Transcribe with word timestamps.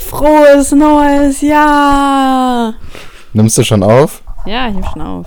Frohes 0.00 0.72
neues 0.72 1.40
Jahr! 1.40 2.74
Nimmst 3.32 3.58
du 3.58 3.64
schon 3.64 3.82
auf? 3.82 4.22
Ja, 4.46 4.68
ich 4.68 4.74
nehme 4.74 4.86
schon 4.92 5.02
auf. 5.02 5.26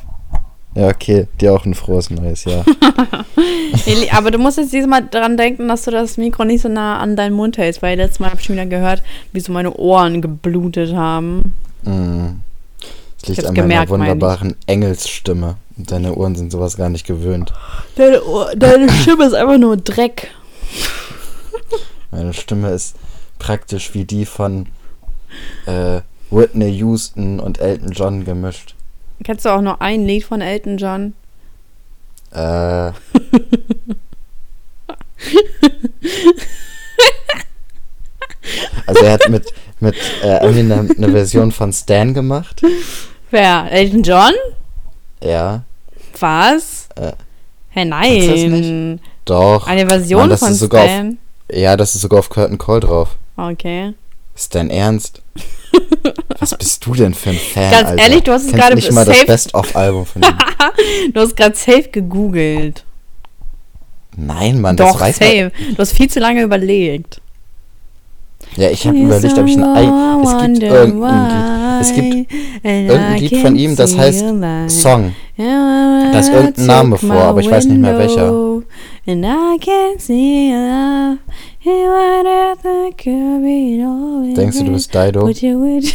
Ja, 0.75 0.89
okay. 0.89 1.27
Dir 1.39 1.53
auch 1.53 1.65
ein 1.65 1.73
frohes 1.73 2.09
neues 2.09 2.43
Jahr. 2.43 2.65
Aber 4.11 4.31
du 4.31 4.37
musst 4.37 4.57
jetzt 4.57 4.73
diesmal 4.73 5.07
dran 5.07 5.37
denken, 5.37 5.67
dass 5.69 5.83
du 5.83 5.91
das 5.91 6.17
Mikro 6.17 6.43
nicht 6.43 6.61
so 6.61 6.69
nah 6.69 6.99
an 6.99 7.15
deinen 7.15 7.33
Mund 7.33 7.57
hältst, 7.57 7.81
weil 7.81 7.97
letztes 7.97 8.19
Mal 8.19 8.29
habe 8.29 8.39
ich 8.39 8.45
schon 8.45 8.55
wieder 8.55 8.65
gehört, 8.65 9.01
wie 9.31 9.39
so 9.39 9.53
meine 9.53 9.73
Ohren 9.73 10.21
geblutet 10.21 10.93
haben. 10.93 11.53
Mm. 11.83 12.41
Es 13.21 13.29
liegt 13.29 13.45
an 13.45 13.53
meiner 13.53 13.63
gemerkt, 13.63 13.89
meine 13.89 14.03
ich. 14.03 14.09
wunderbaren 14.11 14.55
Engelsstimme. 14.67 15.55
Deine 15.77 16.13
Ohren 16.13 16.35
sind 16.35 16.51
sowas 16.51 16.75
gar 16.75 16.89
nicht 16.89 17.07
gewöhnt. 17.07 17.53
Deine, 17.95 18.23
Ohr, 18.23 18.51
deine 18.55 18.89
Stimme 18.91 19.25
ist 19.25 19.33
einfach 19.33 19.57
nur 19.57 19.77
Dreck. 19.77 20.29
Meine 22.11 22.33
Stimme 22.33 22.69
ist 22.71 22.95
praktisch 23.39 23.93
wie 23.93 24.05
die 24.05 24.25
von 24.25 24.67
äh, 25.65 26.01
Whitney 26.29 26.69
Houston 26.69 27.39
und 27.39 27.59
Elton 27.59 27.91
John 27.91 28.25
gemischt. 28.25 28.75
Kennst 29.23 29.45
du 29.45 29.49
auch 29.49 29.61
nur 29.61 29.81
ein 29.81 30.05
Lied 30.05 30.23
von 30.25 30.41
Elton 30.41 30.77
John? 30.77 31.13
Äh. 32.31 32.91
also 38.85 39.03
er 39.03 39.13
hat 39.13 39.29
mit, 39.29 39.45
mit 39.79 39.95
äh, 40.23 40.37
Eminem 40.37 40.91
eine 40.95 41.09
Version 41.11 41.51
von 41.51 41.73
Stan 41.73 42.13
gemacht. 42.13 42.61
Wer? 43.31 43.71
Elton 43.71 44.03
John? 44.03 44.33
Ja. 45.23 45.63
Was? 46.19 46.87
Äh, 46.95 47.13
das 47.73 47.85
nein. 47.85 48.99
Doch. 49.25 49.67
Eine 49.67 49.87
Version 49.87 50.29
Mann, 50.29 50.37
von 50.37 50.53
sogar 50.53 50.83
auf- 50.83 50.89
Stan? 50.89 51.17
Ja, 51.51 51.77
das 51.77 51.95
ist 51.95 52.01
sogar 52.01 52.19
auf 52.19 52.29
Curtain 52.29 52.57
Call 52.57 52.79
drauf. 52.79 53.17
Okay. 53.37 53.93
Ist 54.35 54.55
dein 54.55 54.69
Ernst? 54.69 55.21
Was 56.39 56.57
bist 56.57 56.85
du 56.85 56.93
denn 56.93 57.13
für 57.13 57.31
ein 57.31 57.37
Fan? 57.37 57.71
Ganz 57.71 57.89
Alter? 57.89 58.01
ehrlich, 58.03 58.23
du 58.23 58.31
hast 58.31 58.45
es 58.45 58.51
gerade 58.51 58.75
nicht 58.75 58.91
mal 58.91 59.05
das 59.05 59.25
Best-of-Album 59.25 60.05
von 60.05 60.23
ihm. 60.23 60.29
Du 61.13 61.21
hast 61.21 61.37
gerade 61.37 61.55
safe 61.55 61.87
gegoogelt. 61.89 62.83
Nein, 64.17 64.59
Mann, 64.59 64.75
Doch, 64.75 64.93
das 64.93 65.01
weiß 65.01 65.17
safe. 65.17 65.51
Du 65.71 65.77
hast 65.77 65.93
viel 65.93 66.09
zu 66.09 66.19
lange 66.19 66.41
überlegt. 66.41 67.21
man. 67.21 67.25
Ja, 68.57 68.69
ich 68.69 68.85
habe 68.87 68.97
überlegt, 68.97 69.37
ob 69.37 69.47
ich 69.47 69.57
ein 69.57 69.63
Ei. 69.63 69.83
Es 70.23 70.41
gibt 70.41 70.63
irgendein 70.63 71.27
Lied. 71.27 71.81
Es 71.81 71.93
gibt 71.93 72.31
irgendein 72.63 73.17
Lied 73.17 73.37
von 73.37 73.55
ihm, 73.55 73.75
das 73.75 73.97
heißt 73.97 74.25
Song. 74.67 75.15
Da 75.37 76.19
ist 76.19 76.29
irgendein 76.29 76.65
Name 76.65 76.97
vor, 76.97 77.15
aber 77.15 77.41
ich 77.41 77.49
weiß 77.49 77.65
nicht 77.65 77.79
mehr 77.79 77.97
welcher. 77.97 78.61
And 79.07 79.23
I 79.23 79.59
can 79.59 79.99
see 79.99 80.51
love. 80.51 81.19
You 81.61 81.91
are 81.91 82.55
the 82.55 82.91
curvy 82.97 83.83
over 83.85 84.33
Denkst 84.33 84.57
du, 84.57 84.63
du 84.63 84.71
bist 84.71 84.95
Dido? 84.95 85.21
Would 85.21 85.43
you, 85.43 85.59
would 85.59 85.83
you? 85.83 85.93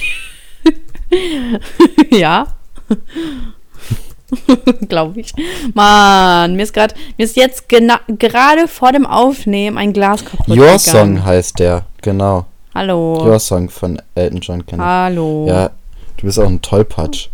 ja. 2.16 2.46
Glaube 4.88 5.18
ich. 5.20 5.32
Mann, 5.74 6.54
mir 6.54 6.62
ist 6.62 6.72
gerade, 6.72 6.94
mir 7.18 7.24
ist 7.24 7.34
jetzt 7.34 7.68
gerade 7.68 8.68
vor 8.68 8.92
dem 8.92 9.06
Aufnehmen 9.06 9.76
ein 9.76 9.92
Glas 9.92 10.24
kaputt 10.24 10.46
Your 10.46 10.54
gegangen. 10.56 10.78
Song 10.78 11.24
heißt 11.24 11.58
der, 11.58 11.86
genau. 12.02 12.46
Hallo. 12.76 13.26
Your 13.26 13.40
Song 13.40 13.68
von 13.68 14.00
Elton 14.14 14.38
John 14.40 14.64
kenne 14.64 14.82
ich. 14.82 14.88
Hallo. 14.88 15.46
Ja, 15.48 15.70
du 16.16 16.26
bist 16.26 16.38
auch 16.38 16.46
ein 16.46 16.62
Tollpatsch. 16.62 17.26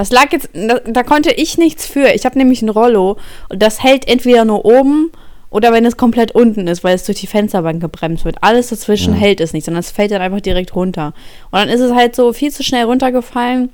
Das 0.00 0.10
lag 0.10 0.32
jetzt, 0.32 0.48
da, 0.54 0.78
da 0.78 1.02
konnte 1.02 1.30
ich 1.30 1.58
nichts 1.58 1.84
für. 1.84 2.08
Ich 2.14 2.24
habe 2.24 2.38
nämlich 2.38 2.62
ein 2.62 2.70
Rollo 2.70 3.18
und 3.50 3.62
das 3.62 3.82
hält 3.82 4.08
entweder 4.08 4.46
nur 4.46 4.64
oben 4.64 5.12
oder 5.50 5.74
wenn 5.74 5.84
es 5.84 5.98
komplett 5.98 6.32
unten 6.32 6.68
ist, 6.68 6.82
weil 6.82 6.94
es 6.94 7.04
durch 7.04 7.20
die 7.20 7.26
Fensterbank 7.26 7.82
gebremst 7.82 8.24
wird. 8.24 8.36
Alles 8.40 8.68
dazwischen 8.68 9.12
Ja. 9.12 9.20
hält 9.20 9.42
es 9.42 9.52
nicht, 9.52 9.66
sondern 9.66 9.80
es 9.80 9.90
fällt 9.90 10.10
dann 10.10 10.22
einfach 10.22 10.40
direkt 10.40 10.74
runter. 10.74 11.12
Und 11.50 11.58
dann 11.58 11.68
ist 11.68 11.80
es 11.80 11.92
halt 11.92 12.16
so 12.16 12.32
viel 12.32 12.50
zu 12.50 12.62
schnell 12.62 12.84
runtergefallen 12.84 13.68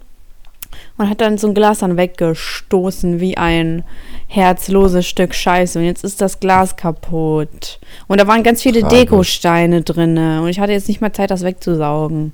und 0.98 1.08
hat 1.08 1.20
dann 1.20 1.38
so 1.38 1.46
ein 1.46 1.54
Glas 1.54 1.78
dann 1.78 1.96
weggestoßen 1.96 3.20
wie 3.20 3.36
ein 3.36 3.84
herzloses 4.26 5.06
Stück 5.06 5.32
Scheiße. 5.32 5.78
Und 5.78 5.84
jetzt 5.84 6.02
ist 6.02 6.20
das 6.20 6.40
Glas 6.40 6.74
kaputt. 6.74 7.78
Und 8.08 8.20
da 8.20 8.26
waren 8.26 8.42
ganz 8.42 8.62
viele 8.62 8.80
Tragisch. 8.80 8.98
Dekosteine 8.98 9.82
drin. 9.82 10.18
Und 10.18 10.48
ich 10.48 10.58
hatte 10.58 10.72
jetzt 10.72 10.88
nicht 10.88 11.00
mal 11.00 11.12
Zeit, 11.12 11.30
das 11.30 11.44
wegzusaugen. 11.44 12.32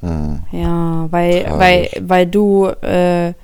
Hm. 0.00 0.42
Ja, 0.52 1.08
weil, 1.10 1.44
Tragisch. 1.44 1.58
weil, 1.58 1.90
weil 2.00 2.26
du 2.26 2.66
äh, 2.66 3.34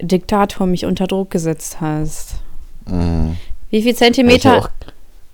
Diktator 0.00 0.66
mich 0.66 0.84
unter 0.84 1.06
Druck 1.06 1.30
gesetzt 1.30 1.80
hast. 1.80 2.36
Hm. 2.88 3.36
Wie 3.70 3.82
viel 3.82 3.94
Zentimeter, 3.94 4.58
auch, 4.58 4.70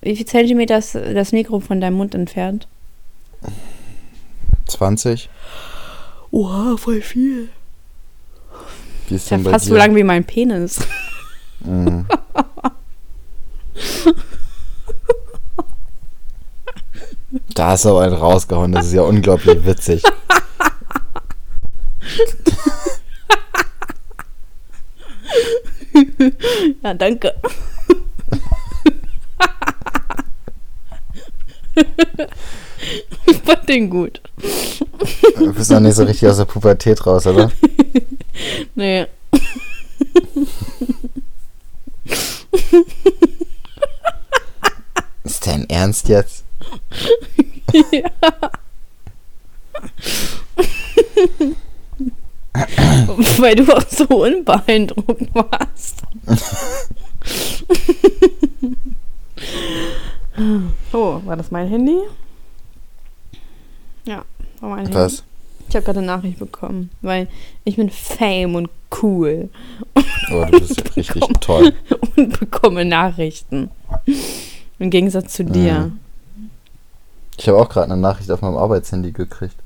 wie 0.01 0.17
viel 0.17 0.27
Zentimeter 0.27 0.79
ist 0.79 0.95
das 0.95 1.33
Mikro 1.33 1.61
von 1.61 1.81
deinem 1.81 1.97
Mund 1.97 2.15
entfernt? 2.15 2.67
20. 4.67 5.29
Oha, 6.31 6.77
voll 6.77 7.03
viel. 7.03 7.49
Wie 9.09 9.17
ist 9.17 9.31
ja 9.31 9.37
denn 9.37 9.47
fast 9.47 9.67
dir? 9.67 9.71
so 9.71 9.77
lang 9.77 9.95
wie 9.95 10.03
mein 10.03 10.25
Penis. 10.25 10.79
Hm. 11.63 12.07
Da 17.55 17.69
hast 17.69 17.85
du 17.85 17.91
aber 17.91 18.03
einen 18.03 18.15
rausgehauen, 18.15 18.73
das 18.73 18.87
ist 18.87 18.95
ja 18.95 19.03
unglaublich 19.03 19.65
witzig. 19.65 20.03
Ja, 26.85 26.93
danke. 26.93 27.33
ich 33.27 33.37
fand 33.39 33.69
den 33.71 33.89
gut. 33.89 34.21
Du 35.39 35.55
bist 35.55 35.71
noch 35.71 35.81
nicht 35.81 35.95
so 35.95 36.05
richtig 36.05 36.29
aus 36.29 36.37
der 36.37 36.45
Pubertät 36.45 37.07
raus, 37.07 37.27
oder? 37.27 37.51
Nee. 38.75 39.07
Ist 45.23 45.47
dein 45.47 45.71
Ernst 45.71 46.09
jetzt? 46.09 46.45
Weil 53.39 53.57
du 53.57 53.73
auch 53.73 53.89
so 53.89 54.05
unbeeindruckt 54.05 55.35
warst. 55.35 55.74
oh, 60.93 61.21
war 61.25 61.37
das 61.37 61.51
mein 61.51 61.69
Handy? 61.69 61.99
Ja, 64.05 64.25
war 64.61 64.71
mein 64.71 64.81
Handy. 64.81 64.95
Was? 64.95 65.23
Ich 65.69 65.77
habe 65.77 65.85
gerade 65.85 66.01
eine 66.01 66.09
Nachricht 66.09 66.39
bekommen, 66.39 66.91
weil 67.01 67.29
ich 67.65 67.77
bin 67.77 67.91
Fame 67.91 68.55
und 68.55 68.69
cool 69.03 69.49
Oh, 70.31 70.45
du 70.51 70.61
bist 70.61 70.83
richtig 70.97 71.25
toll. 71.41 71.73
und 72.17 72.39
bekomme 72.39 72.85
Nachrichten. 72.85 73.71
Im 74.79 74.91
Gegensatz 74.91 75.35
zu 75.35 75.45
dir. 75.45 75.93
Mhm. 76.37 76.51
Ich 77.37 77.49
habe 77.49 77.59
auch 77.59 77.69
gerade 77.69 77.93
eine 77.93 78.01
Nachricht 78.01 78.31
auf 78.31 78.43
meinem 78.43 78.57
Arbeitshandy 78.57 79.13
gekriegt. 79.13 79.57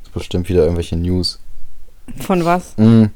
Das 0.00 0.08
ist 0.08 0.14
bestimmt 0.14 0.48
wieder 0.48 0.62
irgendwelche 0.62 0.96
News. 0.96 1.38
Von 2.18 2.44
was? 2.44 2.74
Hm. 2.76 3.10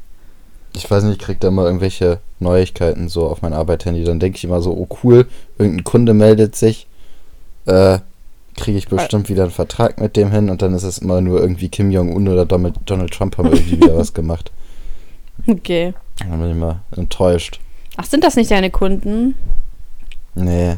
Ich 0.76 0.90
weiß 0.90 1.04
nicht, 1.04 1.20
ich 1.20 1.26
krieg 1.26 1.40
da 1.40 1.48
immer 1.48 1.64
irgendwelche 1.64 2.18
Neuigkeiten 2.40 3.08
so 3.08 3.26
auf 3.28 3.42
mein 3.42 3.52
Arbeitshandy. 3.52 4.04
Dann 4.04 4.18
denke 4.18 4.36
ich 4.36 4.44
immer 4.44 4.60
so, 4.60 4.72
oh 4.72 4.88
cool, 5.02 5.26
irgendein 5.58 5.84
Kunde 5.84 6.14
meldet 6.14 6.56
sich. 6.56 6.86
Äh, 7.66 7.98
kriege 8.56 8.78
ich 8.78 8.88
bestimmt 8.88 9.28
wieder 9.28 9.44
einen 9.44 9.52
Vertrag 9.52 10.00
mit 10.00 10.16
dem 10.16 10.30
hin 10.30 10.50
und 10.50 10.62
dann 10.62 10.74
ist 10.74 10.82
es 10.84 10.98
immer 10.98 11.20
nur 11.20 11.40
irgendwie 11.40 11.68
Kim 11.68 11.90
Jong-un 11.90 12.28
oder 12.28 12.46
Donald, 12.46 12.76
Donald 12.86 13.12
Trump 13.12 13.36
haben 13.38 13.52
irgendwie 13.52 13.80
wieder 13.80 13.96
was 13.96 14.12
gemacht. 14.14 14.50
Okay. 15.48 15.92
Dann 16.20 16.40
bin 16.40 16.50
ich 16.50 16.56
mal 16.56 16.80
enttäuscht. 16.96 17.58
Ach, 17.96 18.04
sind 18.04 18.22
das 18.22 18.36
nicht 18.36 18.52
deine 18.52 18.70
Kunden? 18.70 19.34
Nee. 20.36 20.76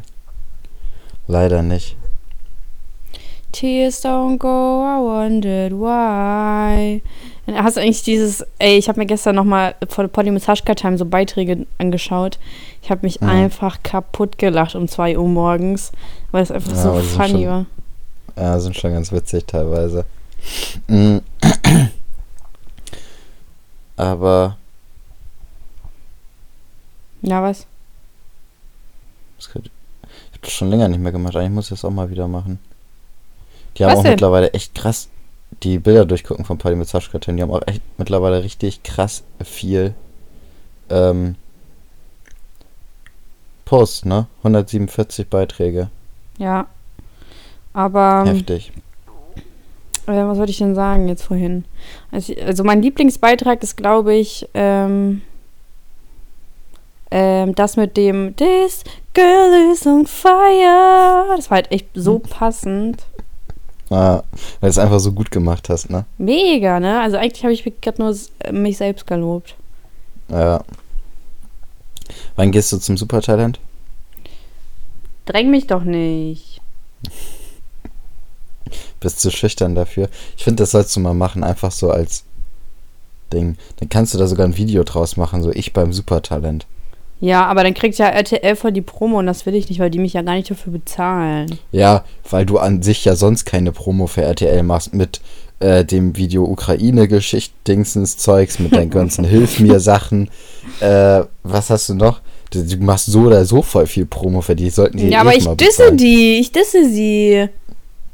Leider 1.28 1.62
nicht. 1.62 1.96
Tears 3.61 4.05
don't 4.05 4.37
go, 4.39 4.83
I 4.84 4.99
wondered 5.00 5.73
why. 5.73 7.00
Und 7.47 7.55
Hast 7.62 7.76
du 7.76 7.81
eigentlich 7.81 8.03
dieses, 8.03 8.44
ey, 8.58 8.76
ich 8.76 8.88
habe 8.88 8.99
mir 9.00 9.06
gestern 9.06 9.35
nochmal 9.37 9.75
Poddy 10.12 10.31
mit 10.31 10.43
Sascha 10.43 10.75
Time 10.75 10.99
so 10.99 11.06
Beiträge 11.06 11.67
angeschaut. 11.79 12.38
Ich 12.82 12.91
habe 12.91 13.00
mich 13.06 13.20
Mhm. 13.20 13.29
einfach 13.31 13.82
kaputt 13.82 14.37
gelacht 14.37 14.75
um 14.75 14.88
2 14.88 15.17
Uhr 15.17 15.26
morgens, 15.29 15.91
weil 16.32 16.43
es 16.43 16.50
einfach 16.50 16.73
Ja, 16.73 16.76
so 16.82 16.94
funny 17.00 17.29
schon- 17.31 17.47
war. 17.47 17.67
Ja, 18.37 18.61
sind 18.61 18.76
schon 18.76 18.93
ganz 18.93 19.11
witzig 19.12 19.47
teilweise. 19.47 20.05
Aber 23.97 24.59
Ja, 27.23 27.43
was? 27.43 27.67
ich 29.38 29.49
habe 29.49 29.70
das 30.43 30.52
schon 30.52 30.69
länger 30.70 30.88
nicht 30.88 31.00
mehr 31.00 31.12
gemacht. 31.12 31.35
Eigentlich 31.37 31.50
muss 31.52 31.64
ich 31.67 31.70
das 31.70 31.85
auch 31.85 31.91
mal 31.91 32.11
wieder 32.11 32.29
machen. 32.29 32.59
Die 33.76 33.84
haben 33.84 33.93
Was 33.93 33.99
auch 33.99 34.02
denn? 34.02 34.12
mittlerweile 34.12 34.52
echt 34.52 34.75
krass 34.75 35.08
die 35.62 35.78
Bilder 35.78 36.05
durchgucken 36.05 36.44
von 36.44 36.58
Party 36.58 36.76
mit 36.76 36.88
Sascha 36.88 37.19
Die 37.19 37.43
haben 37.43 37.50
auch 37.50 37.62
echt 37.67 37.82
mittlerweile 37.99 38.43
richtig 38.43 38.82
krass 38.82 39.23
viel 39.43 39.94
ähm, 40.90 41.37
Posts, 43.64 44.05
ne? 44.05 44.26
147 44.38 45.28
Beiträge. 45.28 45.90
Ja. 46.38 46.67
Aber 47.73 48.25
ähm, 48.26 48.37
Heftig. 48.37 48.73
Äh, 50.06 50.25
was 50.25 50.38
wollte 50.38 50.52
ich 50.52 50.58
denn 50.58 50.75
sagen 50.75 51.08
jetzt 51.08 51.25
vorhin? 51.25 51.64
Also, 52.12 52.32
also 52.44 52.64
mein 52.64 52.81
Lieblingsbeitrag 52.81 53.62
ist, 53.62 53.76
glaube 53.76 54.14
ich, 54.14 54.49
ähm, 54.55 55.23
ähm, 57.11 57.55
das 57.55 57.76
mit 57.76 57.96
dem 57.96 58.37
This 58.37 58.84
girl 59.14 59.73
is 59.73 59.87
on 59.87 60.06
fire. 60.06 61.34
Das 61.37 61.50
war 61.50 61.56
halt 61.56 61.73
echt 61.73 61.88
so 61.94 62.20
passend. 62.20 63.05
Ah, 63.91 64.25
weil 64.61 64.69
du 64.69 64.69
es 64.69 64.79
einfach 64.79 64.99
so 64.99 65.12
gut 65.12 65.31
gemacht 65.31 65.69
hast, 65.69 65.91
ne? 65.91 66.05
Mega, 66.19 66.81
ne? 66.81 67.00
Also 67.00 67.17
eigentlich 67.17 67.44
habe 67.44 67.53
ich 67.53 67.65
gerade 67.81 68.03
nur 68.03 68.17
äh, 68.41 68.53
mich 68.53 68.79
selbst 68.79 69.06
gelobt. 69.06 69.55
Ja. 70.29 70.65
Wann 72.35 72.50
gehst 72.50 72.73
du 72.73 72.79
zum 72.79 72.97
Supertalent? 72.97 73.61
Dräng 75.25 75.50
mich 75.50 75.67
doch 75.67 75.85
nicht. 75.85 76.61
Bist 79.00 79.21
zu 79.21 79.31
schüchtern 79.31 79.75
dafür. 79.75 80.09
Ich 80.37 80.44
finde, 80.44 80.62
das 80.62 80.73
sollst 80.73 80.94
du 80.97 81.00
mal 81.00 81.15
machen, 81.15 81.44
einfach 81.44 81.71
so 81.71 81.91
als 81.91 82.25
Ding. 83.33 83.56
Dann 83.77 83.88
kannst 83.88 84.15
du 84.15 84.19
da 84.19 84.27
sogar 84.27 84.47
ein 84.47 84.56
Video 84.56 84.83
draus 84.83 85.17
machen, 85.17 85.43
so 85.43 85.50
ich 85.50 85.73
beim 85.73 85.93
Supertalent. 85.93 86.67
Ja, 87.18 87.46
aber 87.46 87.64
dann 87.64 87.72
kriegt 87.74 87.96
ja 87.96 88.08
RTL 88.08 88.56
voll 88.56 88.72
die 88.72 88.82
Promo 88.82 89.18
und 89.18 89.26
das 89.26 89.46
will 89.46 89.54
ich 89.54 89.68
nicht, 89.70 89.78
weil 89.80 89.90
die 89.90 89.98
mich 89.98 90.12
ja 90.12 90.22
gar 90.22 90.34
nicht 90.34 90.50
dafür 90.50 90.72
bezahlen. 90.74 91.58
Ja, 91.72 92.04
weil 92.28 92.44
du 92.44 92.58
an 92.58 92.82
sich 92.82 93.04
ja 93.06 93.16
sonst 93.16 93.46
keine 93.46 93.72
Promo 93.72 94.06
für 94.06 94.22
RTL 94.22 94.62
machst 94.62 94.92
mit 94.94 95.20
äh, 95.60 95.84
dem 95.84 96.16
Video 96.16 96.44
Ukraine-Geschicht-Dingsens 96.44 98.18
Zeugs, 98.18 98.58
mit 98.58 98.74
deinen 98.74 98.90
ganzen 98.90 99.24
Hilf 99.28 99.60
mir 99.60 99.80
Sachen. 99.80 100.30
Äh, 100.80 101.22
was 101.42 101.70
hast 101.70 101.88
du 101.88 101.94
noch? 101.94 102.20
Du, 102.50 102.62
du 102.62 102.76
machst 102.84 103.06
so 103.06 103.20
oder 103.22 103.44
so 103.44 103.62
voll 103.62 103.86
viel 103.86 104.06
Promo 104.06 104.40
für 104.40 104.54
die. 104.54 104.70
Sollten 104.70 104.98
die 104.98 105.08
Ja, 105.08 105.18
eh 105.18 105.20
aber 105.22 105.34
ich 105.34 105.44
mal 105.44 105.56
disse 105.56 105.78
bezahlen. 105.78 105.96
die. 105.96 106.38
Ich 106.38 106.52
disse 106.52 106.88
sie. 106.88 107.48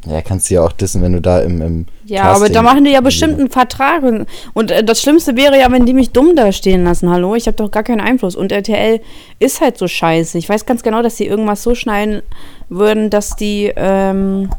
Ja, 0.05 0.21
kannst 0.21 0.51
du 0.51 0.55
ja 0.55 0.63
auch 0.65 0.73
dissen, 0.73 1.01
wenn 1.01 1.13
du 1.13 1.21
da 1.21 1.41
im, 1.41 1.63
im 1.63 1.87
Ja, 2.07 2.23
aber 2.25 2.33
da 2.33 2.55
Casting- 2.55 2.63
machen 2.65 2.85
die 2.85 2.91
ja 2.91 3.01
bestimmt 3.01 3.39
einen 3.39 3.51
Vertrag. 3.51 4.03
Und, 4.03 4.27
und 4.53 4.71
äh, 4.73 4.83
das 4.83 5.01
Schlimmste 5.01 5.37
wäre 5.37 5.57
ja, 5.59 5.71
wenn 5.71 5.87
die 5.87 5.95
mich 5.95 6.11
dumm 6.11 6.35
da 6.35 6.51
stehen 6.51 6.83
lassen. 6.85 7.09
Hallo, 7.09 7.37
ich 7.37 7.47
habe 7.47 7.57
doch 7.57 7.71
gar 7.71 7.85
keinen 7.85 8.01
Einfluss. 8.01 8.35
Und 8.35 8.51
RTL 8.51 9.01
ist 9.39 9.61
halt 9.61 9.79
so 9.79 9.87
scheiße. 9.87 10.39
Ich 10.39 10.49
weiß 10.49 10.67
ganz 10.67 10.83
genau, 10.83 11.03
dass 11.03 11.15
die 11.17 11.27
irgendwas 11.27 11.63
so 11.63 11.77
schneiden 11.77 12.23
würden, 12.69 13.11
dass 13.11 13.37
die, 13.37 13.73
ähm, 13.77 14.51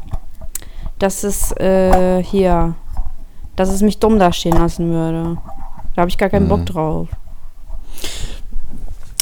dass 0.98 1.24
es, 1.24 1.52
äh, 1.58 2.22
hier, 2.22 2.74
dass 3.56 3.68
es 3.70 3.82
mich 3.82 3.98
dumm 3.98 4.18
da 4.18 4.32
stehen 4.32 4.56
lassen 4.56 4.90
würde. 4.90 5.36
Da 5.94 6.00
habe 6.00 6.08
ich 6.08 6.16
gar 6.16 6.30
keinen 6.30 6.44
Mhm. 6.46 6.48
Bock 6.48 6.66
drauf. 6.66 7.08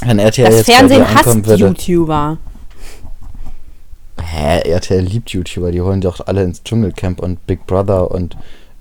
Wenn 0.04 0.18
RTL 0.18 0.46
Das 0.46 0.56
jetzt 0.58 0.70
Fernsehen 0.70 1.04
hasst 1.14 1.44
würde. 1.46 1.66
YouTuber. 1.66 2.38
Hä, 4.24 4.60
RTL 4.70 5.00
liebt 5.00 5.30
YouTuber, 5.30 5.70
die 5.72 5.80
holen 5.80 6.00
die 6.00 6.08
auch 6.08 6.20
alle 6.26 6.42
ins 6.44 6.62
Dschungelcamp 6.62 7.20
und 7.20 7.46
Big 7.46 7.66
Brother 7.66 8.10
und 8.10 8.36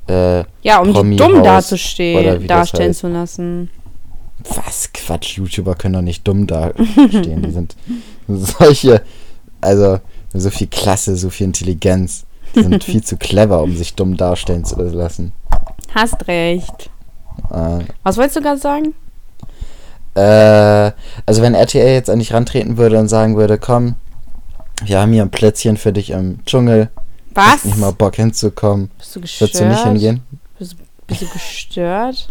äh, 0.07 0.43
Ja, 0.61 0.79
um 0.79 0.87
die 0.87 0.93
Promi 0.93 1.15
dumm 1.17 1.27
Haus 1.33 1.39
oder 1.41 1.43
dazustehen, 1.43 2.47
darstellen 2.47 2.89
heißt. 2.89 2.99
zu 2.99 3.07
lassen. 3.07 3.69
was 4.43 4.91
Quatsch, 4.93 5.37
YouTuber 5.37 5.75
können 5.75 5.93
doch 5.95 6.01
nicht 6.01 6.27
dumm 6.27 6.47
dastehen. 6.47 7.41
die 7.43 7.51
sind 7.51 7.75
solche, 8.27 9.01
also 9.61 9.99
so 10.33 10.49
viel 10.49 10.67
Klasse, 10.67 11.15
so 11.15 11.29
viel 11.29 11.47
Intelligenz. 11.47 12.25
Die 12.55 12.63
sind 12.63 12.83
viel 12.83 13.03
zu 13.03 13.17
clever, 13.17 13.61
um 13.61 13.75
sich 13.75 13.95
dumm 13.95 14.17
darstellen 14.17 14.65
zu 14.65 14.75
lassen. 14.81 15.31
Hast 15.93 16.27
recht. 16.27 16.89
Äh, 17.49 17.79
Was 18.03 18.17
wolltest 18.17 18.37
du 18.37 18.41
gerade 18.41 18.59
sagen? 18.59 18.93
Äh, 20.15 20.91
also 21.25 21.41
wenn 21.41 21.53
RTL 21.53 21.93
jetzt 21.93 22.09
an 22.09 22.19
dich 22.19 22.33
rantreten 22.33 22.77
würde 22.77 22.99
und 22.99 23.07
sagen 23.07 23.37
würde, 23.37 23.57
komm, 23.57 23.95
wir 24.83 24.99
haben 24.99 25.13
hier 25.13 25.21
ein 25.23 25.31
Plätzchen 25.31 25.77
für 25.77 25.93
dich 25.93 26.09
im 26.11 26.43
Dschungel. 26.45 26.89
Was? 27.33 27.45
Hast 27.53 27.65
nicht 27.65 27.77
mal 27.77 27.91
Bock 27.91 28.15
hinzukommen. 28.15 28.91
Bist 28.97 29.15
du 29.15 29.21
gestört? 29.21 29.53
Würdest 29.53 29.61
du 29.61 29.67
nicht 29.69 29.83
hingehen? 30.03 30.21
Bist, 30.59 30.75
bist 31.07 31.21
du 31.21 31.27
gestört? 31.27 32.27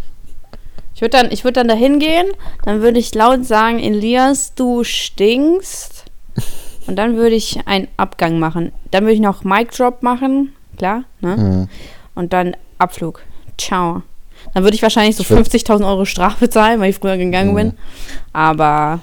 Ich 0.93 1.01
würde 1.01 1.17
dann, 1.17 1.31
ich 1.31 1.43
würd 1.43 1.57
dann 1.57 1.67
da 1.67 1.73
hingehen, 1.73 2.27
dann 2.63 2.81
würde 2.81 2.99
ich 2.99 3.13
laut 3.15 3.45
sagen, 3.45 3.79
Elias, 3.79 4.53
du 4.53 4.83
stinkst. 4.83 6.05
Und 6.87 6.95
dann 6.95 7.15
würde 7.15 7.35
ich 7.35 7.65
einen 7.67 7.87
Abgang 7.97 8.37
machen. 8.39 8.71
Dann 8.91 9.03
würde 9.03 9.13
ich 9.13 9.19
noch 9.19 9.43
Mic 9.43 9.71
Drop 9.75 10.03
machen, 10.03 10.53
klar, 10.77 11.03
ne? 11.21 11.37
Mhm. 11.37 11.69
Und 12.15 12.33
dann 12.33 12.55
Abflug. 12.77 13.21
Ciao. 13.57 14.01
Dann 14.53 14.63
würde 14.63 14.75
ich 14.75 14.81
wahrscheinlich 14.81 15.15
so 15.15 15.23
Ich 15.23 15.29
würd- 15.29 15.37
50.000 15.49 15.85
Euro 15.87 16.05
Strafe 16.05 16.49
zahlen, 16.49 16.79
weil 16.79 16.89
ich 16.89 16.97
früher 16.97 17.17
gegangen 17.17 17.51
Mhm. 17.51 17.55
bin. 17.55 17.73
Aber 18.33 18.99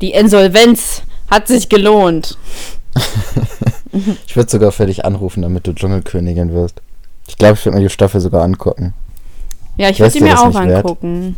die 0.00 0.10
Insolvenz 0.12 1.02
hat 1.30 1.48
sich 1.48 1.68
gelohnt. 1.68 2.38
Ich 4.26 4.34
würde 4.34 4.50
sogar 4.50 4.72
für 4.72 4.86
dich 4.86 5.04
anrufen, 5.04 5.42
damit 5.42 5.68
du 5.68 5.72
Dschungelkönigin 5.72 6.52
wirst. 6.52 6.82
Ich 7.28 7.38
glaube, 7.38 7.54
ich 7.54 7.64
würde 7.64 7.78
mir 7.78 7.84
die 7.84 7.90
Staffel 7.90 8.20
sogar 8.20 8.42
angucken. 8.42 8.92
Ja, 9.76 9.88
ich 9.88 10.00
würde 10.00 10.12
dir 10.12 10.24
mir 10.24 10.40
auch 10.40 10.48
nicht 10.48 10.58
wert? 10.58 10.84
angucken. 10.84 11.36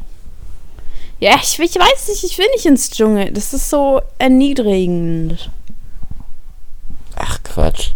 Ja, 1.21 1.35
ich, 1.37 1.59
ich 1.59 1.75
weiß 1.75 2.09
nicht, 2.09 2.25
ich 2.25 2.39
will 2.39 2.47
nicht 2.55 2.67
ins 2.67 2.91
Dschungel. 2.91 3.31
Das 3.33 3.53
ist 3.53 3.71
so 3.71 4.01
erniedrigend. 4.19 5.51
Ach 7.17 7.43
Quatsch. 7.43 7.91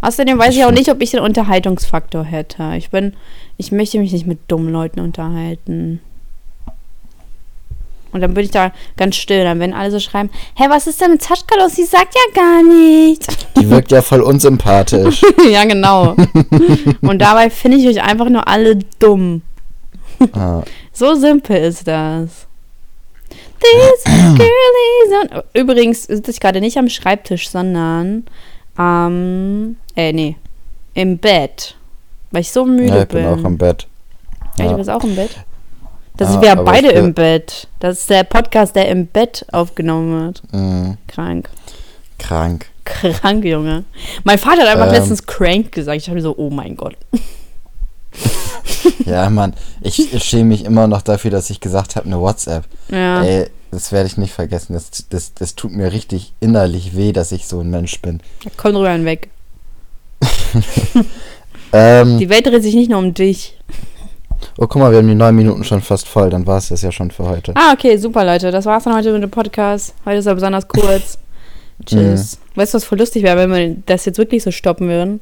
Außerdem 0.00 0.38
weiß 0.38 0.54
Ich 0.54 0.64
auch 0.64 0.70
nicht, 0.70 0.90
ob 0.90 1.00
ich 1.00 1.10
den 1.10 1.20
Unterhaltungsfaktor 1.20 2.24
hätte. 2.24 2.74
Ich 2.76 2.90
bin, 2.90 3.14
ich 3.56 3.72
möchte 3.72 3.98
mich 3.98 4.12
nicht 4.12 4.26
mit 4.26 4.38
dummen 4.48 4.72
Leuten 4.72 5.00
unterhalten. 5.00 6.00
Und 8.12 8.20
dann 8.20 8.34
bin 8.34 8.44
ich 8.44 8.50
da 8.50 8.72
ganz 8.96 9.16
still. 9.16 9.44
Dann 9.44 9.60
werden 9.60 9.74
alle 9.74 9.90
so 9.90 10.00
schreiben, 10.00 10.30
hä, 10.56 10.64
was 10.68 10.86
ist 10.86 11.00
denn 11.00 11.12
mit 11.12 11.22
Saschka 11.22 11.56
los? 11.58 11.76
Sie 11.76 11.84
sagt 11.84 12.14
ja 12.14 12.42
gar 12.42 12.62
nichts. 12.62 13.26
Die 13.56 13.68
wirkt 13.68 13.92
ja 13.92 14.02
voll 14.02 14.20
unsympathisch. 14.22 15.22
ja, 15.50 15.64
genau. 15.64 16.16
Und 17.02 17.18
dabei 17.20 17.50
finde 17.50 17.78
ich 17.78 17.86
euch 17.86 18.02
einfach 18.02 18.28
nur 18.28 18.48
alle 18.48 18.76
dumm. 18.98 19.42
ah, 20.32 20.62
So 20.92 21.14
simpel 21.14 21.56
ist 21.56 21.86
das. 21.86 22.46
This 23.60 24.04
girl 24.36 24.46
is 25.06 25.12
on... 25.32 25.42
Übrigens 25.52 26.04
sitze 26.04 26.30
ich 26.30 26.40
gerade 26.40 26.60
nicht 26.60 26.78
am 26.78 26.88
Schreibtisch, 26.88 27.50
sondern 27.50 28.24
am... 28.76 29.76
äh, 29.96 30.12
nee. 30.12 30.36
Im 30.94 31.18
Bett. 31.18 31.76
Weil 32.30 32.42
ich 32.42 32.52
so 32.52 32.64
müde 32.64 32.88
ja, 32.88 33.02
ich 33.02 33.08
bin 33.08 33.24
bin. 33.24 33.26
auch 33.26 33.44
im 33.44 33.58
Bett. 33.58 33.86
Ja, 34.58 34.70
du 34.70 34.76
bist 34.76 34.90
auch 34.90 35.04
im 35.04 35.14
Bett? 35.16 35.30
Da 36.18 36.24
Ja, 36.26 36.30
sind 36.32 36.40
wir 36.42 36.48
ja 36.48 36.54
beide 36.56 36.88
im 36.90 37.14
Bett. 37.14 37.68
Das 37.80 38.00
ist 38.00 38.10
der 38.10 38.24
Podcast, 38.24 38.76
der 38.76 38.88
im 38.88 39.06
Bett 39.06 39.46
aufgenommen 39.52 40.26
wird. 40.26 40.42
Mhm. 40.52 40.98
Krank. 41.06 41.48
Krank. 42.18 42.66
Krank, 42.84 43.44
Junge. 43.44 43.84
Mein 44.24 44.38
Vater 44.38 44.62
hat 44.62 44.68
einfach 44.68 44.86
Ähm. 44.88 44.92
letztens 44.94 45.24
crank 45.26 45.72
gesagt. 45.72 45.96
Ich 45.98 46.08
habe 46.08 46.16
mir 46.16 46.22
so, 46.22 46.34
oh 46.36 46.50
mein 46.50 46.76
Gott. 46.76 46.96
Ja, 49.04 49.30
Mann, 49.30 49.54
ich, 49.80 50.12
ich 50.12 50.24
schäme 50.24 50.44
mich 50.46 50.64
immer 50.64 50.86
noch 50.88 51.02
dafür, 51.02 51.30
dass 51.30 51.50
ich 51.50 51.60
gesagt 51.60 51.96
habe, 51.96 52.06
eine 52.06 52.20
WhatsApp. 52.20 52.64
Ja. 52.90 53.22
Ey, 53.22 53.46
das 53.70 53.92
werde 53.92 54.06
ich 54.08 54.16
nicht 54.16 54.32
vergessen. 54.32 54.72
Das, 54.74 54.90
das, 55.10 55.34
das 55.34 55.54
tut 55.54 55.72
mir 55.72 55.92
richtig 55.92 56.32
innerlich 56.40 56.96
weh, 56.96 57.12
dass 57.12 57.30
ich 57.32 57.46
so 57.46 57.60
ein 57.60 57.70
Mensch 57.70 58.00
bin. 58.02 58.20
Komm 58.56 58.72
drüber 58.74 58.90
hinweg. 58.90 59.28
Ähm, 61.70 62.16
Die 62.18 62.30
Welt 62.30 62.46
dreht 62.46 62.62
sich 62.62 62.74
nicht 62.74 62.88
nur 62.90 62.98
um 62.98 63.12
dich. 63.12 63.54
Oh, 64.56 64.66
guck 64.66 64.76
mal, 64.76 64.90
wir 64.90 64.98
haben 64.98 65.08
die 65.08 65.14
neun 65.14 65.34
Minuten 65.36 65.64
schon 65.64 65.80
fast 65.80 66.08
voll. 66.08 66.30
Dann 66.30 66.46
war 66.46 66.58
es 66.58 66.68
das 66.68 66.82
ja 66.82 66.92
schon 66.92 67.10
für 67.10 67.28
heute. 67.28 67.52
Ah, 67.56 67.72
okay, 67.72 67.96
super, 67.96 68.24
Leute. 68.24 68.50
Das 68.50 68.64
war's 68.66 68.84
dann 68.84 68.94
heute 68.94 69.12
mit 69.12 69.22
dem 69.22 69.30
Podcast. 69.30 69.94
Heute 70.04 70.18
ist 70.18 70.26
er 70.26 70.34
besonders 70.34 70.66
kurz. 70.68 71.18
Tschüss. 71.86 72.38
Weißt 72.56 72.74
du, 72.74 72.76
was 72.76 72.84
voll 72.84 72.98
lustig 72.98 73.22
wäre, 73.22 73.36
wenn 73.36 73.50
wir 73.52 73.76
das 73.86 74.04
jetzt 74.04 74.18
wirklich 74.18 74.42
so 74.42 74.50
stoppen 74.50 74.88
würden? 74.88 75.14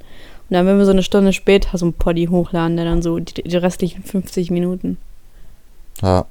Und 0.48 0.54
dann 0.54 0.64
würden 0.64 0.78
wir 0.78 0.84
so 0.86 0.92
eine 0.92 1.02
Stunde 1.02 1.32
später 1.32 1.76
so 1.76 1.86
ein 1.86 1.92
Poddy 1.92 2.26
hochladen, 2.26 2.76
der 2.76 2.84
dann 2.86 3.02
so 3.02 3.18
die, 3.18 3.42
die 3.42 3.56
restlichen 3.56 4.02
50 4.04 4.50
Minuten. 4.50 4.96
Ja, 6.02 6.24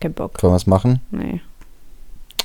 keinen 0.00 0.14
Bock. 0.14 0.34
können 0.34 0.52
wir 0.52 0.56
es 0.56 0.66
machen? 0.66 1.00
Nee. 1.10 1.40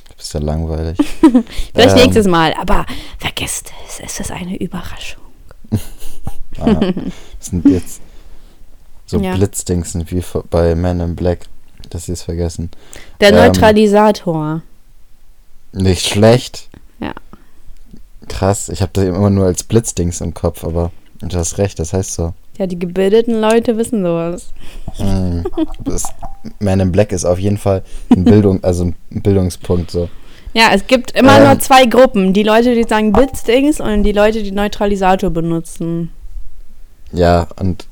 Du 0.09 0.15
bist 0.17 0.33
ja 0.33 0.39
langweilig. 0.39 0.97
Vielleicht 1.73 1.95
Ähm. 1.97 2.03
nächstes 2.03 2.27
Mal, 2.27 2.53
aber 2.59 2.85
vergesst 3.17 3.71
es, 3.87 3.99
es 4.03 4.19
ist 4.19 4.31
eine 4.31 4.57
Überraschung. 4.57 5.21
Ah, 6.59 6.79
sind 7.39 7.65
jetzt 7.67 7.99
so 9.05 9.19
Ja. 9.19 9.35
Blitzdingsen 9.35 10.09
wie 10.09 10.23
bei 10.49 10.75
Man 10.75 10.99
in 10.99 11.15
Black, 11.15 11.39
dass 11.89 12.05
sie 12.05 12.13
es 12.13 12.23
vergessen. 12.23 12.69
Der 13.21 13.29
Ähm. 13.29 13.35
Neutralisator. 13.35 14.61
Nicht 15.73 16.05
schlecht. 16.07 16.69
Ja. 16.99 17.13
Krass, 18.27 18.69
ich 18.69 18.81
habe 18.81 18.91
das 18.93 19.05
immer 19.05 19.29
nur 19.29 19.45
als 19.45 19.63
Blitzdings 19.63 20.21
im 20.21 20.33
Kopf, 20.33 20.63
aber 20.63 20.91
du 21.21 21.35
hast 21.37 21.57
recht, 21.57 21.79
das 21.79 21.93
heißt 21.93 22.13
so. 22.13 22.33
Ja, 22.59 22.67
die 22.67 22.77
gebildeten 22.77 23.41
Leute 23.41 23.77
wissen 23.77 24.03
sowas. 24.03 24.53
Mm, 24.99 25.41
das 25.83 26.03
Man 26.59 26.79
in 26.79 26.91
Black 26.91 27.11
ist 27.11 27.25
auf 27.25 27.39
jeden 27.39 27.57
Fall 27.57 27.83
ein 28.11 28.23
Bildung, 28.25 28.63
also 28.63 28.85
ein 28.85 28.95
Bildungspunkt 29.21 29.89
so. 29.91 30.07
Ja, 30.53 30.67
es 30.71 30.85
gibt 30.85 31.11
immer 31.11 31.37
Ähm. 31.39 31.45
nur 31.45 31.59
zwei 31.59 31.85
Gruppen. 31.87 32.31
Die 32.33 32.43
Leute, 32.43 32.75
die 32.75 32.83
sagen 32.83 33.11
Blitzdings 33.11 33.79
und 33.81 34.03
die 34.03 34.11
Leute, 34.11 34.43
die 34.43 34.51
Neutralisator 34.51 35.31
benutzen. 35.31 36.11
Ja, 37.11 37.47
und 37.59 37.87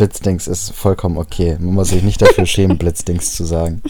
Blitzdings 0.00 0.48
ist 0.48 0.70
vollkommen 0.72 1.18
okay. 1.18 1.58
Man 1.60 1.74
muss 1.74 1.90
sich 1.90 2.02
nicht 2.02 2.22
dafür 2.22 2.46
schämen, 2.52 2.78
Blitzdings 2.78 3.34
zu 3.34 3.44
sagen. 3.44 3.82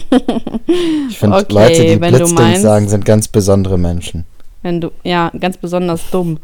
Ich 1.07 1.17
finde, 1.17 1.37
Okay, 1.37 1.53
Leute, 1.53 1.85
die 1.85 1.95
Blitzdings 1.95 2.33
meinst. 2.33 2.63
sagen, 2.63 2.89
sind 2.89 3.05
ganz 3.05 3.29
besondere 3.29 3.77
Menschen. 3.77 4.25
Wenn 4.61 4.81
du, 4.81 4.91
ja, 5.05 5.31
ganz 5.39 5.55
besonders 5.55 6.01
dumm. 6.11 6.37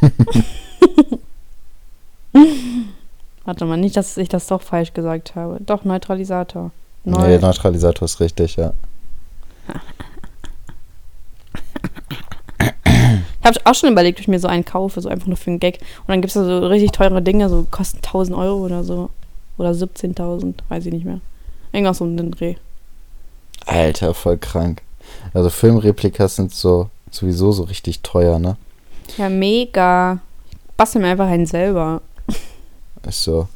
Warte 3.44 3.66
mal, 3.66 3.76
nicht, 3.76 3.98
dass 3.98 4.16
ich 4.16 4.30
das 4.30 4.46
doch 4.46 4.62
falsch 4.62 4.94
gesagt 4.94 5.34
habe. 5.34 5.58
Doch, 5.60 5.84
Neutralisator. 5.84 6.70
Nee, 7.04 7.36
Neutralisator 7.36 8.06
ist 8.06 8.18
richtig, 8.20 8.56
ja. 8.56 8.72
Ich 13.44 13.48
habe 13.58 13.60
auch 13.64 13.74
schon 13.74 13.92
überlegt, 13.92 14.18
ob 14.18 14.22
ich 14.22 14.28
mir 14.28 14.40
so 14.40 14.48
einen 14.48 14.64
kaufe, 14.64 15.00
so 15.02 15.08
einfach 15.10 15.26
nur 15.26 15.36
für 15.36 15.50
einen 15.50 15.60
Gag. 15.60 15.78
Und 16.00 16.08
dann 16.08 16.22
gibt 16.22 16.28
es 16.30 16.34
da 16.34 16.44
so 16.44 16.66
richtig 16.66 16.92
teure 16.92 17.20
Dinge, 17.20 17.50
so 17.50 17.66
kosten 17.70 17.98
1000 17.98 18.36
Euro 18.38 18.64
oder 18.64 18.82
so. 18.84 19.10
Oder 19.58 19.70
17.000, 19.72 20.54
weiß 20.70 20.86
ich 20.86 20.92
nicht 20.94 21.04
mehr. 21.04 21.20
Irgendwas 21.70 22.00
um 22.00 22.16
den 22.16 22.30
Dreh. 22.30 22.54
Alter, 23.66 24.14
voll 24.14 24.38
krank. 24.38 24.80
Also 25.34 25.50
Filmreplikas 25.50 26.36
sind 26.36 26.54
so 26.54 26.88
sowieso 27.10 27.52
so 27.52 27.64
richtig 27.64 28.00
teuer, 28.00 28.38
ne? 28.38 28.56
Ja, 29.18 29.28
mega. 29.28 30.20
Ich 30.50 30.76
bastel 30.76 31.02
mir 31.02 31.08
einfach 31.08 31.28
einen 31.28 31.46
selber. 31.46 32.00
Ist 33.06 33.22
so. 33.24 33.46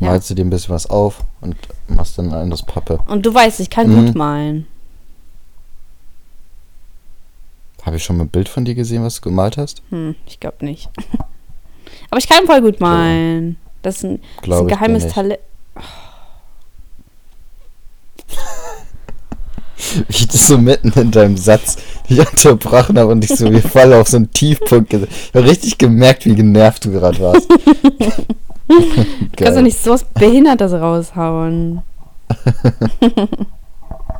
Ja. 0.00 0.08
Malst 0.08 0.30
du 0.30 0.34
dir 0.34 0.44
ein 0.44 0.50
bisschen 0.50 0.74
was 0.74 0.88
auf 0.88 1.18
und 1.42 1.54
machst 1.88 2.16
dann 2.18 2.32
ein 2.32 2.50
das 2.50 2.62
Pappe. 2.64 2.98
Und 3.06 3.24
du 3.26 3.32
weißt, 3.34 3.60
ich 3.60 3.68
kann 3.70 3.88
Mhm. 3.94 4.06
gut 4.06 4.14
malen. 4.14 4.66
Habe 7.82 7.96
ich 7.96 8.04
schon 8.04 8.16
mal 8.16 8.24
ein 8.24 8.28
Bild 8.28 8.48
von 8.48 8.64
dir 8.64 8.74
gesehen, 8.74 9.02
was 9.02 9.16
du 9.16 9.22
gemalt 9.22 9.56
hast? 9.56 9.82
Hm, 9.90 10.14
ich 10.26 10.40
glaube 10.40 10.64
nicht. 10.64 10.88
Aber 12.10 12.18
ich 12.18 12.28
kann 12.28 12.46
voll 12.46 12.60
gut 12.60 12.80
malen. 12.80 13.56
Das 13.82 13.96
ist 13.96 14.04
ein, 14.04 14.20
das 14.42 14.48
ist 14.48 14.60
ein 14.60 14.68
geheimes. 14.68 15.08
Talent. 15.08 15.40
Wie 20.08 20.16
ich 20.16 20.28
das 20.28 20.46
so 20.46 20.58
mitten 20.58 20.92
in 20.98 21.10
deinem 21.10 21.36
Satz 21.36 21.76
dich 22.08 22.20
unterbrochen 22.20 22.98
habe 22.98 23.10
und 23.10 23.24
ich 23.24 23.36
so 23.36 23.52
wie 23.52 23.60
voll 23.60 23.92
auf 23.92 24.08
so 24.08 24.16
einen 24.16 24.30
Tiefpunkt 24.30 24.92
Ich 24.92 25.08
habe 25.34 25.44
richtig 25.44 25.76
gemerkt, 25.76 26.24
wie 26.24 26.34
genervt 26.34 26.84
du 26.84 26.92
gerade 26.92 27.18
warst. 27.20 27.48
Du 28.68 29.36
kannst 29.36 29.58
doch 29.58 29.62
nicht 29.62 29.82
so 29.82 29.90
was 29.90 30.04
Behindertes 30.04 30.72
raushauen. 30.72 31.82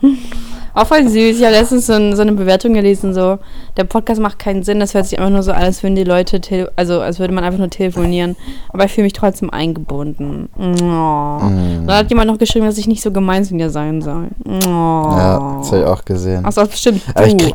Auch 0.74 0.86
voll 0.86 1.06
süß. 1.06 1.36
Ich 1.36 1.44
habe 1.44 1.54
letztens 1.54 1.86
so, 1.86 1.92
ein, 1.92 2.16
so 2.16 2.22
eine 2.22 2.32
Bewertung 2.32 2.72
gelesen, 2.72 3.12
so, 3.12 3.38
der 3.76 3.84
Podcast 3.84 4.20
macht 4.20 4.38
keinen 4.38 4.62
Sinn, 4.62 4.80
das 4.80 4.94
hört 4.94 5.06
sich 5.06 5.18
einfach 5.18 5.30
nur 5.30 5.42
so 5.42 5.52
an, 5.52 5.62
als 5.64 5.82
würden 5.82 5.96
die 5.96 6.04
Leute, 6.04 6.40
also 6.76 7.00
als 7.02 7.18
würde 7.18 7.34
man 7.34 7.44
einfach 7.44 7.58
nur 7.58 7.68
telefonieren. 7.68 8.36
Aber 8.70 8.86
ich 8.86 8.92
fühle 8.92 9.04
mich 9.04 9.12
trotzdem 9.12 9.50
eingebunden. 9.50 10.48
Oh. 10.56 11.44
Mm. 11.44 11.86
Dann 11.86 11.96
hat 11.96 12.08
jemand 12.08 12.28
noch 12.28 12.38
geschrieben, 12.38 12.64
dass 12.64 12.78
ich 12.78 12.86
nicht 12.86 13.02
so 13.02 13.12
gemein 13.12 13.44
zu 13.44 13.54
dir 13.54 13.68
sein 13.68 14.00
soll. 14.00 14.28
Oh. 14.46 14.68
Ja, 14.70 15.56
das 15.58 15.72
habe 15.72 15.82
ich 15.82 15.86
auch 15.86 16.04
gesehen. 16.06 16.44
Achso, 16.46 16.64
bestimmt 16.64 17.02
Aber 17.14 17.26
ich 17.26 17.36
du. 17.36 17.44
krieg, 17.44 17.54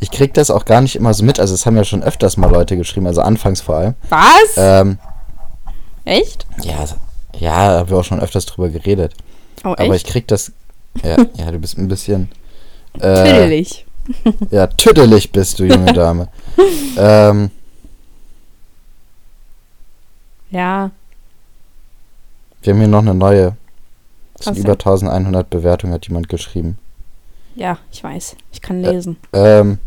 ich 0.00 0.10
krieg 0.10 0.34
das 0.34 0.50
auch 0.50 0.66
gar 0.66 0.82
nicht 0.82 0.96
immer 0.96 1.14
so 1.14 1.24
mit. 1.24 1.40
Also 1.40 1.54
es 1.54 1.64
haben 1.64 1.76
ja 1.76 1.84
schon 1.84 2.02
öfters 2.02 2.36
mal 2.36 2.50
Leute 2.50 2.76
geschrieben, 2.76 3.06
also 3.06 3.22
anfangs 3.22 3.62
vor 3.62 3.76
allem. 3.76 3.94
Was? 4.10 4.56
Ähm, 4.58 4.98
echt? 6.04 6.46
ja, 6.62 6.84
ja, 7.38 7.78
haben 7.78 7.90
wir 7.90 7.96
auch 7.96 8.04
schon 8.04 8.20
öfters 8.20 8.44
drüber 8.46 8.68
geredet. 8.68 9.14
Oh, 9.64 9.68
Aber 9.68 9.94
echt? 9.94 10.06
ich 10.06 10.12
krieg 10.12 10.28
das. 10.28 10.52
Ja, 11.02 11.16
ja, 11.36 11.50
du 11.50 11.58
bist 11.58 11.76
ein 11.78 11.88
bisschen. 11.88 12.28
Äh, 13.00 13.24
Tüdelig. 13.24 13.86
ja, 14.50 14.66
tüdelig 14.68 15.32
bist 15.32 15.58
du, 15.58 15.64
junge 15.64 15.92
Dame. 15.94 16.28
ähm, 16.96 17.50
Ja. 20.50 20.90
wir 22.62 22.72
haben 22.72 22.78
hier 22.80 22.88
noch 22.88 23.00
eine 23.00 23.14
neue. 23.14 23.56
Es 24.38 24.44
sind 24.46 24.58
über 24.58 24.72
1100 24.72 25.48
Bewertungen, 25.50 25.92
hat 25.94 26.06
jemand 26.06 26.28
geschrieben. 26.28 26.78
Ja, 27.56 27.78
ich 27.92 28.02
weiß. 28.04 28.36
Ich 28.52 28.60
kann 28.60 28.84
Äh, 28.84 28.90
lesen. 28.92 29.16
Ähm, 29.32 29.78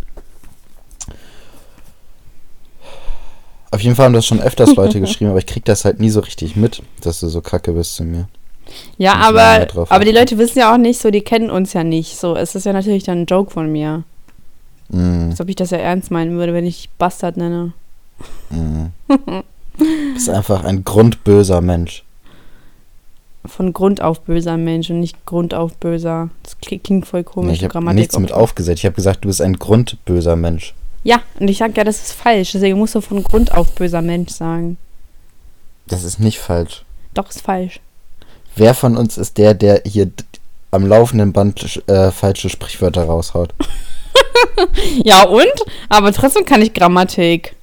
auf 3.71 3.81
jeden 3.81 3.95
Fall 3.95 4.05
haben 4.05 4.13
das 4.13 4.25
schon 4.25 4.39
öfters 4.41 4.75
Leute 4.75 4.99
geschrieben, 5.01 5.29
aber 5.29 5.39
ich 5.39 5.45
krieg 5.45 5.65
das 5.65 5.85
halt 5.85 5.99
nie 5.99 6.09
so 6.09 6.21
richtig 6.21 6.55
mit, 6.55 6.81
dass 7.01 7.19
du 7.19 7.27
so 7.27 7.41
kacke 7.41 7.73
bist 7.73 7.95
zu 7.95 8.03
mir. 8.03 8.27
Ja, 8.97 9.13
aber, 9.15 9.67
aber 9.89 10.05
die. 10.05 10.11
Leute 10.11 10.37
wissen 10.37 10.59
ja 10.59 10.73
auch 10.73 10.77
nicht 10.77 10.99
so, 11.01 11.11
die 11.11 11.21
kennen 11.21 11.49
uns 11.49 11.73
ja 11.73 11.83
nicht. 11.83 12.17
So, 12.17 12.35
es 12.35 12.55
ist 12.55 12.65
ja 12.65 12.73
natürlich 12.73 13.03
dann 13.03 13.21
ein 13.21 13.25
Joke 13.25 13.51
von 13.51 13.71
mir. 13.71 14.03
Mm, 14.89 15.29
Als 15.31 15.41
ob 15.41 15.49
ich 15.49 15.55
das 15.55 15.71
ja 15.71 15.77
ernst 15.77 16.11
meinen 16.11 16.37
würde, 16.37 16.53
wenn 16.53 16.65
ich 16.65 16.89
Bastard 16.97 17.37
nenne. 17.37 17.73
mm. 18.49 18.85
Du 19.07 19.43
bist 20.13 20.29
einfach 20.29 20.63
ein 20.63 20.83
grundböser 20.83 21.61
Mensch. 21.61 22.03
Von 23.45 23.71
Grund 23.71 24.01
auf 24.01 24.21
böser 24.21 24.57
Mensch 24.57 24.89
und 24.89 24.99
nicht 24.99 25.25
Grund 25.25 25.53
auf 25.53 25.75
böser. 25.77 26.29
Das 26.43 26.57
kli- 26.59 26.81
klingt 26.81 27.05
voll 27.07 27.21
Nee, 27.21 27.23
komisch. 27.25 27.61
ich 27.61 27.63
habe 27.73 27.93
nichts 27.93 28.17
mit 28.19 28.31
aufgesetzt. 28.33 28.79
Ich 28.79 28.85
habe 28.85 28.95
gesagt, 28.95 29.23
du 29.23 29.29
bist 29.29 29.41
ein 29.41 29.53
grundböser 29.57 30.35
Mensch. 30.35 30.73
Ja, 31.03 31.21
und 31.39 31.47
ich 31.47 31.57
sag 31.59 31.77
ja, 31.77 31.85
das 31.85 32.01
ist 32.01 32.11
falsch. 32.13 32.51
Deswegen 32.51 32.77
musst 32.77 32.95
du 32.95 33.01
von 33.01 33.23
Grund 33.23 33.53
auf 33.53 33.73
böser 33.75 34.01
Mensch 34.01 34.31
sagen. 34.33 34.77
Das 35.87 36.03
ist 36.03 36.19
nicht 36.19 36.39
falsch. 36.39 36.83
Doch, 37.13 37.29
ist 37.29 37.41
falsch. 37.41 37.79
Wer 38.57 38.73
von 38.73 38.97
uns 38.97 39.17
ist 39.17 39.37
der, 39.37 39.53
der 39.53 39.81
hier 39.85 40.09
am 40.71 40.85
laufenden 40.85 41.31
Band 41.31 41.81
äh, 41.87 42.11
falsche 42.11 42.49
Sprichwörter 42.49 43.03
raushaut? 43.05 43.53
Ja, 45.03 45.23
und? 45.23 45.45
Aber 45.89 46.11
trotzdem 46.11 46.43
kann 46.45 46.61
ich 46.61 46.73
Grammatik. 46.73 47.55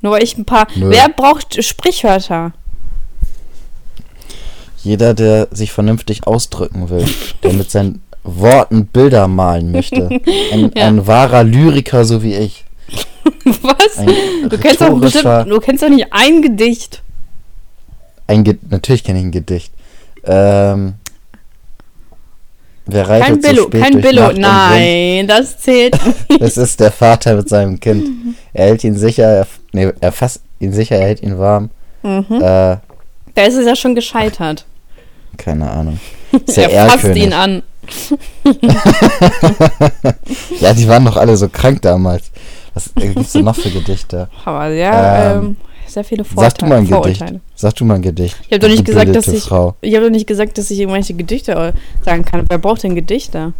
Nur 0.00 0.12
weil 0.12 0.22
ich 0.22 0.36
ein 0.38 0.44
paar. 0.44 0.66
Nö. 0.76 0.90
Wer 0.90 1.08
braucht 1.08 1.62
Sprichwörter? 1.64 2.52
Jeder, 4.84 5.14
der 5.14 5.48
sich 5.50 5.72
vernünftig 5.72 6.26
ausdrücken 6.26 6.88
will, 6.90 7.04
der 7.42 7.52
mit 7.54 7.70
seinen 7.70 8.02
Worten 8.22 8.86
Bilder 8.86 9.26
malen 9.26 9.72
möchte. 9.72 10.08
Ein, 10.52 10.70
Ja. 10.76 10.86
ein 10.86 11.06
wahrer 11.06 11.42
Lyriker, 11.42 12.04
so 12.04 12.22
wie 12.22 12.34
ich. 12.34 12.64
Was? 13.62 13.98
Ein 13.98 14.48
Du 14.48 14.58
kennst, 14.58 14.80
doch 14.80 14.98
bestimmt, 15.00 15.48
du 15.48 15.58
kennst 15.58 15.82
doch 15.82 15.88
nicht 15.88 16.06
ein 16.12 16.42
Gedicht. 16.42 17.02
Ein 18.26 18.44
Ge 18.44 18.56
Natürlich 18.70 19.04
kenne 19.04 19.18
ich 19.20 19.24
ein 19.26 19.30
Gedicht. 19.32 19.72
Ähm, 20.24 20.94
wer 22.86 23.08
reitet 23.08 23.26
Kein 23.26 23.42
so 23.42 23.48
Billo, 23.48 23.62
spät 23.64 23.82
kein 23.82 24.00
Billo. 24.00 24.32
Nein, 24.32 25.26
das 25.28 25.58
zählt. 25.58 25.96
Es 26.40 26.56
ist 26.56 26.80
der 26.80 26.90
Vater 26.90 27.36
mit 27.36 27.48
seinem 27.48 27.78
Kind. 27.80 28.08
Er 28.52 28.66
hält 28.66 28.82
ihn 28.84 28.96
sicher, 28.96 29.24
er, 29.24 29.46
nee, 29.72 29.92
er 30.00 30.12
fasst 30.12 30.42
ihn 30.60 30.72
sicher, 30.72 30.96
er 30.96 31.06
hält 31.06 31.22
ihn 31.22 31.38
warm. 31.38 31.70
mhm. 32.02 32.24
Äh, 32.30 32.76
Da 33.34 33.42
ist 33.46 33.54
es 33.56 33.66
ja 33.66 33.76
schon 33.76 33.94
gescheitert. 33.94 34.64
keine 35.36 35.70
Ahnung. 35.70 36.00
Er 36.56 36.88
fasst 36.90 37.14
ihn 37.16 37.32
an. 37.32 37.62
Ja, 40.60 40.72
die 40.72 40.88
waren 40.88 41.04
doch 41.04 41.16
alle 41.16 41.36
so 41.36 41.48
krank 41.48 41.82
damals. 41.82 42.30
Was 42.74 42.88
äh, 42.96 43.08
gibt's 43.12 43.32
denn 43.32 43.44
noch 43.44 43.56
für 43.56 43.70
Gedichte? 43.70 44.28
Aber 44.44 44.68
ja, 44.70 45.32
Ähm, 45.34 45.44
ähm, 45.44 45.56
sehr 45.88 46.04
viele 46.04 46.24
Vorteile. 46.24 46.50
Sag 46.50 46.58
du 46.58 46.66
mal 46.66 46.78
ein 46.78 46.86
Gedicht. 46.86 47.24
Sag 47.54 47.74
du 47.76 47.84
mal 47.84 47.94
ein 47.94 48.02
Gedicht. 48.02 48.36
Ich 48.42 48.52
habe 48.52 48.58
doch 48.60 48.68
nicht 48.68 48.84
gesagt, 48.84 49.14
dass 49.14 49.28
ich. 49.28 49.42
Frau. 49.44 49.74
Ich 49.80 49.94
habe 49.94 50.06
doch 50.06 50.10
nicht 50.12 50.26
gesagt, 50.26 50.58
dass 50.58 50.70
ich 50.70 50.78
irgendwelche 50.80 51.14
Gedichte 51.14 51.52
äh, 51.52 51.72
sagen 52.04 52.24
kann. 52.24 52.44
Wer 52.48 52.58
braucht 52.58 52.82
denn 52.82 52.94
Gedichte? 52.94 53.52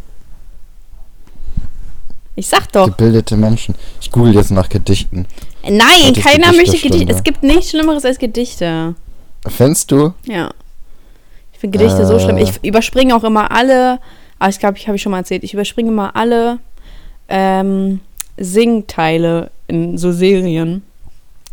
Ich 2.34 2.46
sag 2.48 2.70
doch. 2.72 2.86
Gebildete 2.86 3.36
Menschen. 3.36 3.74
Ich 4.00 4.10
google 4.10 4.34
jetzt 4.34 4.50
nach 4.50 4.68
Gedichten. 4.68 5.26
Nein, 5.62 5.80
Heute 6.08 6.20
keiner 6.20 6.52
möchte. 6.52 6.76
Gedichte. 6.78 7.12
Es 7.12 7.24
gibt 7.24 7.42
nichts 7.42 7.70
Schlimmeres 7.70 8.04
als 8.04 8.18
Gedichte. 8.18 8.94
Findest 9.46 9.90
du? 9.90 10.12
Ja. 10.26 10.50
Ich 11.52 11.58
finde 11.58 11.78
Gedichte 11.78 12.06
so 12.06 12.16
Äh. 12.16 12.20
schlimm. 12.20 12.36
Ich 12.36 12.62
überspringe 12.62 13.16
auch 13.16 13.24
immer 13.24 13.50
alle. 13.50 13.98
Aber 14.38 14.50
ich 14.50 14.58
glaube, 14.58 14.76
ich 14.76 14.86
habe 14.86 14.96
ich 14.96 15.02
schon 15.02 15.12
mal 15.12 15.18
erzählt. 15.18 15.44
Ich 15.44 15.54
überspringe 15.54 15.88
immer 15.88 16.14
alle 16.14 16.58
ähm, 17.28 18.00
Singteile 18.36 19.50
in 19.66 19.96
so 19.96 20.12
Serien. 20.12 20.82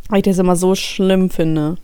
Weil 0.09 0.19
ich 0.19 0.23
das 0.23 0.37
immer 0.37 0.55
so 0.55 0.75
schlimm 0.75 1.29
finde. 1.29 1.77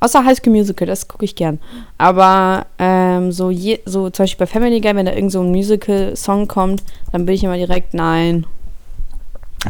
Außer 0.00 0.24
High 0.24 0.36
School 0.36 0.52
Musical, 0.52 0.86
das 0.86 1.08
gucke 1.08 1.24
ich 1.24 1.34
gern. 1.34 1.58
Aber 1.96 2.66
ähm, 2.78 3.32
so, 3.32 3.50
je, 3.50 3.80
so 3.86 4.10
zum 4.10 4.24
Beispiel 4.24 4.46
bei 4.46 4.52
Family 4.52 4.80
Guy, 4.80 4.94
wenn 4.94 5.06
da 5.06 5.12
irgend 5.12 5.32
so 5.32 5.40
ein 5.40 5.50
Musical-Song 5.50 6.48
kommt, 6.48 6.82
dann 7.12 7.24
bin 7.24 7.34
ich 7.34 7.44
immer 7.44 7.56
direkt, 7.56 7.94
nein. 7.94 8.46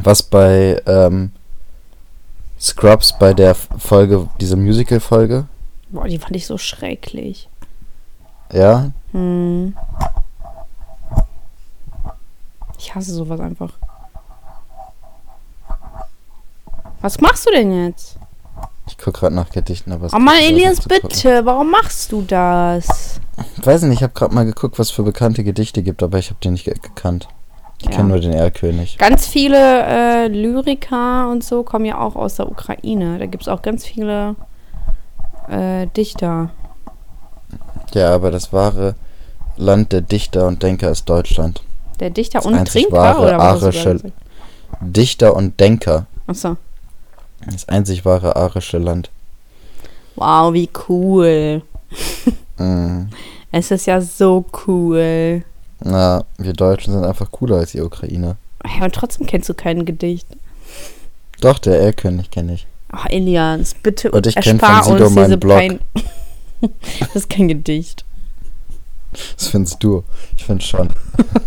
Was 0.02 0.22
bei 0.22 0.82
ähm, 0.86 1.30
Scrubs 2.60 3.16
bei 3.18 3.34
der 3.34 3.54
Folge, 3.54 4.28
diese 4.40 4.56
Musical-Folge? 4.56 5.46
Boah, 5.90 6.08
die 6.08 6.18
fand 6.18 6.34
ich 6.34 6.46
so 6.46 6.58
schrecklich. 6.58 7.48
Ja? 8.52 8.90
Hm. 9.12 9.76
Ich 12.78 12.94
hasse 12.94 13.14
sowas 13.14 13.40
einfach. 13.40 13.72
Was 17.00 17.20
machst 17.20 17.46
du 17.46 17.50
denn 17.52 17.86
jetzt? 17.86 18.16
Ich 18.88 18.96
gucke 18.98 19.20
gerade 19.20 19.34
nach 19.34 19.50
Gedichten, 19.50 19.92
aber 19.92 20.06
es 20.06 20.12
Oh 20.14 20.18
Mann, 20.18 20.36
Elias, 20.40 20.80
bitte, 20.86 21.44
warum 21.44 21.70
machst 21.70 22.12
du 22.12 22.22
das? 22.22 23.20
Ich 23.58 23.66
weiß 23.66 23.82
nicht, 23.82 23.96
ich 23.98 24.02
habe 24.02 24.12
gerade 24.14 24.34
mal 24.34 24.44
geguckt, 24.44 24.78
was 24.78 24.90
für 24.90 25.02
bekannte 25.02 25.42
Gedichte 25.44 25.82
gibt, 25.82 26.02
aber 26.02 26.18
ich 26.18 26.30
habe 26.30 26.38
die 26.42 26.50
nicht 26.50 26.64
ge 26.64 26.74
gekannt. 26.74 27.28
Ich 27.78 27.86
Ja. 27.90 27.96
kenne 27.96 28.08
nur 28.10 28.20
den 28.20 28.32
Erlkönig. 28.32 28.96
Ganz 28.96 29.26
viele 29.26 29.58
äh, 29.58 30.28
Lyriker 30.28 31.28
und 31.30 31.44
so 31.44 31.62
kommen 31.62 31.84
ja 31.84 31.98
auch 31.98 32.16
aus 32.16 32.36
der 32.36 32.48
Ukraine. 32.50 33.18
Da 33.18 33.26
gibt 33.26 33.42
es 33.42 33.48
auch 33.48 33.60
ganz 33.60 33.84
viele 33.84 34.34
äh, 35.50 35.86
Dichter. 35.88 36.50
Ja, 37.92 38.14
aber 38.14 38.30
das 38.30 38.52
wahre 38.52 38.94
Land 39.56 39.92
der 39.92 40.00
Dichter 40.00 40.46
und 40.46 40.62
Denker 40.62 40.90
ist 40.90 41.08
Deutschland. 41.08 41.62
Der 42.00 42.10
Dichter 42.10 42.38
Das 42.38 42.46
und 42.46 42.66
Trinker, 42.68 42.92
wahre 42.92 43.22
oder 43.22 43.38
was 43.38 43.62
arische-? 43.62 44.12
Dichter 44.80 45.34
und 45.36 45.58
Denker. 45.60 46.06
Achso. 46.26 46.56
Das 47.50 47.68
einzig 47.68 48.04
wahre 48.04 48.36
arische 48.36 48.78
Land. 48.78 49.10
Wow, 50.16 50.52
wie 50.52 50.68
cool. 50.88 51.62
Mhm. 52.58 53.10
Es 53.52 53.70
ist 53.70 53.86
ja 53.86 54.00
so 54.00 54.46
cool. 54.66 55.44
Na, 55.80 56.24
wir 56.38 56.54
Deutschen 56.54 56.94
sind 56.94 57.04
einfach 57.04 57.30
cooler 57.30 57.56
als 57.58 57.72
die 57.72 57.82
Ukrainer. 57.82 58.36
Ja, 58.64 58.84
und 58.84 58.94
trotzdem 58.94 59.26
kennst 59.26 59.50
du 59.50 59.54
kein 59.54 59.84
Gedicht. 59.84 60.26
Doch, 61.42 61.58
der 61.58 61.78
Erlkönig 61.80 62.30
kenne 62.30 62.54
ich. 62.54 62.66
Ach, 62.90 63.06
Elias, 63.10 63.74
bitte 63.74 64.10
Und 64.10 64.26
ich 64.26 64.36
erspar 64.36 64.84
von 64.84 64.94
Sido 64.94 65.06
uns 65.06 65.14
diese 65.16 65.36
Blog. 65.36 65.58
Pein. 65.58 65.80
das 67.00 67.14
ist 67.14 67.30
kein 67.30 67.48
Gedicht. 67.48 68.04
Das 69.36 69.48
findest 69.48 69.82
du. 69.82 70.02
Ich 70.36 70.44
finde 70.44 70.64
schon. 70.64 70.90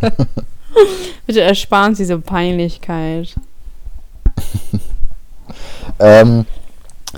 Bitte 1.26 1.42
erspar 1.42 1.88
uns 1.88 1.98
diese 1.98 2.20
Peinlichkeit. 2.20 3.36
Ähm, 6.00 6.46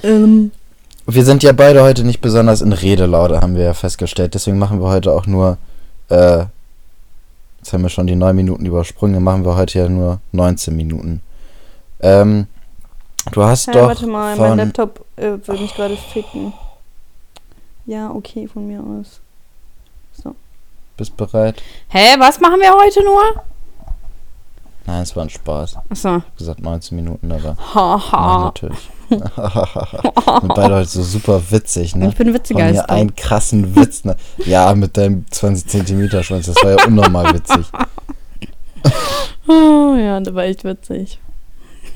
Ähm, 0.04 0.52
wir 1.06 1.26
sind 1.26 1.44
ja 1.44 1.52
beide 1.52 1.84
heute 1.84 2.04
nicht 2.04 2.22
besonders 2.22 2.62
in 2.62 2.74
Redelaute, 2.74 3.42
haben 3.42 3.56
wir 3.56 3.64
ja 3.64 3.74
festgestellt. 3.74 4.34
Deswegen 4.34 4.58
machen 4.58 4.82
wir 4.82 4.90
heute 4.90 5.12
auch 5.12 5.26
nur, 5.26 5.58
äh, 6.10 6.46
jetzt 7.58 7.74
haben 7.74 7.82
wir 7.82 7.90
schon 7.90 8.08
die 8.08 8.16
9 8.16 8.36
Minuten 8.36 8.66
übersprungen, 8.66 9.16
dann 9.16 9.24
machen 9.24 9.46
wir 9.46 9.56
heute 9.56 9.80
ja 9.80 9.90
nur 9.90 10.20
19 10.32 10.76
Minuten. 10.76 11.22
Ähm, 12.00 12.48
du 13.32 13.44
hast 13.44 13.68
hey, 13.68 13.74
doch 13.74 13.88
warte 13.88 14.08
mal, 14.08 14.36
von, 14.36 14.50
mein 14.50 14.58
Laptop 14.58 15.06
äh, 15.18 15.38
will 15.46 15.60
mich 15.60 15.76
gerade 15.76 15.98
ficken. 15.98 16.54
Ja, 17.86 18.12
okay, 18.12 18.48
von 18.48 18.68
mir 18.68 18.82
aus. 18.82 19.20
bist 20.98 21.18
bereit? 21.18 21.62
Hä, 21.90 22.16
was 22.20 22.40
machen 22.40 22.60
wir 22.60 22.72
heute 22.74 23.04
nur? 23.04 23.44
Nein, 24.86 25.04
es 25.04 25.16
war 25.16 25.24
ein 25.24 25.30
Spaß. 25.30 25.78
Achso. 25.90 26.18
Ich 26.18 26.24
hab 26.24 26.38
gesagt 26.38 26.62
19 26.62 26.96
Minuten, 26.96 27.32
aber 27.32 27.56
nein, 27.56 27.74
Haha. 27.76 28.46
natürlich. 28.46 28.90
sind 29.12 30.56
beide 30.56 30.76
heute 30.76 30.90
so 30.90 31.04
super 31.04 31.42
witzig, 31.50 31.96
ne? 31.96 32.10
Ich 32.10 32.16
bin 32.16 32.34
witziger 32.34 32.64
als 32.64 32.78
du. 32.78 32.90
einen 32.90 33.16
krassen 33.16 33.76
Witz. 33.76 34.06
Ne? 34.06 34.16
Ja, 34.46 34.74
mit 34.74 34.96
deinem 34.96 35.26
20 35.30 35.68
Zentimeter 35.68 36.24
Schwanz, 36.24 36.46
das 36.46 36.56
war 36.64 36.72
ja 36.72 36.86
unnormal 36.88 37.34
witzig. 37.34 37.66
Oh, 39.48 39.96
ja, 39.98 40.20
das 40.20 40.34
war 40.34 40.44
echt 40.44 40.64
witzig. 40.64 41.20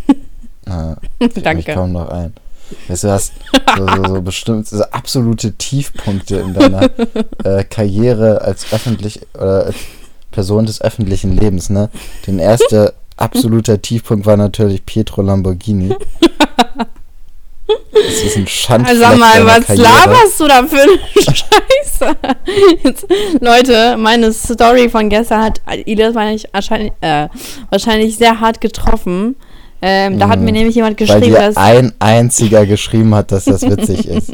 Mich 1.20 1.44
Danke. 1.44 1.74
kaum 1.74 1.94
noch 1.94 2.10
ein. 2.10 2.34
Weißt 2.88 3.04
du, 3.04 3.08
du 3.08 3.14
hast 3.14 3.34
so, 3.78 3.88
so, 3.88 4.04
so 4.16 4.22
bestimmt 4.22 4.68
so 4.68 4.84
absolute 4.86 5.54
Tiefpunkte 5.54 6.38
in 6.38 6.54
deiner 6.54 6.90
äh, 7.44 7.64
Karriere 7.64 8.42
als 8.42 8.74
öffentlich 8.74 9.22
oder 9.36 9.66
als 9.66 9.76
Person 10.36 10.66
des 10.66 10.82
öffentlichen 10.82 11.36
Lebens, 11.36 11.70
ne? 11.70 11.90
Den 12.28 12.38
erster 12.40 12.94
absoluter 13.18 13.82
Tiefpunkt 13.82 14.26
war 14.26 14.36
natürlich 14.38 14.86
Pietro 14.86 15.22
Lamborghini. 15.22 15.96
Das 17.68 18.24
ist 18.24 18.36
ein 18.38 18.46
Schandfleck 18.48 18.90
Also 18.90 19.02
sag 19.02 19.18
mal, 19.18 19.46
was 19.46 19.66
Karriere. 19.66 19.88
laberst 19.88 20.40
du 20.40 20.48
da 20.48 20.64
für 20.68 20.82
eine 20.82 21.00
Scheiße? 21.24 22.18
Jetzt, 22.84 23.08
Leute, 23.40 23.96
meine 23.98 24.32
Story 24.34 24.90
von 24.90 25.10
gestern 25.10 25.42
hat 25.42 25.62
wahrscheinlich, 25.66 26.46
wahrscheinlich, 26.52 26.92
äh, 27.02 27.28
wahrscheinlich 27.70 28.18
sehr 28.18 28.40
hart 28.40 28.62
getroffen. 28.62 29.36
Ähm, 29.88 30.18
da 30.18 30.30
hat 30.30 30.40
Mhm. 30.40 30.46
mir 30.46 30.52
nämlich 30.54 30.74
jemand 30.76 31.00
Weil 31.00 31.06
geschrieben, 31.08 31.36
dass. 31.36 31.58
ein 31.58 31.94
einziger 32.00 32.66
geschrieben 32.66 33.14
hat, 33.14 33.32
dass 33.32 33.46
das 33.46 33.62
witzig 33.62 34.08
ist. 34.08 34.32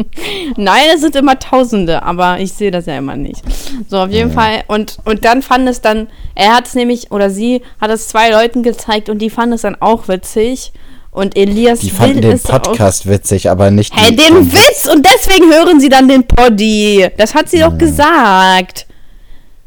Nein, 0.55 0.83
es 0.95 1.01
sind 1.01 1.13
immer 1.17 1.37
Tausende, 1.37 2.03
aber 2.03 2.39
ich 2.39 2.53
sehe 2.53 2.71
das 2.71 2.85
ja 2.85 2.97
immer 2.97 3.17
nicht. 3.17 3.41
So, 3.89 3.97
auf 3.99 4.09
jeden 4.11 4.29
Ja. 4.29 4.35
Fall. 4.41 4.63
Und, 4.67 4.99
und 5.03 5.25
dann 5.25 5.41
fand 5.41 5.67
es 5.67 5.81
dann, 5.81 6.07
er 6.35 6.55
hat 6.55 6.67
es 6.67 6.73
nämlich, 6.75 7.11
oder 7.11 7.29
sie 7.29 7.63
hat 7.81 7.91
es 7.91 8.07
zwei 8.07 8.29
Leuten 8.29 8.63
gezeigt 8.63 9.09
und 9.09 9.19
die 9.19 9.29
fanden 9.29 9.53
es 9.55 9.63
dann 9.63 9.75
auch 9.81 10.07
witzig. 10.07 10.71
Und 11.11 11.35
Elias 11.35 11.79
Die 11.79 11.89
fanden 11.89 12.21
den 12.21 12.31
es 12.31 12.45
auch 12.45 12.61
Podcast 12.61 13.05
witzig, 13.09 13.49
aber 13.49 13.69
nicht 13.71 13.93
Hey, 13.93 14.15
den 14.15 14.49
Witz! 14.53 14.87
Und 14.89 15.05
deswegen 15.05 15.51
hören 15.51 15.81
sie 15.81 15.89
dann 15.89 16.07
den 16.07 16.23
Poddy. 16.25 17.09
Das 17.17 17.35
hat 17.35 17.49
sie 17.49 17.59
doch 17.59 17.77
gesagt. 17.77 18.87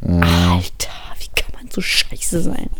Mhm. 0.01 0.23
Alter, 0.23 0.94
wie 1.18 1.29
kann 1.35 1.53
man 1.61 1.70
so 1.70 1.83
scheiße 1.83 2.40
sein? 2.40 2.70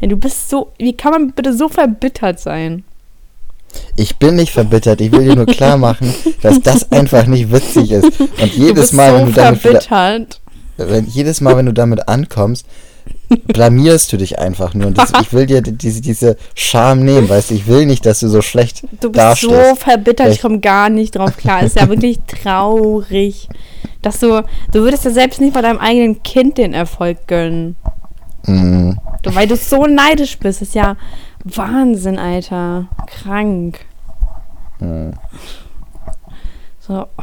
Ja, 0.00 0.08
du 0.08 0.16
bist 0.16 0.48
so. 0.48 0.72
Wie 0.78 0.92
kann 0.96 1.12
man 1.12 1.32
bitte 1.32 1.52
so 1.52 1.68
verbittert 1.68 2.40
sein? 2.40 2.84
Ich 3.96 4.16
bin 4.16 4.36
nicht 4.36 4.52
verbittert, 4.52 5.00
ich 5.00 5.12
will 5.12 5.24
dir 5.24 5.36
nur 5.36 5.46
klar 5.58 5.76
machen, 5.76 6.14
dass 6.40 6.60
das 6.60 6.90
einfach 6.90 7.26
nicht 7.26 7.52
witzig 7.52 7.90
ist. 7.90 8.20
Und 8.20 8.54
jedes 8.54 8.92
Mal, 8.92 9.10
so 9.12 9.18
wenn 9.18 9.26
du 9.26 9.32
damit 9.32 9.60
verbittert. 9.60 10.40
wenn, 10.76 11.06
jedes 11.06 11.40
Mal, 11.40 11.56
wenn 11.56 11.66
du 11.66 11.72
damit 11.74 12.08
ankommst, 12.08 12.64
blamierst 13.46 14.12
du 14.12 14.16
dich 14.16 14.38
einfach 14.38 14.72
nur. 14.74 14.86
Und 14.86 14.96
das, 14.98 15.12
ich 15.20 15.32
will 15.32 15.46
dir 15.46 15.60
diese, 15.60 16.00
diese 16.00 16.36
Scham 16.54 17.04
nehmen, 17.04 17.28
weißt 17.28 17.50
du, 17.50 17.54
ich 17.54 17.66
will 17.66 17.84
nicht, 17.84 18.06
dass 18.06 18.20
du 18.20 18.28
so 18.28 18.40
schlecht 18.40 18.84
Du 19.00 19.10
bist 19.10 19.16
dastehst. 19.16 19.52
so 19.52 19.74
verbittert, 19.74 20.28
ich 20.32 20.40
komme 20.40 20.60
gar 20.60 20.88
nicht 20.88 21.16
drauf 21.16 21.36
klar. 21.36 21.62
Ist 21.62 21.76
ja 21.76 21.88
wirklich 21.90 22.18
traurig. 22.26 23.48
Dass 24.00 24.20
du. 24.20 24.44
Du 24.72 24.80
würdest 24.80 25.04
ja 25.04 25.10
selbst 25.10 25.40
nicht 25.40 25.52
bei 25.54 25.60
deinem 25.60 25.78
eigenen 25.78 26.22
Kind 26.22 26.56
den 26.56 26.72
Erfolg 26.72 27.26
gönnen. 27.26 27.76
Mhm. 28.46 28.98
Du, 29.22 29.34
weil 29.34 29.48
du 29.48 29.56
so 29.56 29.86
neidisch 29.86 30.38
bist. 30.38 30.62
ist 30.62 30.74
ja 30.74 30.96
Wahnsinn, 31.44 32.18
Alter. 32.18 32.86
Krank. 33.06 33.80
Mhm. 34.80 35.14
So, 36.80 37.06
oh, 37.18 37.22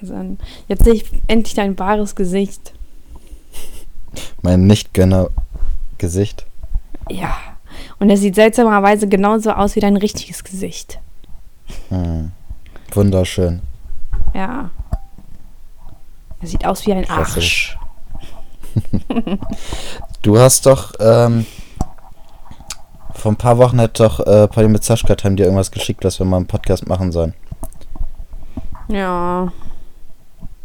Wahnsinn. 0.00 0.38
Jetzt 0.66 0.84
sehe 0.84 0.94
ich 0.94 1.10
endlich 1.26 1.54
dein 1.54 1.78
wahres 1.78 2.16
Gesicht. 2.16 2.72
Mein 4.42 4.66
Nicht-Gönner-Gesicht. 4.66 6.46
Ja. 7.10 7.36
Und 7.98 8.10
er 8.10 8.16
sieht 8.16 8.34
seltsamerweise 8.34 9.08
genauso 9.08 9.52
aus 9.52 9.76
wie 9.76 9.80
dein 9.80 9.96
richtiges 9.96 10.44
Gesicht. 10.44 10.98
Mhm. 11.90 12.32
Wunderschön. 12.92 13.60
Ja. 14.34 14.70
Er 16.40 16.48
sieht 16.48 16.64
aus 16.64 16.86
wie 16.86 16.92
ein. 16.92 17.08
Arsch. 17.08 17.76
Du 20.22 20.38
hast 20.38 20.66
doch, 20.66 20.94
ähm, 20.98 21.46
vor 23.14 23.32
ein 23.32 23.36
paar 23.36 23.58
Wochen 23.58 23.80
hat 23.80 24.00
doch 24.00 24.20
äh, 24.20 24.48
Polly 24.48 24.68
mit 24.68 24.84
Sascha 24.84 25.08
haben 25.08 25.36
dir 25.36 25.44
irgendwas 25.44 25.70
geschickt, 25.70 26.04
was 26.04 26.18
wir 26.18 26.26
mal 26.26 26.38
einen 26.38 26.46
Podcast 26.46 26.86
machen 26.86 27.12
sollen. 27.12 27.34
Ja. 28.88 29.52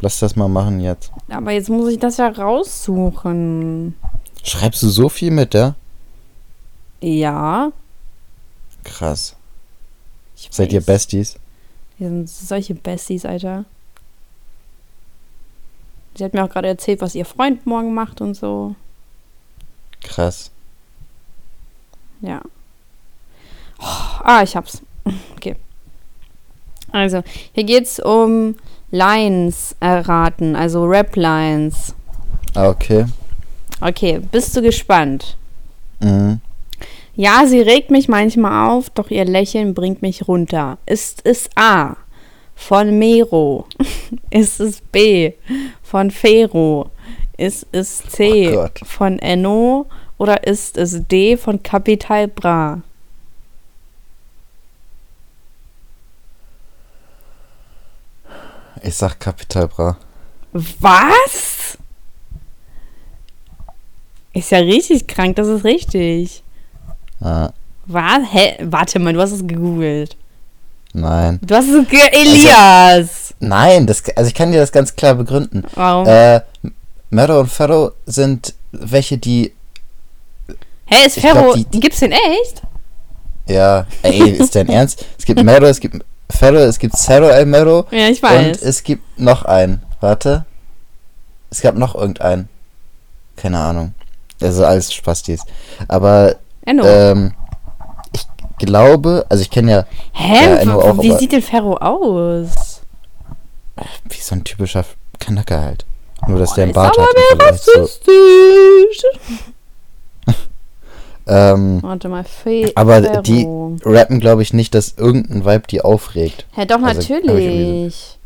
Lass 0.00 0.18
das 0.18 0.36
mal 0.36 0.48
machen 0.48 0.80
jetzt. 0.80 1.12
Aber 1.28 1.52
jetzt 1.52 1.68
muss 1.68 1.90
ich 1.90 1.98
das 1.98 2.16
ja 2.16 2.28
raussuchen. 2.28 3.94
Schreibst 4.42 4.82
du 4.82 4.88
so 4.88 5.08
viel 5.08 5.30
mit, 5.30 5.54
ja? 5.54 5.74
Ja. 7.00 7.72
Krass. 8.82 9.36
Ich 10.36 10.48
Seid 10.50 10.72
ihr 10.72 10.80
weiß. 10.80 10.86
Besties? 10.86 11.36
Wir 11.98 12.08
sind 12.08 12.28
solche 12.28 12.74
Besties, 12.74 13.24
Alter. 13.24 13.64
Sie 16.16 16.24
hat 16.24 16.34
mir 16.34 16.44
auch 16.44 16.50
gerade 16.50 16.68
erzählt, 16.68 17.00
was 17.00 17.14
ihr 17.14 17.24
Freund 17.24 17.66
morgen 17.66 17.94
macht 17.94 18.20
und 18.20 18.34
so. 18.34 18.74
Krass. 20.04 20.50
Ja. 22.20 22.40
Oh, 23.80 24.20
ah, 24.22 24.42
ich 24.42 24.54
hab's. 24.54 24.80
Okay. 25.36 25.56
Also, 26.92 27.22
hier 27.52 27.64
geht's 27.64 27.98
um 27.98 28.54
Lines 28.90 29.76
erraten, 29.80 30.56
also 30.56 30.84
Rap-Lines. 30.84 31.94
Ah, 32.54 32.68
okay. 32.68 33.04
Okay, 33.80 34.20
bist 34.30 34.56
du 34.56 34.62
gespannt? 34.62 35.36
Mhm. 36.00 36.40
Ja, 37.16 37.46
sie 37.46 37.60
regt 37.60 37.90
mich 37.90 38.08
manchmal 38.08 38.70
auf, 38.70 38.90
doch 38.90 39.10
ihr 39.10 39.24
Lächeln 39.24 39.74
bringt 39.74 40.00
mich 40.00 40.26
runter. 40.26 40.78
Ist 40.86 41.20
es 41.26 41.50
A 41.56 41.96
von 42.54 42.98
Mero? 42.98 43.66
Ist 44.30 44.60
es 44.60 44.80
B 44.80 45.32
von 45.82 46.10
Fero? 46.10 46.90
Ist 47.36 47.66
es 47.72 47.98
C 47.98 48.56
Oh 48.56 48.68
von 48.84 49.18
Enno? 49.18 49.86
Oder 50.18 50.46
ist 50.46 50.76
es 50.78 51.06
D 51.08 51.36
von 51.36 51.62
Capital 51.62 52.28
Bra? 52.28 52.80
Ich 58.82 58.94
sag 58.94 59.18
Capital 59.18 59.68
Bra. 59.68 59.96
Was? 60.52 61.78
Ist 64.32 64.50
ja 64.50 64.58
richtig 64.58 65.06
krank, 65.06 65.36
das 65.36 65.46
ist 65.48 65.64
richtig. 65.64 66.42
Ah, 67.20 67.50
Was? 67.86 68.20
Hä? 68.32 68.56
Warte 68.62 68.98
mal, 68.98 69.12
du 69.12 69.20
hast 69.20 69.32
es 69.32 69.46
gegoogelt. 69.46 70.16
nein. 70.92 71.38
Du 71.42 71.54
hast 71.54 71.68
es 71.68 71.88
ge 71.88 72.00
Elias! 72.12 73.34
Nein, 73.40 73.86
das, 73.86 74.02
also 74.16 74.28
ich 74.28 74.34
kann 74.34 74.52
dir 74.52 74.58
das 74.60 74.72
ganz 74.72 74.94
klar 74.94 75.14
begründen. 75.14 75.64
Warum? 75.74 76.06
Äh, 76.06 76.40
Mero 77.10 77.40
und 77.40 77.50
Ferro 77.50 77.92
sind 78.06 78.54
welche, 78.72 79.18
die, 79.18 79.52
Hä, 80.86 81.06
ist 81.06 81.16
glaub, 81.16 81.34
Ferro. 81.36 81.54
die- 81.54 81.80
Gibt's 81.80 82.00
den 82.00 82.12
echt? 82.12 82.62
ja, 83.46 83.86
ey, 84.02 84.30
ist 84.30 84.54
dein 84.54 84.68
Ernst? 84.70 85.04
Es 85.18 85.24
gibt 85.24 85.42
Mero, 85.42 85.66
es 85.66 85.80
gibt 85.80 86.04
Ferro, 86.30 86.56
es 86.58 86.78
gibt 86.78 86.96
Cerro 86.96 87.28
El 87.28 87.46
Mero 87.46 87.86
Ja, 87.90 88.08
ich 88.08 88.22
und 88.22 88.30
weiß. 88.30 88.62
es 88.62 88.82
gibt 88.82 89.18
noch 89.18 89.44
einen. 89.44 89.82
Warte. 90.00 90.44
Es 91.50 91.60
gab 91.60 91.76
noch 91.76 91.94
irgendeinen. 91.94 92.48
Keine 93.36 93.58
Ahnung. 93.60 93.94
Also 94.40 94.64
alles 94.64 94.92
Spastis. 94.92 95.40
Aber 95.88 96.36
Enno. 96.62 96.84
Ähm, 96.84 97.34
ich 98.12 98.26
glaube, 98.58 99.24
also 99.28 99.42
ich 99.42 99.50
kenne 99.50 99.70
ja 99.70 99.86
Hä? 100.12 100.44
Ja, 100.46 100.56
Enno 100.56 100.80
auch, 100.80 101.02
Wie 101.02 101.10
aber- 101.10 101.18
sieht 101.20 101.32
denn 101.32 101.42
Ferro 101.42 101.76
aus? 101.76 102.80
wie 104.08 104.20
so 104.20 104.34
ein 104.34 104.44
typischer 104.44 104.84
Kanacker 105.18 105.60
halt. 105.60 105.84
Nur, 106.28 106.38
dass 106.38 106.54
der 106.54 106.62
Oh, 106.62 106.62
einen 106.64 106.70
ist 106.70 106.74
Bart 106.74 106.98
aber 106.98 107.06
hat. 107.46 107.58
zu- 107.60 107.70
rassistisch. 107.78 109.02
Ähm, 111.26 111.78
Warte 111.82 112.10
mal, 112.10 112.22
Fe 112.24 112.70
aber 112.74 113.02
Ferro. 113.02 113.22
die 113.22 113.48
rappen, 113.88 114.20
glaube 114.20 114.42
ich, 114.42 114.52
nicht, 114.52 114.74
dass 114.74 114.94
irgendein 114.98 115.46
Vibe 115.46 115.66
die 115.70 115.80
aufregt. 115.80 116.44
Hä, 116.52 116.66
doch, 116.66 116.82
Also, 116.82 117.00
natürlich. 117.14 118.18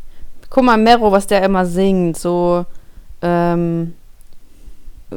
Guck 0.49 0.63
mal, 0.65 0.77
Mero, 0.77 1.09
was 1.09 1.25
der 1.25 1.41
immer 1.43 1.65
singt. 1.65 2.17
So, 2.17 2.65
ähm. 3.21 3.93
äh, 5.11 5.15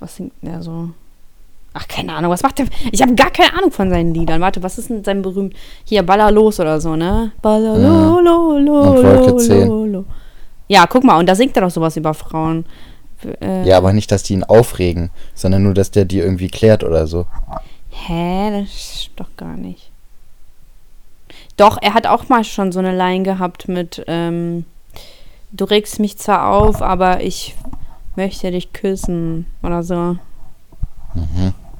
Was 0.00 0.16
singt 0.16 0.32
der 0.42 0.62
so? 0.62 0.90
Ach, 1.72 1.88
keine 1.88 2.12
Ahnung, 2.14 2.30
was 2.30 2.42
macht 2.42 2.58
der? 2.58 2.66
Ich 2.92 3.00
habe 3.00 3.14
gar 3.14 3.30
keine 3.30 3.54
Ahnung 3.56 3.70
von 3.70 3.88
seinen 3.88 4.12
Liedern. 4.12 4.42
Warte, 4.42 4.62
was 4.62 4.76
ist 4.76 4.90
denn 4.90 5.02
sein 5.02 5.22
berühmt? 5.22 5.54
Hier, 5.84 6.02
Baller 6.02 6.30
los 6.30 6.60
oder 6.60 6.78
so, 6.78 6.94
ne? 6.94 7.32
Baller 7.40 7.78
lo, 7.78 8.20
lo, 8.20 8.58
lo, 8.58 9.00
lo, 9.02 9.38
10. 9.38 9.66
lo, 9.66 9.84
lo. 9.86 10.04
Ja, 10.68 10.86
guck 10.86 11.04
mal, 11.04 11.18
und 11.18 11.26
da 11.28 11.34
singt 11.34 11.56
er 11.56 11.62
doch 11.62 11.70
sowas 11.70 11.96
über 11.96 12.14
Frauen. 12.14 12.66
Äh, 13.40 13.66
Ja, 13.66 13.76
aber 13.78 13.92
nicht, 13.92 14.10
dass 14.10 14.22
die 14.22 14.34
ihn 14.34 14.44
aufregen, 14.44 15.10
sondern 15.34 15.62
nur, 15.62 15.74
dass 15.74 15.90
der 15.90 16.04
die 16.04 16.18
irgendwie 16.18 16.48
klärt 16.48 16.84
oder 16.84 17.06
so. 17.06 17.26
Hä, 17.90 18.60
das 18.62 19.02
stimmt 19.02 19.20
doch 19.20 19.36
gar 19.36 19.56
nicht. 19.56 19.90
Doch, 21.56 21.78
er 21.80 21.94
hat 21.94 22.06
auch 22.06 22.28
mal 22.28 22.44
schon 22.44 22.72
so 22.72 22.78
eine 22.78 22.94
Line 22.96 23.24
gehabt 23.24 23.68
mit, 23.68 24.04
ähm, 24.06 24.66
du 25.52 25.64
regst 25.64 25.98
mich 26.00 26.18
zwar 26.18 26.50
auf, 26.50 26.82
aber 26.82 27.22
ich 27.22 27.54
möchte 28.16 28.50
dich 28.50 28.72
küssen 28.72 29.46
oder 29.62 29.82
so. 29.82 30.16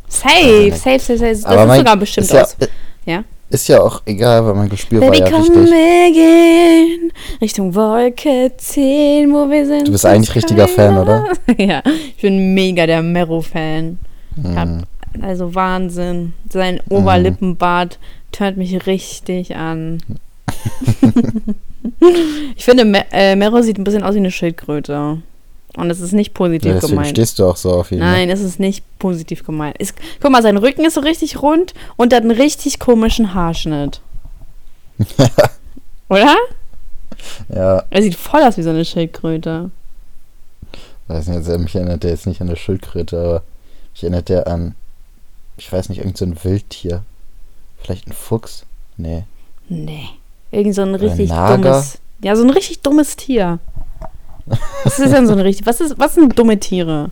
Safe, 0.08 0.72
safe, 0.72 0.98
safe, 0.98 1.18
safe. 1.18 1.32
Das 1.32 1.44
Aber 1.44 1.72
ist 1.72 1.78
sogar 1.78 1.96
bestimmt 1.96 2.26
ist 2.26 2.32
ja, 2.32 2.42
aus. 2.42 2.56
Ja. 3.04 3.24
Ist 3.48 3.68
ja 3.68 3.80
auch 3.80 4.02
egal, 4.06 4.44
weil 4.44 4.54
mein 4.54 4.68
Gespür 4.68 5.00
Baby, 5.00 5.20
war 5.20 5.28
ja 5.28 5.30
komm, 5.30 5.42
richtig. 5.42 5.70
wir 5.70 6.12
gehen 6.12 7.12
Richtung 7.40 7.74
Wolke 7.74 8.52
10, 8.56 9.32
wo 9.32 9.48
wir 9.48 9.66
sind. 9.66 9.86
Du 9.86 9.92
bist 9.92 10.04
eigentlich 10.04 10.34
richtiger 10.34 10.66
Fan, 10.66 10.98
oder? 10.98 11.26
ja, 11.56 11.80
ich 11.86 12.22
bin 12.22 12.54
mega 12.54 12.86
der 12.86 13.02
Mero-Fan. 13.02 13.98
Hm. 14.42 14.82
Also 15.22 15.54
Wahnsinn. 15.54 16.34
Sein 16.50 16.80
Oberlippenbart 16.88 17.98
tönt 18.32 18.56
mich 18.56 18.86
richtig 18.86 19.54
an. 19.54 20.02
ich 22.56 22.64
finde, 22.64 22.84
Me 22.84 23.04
äh, 23.12 23.36
Mero 23.36 23.62
sieht 23.62 23.78
ein 23.78 23.84
bisschen 23.84 24.02
aus 24.02 24.14
wie 24.14 24.18
eine 24.18 24.30
Schildkröte. 24.32 25.18
Und 25.76 25.90
es 25.90 26.00
ist 26.00 26.12
nicht 26.12 26.32
positiv 26.32 26.68
Ja, 26.68 26.74
deswegen 26.74 26.92
gemeint. 26.92 27.08
stehst 27.10 27.38
du 27.38 27.46
auch 27.46 27.56
so 27.56 27.72
auf 27.72 27.92
ihn. 27.92 27.98
ne? 27.98 28.04
Nein, 28.04 28.30
es 28.30 28.40
ist 28.40 28.58
nicht 28.58 28.82
positiv 28.98 29.44
gemeint. 29.44 29.76
Ist, 29.78 29.94
guck 30.22 30.30
mal, 30.30 30.42
sein 30.42 30.56
Rücken 30.56 30.84
ist 30.86 30.94
so 30.94 31.00
richtig 31.00 31.42
rund 31.42 31.74
und 31.96 32.14
hat 32.14 32.22
einen 32.22 32.30
richtig 32.30 32.78
komischen 32.78 33.34
Haarschnitt. 33.34 34.00
Oder? 36.08 36.34
Ja, 37.54 37.84
Er 37.90 38.02
sieht 38.02 38.14
voll 38.14 38.42
aus 38.42 38.56
wie 38.56 38.62
so 38.62 38.70
eine 38.70 38.84
Schildkröte. 38.84 39.70
weiß 41.08 41.26
nicht, 41.28 41.36
also 41.36 41.58
mich 41.58 41.74
erinnert 41.74 42.02
der 42.04 42.10
jetzt 42.10 42.26
nicht 42.26 42.40
an 42.40 42.48
eine 42.48 42.56
Schildkröte, 42.56 43.18
aber 43.18 43.42
mich 43.92 44.02
erinnert 44.02 44.28
der 44.28 44.46
an, 44.46 44.74
ich 45.56 45.70
weiß 45.72 45.88
nicht, 45.88 45.98
irgendein 45.98 46.16
so 46.16 46.24
ein 46.24 46.44
Wildtier. 46.44 47.02
Vielleicht 47.78 48.06
ein 48.06 48.12
Fuchs? 48.12 48.64
Nee. 48.96 49.24
Nee. 49.68 50.08
Irgend 50.50 50.74
so 50.74 50.82
ein 50.82 50.94
richtig 50.94 51.28
dummes. 51.30 51.98
Ja, 52.22 52.34
so 52.36 52.42
ein 52.44 52.50
richtig 52.50 52.80
dummes 52.80 53.16
Tier. 53.16 53.58
Was 54.84 54.98
ist 54.98 55.12
denn 55.12 55.26
so 55.26 55.32
ein 55.32 55.40
richtig. 55.40 55.66
Was, 55.66 55.80
ist, 55.80 55.98
was 55.98 56.14
sind 56.14 56.38
dumme 56.38 56.58
Tiere? 56.58 57.10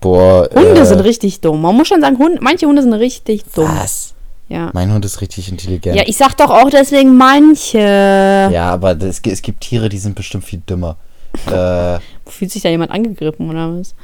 Boah, 0.00 0.48
Hunde 0.54 0.80
äh, 0.80 0.84
sind 0.84 1.00
richtig 1.00 1.40
dumm. 1.40 1.62
Man 1.62 1.76
muss 1.76 1.88
schon 1.88 2.00
sagen, 2.00 2.18
Hunde, 2.18 2.38
manche 2.40 2.66
Hunde 2.66 2.82
sind 2.82 2.92
richtig 2.92 3.44
dumm. 3.54 3.68
Was? 3.68 4.14
Ja. 4.48 4.70
Mein 4.74 4.92
Hund 4.92 5.04
ist 5.04 5.20
richtig 5.20 5.48
intelligent. 5.48 5.96
ja, 5.96 6.02
ich 6.06 6.16
sag 6.16 6.34
doch 6.36 6.50
auch 6.50 6.68
deswegen 6.68 7.16
manche. 7.16 7.78
Ja, 7.78 8.70
aber 8.70 8.94
das, 8.94 9.20
es 9.24 9.40
gibt 9.42 9.60
Tiere, 9.62 9.88
die 9.88 9.98
sind 9.98 10.14
bestimmt 10.14 10.44
viel 10.44 10.60
dümmer. 10.68 10.96
äh, 11.46 11.98
Fühlt 12.26 12.50
sich 12.50 12.62
da 12.62 12.68
jemand 12.68 12.90
angegriffen 12.90 13.48
oder 13.48 13.78
was? 13.78 13.94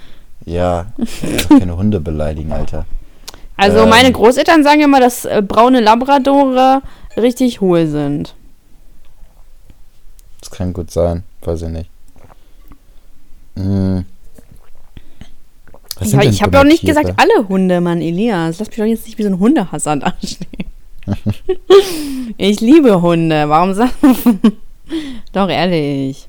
ja, 0.46 0.86
ich 0.96 1.22
will 1.50 1.58
keine 1.58 1.76
Hunde 1.76 2.00
beleidigen, 2.00 2.52
Alter. 2.52 2.86
Also 3.58 3.80
Ähm. 3.80 3.88
meine 3.90 4.10
Großeltern 4.12 4.62
sagen 4.62 4.80
immer, 4.80 5.00
dass 5.00 5.26
äh, 5.26 5.42
braune 5.46 5.80
Labradore 5.80 6.80
richtig 7.18 7.60
hohl 7.60 7.86
sind. 7.86 8.34
Das 10.40 10.50
kann 10.50 10.72
gut 10.72 10.90
sein, 10.90 11.24
weiß 11.42 11.62
ich 11.62 11.68
nicht. 11.68 11.90
Hm. 13.58 14.04
Was 15.98 16.12
Ich, 16.12 16.42
habe 16.42 16.60
auch 16.60 16.64
nicht 16.64 16.84
gesagt, 16.84 17.12
alle 17.16 17.48
Hunde, 17.48 17.80
Mann, 17.80 18.00
Elias. 18.00 18.58
Lass 18.60 18.68
mich 18.68 18.76
doch 18.76 18.84
jetzt 18.84 19.06
nicht 19.06 19.18
wie 19.18 19.24
so 19.24 19.30
ein 19.30 19.38
Hundehasser 19.40 19.96
dastehen. 19.96 20.46
ich 22.36 22.60
liebe 22.60 23.02
Hunde. 23.02 23.48
Warum 23.48 23.74
sag 23.74 23.90
Doch, 25.32 25.48
ehrlich. 25.48 26.28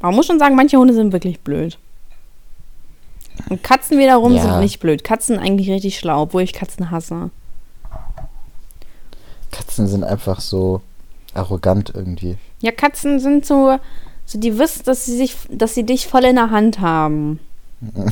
Man 0.00 0.14
muss 0.14 0.26
schon 0.26 0.38
sagen, 0.38 0.56
manche 0.56 0.78
Hunde 0.78 0.94
sind 0.94 1.12
wirklich 1.12 1.40
blöd. 1.40 1.78
Und 3.48 3.62
Katzen 3.62 3.98
wiederum 3.98 4.34
Ja. 4.34 4.42
sind 4.42 4.60
nicht 4.60 4.80
blöd. 4.80 5.04
Katzen 5.04 5.38
eigentlich 5.38 5.70
richtig 5.70 5.98
schlau, 5.98 6.22
obwohl 6.22 6.42
ich 6.42 6.52
Katzen 6.52 6.90
hasse. 6.90 7.30
Katzen 9.50 9.86
sind 9.86 10.04
einfach 10.04 10.40
so 10.40 10.80
arrogant 11.34 11.92
irgendwie. 11.94 12.36
Ja, 12.60 12.72
Katzen 12.72 13.20
sind 13.20 13.46
so, 13.46 13.78
so 14.32 14.38
die 14.40 14.58
wissen, 14.58 14.82
dass 14.84 15.04
sie 15.06 15.16
sich, 15.16 15.36
dass 15.50 15.74
sie 15.74 15.84
dich 15.84 16.06
voll 16.06 16.24
in 16.24 16.36
der 16.36 16.50
Hand 16.50 16.80
haben. 16.80 17.38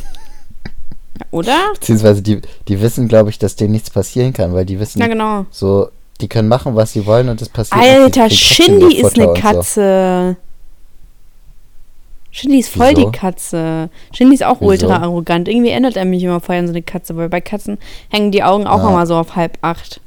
Oder? 1.31 1.57
Beziehungsweise 1.75 2.23
die, 2.23 2.41
die 2.69 2.81
wissen, 2.81 3.07
glaube 3.09 3.31
ich, 3.31 3.39
dass 3.39 3.55
denen 3.57 3.73
nichts 3.73 3.91
passieren 3.91 4.33
kann, 4.33 4.53
weil 4.55 4.65
die 4.65 4.81
wissen 4.81 5.01
Ja, 5.01 5.07
genau. 5.07 5.45
so, 5.51 5.89
die 6.21 6.29
können 6.29 6.49
machen, 6.49 6.75
was 6.77 6.93
sie 6.93 7.05
wollen 7.07 7.29
und 7.29 7.41
das 7.41 7.49
passiert 7.49 7.79
nicht. 7.81 8.17
Die 8.17 8.21
Alter, 8.21 8.31
Shindy 8.35 8.97
ist 8.97 9.17
eine 9.19 9.29
und 9.29 9.37
so. 9.37 9.43
Katze. 9.43 10.37
Shindy 12.33 12.61
ist 12.61 12.69
voll 12.71 12.93
Wieso? 12.97 13.11
die 13.11 13.17
Katze. 13.19 13.91
Shindy 14.15 14.35
ist 14.35 14.45
auch 14.45 14.61
Wieso? 14.61 14.87
ultra 14.87 14.97
arrogant. 15.03 15.49
Irgendwie 15.49 15.71
erinnert 15.71 15.97
er 15.97 16.05
mich 16.05 16.23
immer 16.23 16.41
voll 16.41 16.57
an 16.57 16.67
so 16.69 16.73
eine 16.73 16.83
Katze, 16.83 17.17
weil 17.17 17.29
bei 17.29 17.41
Katzen 17.41 17.79
hängen 18.09 18.31
die 18.31 18.43
Augen 18.45 18.67
auch 18.67 18.83
Ja. 18.83 18.89
immer 18.89 19.07
so 19.07 19.17
auf 19.17 19.35
halb 19.37 19.59
acht. 19.63 20.01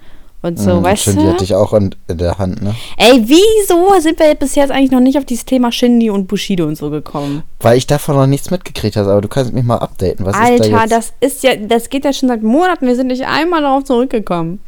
Und 0.43 0.60
so, 0.60 0.75
Mhm, 0.75 0.84
weißt 0.84 1.03
Shindy 1.03 1.23
du? 1.23 1.29
hatte 1.32 1.43
ich 1.45 1.56
auch 1.56 1.71
in, 1.73 1.95
in 2.10 2.17
der 2.17 2.38
Hand, 2.38 2.62
ne? 2.62 2.75
Ey, 2.97 3.23
wieso 3.25 3.99
sind 4.01 4.19
wir 4.19 4.36
bis 4.36 4.56
jetzt 4.56 4.71
eigentlich 4.71 4.91
noch 4.91 4.99
nicht 4.99 5.17
auf 5.17 5.23
dieses 5.25 5.45
Thema 5.45 5.71
Shindy 5.71 6.10
und 6.10 6.27
Bushido 6.27 6.65
und 6.65 6.75
so 6.77 6.89
gekommen? 6.89 7.43
Weil 7.62 7.77
ich 7.77 7.88
davon 7.88 8.15
noch 8.17 8.27
nichts 8.27 8.51
mitgekriegt 8.51 8.97
habe, 8.97 9.10
aber 9.10 9.21
du 9.21 9.29
kannst 9.29 9.53
mich 9.53 9.63
mal 9.63 9.77
updaten. 9.77 10.25
Was 10.25 10.36
ist 10.36 10.41
da 10.41 10.45
Alter, 10.45 10.82
jetzt? 10.82 10.91
das 10.91 11.13
ist 11.21 11.43
ja, 11.43 11.56
das 11.56 11.89
geht 11.89 12.03
ja 12.03 12.12
schon 12.12 12.27
seit 12.27 12.43
Monaten. 12.43 12.86
Wir 12.86 12.95
sind 12.97 13.08
nicht 13.08 13.25
einmal 13.25 13.62
darauf 13.62 13.86
zurückgekommen. 13.86 14.60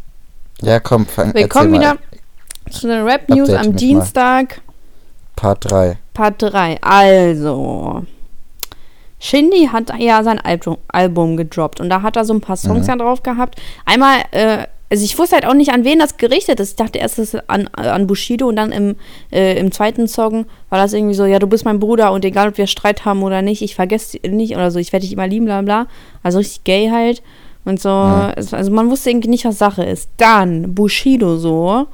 ja, 0.62 0.80
komm, 0.80 1.06
fang 1.06 1.34
Wir 1.34 1.50
kommen 1.50 1.72
mal. 1.72 1.80
wieder 1.82 1.98
zu 2.72 2.88
den 2.88 3.04
Rap 3.04 3.28
News 3.30 3.50
Update 3.50 3.66
am 3.68 3.76
Dienstag. 3.76 4.62
Part 5.36 5.70
3. 5.70 5.98
Part 6.14 6.36
3. 6.42 6.78
Also. 6.82 8.04
Shindy 9.20 9.70
hat 9.72 9.92
ja 10.00 10.24
sein 10.24 10.40
Album, 10.40 10.78
Album 10.88 11.36
gedroppt 11.38 11.80
und 11.80 11.90
da 11.90 12.02
hat 12.02 12.16
er 12.16 12.26
so 12.26 12.34
ein 12.34 12.42
paar 12.42 12.58
Songs 12.58 12.84
Mhm. 12.88 12.90
ja 12.92 12.96
drauf 12.98 13.24
gehabt. 13.24 13.60
Einmal, 13.86 14.20
äh, 14.32 14.68
also 14.96 15.06
ich 15.06 15.18
wusste 15.20 15.36
halt 15.36 15.46
auch 15.46 15.54
nicht, 15.54 15.72
an 15.74 15.84
wen 15.84 16.00
das 16.00 16.18
gerichtet 16.18 16.60
ist. 16.60 16.70
Ich 16.72 16.76
dachte 16.78 17.00
erst, 17.00 17.20
ist 17.20 17.36
an, 17.50 17.68
an 17.74 18.08
Bushido 18.08 18.48
und 18.48 18.56
dann 18.56 18.72
im, 18.72 18.96
äh, 19.32 19.58
im 19.60 19.72
zweiten 19.72 20.08
Song 20.08 20.46
war 20.70 20.80
das 20.80 20.94
irgendwie 20.94 21.14
so, 21.16 21.26
ja, 21.26 21.38
du 21.40 21.48
bist 21.48 21.66
mein 21.66 21.80
Bruder 21.80 22.12
und 22.14 22.24
egal, 22.24 22.48
ob 22.50 22.58
wir 22.58 22.68
Streit 22.68 23.04
haben 23.06 23.22
oder 23.24 23.42
nicht, 23.42 23.62
ich 23.62 23.76
vergesse 23.76 24.18
dich 24.20 24.32
nicht 24.32 24.56
oder 24.56 24.72
so, 24.72 24.80
ich 24.80 24.94
werde 24.94 25.04
dich 25.06 25.14
immer 25.14 25.28
lieben, 25.28 25.46
bla 25.46 25.62
bla. 25.62 25.88
Also 26.24 26.38
richtig 26.40 26.64
gay 26.64 26.90
halt. 26.90 27.22
Und 27.66 27.82
so, 27.82 27.90
es- 28.36 28.54
also 28.54 28.72
man 28.72 28.90
wusste 28.90 29.10
irgendwie 29.10 29.30
nicht, 29.30 29.44
was 29.46 29.58
Sache 29.58 29.84
ist. 29.84 30.10
Dann 30.18 30.74
Bushido 30.76 31.36
so. 31.38 31.88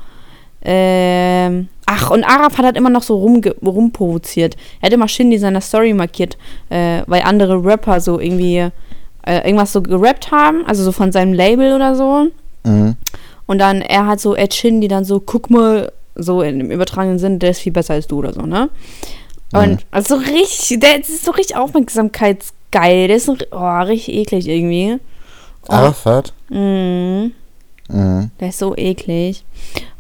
Ähm, 0.64 1.70
ach, 1.88 2.12
und 2.12 2.24
Arafat 2.24 2.66
hat 2.66 2.78
immer 2.78 2.90
noch 2.92 3.04
so 3.04 3.18
rumge 3.18 3.56
rumprovoziert. 3.64 4.56
Er 4.82 4.88
hat 4.88 4.94
immer 4.94 5.08
Shindy 5.08 5.36
in 5.38 5.42
seiner 5.42 5.62
Story 5.62 5.94
markiert, 5.94 6.38
äh, 6.70 7.02
weil 7.08 7.24
andere 7.24 7.64
Rapper 7.66 8.00
so 8.00 8.20
irgendwie 8.20 8.58
äh, 9.26 9.46
irgendwas 9.46 9.74
so 9.74 9.82
gerappt 9.82 10.32
haben, 10.32 10.66
also 10.66 10.84
so 10.84 10.92
von 10.92 11.12
seinem 11.12 11.34
Label 11.34 11.74
oder 11.76 11.96
so. 11.96 12.28
Mhm. 12.64 12.96
Und 13.46 13.58
dann, 13.60 13.82
er 13.82 14.06
hat 14.08 14.20
so 14.20 14.36
Ed 14.36 14.54
Shindy 14.54 14.88
dann 14.88 15.04
so, 15.06 15.20
guck 15.20 15.50
mal, 15.50 15.92
so 16.16 16.42
in, 16.42 16.60
im 16.60 16.72
übertragenen 16.72 17.20
Sinn, 17.20 17.40
der 17.40 17.52
ist 17.52 17.60
viel 17.60 17.72
besser 17.72 17.94
als 17.96 18.08
du 18.08 18.20
oder 18.20 18.34
so, 18.34 18.42
ne? 18.42 18.70
Und 19.54 19.72
Mhm. 19.72 19.78
also 19.92 20.16
so 20.16 20.22
richtig, 20.22 20.80
der 20.80 21.00
das 21.00 21.10
ist 21.10 21.26
so 21.26 21.32
richtig 21.32 21.58
aufmerksamkeitsgeil. 21.58 23.08
Der 23.08 23.18
ist 23.18 23.26
so, 23.26 23.36
oh, 23.52 23.80
richtig 23.82 24.16
eklig 24.16 24.48
irgendwie. 24.48 24.98
Oh, 25.68 25.74
Arafat? 25.74 26.34
mhm. 26.50 27.34
Mhm. 27.90 28.32
Der 28.40 28.50
ist 28.50 28.60
so 28.60 28.76
eklig. 28.78 29.44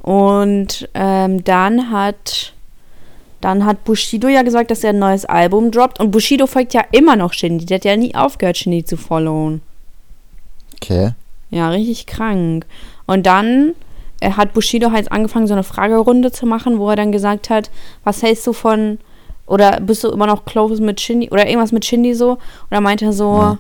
Und 0.02 0.88
ähm, 0.93 1.43
dann 1.43 1.91
hat 1.91 2.54
dann 3.41 3.65
hat 3.65 3.84
Bushido 3.84 4.28
ja 4.28 4.43
gesagt, 4.43 4.69
dass 4.71 4.84
er 4.84 4.91
ein 4.91 5.00
neues 5.00 5.26
Album 5.26 5.71
droppt. 5.71 6.00
Und 6.00 6.12
Bushido 6.12 6.45
folgt 6.47 6.74
ja 6.76 6.84
immer 6.91 7.15
noch 7.15 7.34
Shindy. 7.34 7.65
Der 7.65 7.76
hat 7.78 7.86
ja 7.86 7.97
nie 7.97 8.13
aufgehört, 8.15 8.58
Shindy 8.58 8.86
zu 8.86 8.97
followen. 8.97 9.62
Okay. 10.76 11.12
Ja, 11.52 11.70
richtig 11.70 12.08
krank. 12.08 12.66
Und 13.06 13.26
dann 13.28 13.74
äh, 14.20 14.32
hat 14.32 14.54
Bushido 14.54 14.92
halt 14.92 15.12
angefangen, 15.12 15.48
so 15.48 15.54
eine 15.54 15.64
Fragerunde 15.64 16.32
zu 16.32 16.46
machen, 16.46 16.80
wo 16.80 16.90
er 16.90 16.96
dann 16.96 17.12
gesagt 17.12 17.50
hat, 17.50 17.70
was 18.04 18.24
hältst 18.24 18.48
du 18.48 18.54
von, 18.54 18.98
oder 19.48 19.80
bist 19.82 20.04
du 20.04 20.10
immer 20.10 20.28
noch 20.28 20.46
close 20.46 20.82
mit 20.82 21.00
Shindy, 21.02 21.30
oder 21.30 21.46
irgendwas 21.48 21.72
mit 21.72 21.86
Shindy 21.86 22.14
so? 22.16 22.32
Und 22.32 22.40
er 22.72 22.82
meinte 22.82 23.12
so, 23.14 23.32
Mhm. 23.34 23.58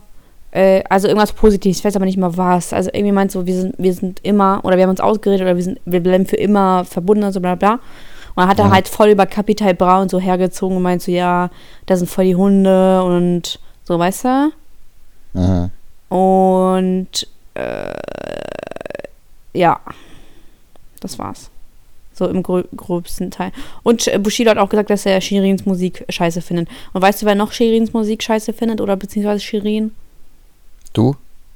äh, 0.51 0.83
also 0.89 1.07
irgendwas 1.07 1.33
Positives, 1.33 1.79
ich 1.79 1.85
weiß 1.85 1.95
aber 1.97 2.05
nicht 2.05 2.17
mal 2.17 2.35
was. 2.37 2.71
Also 2.73 2.89
irgendwie 2.93 3.11
meint 3.11 3.31
so, 3.31 3.45
wir 3.45 3.55
sind, 3.55 3.75
wir 3.77 3.93
sind 3.93 4.19
immer, 4.23 4.61
oder 4.63 4.77
wir 4.77 4.83
haben 4.83 4.89
uns 4.91 5.01
ausgeredet, 5.01 5.41
oder 5.41 5.55
wir 5.57 5.63
sind, 5.63 5.79
wir 5.85 6.01
bleiben 6.01 6.25
für 6.25 6.37
immer 6.37 6.85
verbunden, 6.85 7.29
so 7.33 7.41
bla 7.41 7.55
bla. 7.55 7.73
Und 7.73 8.37
dann 8.37 8.47
hat 8.47 8.59
er 8.59 8.65
Ja. 8.67 8.71
halt 8.71 8.87
voll 8.87 9.09
über 9.09 9.25
Capital 9.25 9.73
Bra 9.73 10.01
und 10.01 10.09
so 10.09 10.17
hergezogen 10.17 10.77
und 10.77 10.83
meint 10.83 11.01
so, 11.01 11.11
ja, 11.11 11.49
da 11.87 11.97
sind 11.97 12.09
voll 12.09 12.23
die 12.23 12.35
Hunde 12.37 13.03
und 13.03 13.59
so, 13.83 13.99
weißt 13.99 14.23
du? 14.25 14.51
Mhm. 15.33 15.71
Und 16.15 17.27
äh, 17.53 17.93
ja, 19.53 19.79
das 20.99 21.19
war's. 21.19 21.49
So 22.13 22.27
im 22.27 22.43
grö 22.43 22.63
gröbsten 22.75 23.31
Teil. 23.31 23.51
Und 23.83 24.09
Bushido 24.21 24.51
hat 24.51 24.57
auch 24.57 24.69
gesagt, 24.69 24.89
dass 24.89 25.05
er 25.05 25.19
Shirins 25.21 25.65
Musik 25.65 26.05
scheiße 26.09 26.41
findet. 26.41 26.67
Und 26.93 27.01
weißt 27.01 27.21
du, 27.21 27.25
wer 27.25 27.35
noch 27.35 27.51
Shirins 27.51 27.93
Musik 27.93 28.21
scheiße 28.21 28.53
findet? 28.53 28.81
Oder 28.81 28.95
beziehungsweise 28.95 29.39
Shirin? 29.39 29.91
Du? 30.93 31.15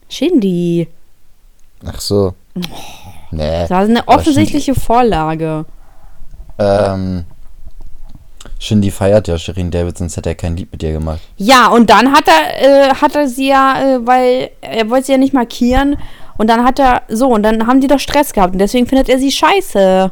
Shindy. 0.09 0.87
Ach 1.85 1.99
so. 1.99 2.33
Nee. 3.31 3.67
Das 3.67 3.83
ist 3.83 3.89
eine 3.89 4.07
offensichtliche 4.07 4.75
Vorlage. 4.75 5.65
Ähm. 6.57 7.25
Shindy 8.59 8.91
feiert 8.91 9.27
ja 9.27 9.37
Shirin 9.37 9.71
David, 9.71 9.97
sonst 9.97 10.17
hätte 10.17 10.29
er 10.29 10.35
kein 10.35 10.55
Lied 10.55 10.71
mit 10.71 10.81
ihr 10.81 10.93
gemacht. 10.93 11.19
Ja, 11.37 11.67
und 11.67 11.89
dann 11.89 12.13
hat 12.13 12.27
er, 12.27 12.89
äh, 12.89 12.93
hat 12.95 13.15
er 13.15 13.27
sie 13.27 13.49
ja, 13.49 13.81
äh, 13.81 14.07
weil 14.07 14.49
er 14.61 14.89
wollte 14.89 15.07
sie 15.07 15.11
ja 15.13 15.17
nicht 15.17 15.33
markieren. 15.33 15.97
Und 16.37 16.47
dann 16.47 16.63
hat 16.63 16.79
er, 16.79 17.03
so, 17.09 17.27
und 17.29 17.43
dann 17.43 17.67
haben 17.67 17.81
die 17.81 17.87
doch 17.87 17.99
Stress 17.99 18.33
gehabt. 18.33 18.53
Und 18.53 18.59
deswegen 18.59 18.87
findet 18.87 19.09
er 19.09 19.19
sie 19.19 19.31
scheiße. 19.31 20.11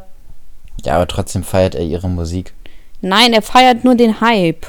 Ja, 0.84 0.94
aber 0.94 1.06
trotzdem 1.06 1.42
feiert 1.42 1.74
er 1.74 1.82
ihre 1.82 2.08
Musik. 2.08 2.52
Nein, 3.00 3.32
er 3.32 3.42
feiert 3.42 3.84
nur 3.84 3.94
den 3.94 4.20
Hype. 4.20 4.66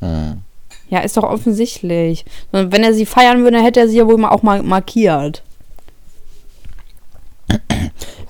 Hm. 0.00 0.42
Ja, 0.88 1.00
ist 1.00 1.16
doch 1.16 1.24
offensichtlich. 1.24 2.24
Und 2.52 2.72
wenn 2.72 2.84
er 2.84 2.94
sie 2.94 3.06
feiern 3.06 3.42
würde, 3.42 3.62
hätte 3.62 3.80
er 3.80 3.88
sie 3.88 3.98
ja 3.98 4.06
wohl 4.06 4.22
auch 4.24 4.42
mal 4.42 4.62
markiert. 4.62 5.42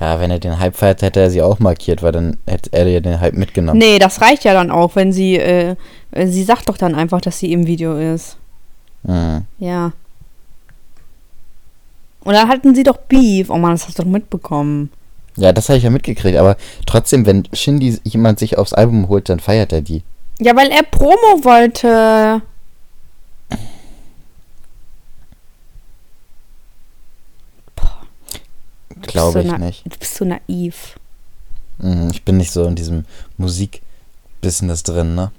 Ja, 0.00 0.20
wenn 0.20 0.30
er 0.30 0.38
den 0.38 0.59
Hype 0.59 0.76
feiert, 0.76 1.02
hätte 1.02 1.20
er 1.20 1.30
sie 1.30 1.42
auch 1.42 1.59
markiert, 1.59 2.02
weil 2.02 2.12
dann 2.12 2.38
hätte 2.46 2.70
er 2.72 2.87
ja 2.88 3.00
den 3.00 3.20
Hype 3.20 3.35
mitgenommen. 3.35 3.78
Nee, 3.78 3.98
das 3.98 4.20
reicht 4.20 4.44
ja 4.44 4.52
dann 4.54 4.70
auch, 4.70 4.96
wenn 4.96 5.12
sie, 5.12 5.37
äh, 5.37 5.76
sie 6.12 6.42
sagt 6.42 6.68
doch 6.68 6.76
dann 6.76 6.94
einfach, 6.94 7.20
dass 7.20 7.38
sie 7.38 7.52
im 7.52 7.66
Video 7.66 7.96
ist. 7.96 8.37
Hm. 9.07 9.42
Ja. 9.59 9.92
Und 12.24 12.35
dann 12.35 12.48
hatten 12.48 12.74
sie 12.74 12.83
doch 12.83 12.96
Beef. 12.96 13.50
Oh 13.50 13.59
Mann, 13.59 13.72
das 13.72 13.87
hast 13.87 13.98
du 13.98 14.02
doch 14.02 14.11
mitbekommen. 14.11 14.90
Ja, 15.37 15.52
das 15.52 15.68
habe 15.68 15.78
ich 15.78 15.85
ja 15.85 15.90
mitgekriegt, 15.90 16.38
aber 16.38 16.57
trotzdem, 16.87 17.26
wenn 17.26 17.44
Shindy 17.52 17.98
jemand 18.04 18.38
sich 18.38 18.57
aufs 18.57 18.72
Album 18.72 19.09
holt, 19.09 19.28
dann 19.28 19.40
feiert 19.40 19.72
er 19.72 19.80
die. 19.80 20.02
Ja, 20.38 20.57
weil 20.57 20.70
er 20.70 20.83
Promo 20.85 21.44
wollte. 21.44 22.42
Glaube 29.06 29.42
Bist 29.42 29.52
ich 29.54 29.58
nicht. 29.58 29.84
Du 29.86 29.98
bist 29.98 30.14
so 30.14 30.24
naiv. 30.24 30.96
Mhm, 31.78 32.10
Ich 32.12 32.24
bin 32.24 32.36
nicht 32.36 32.52
so 32.52 32.64
in 32.64 32.74
diesem 32.74 33.04
Musikbusiness 33.36 34.82
drin, 34.82 35.14
ne? 35.14 35.30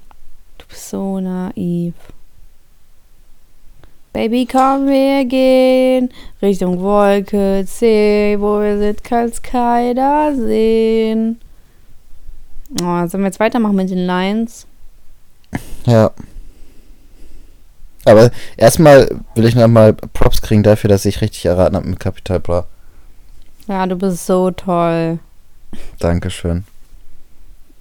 Du 0.58 0.66
bist 0.68 0.90
so 0.90 1.20
naiv. 1.20 1.94
Baby, 4.14 4.48
komm, 4.50 4.88
wir 4.88 5.26
gehen 5.26 6.10
Richtung 6.42 6.80
Wolke 6.80 7.66
C, 7.68 8.38
wo 8.40 8.62
wir 8.62 8.78
sind, 8.78 9.04
kann's 9.04 9.42
keiner 9.42 10.34
sehen. 10.36 11.42
Oh, 12.82 13.06
sollen 13.08 13.24
wir 13.24 13.26
jetzt 13.26 13.40
weitermachen 13.42 13.76
mit 13.76 13.90
den 13.90 14.06
Lines? 14.06 14.66
Ja. 15.86 16.12
Aber 18.06 18.32
erstmal 18.58 19.10
will 19.36 19.46
ich 19.46 19.56
nochmal 19.56 19.94
Props 19.94 20.42
kriegen 20.42 20.64
dafür, 20.64 20.90
dass 20.90 21.06
ich 21.06 21.22
richtig 21.22 21.46
erraten 21.46 21.76
habe 21.76 21.88
mit 21.88 22.00
Capital 22.00 22.40
Bra. 22.40 22.66
Ja, 23.68 23.86
du 23.88 23.96
bist 23.96 24.26
so 24.26 24.52
toll. 24.52 25.20
Dankeschön. 26.00 26.66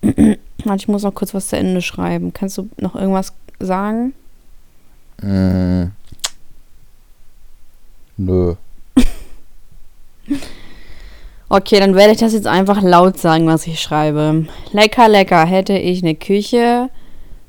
Warte, 0.03 0.77
ich 0.77 0.89
muss 0.89 1.03
noch 1.03 1.15
kurz 1.15 1.35
was 1.35 1.49
zu 1.49 1.57
Ende 1.57 1.83
schreiben. 1.83 2.33
Kannst 2.33 2.59
du 2.59 2.69
noch 2.79 2.95
irgendwas 2.95 3.33
sagen? 3.59 4.15
Mm. 5.23 5.85
Nö. 8.17 8.55
Okay, 11.51 11.79
dann 11.79 11.95
werde 11.95 12.13
ich 12.13 12.19
das 12.19 12.33
jetzt 12.33 12.49
einfach 12.49 12.83
laut 12.83 13.19
sagen, 13.19 13.47
was 13.47 13.67
ich 13.69 13.81
schreibe. 13.81 14.47
Lecker, 14.73 15.09
lecker, 15.09 15.45
hätte 15.45 15.75
ich 15.75 16.03
eine 16.03 16.17
Küche. 16.17 16.89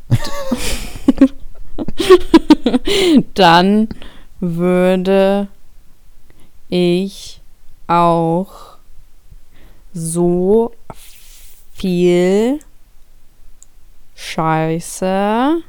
dann 3.34 3.90
würde 4.40 5.48
ich 6.70 7.42
auch 7.88 8.78
so 9.94 10.72
viel 11.74 12.60
Scheiße 14.16 15.62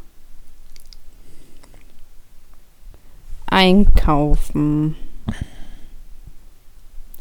einkaufen. 3.47 4.97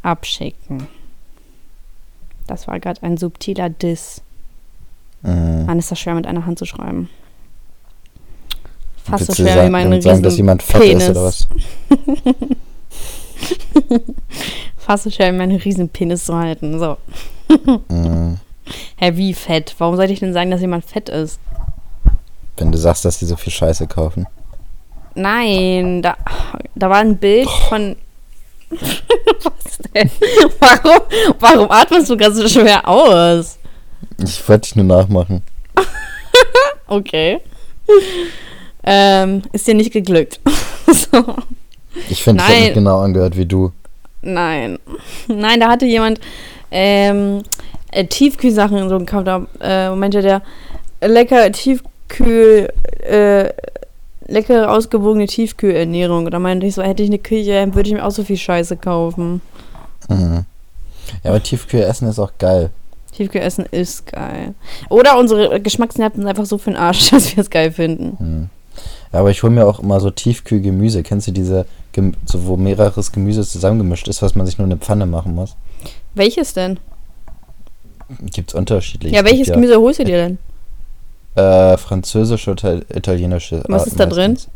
Abschicken. 0.02 0.88
Das 2.48 2.68
war 2.68 2.80
gerade 2.80 3.02
ein 3.04 3.18
subtiler 3.18 3.70
Diss. 3.70 4.22
Mm. 5.24 5.66
Mann, 5.66 5.80
ist 5.80 5.90
das 5.90 6.00
schwer 6.00 6.14
mit 6.14 6.28
einer 6.28 6.46
Hand 6.46 6.60
zu 6.60 6.66
schreiben. 6.66 7.10
Fast 9.04 9.26
so 9.26 9.28
Willst 9.30 9.40
du 9.40 9.44
schwer 9.44 9.54
sagen, 9.56 9.68
wie 9.68 9.72
mein 9.72 9.84
damit 9.90 10.04
sagen, 10.04 10.22
dass 10.22 10.34
riesen 10.34 10.38
jemand 10.38 10.64
fett 10.64 10.82
Penis. 10.82 11.04
ist 11.04 11.10
oder 11.10 11.24
was? 11.24 11.48
Fast 14.86 15.06
so 15.06 15.10
schwer 15.10 15.34
wie 15.34 15.38
meinen 15.38 15.58
riesen 15.58 15.90
Penis 15.90 16.26
zu 16.26 16.38
halten. 16.38 16.78
So. 16.78 16.98
Mm. 17.88 18.36
Hä, 18.98 19.12
wie 19.16 19.34
fett? 19.34 19.74
Warum 19.80 19.96
sollte 19.96 20.14
ich 20.14 20.20
denn 20.20 20.34
sagen, 20.34 20.52
dass 20.52 20.62
jemand 20.62 20.86
fett 20.86 21.10
ist? 21.10 21.40
Wenn 22.58 22.72
du 22.72 22.78
sagst, 22.78 23.04
dass 23.04 23.18
die 23.18 23.26
so 23.26 23.36
viel 23.36 23.52
Scheiße 23.52 23.88
kaufen. 23.88 24.28
Nein, 25.16 26.04
da, 26.04 26.16
da 26.76 26.90
war 26.90 26.98
ein 26.98 27.18
Bild 27.18 27.50
von. 27.68 27.96
Was 28.70 29.78
denn? 29.94 30.12
Warum, 30.60 31.02
warum 31.40 31.72
atmest 31.72 32.10
du 32.12 32.18
ganz 32.18 32.38
so 32.38 32.48
schwer 32.48 32.88
aus? 32.88 33.58
Ich 34.20 34.48
wollte 34.48 34.68
dich 34.68 34.76
nur 34.76 34.86
nachmachen. 34.86 35.42
Okay. 36.88 37.42
Ähm, 38.84 39.42
ist 39.52 39.66
dir 39.66 39.74
nicht 39.74 39.92
geglückt. 39.92 40.40
so. 40.86 41.36
Ich 42.08 42.22
finde, 42.22 42.44
ich 42.44 42.50
habe 42.50 42.62
mich 42.62 42.74
genau 42.76 43.00
angehört 43.00 43.36
wie 43.36 43.48
du. 43.48 43.72
Nein. 44.26 44.80
Nein, 45.28 45.60
da 45.60 45.70
hatte 45.70 45.86
jemand 45.86 46.20
ähm, 46.72 47.44
äh, 47.92 48.06
Tiefkühlsachen 48.06 48.90
so 48.90 49.00
gekauft. 49.00 49.28
Da 49.28 49.46
äh, 49.62 49.96
meinte 49.96 50.22
der, 50.22 50.42
lecker 51.02 51.52
Tiefkühl, 51.52 52.72
äh, 53.00 53.50
leckere, 54.28 54.72
ausgewogene 54.72 55.28
Tiefkühlernährung. 55.28 56.30
Da 56.32 56.40
meinte 56.40 56.66
ich 56.66 56.76
so, 56.76 56.84
hätte 56.84 57.04
ich 57.04 57.10
eine 57.10 57.20
Küche, 57.20 57.74
würde 57.74 57.88
ich 57.88 57.96
mir 57.96 58.06
auch 58.06 58.12
so 58.12 58.24
viel 58.24 58.38
Scheiße 58.38 58.78
kaufen. 58.78 59.42
Mhm. 60.10 60.46
Ja, 61.24 61.30
aber 61.30 61.42
Tiefkühlessen 61.42 62.10
ist 62.10 62.20
auch 62.20 62.32
geil. 62.40 62.72
Tiefkühlessen 63.14 63.66
ist 63.72 64.12
geil. 64.12 64.54
Oder 64.90 65.18
unsere 65.18 65.62
Geschmacksnerven 65.62 66.22
sind 66.22 66.28
einfach 66.28 66.46
so 66.46 66.58
für 66.58 66.72
den 66.72 66.78
Arsch, 66.78 67.10
dass 67.12 67.36
wir 67.36 67.42
es 67.42 67.50
geil 67.50 67.72
finden. 67.72 68.18
Mhm. 68.20 68.50
Ja, 69.16 69.22
aber 69.22 69.32
ich 69.32 69.44
hole 69.44 69.54
mir 69.54 69.66
auch 69.66 69.80
immer 69.80 70.02
so 70.02 70.12
Tiefkühlgemüse. 70.12 71.02
Kennst 71.02 71.28
du 71.28 71.32
diese, 71.32 71.66
so, 72.26 72.48
wo 72.48 72.58
mehreres 72.58 73.14
Gemüse 73.14 73.48
zusammengemischt 73.48 74.10
ist, 74.10 74.22
was 74.22 74.36
man 74.36 74.46
sich 74.46 74.58
nur 74.58 74.66
in 74.66 74.74
eine 74.74 74.82
Pfanne 74.82 75.06
machen 75.06 75.34
muss? 75.34 75.56
Welches 76.16 76.54
denn? 76.54 76.82
Gibt's 78.34 78.54
ja, 78.54 78.60
Es 78.60 78.92
gibt 78.92 79.24
welches 79.24 79.54
Gemüse 79.54 79.78
holst 79.78 80.00
du 80.00 80.04
dir 80.04 80.18
denn? 80.18 80.38
Äh, 81.42 81.78
französische 81.78 82.52
oder 82.52 82.82
italienische. 82.94 83.64
Was 83.70 83.84
Arten 83.84 83.90
ist 83.92 84.00
da 84.02 84.06
drin? 84.06 84.32
meistens. 84.32 84.52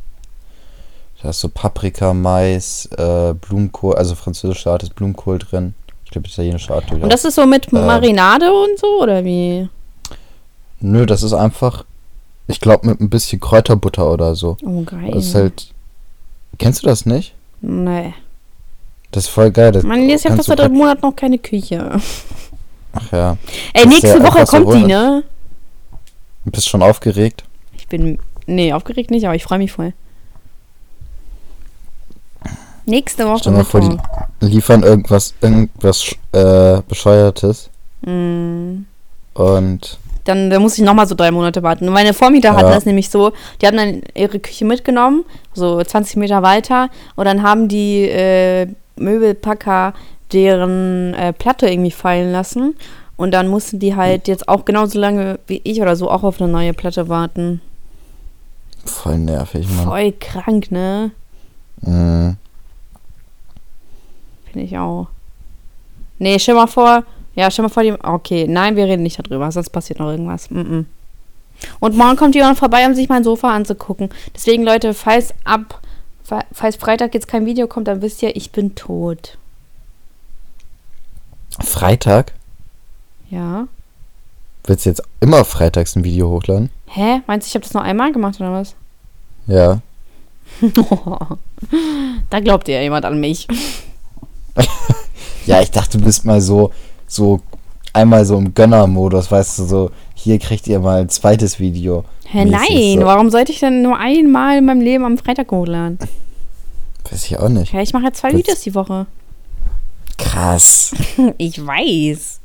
Da 1.24 1.30
ist 1.30 1.40
so 1.40 1.48
Paprika, 1.48 2.14
Mais, 2.14 2.90
äh, 2.98 3.34
Blumenkohl, 3.36 3.96
also 3.96 4.14
französische 4.14 4.70
Art 4.70 4.84
ist 4.84 4.94
Blumenkohl 4.94 5.40
drin. 5.40 5.74
Ich 6.04 6.12
glaube, 6.12 6.28
italienische 6.28 6.74
Art. 6.74 6.92
Und 6.92 7.14
das 7.14 7.24
ist 7.24 7.36
so 7.36 7.46
mit 7.46 7.72
Marinade 7.72 8.52
und 8.52 8.78
so, 8.78 9.02
oder 9.02 9.24
wie? 9.24 9.70
Nö, 10.82 11.06
das 11.06 11.24
ist 11.24 11.32
einfach, 11.32 11.86
ich 12.50 12.60
glaube, 12.60 12.88
mit 12.88 13.00
ein 13.00 13.10
bisschen 13.10 13.40
Kräuterbutter 13.40 14.12
oder 14.12 14.36
so. 14.36 14.58
Oh, 14.64 14.82
geil. 14.84 15.12
Das 15.14 15.26
ist 15.28 15.36
halt. 15.36 15.74
Kennst 16.58 16.84
du 16.84 16.88
das 16.88 17.06
nicht? 17.06 17.34
nee. 17.62 18.14
Das 19.12 19.24
ist 19.24 19.30
voll 19.32 19.50
geil. 19.50 19.72
Das 19.72 19.84
Man 19.84 20.08
ist 20.08 20.24
ja 20.24 20.36
fast 20.36 20.50
seit 20.50 20.62
einem 20.62 20.76
Monat 20.78 21.02
noch 21.02 21.16
keine 21.16 21.40
Küche. 21.40 22.00
Ach 22.94 23.12
ja. 23.12 23.38
Ey, 23.74 23.84
Das 23.84 23.86
nächste 23.88 24.08
ja 24.10 24.24
Woche 24.24 24.40
einfach 24.42 24.58
so 24.60 24.64
kommt 24.64 24.76
die, 24.76 24.86
ne? 24.86 25.24
Du 26.46 26.52
bist 26.52 26.70
schon 26.70 26.84
aufgeregt. 26.84 27.44
Ich 27.76 27.88
bin. 27.88 28.20
Nee, 28.46 28.72
aufgeregt 28.72 29.10
nicht, 29.10 29.26
aber 29.26 29.34
ich 29.34 29.44
freue 29.44 29.58
mich 29.58 29.72
voll. 29.72 29.94
Nächste 32.86 33.26
Woche. 33.28 33.40
Stell 33.40 33.54
mal 33.54 33.66
vor, 33.66 33.82
die 33.82 34.46
liefern 34.46 34.84
irgendwas, 34.84 35.34
irgendwas 35.42 36.16
äh, 36.32 36.82
Bescheuertes 36.88 37.70
Mm. 38.02 38.84
und 39.34 39.98
dann, 40.30 40.50
dann 40.50 40.62
muss 40.62 40.78
ich 40.78 40.84
nochmal 40.86 41.08
so 41.08 41.16
drei 41.16 41.32
Monate 41.32 41.62
warten. 41.64 41.88
Und 41.88 41.94
meine 41.94 42.14
Vormieter 42.14 42.54
hatten 42.56 42.70
Ja. 42.70 42.76
das 42.76 42.86
nämlich 42.86 43.10
so, 43.10 43.32
die 43.62 43.68
haben 43.68 43.76
dann 43.78 44.02
ihre 44.16 44.40
Küche 44.40 44.64
mitgenommen, 44.66 45.26
so 45.54 45.84
20 45.84 46.16
Meter 46.18 46.42
weiter, 46.44 46.90
und 47.16 47.26
dann 47.26 47.44
haben 47.44 47.68
die 47.68 48.04
äh, 48.04 48.68
Möbelpacker 48.96 49.94
deren 50.32 51.14
äh, 51.16 51.34
Platte 51.34 51.68
irgendwie 51.70 51.92
fallen 51.92 52.32
lassen. 52.32 52.76
Und 53.18 53.32
dann 53.34 53.50
mussten 53.50 53.80
die 53.80 53.96
halt 53.96 54.28
jetzt 54.30 54.48
auch 54.48 54.64
genauso 54.64 54.98
lange 55.00 55.40
wie 55.48 55.60
ich 55.66 55.82
oder 55.82 55.98
so 55.98 56.10
auch 56.10 56.24
auf 56.24 56.40
eine 56.42 56.50
neue 56.50 56.74
Platte 56.74 57.10
warten. 57.10 57.60
Voll 58.86 59.18
nervig, 59.18 59.68
Mann. 59.68 59.86
Voll 59.86 60.14
krank, 60.20 60.72
ne? 60.72 61.12
Mhm. 61.82 62.38
Finde 64.52 64.66
ich 64.66 64.78
auch. 64.78 65.08
Nee, 66.18 66.40
stell 66.40 66.56
mal 66.56 66.68
vor, 66.68 67.04
ja, 67.40 67.50
stell 67.50 67.64
mal 67.64 67.70
vor, 67.70 67.84
die, 67.84 67.94
okay, 67.94 68.48
nein, 68.48 68.76
wir 68.76 68.86
reden 68.86 69.04
nicht 69.04 69.18
darüber, 69.20 69.52
sonst 69.52 69.70
passiert 69.70 70.00
noch 70.00 70.10
irgendwas. 70.10 70.50
Mm 70.52 70.60
-mm. 70.60 70.86
Und 71.80 71.96
morgen 71.98 72.16
kommt 72.18 72.36
jemand 72.36 72.58
vorbei, 72.58 72.86
um 72.86 72.94
sich 72.94 73.10
mein 73.10 73.24
Sofa 73.24 73.54
anzugucken. 73.54 74.10
Deswegen, 74.36 74.64
Leute, 74.64 74.94
falls 74.94 75.34
ab, 75.44 75.82
fa- 76.24 76.46
falls 76.52 76.76
Freitag 76.76 77.14
jetzt 77.14 77.28
kein 77.28 77.46
Video 77.46 77.68
kommt, 77.68 77.88
dann 77.88 78.02
wisst 78.02 78.22
ihr, 78.24 78.36
ich 78.36 78.52
bin 78.52 78.76
tot. 78.76 79.38
Freitag? 81.60 82.34
Ja. 83.30 83.68
Willst 84.66 84.86
du 84.86 84.90
jetzt 84.90 85.04
immer 85.20 85.44
freitags 85.46 85.96
ein 85.96 86.04
Video 86.04 86.30
hochladen? 86.30 86.70
Hä? 86.88 87.22
Meinst 87.28 87.48
du, 87.48 87.50
ich 87.50 87.56
habe 87.56 87.64
das 87.64 87.74
nur 87.74 87.84
einmal 87.84 88.12
gemacht 88.12 88.40
oder 88.40 88.52
was? 88.54 88.76
Ja. 89.48 89.80
da 92.30 92.40
glaubt 92.40 92.68
ja 92.68 92.82
jemand 92.82 93.06
an 93.06 93.20
mich. 93.20 93.48
Ja, 95.46 95.62
ich 95.62 95.72
dachte, 95.72 95.98
du 95.98 96.04
bist 96.04 96.26
mal 96.26 96.42
so, 96.42 96.72
so 97.10 97.42
einmal 97.92 98.24
so 98.24 98.38
im 98.38 98.54
Gönner-Modus, 98.54 99.30
weißt 99.30 99.60
du, 99.60 99.64
so, 99.66 99.92
hier 100.16 100.40
kriegt 100.40 100.68
ihr 100.68 100.80
mal 100.80 101.02
ein 101.02 101.10
zweites 101.10 101.60
Video. 101.60 102.06
Hä, 102.26 102.46
nein, 102.46 103.00
so. 103.00 103.06
warum 103.06 103.30
sollte 103.32 103.52
ich 103.52 103.60
denn 103.60 103.82
nur 103.82 103.98
einmal 103.98 104.60
in 104.60 104.66
meinem 104.66 104.80
Leben 104.82 105.04
am 105.04 105.18
Freitag 105.18 105.52
hochladen? 105.52 105.98
Weiß 107.10 107.26
ich 107.26 107.38
auch 107.40 107.50
nicht. 107.50 107.74
Ja, 107.74 107.82
ich 107.82 107.92
mache 107.92 108.04
ja 108.06 108.14
zwei 108.14 108.30
Das- 108.30 108.38
Videos 108.40 108.62
die 108.62 108.76
Woche. 108.76 109.08
Krass. 110.18 110.92
Ich 111.38 111.66
weiß. 111.66 112.40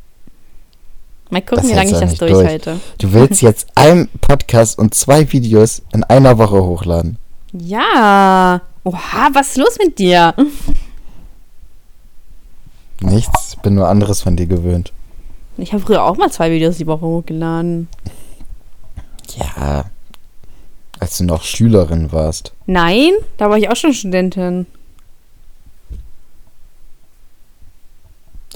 Mal 1.31 1.42
gucken, 1.42 1.62
Das 1.64 1.68
wie 1.70 1.74
lange 1.74 1.90
ich 1.90 1.98
das 1.98 2.11
nicht 2.11 2.20
durch. 2.20 2.33
durchhalte. 2.33 2.81
Du 2.98 3.12
willst 3.12 3.42
jetzt 3.42 3.66
einen 3.74 4.09
Podcast 4.20 4.79
und 4.79 4.94
zwei 4.94 5.31
Videos 5.33 5.83
in 5.92 6.05
einer 6.05 6.38
Woche 6.38 6.62
hochladen. 6.62 7.18
Ja. 7.53 8.61
Oha, 8.85 9.29
was 9.33 9.48
ist 9.48 9.57
los 9.59 9.77
mit 9.85 9.98
dir? 9.98 10.35
Nichts, 13.05 13.55
ich 13.55 13.59
bin 13.61 13.75
nur 13.75 13.88
anderes 13.88 14.23
von 14.23 14.35
dir 14.37 14.47
gewöhnt. 14.47 14.93
Ich 15.59 15.73
habe 15.73 15.83
früher 15.83 16.03
auch 16.03 16.17
mal 16.17 16.33
zwei 16.33 16.51
Videos 16.51 16.79
die 16.79 16.87
Woche 16.87 17.03
hochgeladen. 17.03 17.88
Ja. 19.37 19.85
Als 21.01 21.19
du 21.19 21.25
noch 21.25 21.43
Schülerin 21.43 22.12
warst. 22.12 22.53
Nein, 22.67 23.12
da 23.37 23.51
war 23.51 23.59
ich 23.59 23.69
auch 23.69 23.77
schon 23.77 23.93
Studentin. 23.93 24.67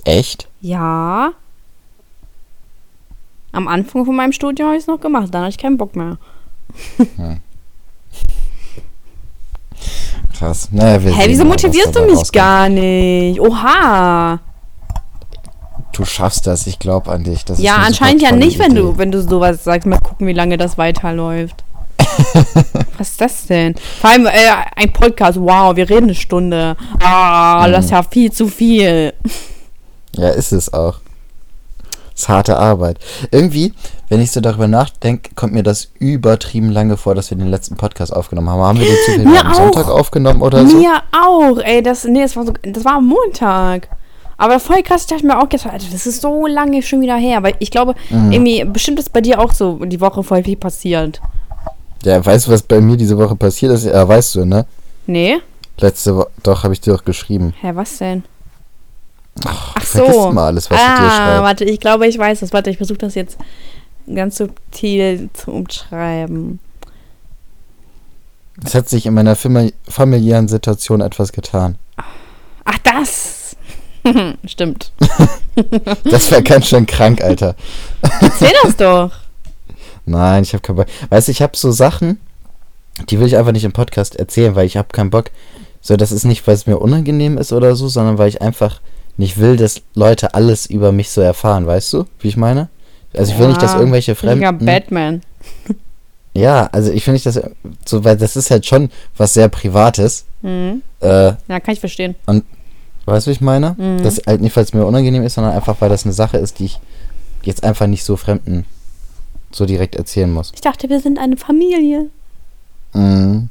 Echt? 0.04 0.48
Ja. 0.60 1.32
Am 3.52 3.68
Anfang 3.68 4.06
von 4.06 4.16
meinem 4.16 4.32
Studium 4.32 4.68
habe 4.68 4.76
ich 4.76 4.84
es 4.84 4.88
noch 4.88 5.00
gemacht. 5.00 5.28
Dann 5.30 5.42
hatte 5.42 5.50
ich 5.50 5.58
keinen 5.58 5.76
Bock 5.76 5.94
mehr. 5.94 6.16
Krass. 10.38 10.68
Naja, 10.70 11.02
wir 11.02 11.12
Hä, 11.16 11.24
wieso 11.26 11.44
mal, 11.44 11.50
motivierst 11.50 11.94
du 11.96 12.00
mich 12.02 12.10
rauskommt. 12.16 12.32
gar 12.32 12.68
nicht? 12.68 13.40
Oha. 13.40 14.38
Du 15.92 16.04
schaffst 16.04 16.46
das, 16.46 16.66
ich 16.66 16.78
glaube 16.78 17.10
an 17.10 17.24
dich. 17.24 17.44
Das 17.44 17.58
Ja, 17.58 17.76
eine 17.76 17.86
anscheinend 17.86 18.22
ja 18.22 18.30
nicht, 18.30 18.58
wenn 18.58 18.74
du, 18.74 18.98
wenn 18.98 19.10
du 19.10 19.20
sowas 19.20 19.64
sagst. 19.64 19.86
Mal 19.86 19.98
gucken, 19.98 20.26
wie 20.28 20.32
lange 20.32 20.56
das 20.56 20.78
weiterläuft. 20.78 21.64
Was 22.98 23.10
ist 23.10 23.20
das 23.20 23.46
denn? 23.46 23.74
Vor 24.00 24.10
allem 24.10 24.26
äh, 24.26 24.30
ein 24.76 24.92
Podcast. 24.92 25.40
Wow, 25.40 25.74
wir 25.76 25.88
reden 25.90 26.04
eine 26.06 26.14
Stunde. 26.14 26.76
Ah, 27.02 27.66
Mhm. 27.66 27.72
das 27.72 27.86
ist 27.86 27.90
ja 27.90 28.02
viel 28.04 28.30
zu 28.30 28.46
viel. 28.48 29.12
Ja, 30.16 30.28
ist 30.28 30.52
es 30.52 30.72
auch. 30.72 31.00
Ist 32.18 32.28
harte 32.28 32.56
Arbeit. 32.56 32.98
Irgendwie, 33.30 33.72
wenn 34.08 34.20
ich 34.20 34.30
so 34.32 34.40
darüber 34.40 34.66
nachdenke, 34.68 35.30
kommt 35.34 35.52
mir 35.52 35.62
das 35.62 35.90
übertrieben 35.98 36.70
lange 36.70 36.96
vor, 36.96 37.14
dass 37.14 37.30
wir 37.30 37.38
den 37.38 37.48
letzten 37.48 37.76
Podcast 37.76 38.12
aufgenommen 38.14 38.50
haben. 38.50 38.60
Haben 38.62 38.78
wir 38.80 38.86
den 38.86 38.96
zufällig 39.06 39.40
am. 39.44 39.54
Sonntag 39.54 39.88
aufgenommen 39.88 40.42
oder 40.42 40.66
so? 40.66 40.76
Mir 40.76 41.00
auch, 41.12 41.58
ey. 41.58 41.82
Das, 41.82 42.04
nee, 42.04 42.22
das 42.22 42.36
war, 42.36 42.44
so, 42.46 42.52
das 42.62 42.84
war 42.84 42.94
am 42.96 43.06
Montag. 43.06 43.88
Aber 44.36 44.60
voll 44.60 44.82
krass, 44.82 45.02
ich 45.02 45.06
dachte 45.08 45.26
mir 45.26 45.38
auch 45.38 45.48
gestern, 45.48 45.72
Alter, 45.72 45.86
das 45.90 46.06
ist 46.06 46.20
so 46.20 46.46
lange 46.46 46.80
schon 46.82 47.00
wieder 47.00 47.16
her. 47.16 47.42
Weil 47.42 47.54
ich 47.58 47.70
glaube, 47.70 47.94
Mhm. 48.10 48.32
irgendwie, 48.32 48.64
bestimmt 48.64 48.98
ist 48.98 49.12
bei 49.12 49.20
dir 49.20 49.40
auch 49.40 49.52
so 49.52 49.84
die 49.84 50.00
Woche 50.00 50.22
voll 50.22 50.44
viel 50.44 50.56
passiert. 50.56 51.20
Ja, 52.04 52.24
weißt 52.24 52.46
du, 52.46 52.52
was 52.52 52.62
bei 52.62 52.80
mir 52.80 52.96
diese 52.96 53.18
Woche 53.18 53.34
passiert 53.34 53.72
ist? 53.72 53.84
Ja, 53.84 54.06
weißt 54.06 54.36
du, 54.36 54.44
ne? 54.44 54.66
Nee? 55.06 55.38
Letzte 55.80 56.16
Woche, 56.16 56.28
doch, 56.44 56.62
habe 56.64 56.72
ich 56.74 56.80
dir 56.80 56.92
doch 56.92 57.04
geschrieben. 57.04 57.52
Hä, 57.60 57.72
was 57.74 57.98
denn? 57.98 58.22
Ach 59.44 59.74
du 59.74 59.80
vergisst 59.80 60.14
so. 60.14 60.30
immer 60.30 60.42
alles, 60.42 60.70
was 60.70 60.78
ich 60.78 60.84
dir 60.84 60.92
ah, 60.92 61.10
schreibe. 61.16 61.42
warte, 61.44 61.64
ich 61.64 61.80
glaube, 61.80 62.06
ich 62.06 62.18
weiß 62.18 62.40
das. 62.40 62.52
Warte, 62.52 62.70
ich 62.70 62.76
versuche 62.76 62.98
das 62.98 63.14
jetzt 63.14 63.38
ganz 64.12 64.36
subtil 64.36 65.30
zu 65.32 65.50
umschreiben. 65.52 66.60
Es 68.64 68.74
hat 68.74 68.88
sich 68.88 69.06
in 69.06 69.14
meiner 69.14 69.36
fami- 69.36 69.72
familiären 69.88 70.48
Situation 70.48 71.00
etwas 71.00 71.32
getan. 71.32 71.78
Ach, 72.64 72.78
das! 72.84 73.56
Stimmt. 74.44 74.92
Das 76.04 76.30
wäre 76.30 76.44
ganz 76.44 76.68
schön 76.68 76.86
krank, 76.86 77.20
Alter. 77.20 77.56
Erzähl 78.20 78.52
das 78.62 78.76
doch. 78.76 79.10
Nein, 80.06 80.44
ich 80.44 80.52
habe 80.52 80.62
keinen 80.62 80.76
Bock. 80.76 80.86
Weißt 81.10 81.26
du, 81.26 81.32
ich 81.32 81.42
habe 81.42 81.56
so 81.56 81.72
Sachen, 81.72 82.20
die 83.10 83.18
will 83.18 83.26
ich 83.26 83.36
einfach 83.36 83.50
nicht 83.50 83.64
im 83.64 83.72
Podcast 83.72 84.14
erzählen, 84.14 84.54
weil 84.54 84.66
ich 84.66 84.76
habe 84.76 84.88
keinen 84.92 85.10
Bock. 85.10 85.32
So, 85.80 85.96
das 85.96 86.12
ist 86.12 86.24
nicht, 86.24 86.46
weil 86.46 86.54
es 86.54 86.68
mir 86.68 86.78
unangenehm 86.78 87.38
ist 87.38 87.52
oder 87.52 87.74
so, 87.74 87.88
sondern 87.88 88.18
weil 88.18 88.28
ich 88.28 88.40
einfach 88.40 88.80
nicht 89.18 89.38
will, 89.38 89.56
dass 89.56 89.82
Leute 89.94 90.32
alles 90.34 90.64
über 90.66 90.90
mich 90.92 91.10
so 91.10 91.20
erfahren, 91.20 91.66
weißt 91.66 91.92
du, 91.92 92.04
wie 92.20 92.28
ich 92.28 92.36
meine? 92.36 92.68
Also 93.14 93.32
ich 93.32 93.38
will 93.38 93.48
nicht, 93.48 93.60
dass 93.60 93.72
Ja, 93.72 93.78
irgendwelche 93.80 94.14
Fremden... 94.14 94.64
Batman. 94.64 95.20
Ja, 96.34 96.68
also 96.70 96.92
ich 96.92 97.04
will 97.04 97.14
nicht, 97.14 97.26
dass... 97.26 97.40
So, 97.84 98.04
weil 98.04 98.16
das 98.16 98.36
ist 98.36 98.50
halt 98.52 98.64
schon 98.64 98.90
was 99.16 99.34
sehr 99.34 99.48
Privates. 99.48 100.24
Mhm. 100.42 100.82
Äh, 101.00 101.32
Ja, 101.48 101.58
kann 101.58 101.72
ich 101.74 101.80
verstehen. 101.80 102.14
weißt 103.06 103.26
du, 103.26 103.30
wie 103.30 103.34
ich 103.34 103.40
meine? 103.40 103.74
Mhm. 103.76 104.04
Das 104.04 104.20
halt 104.24 104.40
nicht, 104.40 104.54
weil 104.54 104.62
es 104.62 104.72
mir 104.72 104.86
unangenehm 104.86 105.24
ist, 105.24 105.34
sondern 105.34 105.54
einfach, 105.54 105.76
weil 105.80 105.88
das 105.88 106.04
eine 106.04 106.12
Sache 106.12 106.36
ist, 106.36 106.60
die 106.60 106.66
ich 106.66 106.78
jetzt 107.42 107.64
einfach 107.64 107.88
nicht 107.88 108.04
so 108.04 108.16
Fremden 108.16 108.66
so 109.50 109.66
direkt 109.66 109.96
erzählen 109.96 110.32
muss. 110.32 110.52
Ich 110.54 110.60
dachte, 110.60 110.88
wir 110.88 111.00
sind 111.00 111.18
eine 111.18 111.36
Familie. 111.36 112.06
Mhm. 112.92 113.48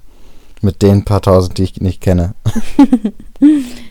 Mit 0.62 0.82
den 0.82 1.06
paar 1.06 1.22
tausend, 1.22 1.58
die 1.58 1.64
ich 1.64 1.82
nicht 1.82 2.02
kenne. 2.02 2.34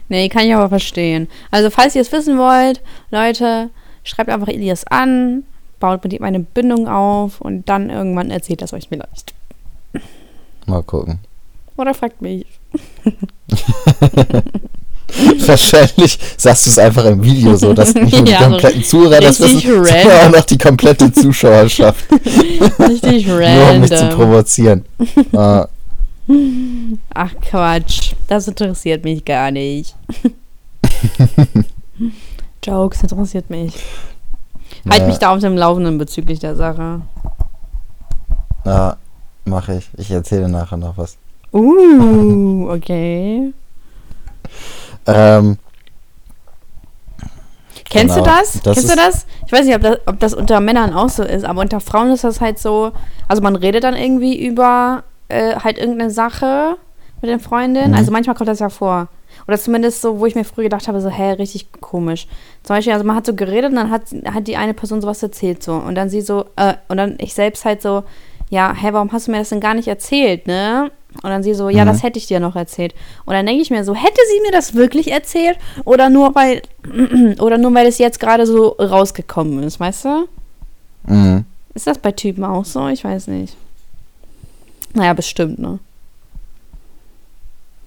Nee, 0.09 0.29
kann 0.29 0.45
ich 0.47 0.55
aber 0.55 0.69
verstehen. 0.69 1.27
Also, 1.51 1.69
falls 1.71 1.95
ihr 1.97 2.01
es 2.03 2.13
wissen 2.13 2.39
wollt, 2.39 2.81
Leute, 3.11 3.71
schreibt 4.05 4.31
einfach 4.31 4.47
Elias 4.49 4.85
an, 4.87 5.43
baut 5.81 6.03
mit 6.05 6.13
ihm 6.13 6.23
eine 6.23 6.39
Bindung 6.41 6.87
auf 6.89 7.41
und 7.41 7.69
dann 7.69 7.91
irgendwann 7.91 8.31
erzählt 8.31 8.63
das 8.63 8.73
euch 8.73 8.87
vielleicht. 8.89 9.35
Mal 10.67 10.83
gucken. 10.85 11.19
Oder 11.77 11.93
fragt 11.95 12.23
mich. 12.23 12.47
Wahrscheinlich 15.47 16.19
sagst 16.37 16.67
du 16.67 16.71
es 16.71 16.79
einfach 16.79 17.05
im 17.05 17.23
Video 17.23 17.55
so, 17.57 17.73
dass 17.73 17.95
nicht 17.95 18.13
nur 18.17 18.25
die 18.25 18.33
Ja, 18.33 18.39
kompletten 18.49 18.83
Zuhörer 18.85 19.21
das 19.21 19.41
wissen, 19.41 19.61
sondern 19.61 19.87
random. 19.87 20.13
auch 20.13 20.39
noch 20.39 20.45
die 20.45 20.59
komplette 20.59 21.13
Zuschauerschaft. 21.13 22.05
Richtig 22.81 23.27
nur 23.27 23.71
um 23.71 23.81
mich 23.81 23.91
zu 23.91 23.97
random. 24.03 24.19
provozieren. 24.19 24.85
äh, 25.33 25.65
Ach 27.15 27.33
Quatsch, 27.41 28.15
das 28.27 28.49
interessiert 28.49 29.05
mich 29.05 29.25
gar 29.25 29.51
nicht. 29.51 29.95
Jokes 32.65 33.03
interessiert 33.03 33.49
mich. 33.51 33.75
Halt 34.89 35.03
Ja. 35.03 35.07
mich 35.07 35.19
da 35.19 35.33
auf 35.35 35.41
dem 35.41 35.57
Laufenden 35.57 35.99
bezüglich 35.99 36.39
der 36.41 36.57
Sache. 36.57 37.01
ja, 38.65 38.97
mache 39.45 39.75
ich. 39.77 39.89
Ich 39.97 40.11
erzähle 40.11 40.49
nachher 40.49 40.77
noch 40.77 40.97
was. 40.99 41.17
Uh, 41.53 42.69
okay. 42.71 43.53
Ähm, 45.09 45.57
Kennst 47.89 48.17
Genau. 48.17 48.25
du 48.27 48.31
das? 48.31 48.61
Das 48.63 48.75
Kennst 48.75 48.91
du 48.91 48.97
das? 48.97 49.27
Ich 49.47 49.53
weiß 49.53 49.65
nicht, 49.67 49.77
ob 49.77 49.83
das, 49.83 49.99
ob 50.07 50.19
das 50.19 50.35
unter 50.35 50.59
Männern 50.61 50.93
auch 50.93 51.09
so 51.09 51.23
ist, 51.23 51.45
aber 51.45 51.61
unter 51.61 51.79
Frauen 51.79 52.11
ist 52.11 52.25
das 52.25 52.41
halt 52.41 52.59
so. 52.59 52.91
Also 53.29 53.41
man 53.41 53.55
redet 53.55 53.85
dann 53.85 53.95
irgendwie 53.95 54.37
über 54.45 55.05
äh, 55.29 55.57
halt 55.57 55.79
irgendeine 55.79 56.11
Sache 56.11 56.77
mit 57.21 57.31
den 57.31 57.41
Freundinnen. 57.41 57.91
Mhm. 57.93 57.97
Also 57.97 58.13
manchmal 58.13 58.37
kommt 58.37 58.49
das 58.49 58.59
ja 58.61 58.69
vor. 58.69 59.09
Oder 59.49 59.59
zumindest 59.59 60.01
so, 60.01 60.19
wo 60.19 60.27
ich 60.27 60.35
mir 60.35 60.45
früher 60.45 60.65
gedacht 60.65 60.89
habe, 60.89 61.01
so, 61.01 61.11
hä, 61.11 61.33
richtig 61.33 61.71
komisch. 61.81 62.27
Zum 62.63 62.77
Beispiel, 62.77 62.93
also 62.93 63.05
man 63.05 63.17
hat 63.17 63.27
so 63.27 63.35
geredet 63.35 63.71
und 63.71 63.77
dann 63.77 63.91
hat, 63.91 64.03
hat 64.33 64.47
die 64.49 64.57
eine 64.57 64.73
Person 64.75 65.01
sowas 65.01 65.23
erzählt 65.23 65.63
so. 65.63 65.75
Und 65.75 65.95
dann 65.95 66.09
sie 66.09 66.21
so, 66.23 66.47
äh, 66.57 66.75
und 66.89 66.97
dann 66.97 67.17
ich 67.19 67.35
selbst 67.35 67.65
halt 67.65 67.83
so, 67.83 68.03
ja, 68.49 68.73
hä, 68.75 68.89
warum 68.93 69.13
hast 69.13 69.27
du 69.27 69.33
mir 69.33 69.39
das 69.39 69.51
denn 69.51 69.61
gar 69.61 69.75
nicht 69.75 69.89
erzählt, 69.89 70.47
ne? 70.47 70.91
Und 71.23 71.31
dann 71.31 71.43
sie 71.43 71.55
so, 71.55 71.69
ja, 71.69 71.85
Mhm. 71.85 71.89
das 71.89 72.03
hätte 72.03 72.19
ich 72.19 72.27
dir 72.27 72.41
noch 72.41 72.57
erzählt. 72.57 72.95
Und 73.25 73.35
dann 73.35 73.45
denke 73.47 73.63
ich 73.63 73.71
mir 73.71 73.85
so, 73.85 73.95
hätte 73.95 74.21
sie 74.33 74.41
mir 74.43 74.53
das 74.53 74.75
wirklich 74.75 75.11
erzählt? 75.11 75.59
Oder 75.85 76.11
nur 76.11 76.35
weil, 76.35 76.63
oder 77.41 77.59
nur 77.59 77.75
weil 77.75 77.87
es 77.87 77.99
jetzt 77.99 78.21
gerade 78.21 78.47
so 78.47 78.69
rausgekommen 78.79 79.63
ist, 79.65 79.81
weißt 79.81 80.05
du? 80.05 80.29
mhm. 81.07 81.45
Ist 81.75 81.87
das 81.87 81.99
bei 81.99 82.13
Typen 82.13 82.43
auch 82.45 82.65
so? 82.65 82.89
Ich 82.89 83.05
weiß 83.05 83.27
nicht. 83.29 83.55
Naja, 84.97 85.13
bestimmt, 85.13 85.59
ne? 85.59 85.79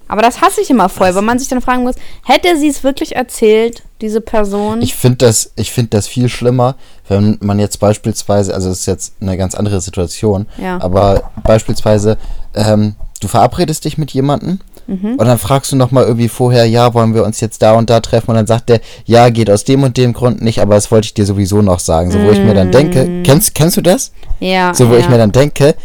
Aber 0.07 0.23
das 0.23 0.41
hasse 0.41 0.61
ich 0.61 0.69
immer 0.71 0.89
voll, 0.89 1.13
weil 1.13 1.21
man 1.21 1.37
sich 1.37 1.49
dann 1.49 1.61
fragen 1.61 1.83
muss, 1.83 1.93
hätte 2.25 2.57
sie 2.57 2.67
es 2.67 2.83
wirklich 2.83 3.15
erzählt, 3.15 3.83
diese 4.01 4.21
Person? 4.21 4.81
Ich 4.81 4.95
finde 4.95 5.17
das, 5.17 5.51
ich 5.55 5.71
finde 5.71 5.91
das 5.91 6.07
viel 6.07 6.29
schlimmer, 6.29 6.75
wenn 7.07 7.37
man 7.41 7.59
jetzt 7.59 7.79
beispielsweise, 7.79 8.55
also 8.55 8.71
es 8.71 8.79
ist 8.79 8.85
jetzt 8.87 9.13
eine 9.21 9.37
ganz 9.37 9.53
andere 9.53 9.81
Situation, 9.81 10.47
Ja. 10.57 10.81
aber 10.81 11.29
beispielsweise, 11.43 12.17
ähm, 12.55 12.95
du 13.21 13.27
verabredest 13.27 13.85
dich 13.85 13.99
mit 13.99 14.09
jemandem 14.11 14.59
Mhm. 14.87 15.17
und 15.17 15.25
dann 15.27 15.37
fragst 15.37 15.71
du 15.71 15.75
nochmal 15.75 16.05
irgendwie 16.05 16.29
vorher, 16.29 16.65
ja, 16.65 16.95
wollen 16.95 17.13
wir 17.13 17.23
uns 17.23 17.39
jetzt 17.39 17.61
da 17.61 17.73
und 17.73 17.91
da 17.91 17.99
treffen 17.99 18.31
und 18.31 18.35
dann 18.37 18.47
sagt 18.47 18.69
der, 18.69 18.81
ja, 19.05 19.29
geht 19.29 19.51
aus 19.51 19.63
dem 19.63 19.83
und 19.83 19.95
dem 19.97 20.13
Grund 20.13 20.41
nicht, 20.41 20.59
aber 20.59 20.73
das 20.73 20.89
wollte 20.89 21.05
ich 21.05 21.13
dir 21.13 21.27
sowieso 21.27 21.61
noch 21.61 21.77
sagen. 21.79 22.09
So, 22.09 22.19
wo 22.19 22.31
ich 22.31 22.39
mir 22.39 22.55
dann 22.55 22.71
denke, 22.71 23.21
kennst, 23.23 23.53
kennst 23.53 23.77
du 23.77 23.81
das? 23.81 24.11
ja. 24.39 24.73
So, 24.73 24.89
wo 24.89 24.93
ja. 24.93 24.99
ich 25.01 25.09
mir 25.09 25.19
dann 25.19 25.31
denke, 25.31 25.75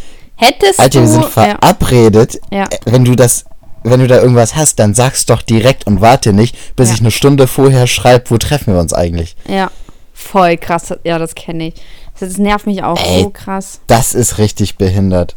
Hättest 0.47 0.81
Alter, 0.81 1.01
wir 1.01 1.09
sind 1.09 1.25
verabredet. 1.27 2.41
Ja. 2.53 2.65
Äh, 2.65 2.79
Wenn 2.87 3.05
du 3.05 3.15
das, 3.15 3.45
wenn 3.83 4.01
du 4.01 4.07
da 4.07 4.21
irgendwas 4.21 4.55
hast, 4.57 4.79
dann 4.79 4.95
sag's 4.95 5.27
doch 5.27 5.43
direkt 5.43 5.87
und 5.87 6.01
warte 6.01 6.33
nicht, 6.33 6.57
bis 6.77 6.89
Ja. 6.89 6.95
ich 6.95 7.01
eine 7.01 7.11
Stunde 7.11 7.47
vorher 7.47 7.87
schreibe, 7.87 8.31
wo 8.31 8.39
treffen 8.39 8.75
wir 8.75 8.81
uns 8.81 8.93
eigentlich. 8.93 9.37
ja, 9.49 9.71
voll 10.13 10.57
krass. 10.57 10.95
Ja, 11.05 11.19
das 11.19 11.35
kenne 11.35 11.69
ich. 11.69 11.75
Das, 12.19 12.29
das 12.31 12.39
nervt 12.39 12.67
mich 12.67 12.83
auch 12.83 12.99
Ey. 12.99 13.23
so 13.25 13.31
krass. 13.31 13.81
Das 13.89 14.15
ist 14.15 14.39
richtig 14.39 14.77
behindert. 14.77 15.35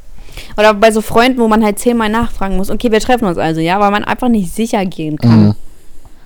Oder 0.55 0.74
bei 0.76 0.91
so 0.91 1.01
Freunden, 1.01 1.39
wo 1.39 1.47
man 1.47 1.64
halt 1.64 1.80
zehnmal 1.80 2.10
nachfragen 2.10 2.58
muss, 2.58 2.70
okay, 2.70 2.91
wir 2.91 2.99
treffen 2.99 3.26
uns 3.26 3.38
also, 3.39 3.60
ja, 3.60 3.80
weil 3.80 3.89
man 3.91 4.03
einfach 4.03 4.28
nicht 4.30 4.53
sicher 4.53 4.86
gehen 4.86 5.18
kann. 5.18 5.45
Mhm. 5.47 5.55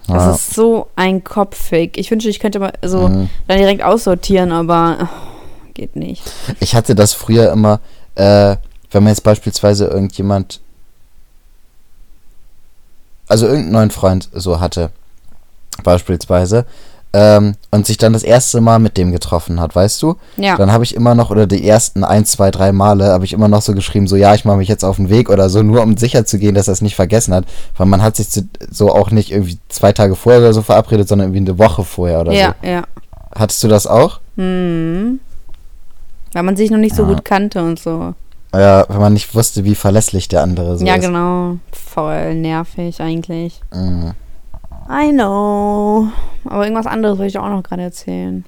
Das 0.08 0.24
Ja. 0.26 0.32
ist 0.34 0.54
so 0.54 0.88
ein 0.98 1.24
Kopffick. 1.24 1.98
Ich 1.98 2.12
wünschte, 2.12 2.30
ich 2.30 2.40
könnte 2.40 2.60
mal 2.60 2.74
so 2.84 3.08
Mhm. 3.08 3.30
dann 3.48 3.58
direkt 3.58 3.82
aussortieren, 3.84 4.52
aber 4.52 4.98
oh, 5.02 5.08
geht 5.74 5.96
nicht. 5.96 6.22
Ich 6.60 6.76
hatte 6.76 6.94
das 6.96 7.14
früher 7.14 7.52
immer, 7.54 7.80
äh, 8.16 8.58
wenn 8.92 9.04
man 9.04 9.12
jetzt 9.12 9.24
beispielsweise 9.24 9.86
irgendjemand, 9.88 10.60
also 13.28 13.46
irgendeinen 13.46 13.72
neuen 13.72 13.92
Freund 13.92 14.30
so 14.34 14.60
hatte, 14.60 14.92
beispielsweise, 15.84 16.66
ähm, 17.14 17.56
und 17.72 17.86
sich 17.86 17.98
dann 17.98 18.14
das 18.14 18.24
erste 18.24 18.62
Mal 18.62 18.80
mit 18.80 18.96
dem 18.98 19.12
getroffen 19.12 19.60
hat, 19.60 19.76
weißt 19.76 20.02
du? 20.02 20.16
Ja. 20.38 20.56
Dann 20.56 20.72
habe 20.72 20.86
ich 20.86 20.96
immer 20.96 21.14
noch, 21.14 21.30
oder 21.30 21.46
die 21.46 21.68
ersten 21.68 22.06
ein, 22.06 22.26
zwei, 22.26 22.52
drei 22.52 22.72
Male, 22.72 23.08
habe 23.08 23.26
ich 23.26 23.34
immer 23.34 23.50
noch 23.50 23.62
so 23.62 23.74
geschrieben, 23.74 24.08
so 24.08 24.16
ja, 24.16 24.34
ich 24.34 24.46
mache 24.46 24.58
mich 24.58 24.70
jetzt 24.70 24.86
auf 24.86 24.96
den 24.96 25.10
Weg 25.10 25.30
oder 25.30 25.50
so, 25.50 25.62
nur 25.62 25.82
um 25.82 25.98
sicher 25.98 26.26
zu 26.26 26.40
gehen, 26.40 26.56
dass 26.56 26.70
er 26.70 26.74
es 26.74 26.82
nicht 26.82 26.96
vergessen 26.96 27.34
hat. 27.34 27.46
Weil 27.76 27.88
man 27.88 28.02
hat 28.02 28.16
sich 28.16 28.30
zu, 28.30 28.48
so 28.70 28.94
auch 28.94 29.12
nicht 29.12 29.32
irgendwie 29.32 29.58
zwei 29.68 29.92
Tage 29.92 30.16
vorher 30.16 30.40
oder 30.40 30.54
so 30.54 30.62
verabredet, 30.62 31.10
sondern 31.10 31.34
irgendwie 31.34 31.52
eine 31.52 31.60
Woche 31.60 31.84
vorher 31.84 32.22
oder 32.22 32.32
ja, 32.32 32.56
ja. 32.64 32.82
so. 32.82 33.40
Hattest 33.40 33.64
du 33.64 33.68
das 33.68 33.88
auch? 33.88 34.20
Hm. 34.38 35.20
Weil 36.32 36.44
man 36.44 36.56
sich 36.56 36.72
noch 36.72 36.78
nicht 36.78 36.96
so 36.96 37.04
Ja. 37.04 37.10
gut 37.10 37.26
kannte 37.26 37.62
und 37.62 37.78
so. 37.78 38.14
Ja, 38.54 38.86
wenn 38.90 39.00
man 39.00 39.14
nicht 39.14 39.34
wusste, 39.34 39.64
wie 39.64 39.76
verlässlich 39.76 40.28
der 40.28 40.44
andere 40.44 40.78
so 40.78 40.86
ja, 40.86 40.96
ist. 40.96 41.06
genau. 41.06 41.58
Voll 41.72 42.36
nervig 42.36 43.00
eigentlich. 43.02 43.62
Mhm. 43.74 44.14
I 44.90 45.12
know. 45.12 46.08
Aber 46.46 46.64
irgendwas 46.64 46.88
anderes 46.88 47.18
wollte 47.18 47.30
ich 47.30 47.38
auch 47.38 47.48
noch 47.48 47.64
gerade 47.64 47.84
erzählen. 47.84 48.44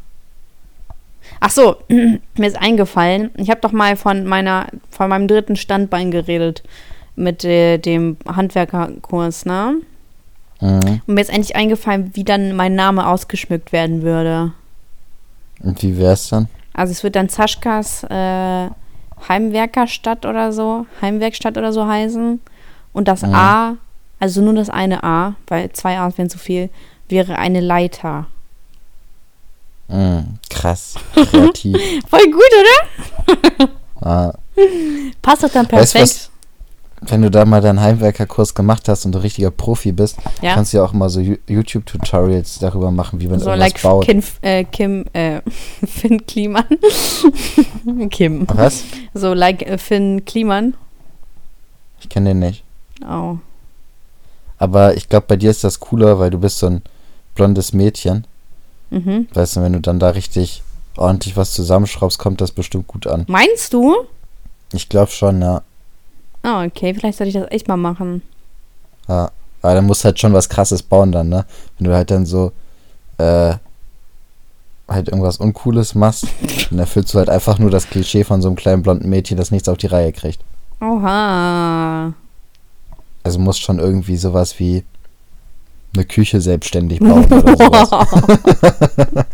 Ach 1.39 1.51
so, 1.51 1.78
mir 1.88 2.47
ist 2.47 2.58
eingefallen. 2.58 3.32
Ich 3.38 3.49
habe 3.49 3.62
doch 3.62 3.72
mal 3.72 3.95
von 3.95 4.26
meiner, 4.26 4.68
von 4.89 5.10
meinem 5.10 5.28
dritten 5.28 5.56
Standbein 5.56 6.12
geredet 6.12 6.64
mit 7.16 7.45
äh, 7.45 7.78
dem 7.78 8.18
Handwerkerkurs, 8.28 9.45
ne? 9.45 9.76
Mhm. 10.60 11.01
Und 11.06 11.16
mir 11.16 11.22
ist 11.22 11.32
eigentlich 11.32 11.56
eingefallen, 11.56 12.12
wie 12.14 12.24
dann 12.24 12.56
mein 12.56 12.76
Name 12.76 13.08
ausgeschmückt 13.08 13.72
werden 13.72 14.01
würde. 14.01 14.51
Und 15.62 15.82
wie 15.82 15.97
wär's 15.97 16.30
dann? 16.30 16.47
Also 16.74 16.91
es 16.91 17.04
wird 17.04 17.16
dann 17.16 17.30
Zaschkas 17.30 18.04
äh, 18.10 18.70
Heimwerkerstadt 19.30 20.26
oder 20.26 20.51
so, 20.51 20.86
Heimwerkstatt 21.01 21.57
oder 21.57 21.71
so 21.74 21.88
heißen. 21.88 22.39
Und 22.93 23.07
das 23.07 23.21
Mhm. 23.24 23.34
A, 23.34 23.76
also 24.19 24.41
nur 24.41 24.53
das 24.53 24.69
eine 24.69 25.03
A, 25.03 25.36
weil 25.47 25.71
zwei 25.74 25.99
A's 25.99 26.17
wären 26.17 26.30
zu 26.30 26.38
viel, 26.38 26.69
wäre 27.09 27.38
eine 27.38 27.59
Leiter. 27.59 28.28
Mhm. 29.88 30.38
Krass. 30.49 30.95
Kreativ. 31.13 31.78
Voll 32.09 32.32
gut, 32.32 33.59
oder? 33.59 33.69
ah. 34.01 34.34
Passt 35.21 35.43
doch 35.43 35.49
dann 35.49 35.65
Weißt 35.71 35.93
perfekt. 35.93 36.01
was- 36.03 36.30
Wenn 37.08 37.22
du 37.22 37.32
da 37.32 37.45
mal 37.45 37.62
deinen 37.62 37.82
Heimwerkerkurs 37.82 38.56
gemacht 38.56 38.88
hast 38.88 39.06
und 39.06 39.14
du 39.14 39.20
richtiger 39.20 39.51
Profi 39.51 39.91
bist, 39.91 40.18
ja. 40.41 40.54
kannst 40.54 40.74
du 40.74 40.78
ja 40.78 40.84
auch 40.84 40.93
mal 40.93 41.10
so 41.10 41.20
YouTube-Tutorials 41.20 42.60
darüber 42.60 42.91
machen, 42.91 43.20
wie 43.20 43.28
man 43.28 43.39
So 43.39 43.49
irgendwas 43.49 43.74
like 43.74 43.82
baut. 43.82 44.06
Kim, 44.06 44.24
äh, 44.41 44.64
Kim 44.64 45.06
äh, 45.14 45.41
Finn 45.86 46.26
Kliman. 46.26 46.66
Kim. 48.10 48.47
Was? 48.54 48.84
So 49.14 49.34
like 49.34 49.64
äh, 49.64 49.78
Finn 49.78 50.24
Kliman. 50.26 50.76
Ich 51.99 52.10
kenne 52.10 52.32
den 52.32 52.39
nicht. 52.39 52.64
Oh. 53.08 53.38
Aber 54.58 54.95
ich 54.95 55.10
glaube, 55.10 55.26
bei 55.28 55.36
dir 55.36 55.51
ist 55.51 55.64
das 55.64 55.80
cooler, 55.80 56.20
weil 56.20 56.30
du 56.30 56.39
bist 56.39 56.60
so 56.60 56.68
ein 56.68 56.82
blondes 57.36 57.74
Mädchen. 57.74 58.26
Mhm. 58.91 59.28
Weißt 59.34 59.56
du, 59.56 59.62
wenn 59.62 59.74
du 59.74 59.82
dann 59.82 59.99
da 59.99 60.10
richtig 60.10 60.64
ordentlich 60.97 61.36
was 61.36 61.54
zusammenschraubst, 61.54 62.20
kommt 62.20 62.41
das 62.41 62.51
bestimmt 62.51 62.88
gut 62.88 63.08
an. 63.08 63.26
Meinst 63.28 63.74
du? 63.74 63.95
Ich 64.72 64.89
glaube 64.89 65.12
schon, 65.12 65.41
ja. 65.41 65.64
Oh, 66.44 66.64
okay, 66.66 66.94
vielleicht 66.94 67.18
sollte 67.18 67.30
ich 67.30 67.36
das 67.41 67.52
echt 67.52 67.68
mal 67.68 67.78
machen. 67.78 68.22
ja. 69.08 69.32
Aber 69.62 69.76
dann 69.76 69.86
musst 69.86 70.04
du 70.04 70.08
halt 70.08 70.20
schon 70.20 70.34
was 70.34 70.50
krasses 70.50 70.84
bauen 70.84 71.14
dann, 71.14 71.30
ne? 71.30 71.46
Wenn 71.78 71.88
du 71.88 71.96
halt 71.96 72.12
dann 72.12 72.26
so, 72.26 72.52
äh, 73.18 73.54
halt 74.89 75.08
irgendwas 75.08 75.38
Uncooles 75.38 75.96
machst, 75.96 76.28
dann 76.70 76.80
erfüllst 76.80 77.14
du 77.14 77.20
halt 77.20 77.30
einfach 77.30 77.60
nur 77.60 77.70
das 77.70 77.88
Klischee 77.89 78.26
von 78.26 78.41
so 78.41 78.50
einem 78.50 78.58
kleinen 78.58 78.84
blonden 78.84 79.08
Mädchen, 79.10 79.38
das 79.38 79.52
nichts 79.52 79.70
auf 79.70 79.78
die 79.78 79.88
Reihe 79.88 80.12
kriegt. 80.12 80.41
Oha. 80.82 82.14
Also 83.24 83.39
musst 83.39 83.62
schon 83.62 83.80
irgendwie 83.80 84.18
sowas 84.18 84.60
wie 84.60 84.84
eine 85.96 86.04
Küche 86.04 86.41
selbstständig 86.41 87.00
bauen 87.00 87.24
oder 87.32 87.56
sowas. 87.58 87.89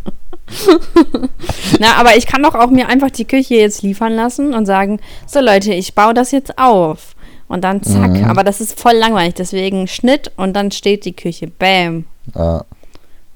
Na, 1.80 1.94
aber 1.96 2.18
ich 2.18 2.26
kann 2.26 2.44
doch 2.44 2.56
auch 2.56 2.70
mir 2.70 2.88
einfach 2.88 3.12
die 3.12 3.26
Küche 3.26 3.56
jetzt 3.56 3.82
liefern 3.82 4.14
lassen 4.14 4.54
und 4.54 4.66
sagen, 4.66 5.00
so 5.28 5.40
Leute, 5.40 5.74
ich 5.74 5.94
baue 5.96 6.14
das 6.14 6.32
jetzt 6.32 6.58
auf. 6.58 7.16
Und 7.48 7.64
dann 7.64 7.82
zack. 7.82 8.12
Mhm. 8.12 8.26
Aber 8.26 8.44
das 8.44 8.62
ist 8.62 8.80
voll 8.80 8.94
langweilig. 8.94 9.34
Deswegen 9.36 9.88
Schnitt 9.88 10.32
und 10.38 10.54
dann 10.54 10.70
steht 10.72 11.06
die 11.06 11.16
Küche. 11.16 11.48
Bam. 11.48 12.06
Ja, 12.36 12.64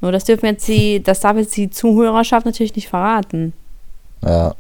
Nur 0.02 0.12
das 0.12 0.26
dürfen 0.26 0.46
jetzt 0.46 0.68
die, 0.68 1.02
das 1.02 1.22
darf 1.22 1.36
jetzt 1.38 1.58
die 1.58 1.70
Zuhörerschaft 1.72 2.46
natürlich 2.46 2.76
nicht 2.76 2.90
verraten. 2.90 3.54
ja. 4.24 4.54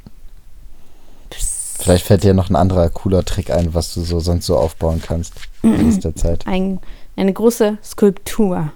Psst. 1.30 1.82
Vielleicht 1.84 2.06
fällt 2.06 2.24
dir 2.24 2.34
noch 2.34 2.49
ein 2.49 2.56
anderer 2.56 2.89
cooler 2.89 3.24
Trick 3.26 3.49
ein, 3.51 3.74
was 3.74 3.93
du 3.93 4.01
so 4.01 4.20
sonst 4.20 4.45
so 4.45 4.58
aufbauen 4.58 5.01
kannst 5.06 5.34
in 5.64 5.88
nächster 5.88 6.16
Zeit. 6.16 6.47
Ein, 6.47 6.80
eine 7.16 7.34
große 7.34 7.78
Skulptur. 7.84 8.72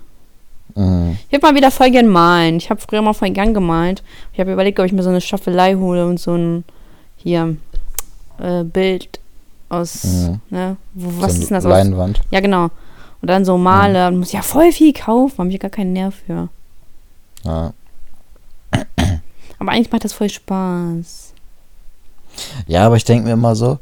Mhm. 0.77 1.17
Ich 1.27 1.31
würde 1.33 1.45
mal 1.47 1.55
wieder 1.55 1.71
voll 1.71 1.89
gern 1.91 2.07
malen. 2.07 2.57
Ich 2.57 2.69
habe 2.69 2.79
früher 2.79 3.01
mal 3.01 3.13
voll 3.13 3.31
gern 3.31 3.53
gemalt. 3.53 4.03
Ich 4.33 4.39
habe 4.39 4.53
überlegt, 4.53 4.79
ob 4.79 4.85
ich 4.85 4.91
mir 4.93 5.03
so 5.03 5.09
eine 5.09 5.21
Staffelei 5.21 5.75
hole 5.75 6.05
und 6.05 6.19
so 6.19 6.35
ein 6.35 6.63
hier 7.17 7.57
äh, 8.39 8.63
Bild 8.63 9.19
aus, 9.69 10.03
Mhm. 10.03 10.39
ne? 10.51 10.77
Wo, 10.93 11.21
was 11.21 11.33
so 11.35 11.41
ist 11.41 11.49
denn 11.49 11.55
das 11.55 11.65
eine 11.65 11.73
aus? 11.73 11.79
Leinwand. 11.83 12.21
Ja, 12.31 12.39
genau. 12.39 12.65
Und 13.21 13.29
dann 13.29 13.43
so 13.45 13.57
male. 13.57 14.07
Und 14.07 14.19
muss 14.19 14.31
ja 14.31 14.41
voll 14.43 14.71
viel 14.71 14.93
kaufen. 14.93 15.39
Habe 15.39 15.49
ich 15.49 15.59
gar 15.59 15.71
keinen 15.71 15.93
Nerv 15.93 16.13
für. 16.25 16.49
Ja. 17.43 17.73
Aber 19.59 19.71
eigentlich 19.71 19.91
macht 19.91 20.03
das 20.05 20.13
voll 20.13 20.29
Spaß. 20.29 21.33
ja, 22.67 22.85
aber 22.85 22.95
ich 22.97 23.03
denke 23.05 23.25
mir 23.25 23.33
immer 23.33 23.55
so, 23.55 23.79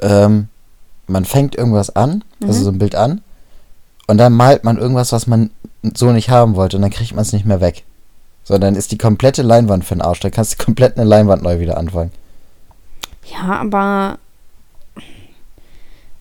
ähm, 0.00 0.48
man 1.06 1.24
fängt 1.26 1.54
irgendwas 1.54 1.94
an, 1.94 2.24
also 2.42 2.60
Mhm. 2.60 2.64
so 2.64 2.70
ein 2.70 2.78
Bild 2.78 2.94
an, 2.94 3.20
und 4.08 4.18
dann 4.18 4.32
malt 4.32 4.64
man 4.64 4.78
irgendwas, 4.78 5.12
was 5.12 5.28
man 5.28 5.50
so 5.94 6.10
nicht 6.10 6.30
haben 6.30 6.56
wollte, 6.56 6.76
und 6.76 6.82
dann 6.82 6.90
kriegt 6.90 7.14
man 7.14 7.22
es 7.22 7.32
nicht 7.32 7.46
mehr 7.46 7.60
weg. 7.60 7.84
So, 8.42 8.58
dann 8.58 8.74
ist 8.74 8.90
die 8.90 8.98
komplette 8.98 9.42
Leinwand 9.42 9.84
für 9.84 9.94
den 9.94 10.00
Arsch. 10.00 10.20
Dann 10.20 10.30
kannst 10.30 10.58
du 10.58 10.64
komplett 10.64 10.96
eine 10.96 11.06
Leinwand 11.06 11.42
neu 11.42 11.60
wieder 11.60 11.76
anfangen. 11.76 12.10
Ja, 13.30 13.60
aber. 13.60 14.18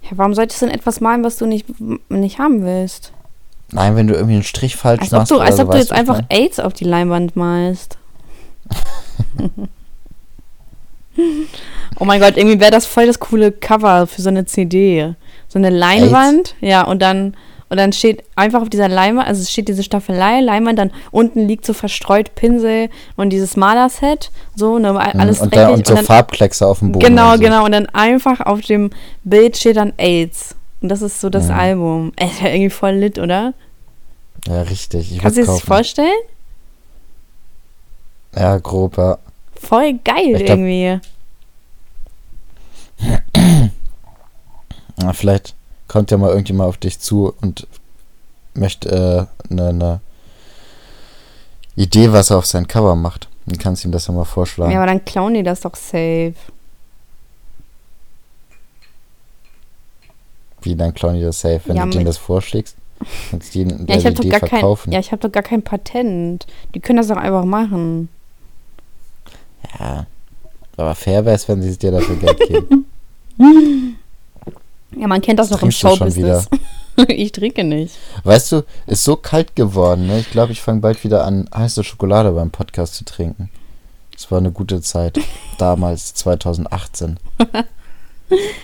Ja, 0.03 0.09
warum 0.11 0.33
solltest 0.33 0.61
du 0.61 0.65
denn 0.65 0.75
etwas 0.75 0.99
malen, 0.99 1.23
was 1.23 1.37
du 1.37 1.45
nicht, 1.45 1.65
nicht 2.09 2.37
haben 2.37 2.63
willst? 2.63 3.13
Nein, 3.71 3.95
wenn 3.95 4.07
du 4.07 4.13
irgendwie 4.13 4.35
einen 4.35 4.43
Strich 4.43 4.75
falsch 4.75 5.01
Als 5.01 5.13
ob 5.13 5.19
machst. 5.19 5.31
du, 5.31 5.35
oder 5.35 5.45
als 5.45 5.55
so, 5.57 5.63
ob 5.63 5.71
du 5.71 5.77
jetzt 5.77 5.91
einfach 5.91 6.15
mein? 6.15 6.27
AIDS 6.29 6.59
auf 6.59 6.73
die 6.73 6.83
Leinwand 6.85 7.35
malst. 7.35 7.97
oh 11.99 12.05
mein 12.05 12.21
Gott, 12.21 12.37
irgendwie 12.37 12.59
wäre 12.59 12.71
das 12.71 12.85
voll 12.85 13.07
das 13.07 13.19
coole 13.19 13.51
Cover 13.51 14.07
für 14.07 14.21
so 14.21 14.29
eine 14.29 14.45
CD. 14.45 15.15
So 15.47 15.59
eine 15.59 15.69
Leinwand, 15.69 16.55
ja, 16.61 16.83
und 16.83 17.01
dann, 17.01 17.35
und 17.69 17.77
dann 17.77 17.91
steht 17.93 18.23
einfach 18.35 18.61
auf 18.61 18.69
dieser 18.69 18.87
Leinwand, 18.87 19.27
also 19.27 19.41
es 19.41 19.51
steht 19.51 19.67
diese 19.67 19.83
Staffelei, 19.83 20.39
Leinwand, 20.41 20.79
dann 20.79 20.91
unten 21.11 21.47
liegt 21.47 21.65
so 21.65 21.73
verstreut 21.73 22.33
Pinsel 22.35 22.89
und 23.17 23.29
dieses 23.31 23.57
Malerset, 23.57 24.31
so, 24.55 24.79
ne, 24.79 24.97
alles 24.97 25.39
Mhm, 25.39 25.43
und, 25.45 25.55
dreckig. 25.55 25.67
da, 25.67 25.69
und 25.73 25.87
so 25.87 25.95
Farbkleckse 25.97 26.65
auf 26.65 26.79
dem 26.79 26.91
Boden. 26.93 27.05
Genau, 27.05 27.31
und 27.33 27.37
so. 27.37 27.43
genau. 27.43 27.65
Und 27.65 27.71
dann 27.73 27.87
einfach 27.87 28.39
auf 28.41 28.61
dem 28.61 28.89
Bild 29.23 29.57
steht 29.57 29.77
dann 29.77 29.93
AIDS. 29.97 30.55
Und 30.81 30.89
das 30.89 31.01
ist 31.01 31.19
so 31.19 31.29
das 31.29 31.49
Ja. 31.49 31.55
Album. 31.57 32.13
Ey, 32.17 32.27
ist 32.27 32.41
ja 32.41 32.49
irgendwie 32.49 32.69
voll 32.69 32.91
lit, 32.93 33.17
oder? 33.19 33.53
Ja, 34.47 34.61
richtig. 34.61 35.11
Ich 35.11 35.19
Kannst 35.19 35.37
du 35.37 35.41
dir 35.41 35.47
das 35.47 35.61
vorstellen? 35.61 36.11
Ja, 38.35 38.57
grob, 38.59 38.97
ja. 38.97 39.17
Voll 39.59 39.93
geil 40.03 40.33
glaub- 40.35 40.49
irgendwie. 40.59 40.99
Na, 44.97 45.13
vielleicht 45.13 45.55
kommt 45.87 46.11
ja 46.11 46.17
mal 46.17 46.29
irgendjemand 46.29 46.69
auf 46.69 46.77
dich 46.77 46.99
zu 46.99 47.33
und 47.41 47.67
möchte 48.53 49.27
eine 49.49 49.69
äh, 49.69 49.73
ne, 49.73 49.99
Idee, 51.75 52.11
was 52.11 52.31
er 52.31 52.37
auf 52.37 52.45
sein 52.45 52.67
Cover 52.67 52.95
macht. 52.95 53.29
Dann 53.45 53.57
kannst 53.57 53.83
du 53.83 53.87
ihm 53.87 53.91
das 53.91 54.07
ja 54.07 54.13
mal 54.13 54.25
vorschlagen. 54.25 54.71
Ja, 54.71 54.79
aber 54.79 54.87
dann 54.87 55.05
klauen 55.05 55.33
die 55.33 55.43
das 55.43 55.61
doch 55.61 55.75
safe. 55.75 56.33
Wie, 60.61 60.75
dann 60.75 60.93
klauen 60.93 61.15
die 61.15 61.21
das 61.21 61.39
safe, 61.39 61.61
wenn 61.65 61.77
Ja, 61.77 61.85
du 61.85 61.91
denen 61.91 62.05
das 62.05 62.17
vorschlägst? 62.17 62.75
Kannst 63.29 63.53
du 63.53 63.59
ihnen 63.59 63.85
Ja, 63.87 63.95
ich 63.95 64.05
habe 64.05 64.15
doch 64.15 64.27
gar 64.27 64.39
kein, 64.39 64.91
ja, 64.91 64.99
ich 64.99 65.11
habe 65.11 65.21
doch 65.21 65.31
gar 65.31 65.43
kein 65.43 65.61
Patent. 65.61 66.47
Die 66.73 66.79
können 66.79 66.97
das 66.97 67.07
doch 67.07 67.17
einfach 67.17 67.45
machen. 67.45 68.09
Ja. 69.79 70.07
Aber 70.75 70.95
fair 70.95 71.25
wäre 71.25 71.35
es, 71.35 71.47
wenn 71.47 71.61
sie 71.61 71.69
es 71.69 71.77
dir 71.77 71.91
dafür 71.91 72.15
Geld 72.15 72.39
geben. 72.39 72.85
Ja, 74.95 75.07
man 75.07 75.21
kennt 75.21 75.39
das 75.39 75.49
noch 75.49 75.61
im 75.61 75.71
Showbusiness. 75.71 76.47
ich 77.07 77.31
trinke 77.31 77.63
nicht. 77.63 77.95
Weißt 78.23 78.51
du, 78.51 78.63
ist 78.85 79.03
so 79.03 79.15
kalt 79.15 79.55
geworden, 79.55 80.07
ne? 80.07 80.19
Ich 80.19 80.31
glaube, 80.31 80.51
ich 80.51 80.61
fange 80.61 80.81
bald 80.81 81.03
wieder 81.03 81.25
an, 81.25 81.49
heiße 81.53 81.83
Schokolade 81.83 82.31
beim 82.31 82.51
Podcast 82.51 82.95
zu 82.95 83.05
trinken. 83.05 83.49
Es 84.15 84.31
war 84.31 84.39
eine 84.39 84.51
gute 84.51 84.81
Zeit. 84.81 85.19
Damals, 85.57 86.13
2018. 86.15 87.19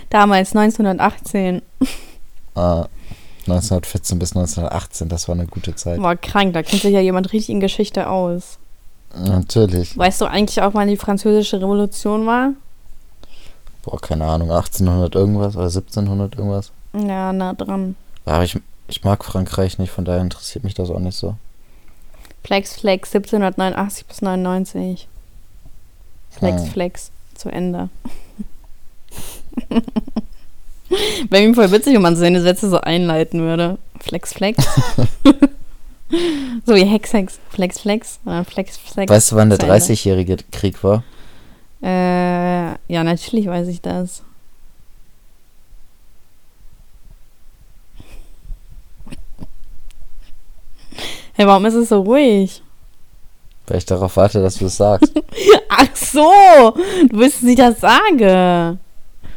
Damals, 0.10 0.56
1918. 0.56 1.62
Äh, 2.56 2.84
1914 3.48 4.20
bis 4.20 4.36
1918, 4.36 5.10
das 5.10 5.28
war 5.28 5.36
eine 5.36 5.46
gute 5.46 5.76
Zeit. 5.76 6.00
War 6.02 6.16
krank, 6.16 6.54
da 6.54 6.64
kennt 6.64 6.82
sich 6.82 6.94
ja 6.94 7.02
jemand 7.02 7.34
richtig 7.34 7.50
in 7.50 7.60
Geschichte 7.60 8.10
aus. 8.10 8.58
Natürlich. 9.16 9.96
Weißt 9.96 10.22
du 10.22 10.26
eigentlich 10.26 10.62
auch, 10.64 10.74
wann 10.74 10.88
die 10.88 10.98
französische 10.98 11.62
Revolution 11.62 12.26
war? 12.26 12.54
Boah, 13.84 14.00
keine 14.00 14.26
Ahnung, 14.26 14.52
1800 14.52 15.14
irgendwas 15.16 15.56
oder 15.56 15.66
1700 15.66 16.36
irgendwas. 16.38 16.72
Ja, 16.94 17.34
nah 17.34 17.54
dran. 17.54 17.96
Aber 18.26 18.44
ich, 18.44 18.58
ich 18.88 19.04
mag 19.04 19.24
Frankreich 19.26 19.78
nicht, 19.78 19.92
von 19.92 20.06
daher 20.06 20.22
interessiert 20.22 20.64
mich 20.64 20.74
das 20.74 20.90
auch 20.90 21.00
nicht 21.00 21.18
so. 21.18 21.36
Flex, 22.44 22.80
Flex, 22.80 23.10
1789 23.14 24.06
bis 24.06 24.22
99. 24.22 25.08
Flex, 26.32 26.62
Hm. 26.64 26.68
Flex, 26.72 27.12
zu 27.36 27.50
Ende. 27.50 27.90
Wäre 31.30 31.48
mir 31.48 31.56
voll 31.56 31.72
witzig, 31.72 31.96
wenn 31.96 32.02
man 32.02 32.16
seine 32.16 32.42
Sätze 32.42 32.70
so 32.70 32.80
einleiten 32.80 33.42
würde. 33.42 33.78
Flex, 34.00 34.34
Flex. 34.34 34.64
so 36.66 36.76
wie 36.76 36.86
Hex, 36.86 37.14
Hex. 37.14 37.40
Flex, 37.50 37.80
Flex. 37.80 38.20
Flex, 38.48 38.78
Flex. 38.78 39.12
Weißt 39.12 39.32
du, 39.32 39.36
wann 39.36 39.50
der 39.50 39.60
zu 39.60 39.66
Ende. 39.66 39.78
30-jährige 39.78 40.38
Krieg 40.52 40.84
war? 40.84 41.04
Äh, 41.84 42.72
ja, 42.88 43.04
natürlich 43.04 43.46
weiß 43.48 43.68
ich 43.68 43.82
das. 43.82 44.24
Hey, 51.34 51.48
warum 51.48 51.66
ist 51.66 51.74
es 51.74 51.90
so 51.90 52.02
ruhig? 52.02 52.62
Weil 53.68 53.78
ich 53.78 53.86
darauf 53.86 54.16
warte, 54.18 54.42
dass 54.42 54.56
du 54.56 54.68
es 54.68 54.78
sagst. 54.78 55.12
Ach 55.70 55.96
so, 55.96 56.74
du 57.10 57.18
willst, 57.18 57.42
dass 57.42 57.50
ich 57.50 57.58
das 57.58 57.80
sage. 57.82 58.78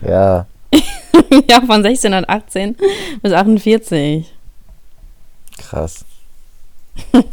ja, 0.02 0.46
ja, 1.48 1.60
von 1.60 1.84
1618 1.84 2.76
bis 3.22 3.32
48. 3.32 4.32
krass. 5.58 6.04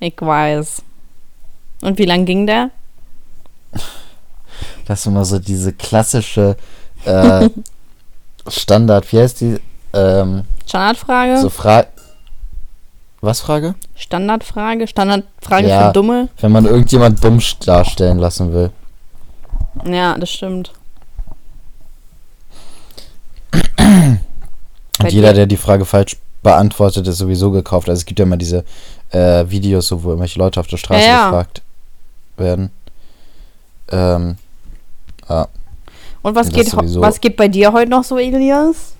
Ich 0.00 0.20
weiß. 0.20 0.82
Und 1.80 1.98
wie 1.98 2.04
lang 2.04 2.26
ging 2.26 2.46
der? 2.46 2.70
Das 4.86 5.00
ist 5.00 5.06
immer 5.06 5.24
so 5.24 5.38
diese 5.38 5.72
klassische 5.72 6.56
äh, 7.04 7.48
Standard, 8.48 9.10
wie 9.12 9.18
heißt 9.18 9.40
die? 9.40 9.58
Ähm, 9.94 10.44
Standardfrage? 10.66 11.40
so 11.40 11.48
Frage. 11.50 11.88
Was 13.22 13.40
Frage? 13.40 13.74
Standardfrage? 13.96 14.86
Standardfrage 14.86 15.68
Ja. 15.68 15.86
für 15.86 15.92
Dumme? 15.94 16.28
Wenn 16.40 16.52
man 16.52 16.66
irgendjemand 16.66 17.24
dumm 17.24 17.40
darstellen 17.64 18.18
lassen 18.18 18.52
will. 18.52 18.70
Ja, 19.86 20.16
das 20.18 20.30
stimmt. 20.30 20.72
Und 23.78 25.10
jeder, 25.12 25.32
der 25.32 25.46
die 25.46 25.56
Frage 25.56 25.84
falsch 25.84 26.16
beantwortet, 26.42 27.06
ist 27.06 27.18
sowieso 27.18 27.50
gekauft. 27.50 27.88
Also 27.88 28.00
es 28.00 28.04
gibt 28.06 28.18
ja 28.18 28.24
immer 28.26 28.36
diese 28.36 28.64
äh, 29.10 29.44
Videos, 29.48 29.88
so, 29.88 30.02
wo 30.02 30.08
irgendwelche 30.10 30.38
Leute 30.38 30.60
auf 30.60 30.66
der 30.66 30.76
Straße 30.76 31.00
Ja, 31.02 31.06
ja. 31.08 31.24
gefragt 31.26 31.62
werden. 32.36 32.70
Ähm, 33.90 34.36
ah, 35.28 35.46
Und 36.22 36.34
was 36.34 36.50
geht, 36.50 36.74
was 36.76 37.20
geht 37.20 37.36
bei 37.36 37.48
dir 37.48 37.72
heute 37.72 37.90
noch 37.90 38.04
so, 38.04 38.18
Elias? 38.18 38.94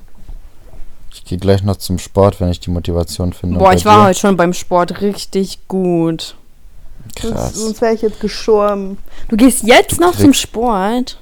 ich 1.14 1.24
gehe 1.24 1.39
gleich 1.39 1.62
noch 1.62 1.76
zum 1.76 1.99
Sport, 1.99 2.41
wenn 2.41 2.51
ich 2.51 2.61
die 2.61 2.70
Motivation 2.70 3.32
finde. 3.32 3.59
Boah, 3.59 3.72
ich 3.72 3.85
war 3.85 4.03
dir? 4.03 4.09
heute 4.09 4.18
schon 4.18 4.37
beim 4.37 4.53
Sport 4.53 5.01
richtig 5.01 5.66
gut. 5.68 6.35
Krass. 7.16 7.80
wäre 7.80 7.95
ich 7.95 8.03
jetzt 8.03 8.20
gestorben. 8.20 8.99
Du 9.28 9.37
gehst 9.37 9.62
jetzt 9.62 9.99
Du 9.99 10.03
noch 10.03 10.16
zum 10.16 10.35
Sport? 10.35 11.18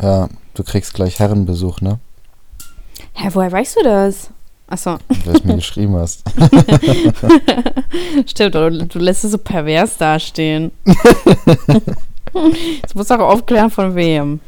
Ja, 0.00 0.28
du 0.54 0.62
kriegst 0.62 0.94
gleich 0.94 1.18
Herrenbesuch, 1.18 1.80
ne? 1.80 1.98
Hä, 3.14 3.30
woher 3.32 3.50
weißt 3.50 3.76
du 3.76 3.84
das? 3.84 4.30
Achso, 4.66 4.98
Weil 5.08 5.18
du 5.24 5.30
es 5.32 5.44
mir 5.44 5.54
geschrieben 5.56 5.96
hast. 5.96 6.22
stimmt, 8.26 8.54
du, 8.54 8.86
du 8.86 8.98
lässt 8.98 9.24
es 9.24 9.32
so 9.32 9.38
pervers 9.38 9.96
dastehen. 9.96 10.70
Jetzt 12.82 12.94
musst 12.94 13.10
du 13.10 13.14
auch 13.14 13.30
aufklären, 13.30 13.70
von 13.70 13.94
wem. 13.94 14.40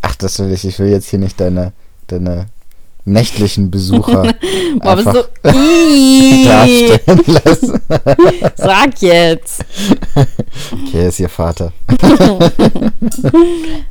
Ach, 0.00 0.16
das 0.16 0.38
will 0.38 0.52
ich. 0.52 0.64
Ich 0.64 0.78
will 0.78 0.88
jetzt 0.88 1.08
hier 1.08 1.18
nicht 1.18 1.40
deine, 1.40 1.72
deine 2.08 2.46
nächtlichen 3.04 3.70
Besucher 3.70 4.22
Boah, 4.80 4.96
bist 4.96 5.06
darstellen 5.42 7.22
lassen. 7.26 7.80
Sag 8.56 9.00
jetzt. 9.00 9.64
Okay, 10.72 11.08
ist 11.08 11.20
ihr 11.20 11.28
Vater. 11.28 11.72
Das 11.98 12.12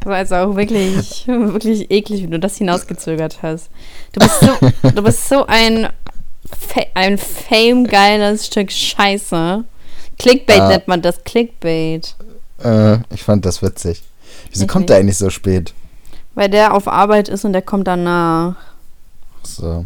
war 0.05 0.19
jetzt 0.19 0.33
auch 0.33 0.55
wirklich, 0.55 1.27
wirklich 1.27 1.91
eklig, 1.91 2.23
wie 2.23 2.27
du 2.27 2.39
das 2.39 2.57
hinausgezögert 2.57 3.39
hast. 3.41 3.69
Du 4.13 4.19
bist 4.19 4.39
so, 4.39 4.89
du 4.89 5.01
bist 5.03 5.27
so 5.27 5.45
ein, 5.45 5.89
Fa 6.45 6.81
ein 6.95 7.17
fame-geiles 7.17 8.47
Stück 8.47 8.71
Scheiße. 8.71 9.63
Clickbait 10.21 10.59
Ah. 10.59 10.67
nennt 10.69 10.87
man 10.87 11.01
das, 11.01 11.23
Clickbait. 11.23 12.15
Äh, 12.63 12.97
ich 13.13 13.23
fand 13.23 13.45
das 13.45 13.61
witzig. 13.61 14.03
Wieso 14.51 14.65
Ich 14.65 14.69
kommt 14.69 14.89
der 14.89 14.97
eigentlich 14.97 15.17
so 15.17 15.29
spät? 15.29 15.73
Weil 16.35 16.49
der 16.49 16.73
auf 16.73 16.87
Arbeit 16.87 17.27
ist 17.29 17.43
und 17.43 17.53
der 17.53 17.61
kommt 17.61 17.87
danach. 17.87 18.55
So. 19.43 19.85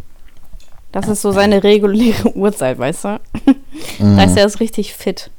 Das 0.92 1.08
ist 1.08 1.22
so 1.22 1.32
seine 1.32 1.62
reguläre 1.64 2.32
Uhrzeit, 2.36 2.78
weißt 2.78 3.04
du? 3.04 3.20
Mhm. 3.98 4.16
Da 4.16 4.24
ist 4.24 4.36
er 4.36 4.46
ist 4.46 4.60
richtig 4.60 4.94
fit. 4.94 5.30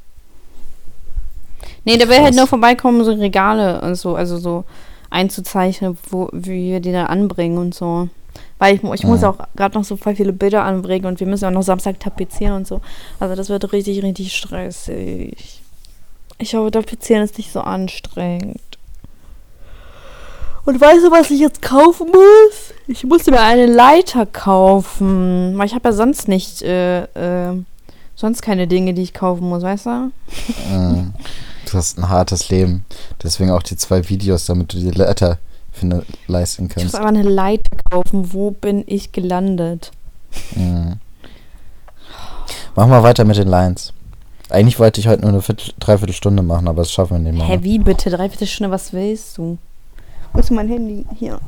Nee, 1.85 1.97
der 1.97 2.09
will 2.09 2.21
halt 2.21 2.35
nur 2.35 2.47
vorbeikommen, 2.47 3.03
so 3.05 3.13
Regale 3.13 3.79
und 3.81 3.95
so, 3.95 4.15
also 4.15 4.37
so 4.37 4.65
einzuzeichnen, 5.09 5.97
wo, 6.09 6.27
wie 6.33 6.71
wir 6.71 6.79
die 6.81 6.91
da 6.91 7.05
anbringen 7.05 7.57
und 7.57 7.73
so. 7.73 8.09
Weil 8.59 8.75
ich, 8.75 8.83
ich 8.83 9.03
muss 9.03 9.23
auch 9.23 9.37
gerade 9.55 9.77
noch 9.77 9.83
so 9.83 9.97
voll 9.97 10.15
viele 10.15 10.33
Bilder 10.33 10.63
anbringen 10.63 11.05
und 11.05 11.19
wir 11.19 11.27
müssen 11.27 11.45
auch 11.45 11.51
noch 11.51 11.61
Samstag 11.61 11.99
tapezieren 11.99 12.53
und 12.53 12.67
so. 12.67 12.81
Also 13.19 13.35
das 13.35 13.49
wird 13.49 13.71
richtig, 13.71 14.01
richtig 14.01 14.35
stressig. 14.35 15.61
Ich 16.39 16.55
hoffe, 16.55 16.71
tapezieren 16.71 17.23
ist 17.23 17.37
nicht 17.37 17.51
so 17.51 17.61
anstrengend. 17.61 18.61
Und 20.65 20.81
weißt 20.81 21.05
du, 21.05 21.11
was 21.11 21.31
ich 21.31 21.39
jetzt 21.39 21.61
kaufen 21.61 22.07
muss? 22.07 22.73
Ich 22.87 23.05
musste 23.05 23.31
mir 23.31 23.39
eine 23.39 23.67
Leiter 23.67 24.25
kaufen. 24.25 25.57
Weil 25.57 25.65
ich 25.65 25.73
habe 25.73 25.87
ja 25.87 25.93
sonst 25.93 26.27
nicht, 26.27 26.61
äh, 26.61 27.03
äh, 27.03 27.63
sonst 28.15 28.41
keine 28.41 28.67
Dinge, 28.67 28.93
die 28.93 29.03
ich 29.03 29.13
kaufen 29.13 29.47
muss, 29.47 29.63
weißt 29.63 29.85
du? 29.85 30.11
Mhm. 30.69 31.13
Du 31.65 31.73
hast 31.73 31.97
ein 31.97 32.09
hartes 32.09 32.49
Leben. 32.49 32.85
Deswegen 33.23 33.51
auch 33.51 33.63
die 33.63 33.77
zwei 33.77 34.09
Videos, 34.09 34.45
damit 34.45 34.73
du 34.73 34.77
die 34.77 34.91
Letter 34.91 35.37
finde, 35.77 36.05
leisten 36.27 36.65
Ich 36.65 36.75
muss 36.75 36.83
kannst. 36.83 36.95
aber 36.95 37.07
eine 37.07 37.23
Leiter 37.23 37.77
kaufen. 37.89 38.33
Wo 38.33 38.51
bin 38.51 38.83
ich 38.87 39.11
gelandet? 39.11 39.91
Mhm. 40.55 40.99
Machen 42.75 42.91
wir 42.91 43.03
weiter 43.03 43.23
mit 43.25 43.37
den 43.37 43.47
Lines. 43.47 43.93
Eigentlich 44.49 44.79
wollte 44.79 45.01
ich 45.01 45.07
heute 45.07 45.21
nur 45.23 45.31
eine 45.31 45.41
Viertel, 45.41 45.73
Dreiviertelstunde 45.79 46.41
machen, 46.43 46.67
aber 46.67 46.81
das 46.83 46.91
schaffen 46.91 47.23
wir 47.23 47.31
nicht 47.31 47.37
mehr. 47.37 47.47
Hä, 47.47 47.59
wie 47.63 47.79
bitte? 47.79 48.09
Dreiviertel 48.09 48.47
Stunde, 48.47 48.71
was 48.71 48.93
willst 48.93 49.37
du? 49.37 49.57
Wo 50.33 50.39
ist 50.39 50.51
mein 50.51 50.69
Handy? 50.69 51.05
Hier. 51.17 51.39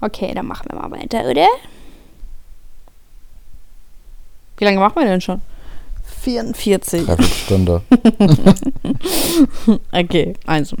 Okay, 0.00 0.32
dann 0.34 0.46
machen 0.46 0.66
wir 0.70 0.78
mal 0.80 0.90
weiter, 0.90 1.24
oder? 1.30 1.46
Wie 4.56 4.64
lange 4.64 4.78
machen 4.80 4.96
wir 4.96 5.04
denn 5.04 5.20
schon? 5.20 5.40
44. 6.22 7.04
Dreiviertelstunde. 7.06 7.82
Okay, 9.92 10.34
also. 10.46 10.76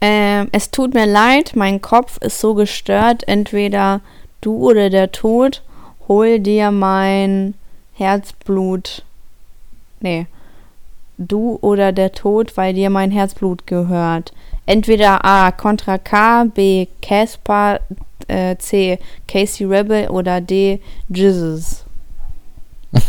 Ähm, 0.00 0.48
es 0.52 0.70
tut 0.70 0.94
mir 0.94 1.06
leid, 1.06 1.52
mein 1.54 1.80
Kopf 1.82 2.18
ist 2.18 2.40
so 2.40 2.54
gestört. 2.54 3.26
Entweder 3.26 4.00
du 4.40 4.56
oder 4.70 4.90
der 4.90 5.12
Tod. 5.12 5.62
Hol 6.06 6.38
dir 6.38 6.70
mein 6.70 7.54
Herzblut. 7.94 9.02
Nee. 10.00 10.26
du 11.18 11.58
oder 11.60 11.90
der 11.92 12.12
Tod, 12.12 12.56
weil 12.56 12.74
dir 12.74 12.90
mein 12.90 13.10
Herzblut 13.10 13.66
gehört. 13.66 14.32
Entweder 14.66 15.24
A. 15.24 15.50
Contra 15.50 15.98
K, 15.98 16.44
B. 16.44 16.86
Casper, 17.02 17.80
äh, 18.28 18.56
C. 18.58 18.98
Casey 19.26 19.66
Rebel 19.66 20.08
oder 20.08 20.40
D. 20.40 20.80
Jesus. 21.08 21.84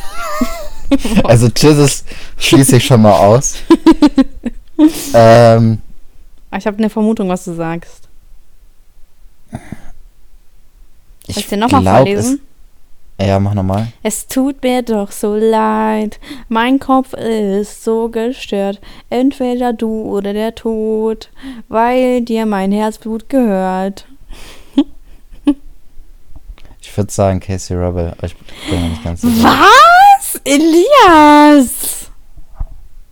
Also 1.23 1.49
Jesus 1.55 2.03
schließe 2.37 2.77
ich 2.77 2.85
schon 2.85 3.03
mal 3.03 3.13
aus. 3.13 3.57
ähm, 5.13 5.79
Ich 6.57 6.65
habe 6.65 6.77
eine 6.77 6.89
Vermutung, 6.89 7.29
was 7.29 7.45
du 7.45 7.53
sagst. 7.53 8.07
Soll 9.51 9.61
ich 11.27 11.37
ich 11.37 11.47
den 11.47 11.59
nochmal 11.59 11.83
vorlesen? 11.83 12.41
Es, 13.17 13.27
ja, 13.27 13.39
mach 13.39 13.53
nochmal. 13.53 13.91
Es 14.01 14.27
tut 14.27 14.63
mir 14.63 14.81
doch 14.81 15.11
so 15.11 15.35
leid, 15.35 16.19
mein 16.47 16.79
Kopf 16.79 17.13
ist 17.13 17.83
so 17.83 18.09
gestört. 18.09 18.79
Entweder 19.09 19.73
du 19.73 20.03
oder 20.03 20.33
der 20.33 20.55
Tod, 20.55 21.29
weil 21.67 22.21
dir 22.21 22.45
mein 22.45 22.71
Herzblut 22.71 23.29
gehört. 23.29 24.05
Ich 26.81 26.97
würde 26.97 27.11
sagen 27.13 27.39
Casey 27.39 27.77
Rebel, 27.77 28.13
aber 28.17 28.25
ich 28.25 28.35
bin 28.35 28.81
mir 28.81 28.89
nicht 28.89 29.03
ganz 29.03 29.21
sicher. 29.21 29.43
Was? 29.43 30.41
Elias! 30.43 32.09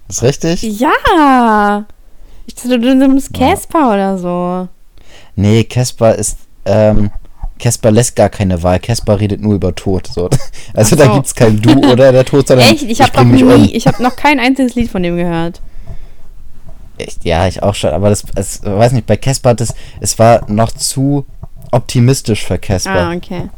Ist 0.08 0.24
richtig? 0.24 0.64
Ja! 0.64 1.86
Ich 2.48 2.56
dachte, 2.56 2.80
du 2.80 2.96
nimmst 2.96 3.34
Casper 3.34 3.94
oder 3.94 4.18
so. 4.18 4.68
Nee, 5.36 5.66
Casper 5.66 6.16
ist, 6.16 6.40
ähm, 6.66 7.12
Casper 7.60 7.92
lässt 7.92 8.16
gar 8.16 8.30
keine 8.30 8.64
Wahl. 8.64 8.80
Casper 8.80 9.20
redet 9.20 9.42
nur 9.42 9.56
über 9.56 9.76
Tod. 9.76 10.08
So. 10.08 10.30
Also 10.74 10.96
so. 10.96 11.04
da 11.04 11.14
gibt's 11.14 11.34
kein 11.34 11.62
Du 11.62 11.72
oder 11.92 12.12
der 12.12 12.26
Tod, 12.26 12.48
sondern 12.48 12.68
Echt? 12.68 12.84
Ich 12.84 13.02
habe 13.02 13.26
noch 13.26 13.56
um. 13.56 13.70
ich 13.72 13.88
habe 13.88 14.04
noch 14.04 14.16
kein 14.16 14.40
einziges 14.40 14.76
Lied 14.76 14.92
von 14.92 15.02
dem 15.02 15.18
gehört. 15.18 15.62
Echt? 16.98 17.26
Ja, 17.26 17.48
ich 17.48 17.64
auch 17.64 17.76
schon. 17.76 17.92
Aber 17.92 18.10
das, 18.10 18.24
es, 18.36 18.62
weiß 18.64 18.92
nicht, 18.92 19.08
bei 19.08 19.18
Casper 19.18 19.56
es, 19.60 19.74
es 20.00 20.20
war 20.20 20.50
noch 20.50 20.72
zu 20.72 21.26
optimistisch 21.72 22.46
für 22.46 22.58
Casper. 22.58 23.08
Ah, 23.08 23.14
okay. 23.14 23.50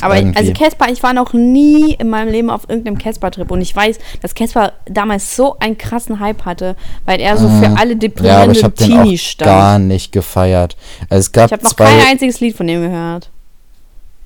Aber 0.00 0.16
Irgendwie. 0.16 0.38
also 0.38 0.52
Casper, 0.52 0.86
ich 0.90 1.02
war 1.02 1.12
noch 1.12 1.32
nie 1.32 1.92
in 1.94 2.08
meinem 2.08 2.30
Leben 2.32 2.50
auf 2.50 2.68
irgendeinem 2.68 2.98
Casper-Trip 2.98 3.50
und 3.50 3.60
ich 3.60 3.74
weiß, 3.76 3.98
dass 4.22 4.34
Casper 4.34 4.72
damals 4.86 5.36
so 5.36 5.56
einen 5.58 5.76
krassen 5.78 6.18
Hype 6.18 6.44
hatte, 6.44 6.76
weil 7.04 7.20
er 7.20 7.36
so 7.36 7.48
für 7.48 7.76
alle 7.76 7.94
Mhm. 7.94 8.12
ja, 8.22 8.42
aber 8.42 8.52
ich 8.52 8.64
habe 8.64 8.74
den 8.74 8.98
auch 8.98 9.16
stand. 9.16 9.46
gar 9.50 9.78
nicht 9.78 10.12
gefeiert. 10.12 10.76
Also 11.10 11.20
es 11.20 11.32
gab 11.32 11.46
Ich 11.46 11.52
habe 11.52 11.62
noch 11.64 11.72
zwei, 11.74 11.84
kein 11.84 12.06
einziges 12.12 12.40
Lied 12.40 12.56
von 12.56 12.66
dem 12.66 12.80
gehört. 12.82 13.30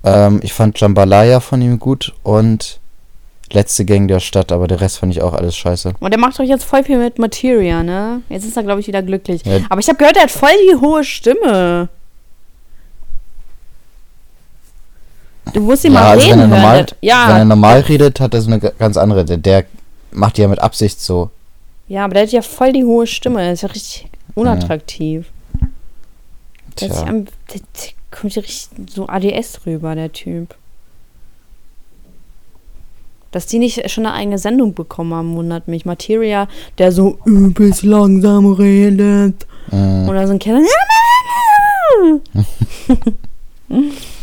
ähm, 0.05 0.41
ich 0.43 0.53
fand 0.53 0.79
Jambalaya 0.81 1.41
von 1.41 1.61
ihm 1.61 1.79
gut 1.79 2.15
und 2.23 2.79
Letzte 3.53 3.85
Gang 3.85 4.09
der 4.09 4.19
Stadt, 4.19 4.51
aber 4.51 4.67
der 4.67 4.81
Rest 4.81 4.99
fand 4.99 5.13
ich 5.13 5.23
auch 5.23 5.33
alles 5.33 5.57
scheiße. 5.57 5.93
Und 6.01 6.11
der 6.11 6.19
macht 6.19 6.37
doch 6.37 6.43
jetzt 6.45 6.65
voll 6.65 6.83
viel 6.83 6.99
mit 6.99 7.21
Materia, 7.21 7.85
ne? 7.85 8.23
Jetzt 8.29 8.45
ist 8.45 8.57
er, 8.57 8.65
glaube 8.65 8.81
ich, 8.81 8.89
wieder 8.89 9.03
glücklich. 9.03 9.43
Ja. 9.45 9.59
Aber 9.69 9.79
ich 9.81 9.87
habe 9.87 9.99
gehört, 9.99 10.17
er 10.17 10.25
hat 10.25 10.33
voll 10.33 10.51
die 10.69 10.75
hohe 10.75 11.05
Stimme. 11.05 11.89
Du 15.57 15.63
musst 15.63 15.85
ihn 15.87 15.93
mal 15.95 16.03
also 16.05 16.27
reden 16.27 16.39
wenn 16.41 16.51
er 16.53 16.57
hören. 16.57 16.61
normal, 16.63 16.85
der- 16.85 16.97
ja, 17.01 17.29
wenn 17.29 17.37
er 17.37 17.45
normal 17.47 17.81
redet, 17.81 18.21
hat 18.21 18.35
er 18.35 18.43
so 18.43 18.49
eine 18.51 18.61
ga- 18.61 18.73
ganz 18.79 18.97
andere. 18.99 19.25
Der, 19.25 19.39
der 19.39 19.65
macht 20.13 20.37
ja 20.37 20.49
mit 20.49 20.59
Absicht 20.59 21.01
so. 21.01 21.31
ja, 21.89 22.05
aber 22.05 22.13
der 22.15 22.25
hat 22.25 22.31
ja 22.33 22.43
voll 22.43 22.73
die 22.75 22.85
hohe 22.85 23.07
Stimme. 23.07 23.39
Der 23.41 23.53
ist 23.55 23.63
ja 23.63 23.69
richtig 23.71 24.07
unattraktiv. 24.35 25.27
Der, 26.79 26.89
ja 26.89 26.95
Tja. 26.95 27.07
am- 27.07 27.25
der, 27.25 27.61
der 27.61 27.91
kommt 28.11 28.35
ja 28.35 28.43
richtig 28.43 28.69
so 28.95 29.07
ADS 29.09 29.61
rüber, 29.65 29.95
der 29.95 30.13
Typ. 30.13 30.55
Dass 33.31 33.47
die 33.47 33.59
nicht 33.59 33.91
schon 33.91 34.05
eine 34.07 34.15
eigene 34.15 34.39
Sendung 34.39 34.75
bekommen 34.75 35.15
haben, 35.15 35.37
wundert 35.37 35.69
mich. 35.69 35.87
Materia, 35.87 36.49
der 36.77 36.93
so 36.93 37.19
übelst 37.25 37.83
langsam 37.83 38.53
redet. 38.53 39.47
Mm, 39.71 40.07
Oder 40.09 40.27
so 40.27 40.35
ein 40.35 40.39
Kerl. 40.39 40.63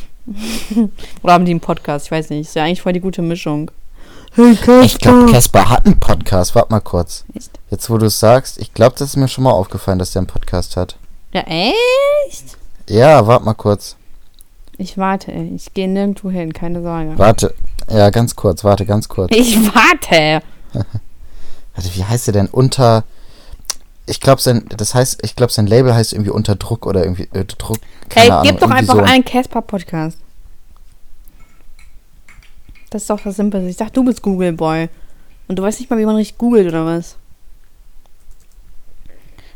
Oder 1.22 1.34
haben 1.34 1.46
die 1.46 1.52
einen 1.52 1.60
Podcast? 1.60 2.06
Ich 2.06 2.12
weiß 2.12 2.30
nicht. 2.30 2.48
Ist 2.48 2.56
ja 2.56 2.64
eigentlich 2.64 2.82
voll 2.82 2.94
die 2.94 3.00
gute 3.00 3.22
Mischung. 3.22 3.72
Hey, 4.36 4.58
ich 4.84 4.98
glaube, 4.98 5.32
Casper 5.32 5.70
hat 5.70 5.86
einen 5.86 6.00
Podcast. 6.00 6.56
Warte 6.56 6.72
mal 6.72 6.80
kurz. 6.80 7.24
Echt? 7.36 7.52
Jetzt, 7.70 7.90
wo 7.90 7.98
du 7.98 8.08
es 8.08 8.20
sagst, 8.20 8.58
ich 8.58 8.74
glaube, 8.74 8.96
das 8.98 9.10
ist 9.10 9.16
mir 9.18 9.28
schon 9.28 9.44
mal 9.44 9.52
aufgefallen, 9.52 10.00
dass 10.00 10.12
der 10.12 10.22
einen 10.22 10.28
Podcast 10.28 10.76
hat. 10.76 10.96
Ja, 11.34 11.42
echt? 11.42 12.58
Ja, 12.90 13.28
warte 13.28 13.46
mal 13.46 13.54
kurz. 13.54 13.96
Ich 14.78 14.98
warte. 14.98 15.32
Ich 15.32 15.74
gehe 15.74 15.88
nirgendwo 15.88 16.32
hin, 16.32 16.52
keine 16.52 16.82
Sorge. 16.82 17.14
Warte. 17.18 17.54
Ja, 17.90 18.10
ganz 18.10 18.36
kurz. 18.36 18.64
Warte, 18.64 18.86
ganz 18.86 19.08
kurz. 19.08 19.32
Ich 19.36 19.58
warte. 19.74 20.42
Warte, 21.76 21.96
wie 21.96 22.04
heißt 22.04 22.28
der 22.28 22.34
denn? 22.34 22.48
Unter. 22.48 23.04
Ich 24.06 24.20
glaube, 24.20 24.42
sein. 24.42 24.66
Das 24.76 24.94
heißt, 24.96 25.20
ich 25.24 25.36
glaube, 25.36 25.52
sein 25.54 25.66
Label 25.68 25.94
heißt 25.96 26.14
irgendwie 26.14 26.32
unter 26.32 26.56
Druck 26.56 26.86
oder 26.86 27.04
irgendwie. 27.04 27.30
Äh, 27.34 27.46
Druck. 27.46 27.78
Keine 28.10 28.24
Hey, 28.26 28.32
Ahnung. 28.32 28.48
gib 28.48 28.60
doch 28.60 28.70
einfach 28.72 28.96
so. 28.96 29.02
einen 29.02 29.24
Casper-Podcast. 29.24 30.18
Das 32.90 33.04
ist 33.04 33.10
doch 33.10 33.22
das 33.22 33.38
Simpelste. 33.38 33.70
Ich 33.70 33.78
dachte, 33.78 33.94
du 33.94 34.04
bist 34.04 34.22
Google 34.22 34.54
Boy. 34.54 34.90
Und 35.48 35.58
du 35.58 35.64
weißt 35.64 35.80
nicht 35.80 35.90
mal, 35.90 35.98
wie 36.00 36.06
man 36.06 36.16
richtig 36.16 36.38
googelt 36.38 36.68
oder 36.68 36.86
was? 36.86 37.16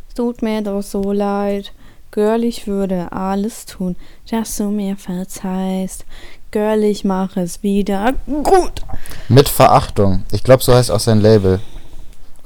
Es 0.09 0.15
tut 0.15 0.41
mir 0.41 0.61
doch 0.61 0.81
so 0.81 1.11
leid. 1.11 1.71
Girl, 2.11 2.43
ich 2.43 2.65
würde 2.67 3.11
alles 3.11 3.65
tun, 3.65 3.95
dass 4.31 4.55
du 4.57 4.69
mir 4.69 4.95
verzeihst. 4.97 6.05
Girl, 6.51 6.83
ich 6.83 7.03
mache 7.03 7.41
es 7.41 7.61
wieder 7.61 8.13
gut. 8.25 8.81
Mit 9.29 9.49
Verachtung. 9.49 10.23
Ich 10.31 10.43
glaube, 10.43 10.63
so 10.63 10.73
heißt 10.73 10.89
auch 10.89 10.99
sein 11.01 11.19
Label. 11.19 11.59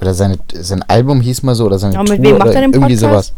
Oder 0.02 0.14
seine, 0.14 0.36
sein 0.52 0.82
Album 0.88 1.20
hieß 1.20 1.42
mal 1.44 1.54
so, 1.54 1.64
oder 1.66 1.78
seine 1.78 1.94
Ja, 1.94 2.00
mit 2.00 2.08
Tour 2.16 2.18
wem 2.22 2.32
macht 2.38 2.48
oder 2.48 2.54
er 2.56 2.60
den 2.62 2.72
irgendwie 2.74 2.96
Podcast? 2.96 3.28
sowas. 3.28 3.32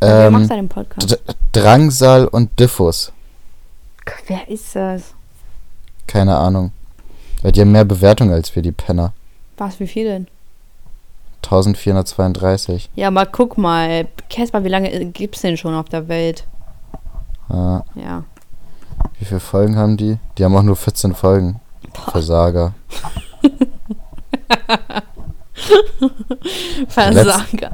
Wer 0.00 0.26
Ähm, 0.26 0.32
macht 0.32 0.50
da 0.50 0.54
den 0.56 0.68
Podcast? 0.68 1.10
D- 1.12 1.16
Drangsal 1.52 2.26
und 2.26 2.58
Diffus. 2.58 3.12
Wer 4.26 4.48
ist 4.48 4.74
das? 4.74 5.14
Keine 6.08 6.36
Ahnung. 6.36 6.72
Die 7.44 7.60
haben 7.60 7.70
mehr 7.72 7.84
Bewertungen 7.84 8.32
als 8.32 8.54
wir, 8.56 8.62
die 8.62 8.72
Penner. 8.72 9.12
Was, 9.58 9.78
wie 9.78 9.86
viel 9.86 10.04
denn? 10.04 10.26
1432. 11.44 12.90
Ja, 12.96 13.06
aber 13.08 13.24
guck 13.26 13.56
mal. 13.56 14.08
Casper, 14.28 14.64
wie 14.64 14.68
lange 14.68 14.90
gibt's 15.06 15.40
denn 15.42 15.56
schon 15.56 15.74
auf 15.74 15.88
der 15.88 16.08
Welt? 16.08 16.46
Ja, 17.48 17.84
Ja. 17.94 18.24
wie 19.20 19.24
viele 19.24 19.40
Folgen 19.40 19.76
haben 19.76 19.96
die? 19.96 20.18
Die 20.36 20.44
haben 20.44 20.56
auch 20.56 20.62
nur 20.62 20.76
14 20.76 21.14
Folgen. 21.14 21.60
Versager. 22.10 22.74
Versager. 26.88 27.70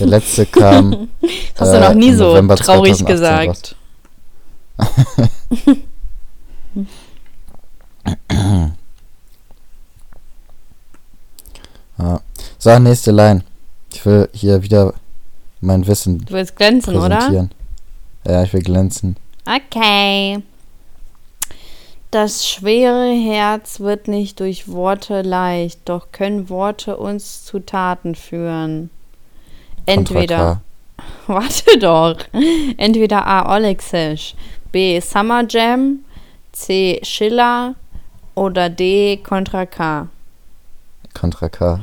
Der 0.00 0.06
letzte 0.06 0.46
kam. 0.46 1.08
Das 1.54 1.68
hast 1.68 1.72
du 1.72 1.76
äh, 1.78 1.88
noch 1.88 1.94
nie 1.94 2.08
im 2.08 2.16
so 2.16 2.24
November 2.28 2.56
traurig 2.56 2.96
2018 2.98 3.06
gesagt. 3.06 3.76
Ja. 11.98 12.20
So, 12.60 12.76
nächste 12.78 13.12
Line. 13.12 13.42
Ich 13.92 14.04
will 14.04 14.28
hier 14.32 14.62
wieder 14.62 14.94
mein 15.60 15.86
Wissen 15.86 16.24
Du 16.24 16.34
willst 16.34 16.56
glänzen, 16.56 16.96
oder? 16.96 17.48
Ja, 18.26 18.42
ich 18.42 18.52
will 18.52 18.62
glänzen. 18.62 19.16
Okay. 19.46 20.42
Das 22.10 22.48
schwere 22.48 23.10
Herz 23.10 23.80
wird 23.80 24.08
nicht 24.08 24.40
durch 24.40 24.68
Worte 24.68 25.22
leicht, 25.22 25.80
doch 25.84 26.10
können 26.10 26.48
Worte 26.48 26.96
uns 26.96 27.44
zu 27.44 27.60
Taten 27.60 28.14
führen. 28.14 28.88
Entweder, 29.84 30.62
warte 31.26 31.78
doch, 31.78 32.16
entweder 32.78 33.26
A. 33.26 33.54
Olexisch, 33.54 34.34
B. 34.72 35.00
Summer 35.00 35.44
Jam, 35.48 36.00
C. 36.52 37.00
Schiller 37.02 37.74
oder 38.34 38.70
D. 38.70 39.18
Contra 39.18 39.66
K. 39.66 40.04
K. 40.04 40.08
Contra 41.18 41.48
K. 41.48 41.80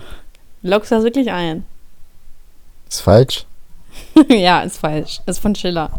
Lockst 0.61 0.91
du 0.91 0.95
das 0.95 1.03
wirklich 1.03 1.29
ein? 1.31 1.65
Ist 2.89 3.01
falsch? 3.01 3.45
ja, 4.29 4.61
ist 4.61 4.77
falsch. 4.77 5.21
Ist 5.25 5.39
von 5.39 5.53
Schiller. 5.53 5.91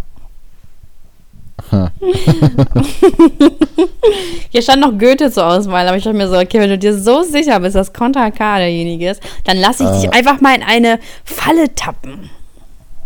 Hier 4.50 4.62
stand 4.62 4.82
noch 4.82 4.96
Goethe 4.98 5.30
zur 5.30 5.46
Auswahl, 5.46 5.86
aber 5.88 5.96
ich 5.96 6.04
dachte 6.04 6.16
mir 6.16 6.28
so, 6.28 6.36
okay, 6.38 6.60
wenn 6.60 6.70
du 6.70 6.78
dir 6.78 6.96
so 6.98 7.22
sicher 7.22 7.58
bist, 7.60 7.74
dass 7.76 7.92
Contra 7.92 8.30
K 8.30 8.58
derjenige 8.58 9.10
ist, 9.10 9.22
dann 9.44 9.56
lass 9.58 9.80
ich 9.80 9.88
dich 9.88 10.04
Äh. 10.04 10.10
einfach 10.10 10.40
mal 10.40 10.54
in 10.54 10.62
eine 10.62 10.98
Falle 11.24 11.74
tappen. 11.74 12.30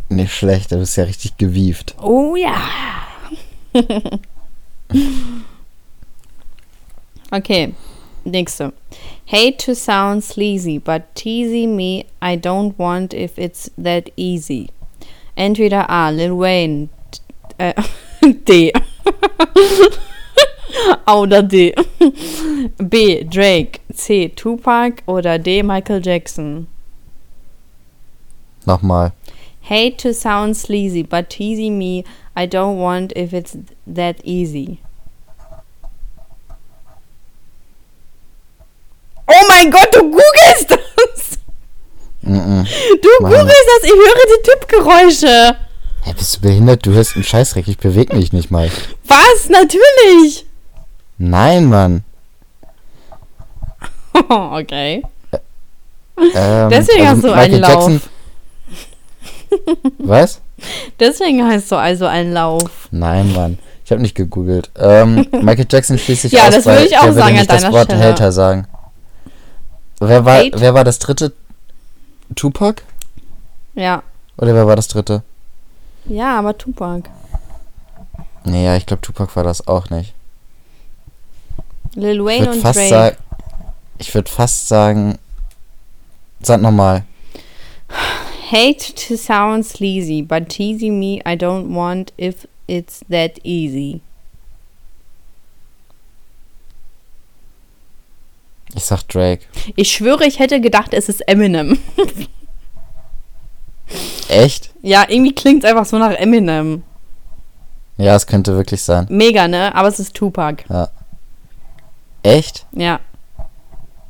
Nicht 0.09 0.33
schlecht, 0.35 0.73
du 0.73 0.79
bist 0.79 0.97
ja 0.97 1.05
richtig 1.05 1.37
gewieft. 1.37 1.95
Oh 2.03 2.35
ja. 2.37 2.57
okay, 7.31 7.75
nächste. 8.25 8.73
Hate 9.27 9.57
to 9.59 9.75
sound 9.75 10.25
sleazy, 10.25 10.79
but 10.79 11.03
teasing 11.15 11.77
me 11.77 12.05
I 12.21 12.37
don't 12.37 12.75
want 12.79 13.15
if 13.15 13.39
it's 13.39 13.71
that 13.83 14.11
easy. 14.17 14.69
Entweder 15.37 15.89
A. 15.89 16.11
Lil 16.11 16.33
Wayne. 16.37 16.89
Äh, 17.59 17.75
D. 18.45 18.73
A 21.07 21.18
oder 21.18 21.43
D. 21.43 21.75
B. 22.79 23.25
Drake. 23.25 23.81
C. 23.95 24.29
Tupac 24.29 25.03
oder 25.07 25.39
D. 25.39 25.62
Michael 25.62 26.01
Jackson? 26.01 26.66
Nochmal. 28.66 29.12
Hate 29.62 29.99
to 29.99 30.12
sound 30.12 30.57
sleazy, 30.57 31.03
but 31.03 31.31
teasy 31.31 31.71
me, 31.71 32.05
I 32.37 32.47
don't 32.47 32.79
want 32.79 33.12
if 33.16 33.33
it's 33.33 33.57
that 33.87 34.21
easy. 34.25 34.81
Oh 39.29 39.47
mein 39.49 39.71
Gott, 39.71 39.93
du 39.93 40.01
googelst 40.11 40.71
das! 40.71 41.39
Mm 42.23 42.35
-mm. 42.35 42.64
Du 43.01 43.09
googelst 43.21 43.66
das, 43.71 43.85
ich 43.85 43.91
höre 43.91 44.27
die 44.27 44.43
Tippgeräusche. 44.43 45.57
Hä, 46.03 46.15
bist 46.17 46.37
du 46.37 46.41
behindert? 46.41 46.87
Du 46.87 46.93
hörst 46.93 47.15
einen 47.15 47.25
Scheißdreck. 47.25 47.69
Ich 47.69 47.79
bewege 47.79 48.17
mich 48.17 48.33
nicht 48.33 48.51
mal. 48.51 48.71
Was? 49.07 49.49
Natürlich! 49.49 50.47
Nein, 51.19 51.67
Mann. 51.67 52.05
okay. 54.29 55.03
Ähm, 56.35 56.71
Deswegen 56.71 57.07
hast 57.09 57.25
du 57.25 57.33
einen 57.33 57.61
Lauf. 57.61 58.01
Was? 59.99 60.41
Deswegen 60.99 61.47
heißt 61.47 61.71
du 61.73 61.77
also 61.77 62.07
ein 62.07 62.33
Lauf. 62.33 62.89
Nein, 62.91 63.33
Mann. 63.35 63.59
Ich 63.85 63.91
habe 63.91 64.03
nicht 64.03 64.15
gegoogelt. 64.15 64.71
Ähm, 64.79 65.27
Michael 65.43 65.67
Jackson 65.71 65.99
schließt 65.99 66.23
sich 66.23 66.33
Ja, 66.33 66.49
aus, 66.49 66.55
das 66.55 66.67
würde 66.67 66.85
ich 66.85 66.97
auch 66.97 67.13
sagen 67.13 67.21
an 67.21 67.33
nicht 67.35 67.51
das 67.51 67.63
deiner 67.63 67.75
Wort 67.75 67.87
Stelle. 67.87 68.05
Hater 68.05 68.33
sagen. 68.33 68.67
Wer 70.01 70.25
war, 70.25 70.39
Hate? 70.39 70.61
wer 70.61 70.75
war 70.75 70.85
das 70.85 70.99
dritte? 70.99 71.33
Tupac? 72.35 72.83
Ja. 73.75 74.03
Oder 74.39 74.55
wer 74.55 74.67
war 74.67 74.77
das 74.77 74.89
dritte? 74.89 75.23
Ja, 76.07 76.39
aber 76.39 76.57
Tupac. 76.57 77.09
Nee, 78.45 78.65
ja, 78.65 78.77
ich 78.77 78.87
glaube, 78.87 79.03
Tupac 79.03 79.37
war 79.37 79.45
das 79.45 79.67
auch 79.67 79.91
nicht. 79.91 80.15
Lil 81.95 82.25
Wayne 82.25 82.51
und 82.53 82.61
fast 82.61 82.91
Drake. 82.91 83.17
Ich 83.99 84.15
würde 84.15 84.31
fast 84.31 84.69
sagen. 84.69 85.19
Sag 86.43 86.63
nochmal. 86.63 87.05
Hate 88.51 88.95
to 88.95 89.17
sound 89.17 89.65
sleazy, 89.67 90.23
but 90.23 90.49
teasy 90.49 90.91
me, 90.91 91.21
I 91.27 91.37
don't 91.37 91.75
want 91.75 92.13
if 92.17 92.47
it's 92.67 93.05
that 93.09 93.39
easy. 93.45 94.01
Ich 98.75 98.85
sag 98.85 99.03
Drake. 99.09 99.47
Ich 99.77 99.91
schwöre, 99.93 100.27
ich 100.27 100.39
hätte 100.39 100.61
gedacht, 100.61 100.95
es 100.95 101.09
ist 101.09 101.21
Eminem. 101.29 101.79
Echt? 104.31 104.70
ja, 104.83 105.05
irgendwie 105.09 105.35
klingt 105.35 105.64
es 105.64 105.70
einfach 105.70 105.85
so 105.85 105.99
nach 105.99 106.12
Eminem. 106.12 106.83
Ja, 107.97 108.14
es 108.16 108.26
könnte 108.26 108.55
wirklich 108.57 108.83
sein. 108.83 109.07
Mega, 109.11 109.47
ne? 109.49 109.74
Aber 109.74 109.89
es 109.89 109.99
ist 110.01 110.14
Tupac. 110.14 110.64
Echt? 112.22 112.66
Ja. 112.72 113.01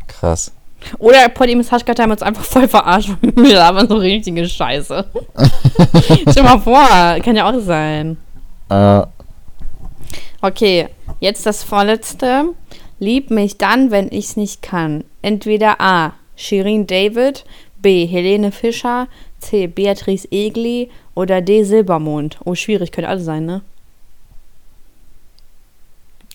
Krass. 0.06 0.52
Oder 0.98 1.28
Podiums 1.28 1.70
Haschkat 1.72 1.98
haben 1.98 2.10
uns 2.10 2.22
einfach 2.22 2.44
voll 2.44 2.68
verarscht. 2.68 3.10
Wir 3.20 3.56
labern 3.56 3.88
so 3.88 3.96
richtige 3.96 4.48
Scheiße. 4.48 5.04
Stell 6.30 6.42
mal 6.42 6.58
vor, 6.60 6.86
kann 7.22 7.36
ja 7.36 7.48
auch 7.50 7.60
sein. 7.60 8.16
Äh, 8.68 9.02
Okay, 10.42 10.88
jetzt 11.20 11.44
das 11.44 11.62
vorletzte. 11.62 12.44
Lieb 12.98 13.30
mich 13.30 13.58
dann, 13.58 13.90
wenn 13.90 14.08
ich's 14.10 14.36
nicht 14.36 14.62
kann. 14.62 15.04
Entweder 15.22 15.80
A. 15.80 16.14
Shirin 16.34 16.86
David, 16.86 17.44
B. 17.82 18.06
Helene 18.06 18.50
Fischer, 18.50 19.06
C. 19.41 19.66
Beatrice 19.66 20.28
Egli 20.30 20.91
oder 21.14 21.41
D. 21.41 21.64
Silbermond. 21.64 22.38
Oh, 22.45 22.55
schwierig, 22.55 22.93
könnte 22.93 23.09
alle 23.09 23.20
sein, 23.20 23.47
ne? 23.47 23.62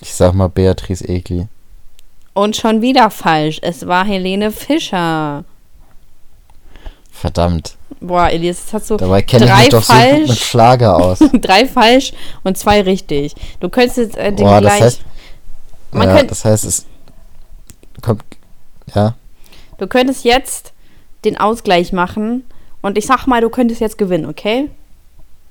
ich 0.01 0.14
sag 0.14 0.34
mal 0.34 0.47
Beatrice 0.49 1.08
Egli. 1.08 1.47
Und 2.34 2.58
schon 2.58 2.82
wieder 2.82 3.10
falsch. 3.10 3.60
Es 3.62 3.88
war 3.88 4.06
Helene 4.06 4.51
Fischer. 4.51 5.45
Verdammt. 7.12 7.78
Boah, 8.01 8.30
Elias, 8.30 8.58
jetzt 8.60 8.74
hast 8.74 8.89
du 8.89 8.97
Dabei 8.97 9.22
kenne 9.22 9.45
ich 9.45 9.51
drei 9.51 9.60
mich 9.62 9.70
doch 9.70 9.82
so 9.84 9.93
gut 9.93 10.01
mit 10.03 10.28
falsch, 10.28 10.43
Schlager 10.43 10.97
aus. 10.97 11.20
drei 11.41 11.66
falsch 11.66 12.12
und 12.43 12.58
zwei 12.58 12.82
richtig. 12.82 13.34
Du 13.62 13.70
könntest 13.70 13.97
jetzt 13.97 14.18
äh, 14.18 14.34
den 14.34 14.45
Boah, 14.45 14.60
das 14.60 14.74
gleich. 14.74 14.82
heißt, 14.84 15.01
Man 15.91 16.10
ja, 16.10 16.18
könnt- 16.18 16.32
das 16.32 16.43
heißt, 16.43 16.66
es 16.66 16.86
kommt, 18.01 18.24
ja, 18.93 19.16
Du 19.78 19.88
könntest 19.88 20.24
jetzt 20.26 20.74
den 21.24 21.38
Ausgleich 21.38 21.93
machen 21.93 22.43
und 22.86 22.99
ich 22.99 23.07
sag 23.07 23.25
mal, 23.25 23.41
du 23.41 23.49
könntest 23.49 23.81
jetzt 23.81 23.97
gewinnen, 23.97 24.27
okay? 24.27 24.69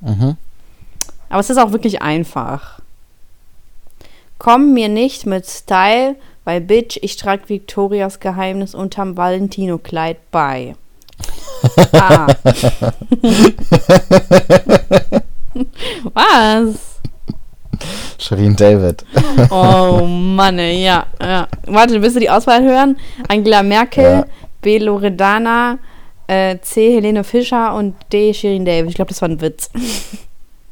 mhm. 0.01 0.37
Aber 1.29 1.41
es 1.41 1.51
ist 1.51 1.59
auch 1.59 1.73
wirklich 1.73 2.01
einfach. 2.01 2.79
Komm 4.39 4.73
mir 4.73 4.89
nicht 4.89 5.27
mit 5.27 5.45
Style, 5.47 6.15
weil 6.45 6.61
Bitch, 6.61 6.97
ich 7.03 7.17
trag 7.17 7.49
Victorias 7.49 8.21
Geheimnis 8.21 8.73
unterm 8.75 9.17
Valentino-Kleid 9.17 10.19
bei. 10.31 10.77
Ah. 11.93 12.27
Was? 16.13 17.01
Shirin 18.19 18.55
David. 18.55 19.05
Oh 19.51 20.07
Mann, 20.07 20.59
ja, 20.59 21.07
ja. 21.21 21.49
Warte, 21.67 22.01
willst 22.03 22.17
du 22.17 22.21
die 22.21 22.31
Auswahl 22.31 22.63
hören? 22.63 22.97
Angela 23.29 23.63
Merkel, 23.63 24.05
Ja. 24.05 24.27
B. 24.61 24.79
Loredana, 24.79 25.79
äh, 26.27 26.59
C. 26.61 26.95
Helene 26.95 27.25
Fischer 27.25 27.75
und 27.75 27.95
D. 28.13 28.33
Shirin 28.35 28.65
David. 28.65 28.91
Ich 28.91 28.95
glaube, 28.97 29.11
das 29.11 29.21
war 29.23 29.29
ein 29.29 29.41
Witz. 29.41 29.71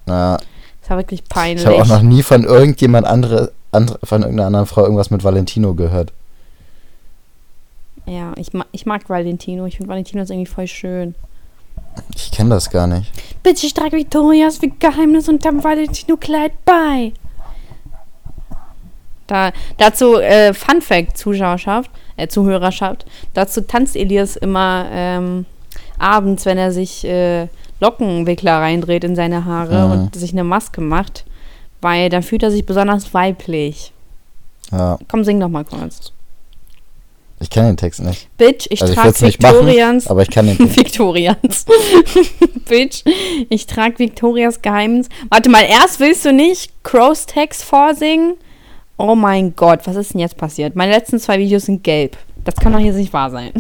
Ja, 0.08 0.36
Das 0.80 0.90
war 0.90 0.96
wirklich 0.96 1.22
peinlich. 1.28 1.64
ich 1.64 1.66
habe 1.66 1.80
auch 1.80 1.86
noch 1.86 2.02
nie 2.02 2.24
von 2.24 2.42
irgendjemand 2.42 3.06
andere, 3.06 3.52
andere, 3.70 4.00
von 4.02 4.22
irgendeiner 4.22 4.48
anderen 4.48 4.66
Frau 4.66 4.82
irgendwas 4.82 5.10
mit 5.10 5.22
Valentino 5.22 5.74
gehört. 5.74 6.12
Ja, 8.06 8.32
ich, 8.36 8.52
ma 8.52 8.66
ich 8.72 8.84
mag 8.84 9.08
Valentino. 9.08 9.64
Ich 9.66 9.76
finde 9.76 9.90
Valentino 9.90 10.22
ist 10.24 10.30
irgendwie 10.30 10.50
voll 10.50 10.66
schön. 10.66 11.14
Ich 12.16 12.32
kenne 12.32 12.50
das 12.50 12.68
gar 12.70 12.88
nicht. 12.88 13.12
Bitte, 13.44 13.64
ich 13.64 13.74
trage 13.74 13.96
Victorias 13.96 14.58
Geheimnis 14.80 15.28
unterm 15.28 15.62
Valentino-Kleid 15.62 16.52
bei. 16.64 17.12
Da, 19.32 19.50
dazu, 19.78 20.16
äh, 20.18 20.52
Fun 20.52 20.82
Fact, 20.82 21.16
Zuschauerschaft, 21.16 21.90
äh, 22.18 22.28
Zuhörerschaft. 22.28 23.06
Dazu 23.32 23.62
tanzt 23.62 23.96
Elias 23.96 24.36
immer 24.36 24.86
ähm, 24.92 25.46
abends, 25.98 26.44
wenn 26.44 26.58
er 26.58 26.70
sich 26.70 27.02
äh, 27.06 27.46
Lockenwickler 27.80 28.58
reindreht 28.58 29.04
in 29.04 29.16
seine 29.16 29.46
Haare 29.46 29.86
Mhm. 29.86 29.92
und 29.92 30.14
sich 30.16 30.32
eine 30.32 30.44
Maske 30.44 30.82
macht, 30.82 31.24
weil 31.80 32.10
dann 32.10 32.22
fühlt 32.22 32.42
er 32.42 32.50
sich 32.50 32.66
besonders 32.66 33.14
weiblich. 33.14 33.92
Ja, 34.70 34.98
Komm, 35.10 35.24
sing 35.24 35.40
doch 35.40 35.48
mal 35.48 35.64
kurz. 35.64 36.12
ich 37.40 37.48
kenne 37.48 37.68
den 37.68 37.76
Text 37.78 38.00
nicht. 38.02 38.28
Bitch, 38.36 38.66
ich 38.70 38.82
also 38.82 38.92
trage 38.94 39.24
nicht 39.24 39.42
machen, 39.42 39.54
Victorians. 39.66 40.06
aber 40.08 40.22
ich 40.22 40.30
kann 40.30 40.46
den 40.46 40.58
Text. 40.58 40.76
Victorians. 40.76 41.64
Bitch, 42.68 43.02
ich 43.48 43.66
trage 43.66 43.98
Victorias 43.98 44.60
Geheimnis. 44.60 45.08
Warte 45.30 45.48
mal, 45.48 45.64
erst 45.64 46.00
willst 46.00 46.24
du 46.26 46.32
nicht 46.34 46.70
Crows 46.84 47.24
Text 47.26 47.64
vorsingen? 47.64 48.34
Oh 48.96 49.14
mein 49.14 49.56
Gott, 49.56 49.80
was 49.86 49.96
ist 49.96 50.14
denn 50.14 50.20
jetzt 50.20 50.36
passiert? 50.36 50.76
Meine 50.76 50.92
letzten 50.92 51.18
zwei 51.18 51.38
Videos 51.38 51.64
sind 51.64 51.82
gelb. 51.82 52.16
Das 52.44 52.54
kann 52.56 52.72
doch 52.72 52.78
jetzt 52.78 52.96
nicht 52.96 53.12
wahr 53.12 53.30
sein. 53.30 53.52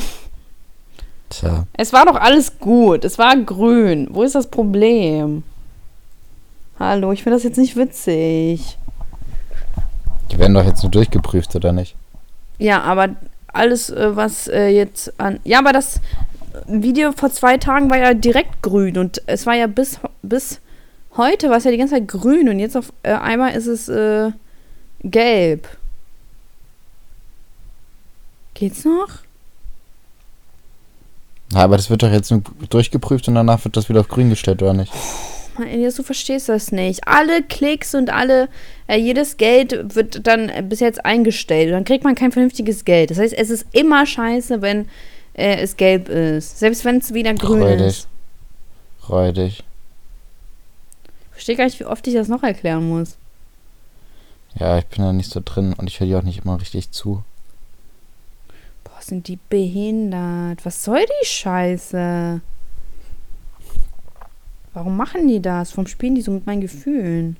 Tja, 1.30 1.66
Es 1.72 1.92
war 1.92 2.04
doch 2.06 2.16
alles 2.16 2.58
gut. 2.58 3.04
Es 3.04 3.18
war 3.18 3.36
grün. 3.36 4.08
Wo 4.10 4.22
ist 4.22 4.34
das 4.34 4.46
Problem? 4.48 5.42
Hallo, 6.78 7.12
ich 7.12 7.22
finde 7.22 7.36
das 7.36 7.44
jetzt 7.44 7.58
nicht 7.58 7.76
witzig. 7.76 8.76
die 10.30 10.38
werden 10.38 10.54
doch 10.54 10.64
jetzt 10.64 10.82
nur 10.82 10.90
durchgeprüft, 10.90 11.54
oder 11.56 11.72
nicht? 11.72 11.94
Ja, 12.58 12.82
aber 12.82 13.10
alles, 13.52 13.90
äh, 13.90 14.14
was 14.16 14.48
äh, 14.48 14.68
jetzt 14.68 15.18
an. 15.20 15.40
Ja, 15.44 15.58
aber 15.60 15.72
das 15.72 16.00
Video 16.66 17.12
vor 17.12 17.30
zwei 17.30 17.56
Tagen 17.56 17.90
war 17.90 17.98
ja 17.98 18.14
direkt 18.14 18.62
grün 18.62 18.98
und 18.98 19.22
es 19.26 19.46
war 19.46 19.54
ja 19.54 19.66
bis, 19.66 19.98
bis 20.22 20.60
heute 21.16 21.48
war 21.50 21.56
es 21.58 21.64
ja 21.64 21.70
die 21.70 21.78
ganze 21.78 21.94
Zeit 21.94 22.08
grün 22.08 22.48
und 22.48 22.58
jetzt 22.58 22.76
auf 22.76 22.92
äh, 23.02 23.12
einmal 23.12 23.52
ist 23.54 23.66
es 23.66 23.88
äh, 23.88 24.30
gelb. 25.04 25.68
Geht's 28.54 28.84
noch? 28.84 29.08
Ja, 31.52 31.60
aber 31.64 31.76
das 31.76 31.90
wird 31.90 32.02
doch 32.02 32.10
jetzt 32.10 32.30
nur 32.30 32.42
durchgeprüft 32.70 33.28
und 33.28 33.34
danach 33.34 33.64
wird 33.64 33.76
das 33.76 33.88
wieder 33.88 34.00
auf 34.00 34.08
grün 34.08 34.30
gestellt, 34.30 34.62
oder 34.62 34.72
nicht? 34.72 34.92
Mann, 35.58 35.68
Elias, 35.68 35.96
du 35.96 36.02
verstehst 36.02 36.48
das 36.48 36.72
nicht. 36.72 37.06
Alle 37.06 37.42
Klicks 37.42 37.94
und 37.94 38.10
alle, 38.10 38.48
äh, 38.86 38.96
jedes 38.96 39.36
Geld 39.36 39.94
wird 39.94 40.26
dann 40.26 40.50
bis 40.68 40.80
jetzt 40.80 41.04
eingestellt. 41.04 41.66
Und 41.68 41.72
dann 41.72 41.84
kriegt 41.84 42.04
man 42.04 42.14
kein 42.14 42.32
vernünftiges 42.32 42.84
Geld. 42.84 43.10
Das 43.10 43.18
heißt, 43.18 43.34
es 43.34 43.50
ist 43.50 43.66
immer 43.72 44.06
scheiße, 44.06 44.62
wenn 44.62 44.88
äh, 45.34 45.56
es 45.60 45.76
gelb 45.76 46.08
ist. 46.08 46.58
Selbst 46.58 46.84
wenn 46.86 46.98
es 46.98 47.12
wieder 47.12 47.34
grün 47.34 47.60
Freudig. 47.60 47.86
ist. 47.86 48.08
Räudig. 49.08 49.62
Ich 51.04 51.32
verstehe 51.32 51.56
gar 51.56 51.64
nicht, 51.64 51.80
wie 51.80 51.84
oft 51.84 52.06
ich 52.06 52.14
das 52.14 52.28
noch 52.28 52.42
erklären 52.42 52.88
muss. 52.88 53.16
Ja, 54.58 54.78
ich 54.78 54.86
bin 54.86 55.02
da 55.02 55.12
nicht 55.12 55.30
so 55.30 55.40
drin 55.44 55.72
und 55.72 55.88
ich 55.88 56.00
höre 56.00 56.06
dir 56.06 56.18
auch 56.18 56.22
nicht 56.22 56.44
immer 56.44 56.60
richtig 56.60 56.90
zu. 56.90 57.24
Boah, 58.84 59.00
sind 59.00 59.28
die 59.28 59.38
behindert. 59.48 60.64
Was 60.64 60.84
soll 60.84 61.04
die 61.22 61.26
Scheiße? 61.26 62.40
Warum 64.74 64.96
machen 64.96 65.28
die 65.28 65.40
das? 65.40 65.72
Warum 65.72 65.86
spielen 65.86 66.14
die 66.14 66.22
so 66.22 66.30
mit 66.30 66.46
meinen 66.46 66.60
Gefühlen? 66.60 67.36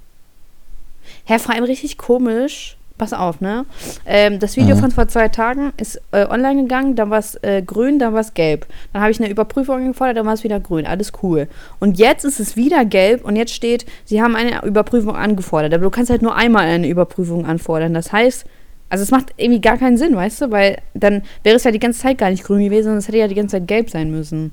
Hä, 1.25 1.39
vor 1.39 1.55
allem 1.55 1.65
richtig 1.65 1.99
komisch. 1.99 2.77
Pass 3.03 3.13
auf, 3.13 3.41
ne? 3.41 3.65
Ähm, 4.07 4.39
das 4.39 4.57
Video 4.57 4.77
Mhm. 4.77 4.81
von 4.81 4.91
vor 4.93 5.09
zwei 5.09 5.27
Tagen 5.29 5.73
ist 5.77 6.01
äh, 6.13 6.25
online 6.27 6.63
gegangen, 6.63 6.95
dann 6.95 7.11
war 7.11 7.19
es 7.19 7.35
äh, 7.43 7.61
grün, 7.61 7.99
dann 7.99 8.13
war 8.15 8.21
es 8.21 8.33
gelb. 8.33 8.67
Dann 8.93 9.03
habe 9.03 9.11
ich 9.11 9.19
eine 9.19 9.29
Überprüfung 9.29 9.75
angefordert, 9.79 10.17
dann 10.17 10.27
war 10.27 10.35
es 10.35 10.45
wieder 10.45 10.61
grün. 10.61 10.87
Alles 10.87 11.11
cool. 11.23 11.49
Und 11.81 11.99
jetzt 11.99 12.25
ist 12.25 12.39
es 12.39 12.55
wieder 12.55 12.85
gelb 12.85 13.25
und 13.25 13.35
jetzt 13.35 13.53
steht, 13.53 13.87
sie 14.05 14.23
haben 14.23 14.37
eine 14.37 14.65
Überprüfung 14.65 15.17
angefordert. 15.17 15.75
Aber 15.75 15.83
du 15.83 15.91
kannst 15.91 16.11
halt 16.11 16.23
nur 16.23 16.37
einmal 16.37 16.65
eine 16.67 16.87
Überprüfung 16.87 17.45
anfordern. 17.45 17.93
Das 17.93 18.13
heißt, 18.13 18.45
also 18.89 19.03
es 19.03 19.11
macht 19.11 19.33
irgendwie 19.37 19.61
gar 19.61 19.79
keinen 19.79 19.97
Sinn, 19.97 20.15
weißt 20.15 20.43
du? 20.43 20.51
Weil 20.53 20.79
dann 20.95 21.23
wäre 21.43 21.57
es 21.57 21.65
ja 21.65 21.73
die 21.73 21.81
ganze 21.81 22.01
Zeit 22.03 22.19
gar 22.19 22.31
nicht 22.31 22.45
grün 22.45 22.63
gewesen, 22.63 22.85
sondern 22.85 22.99
es 23.01 23.09
hätte 23.09 23.19
ja 23.19 23.27
die 23.27 23.35
ganze 23.35 23.57
Zeit 23.57 23.67
gelb 23.67 23.91
sein 23.91 24.11
müssen. 24.13 24.53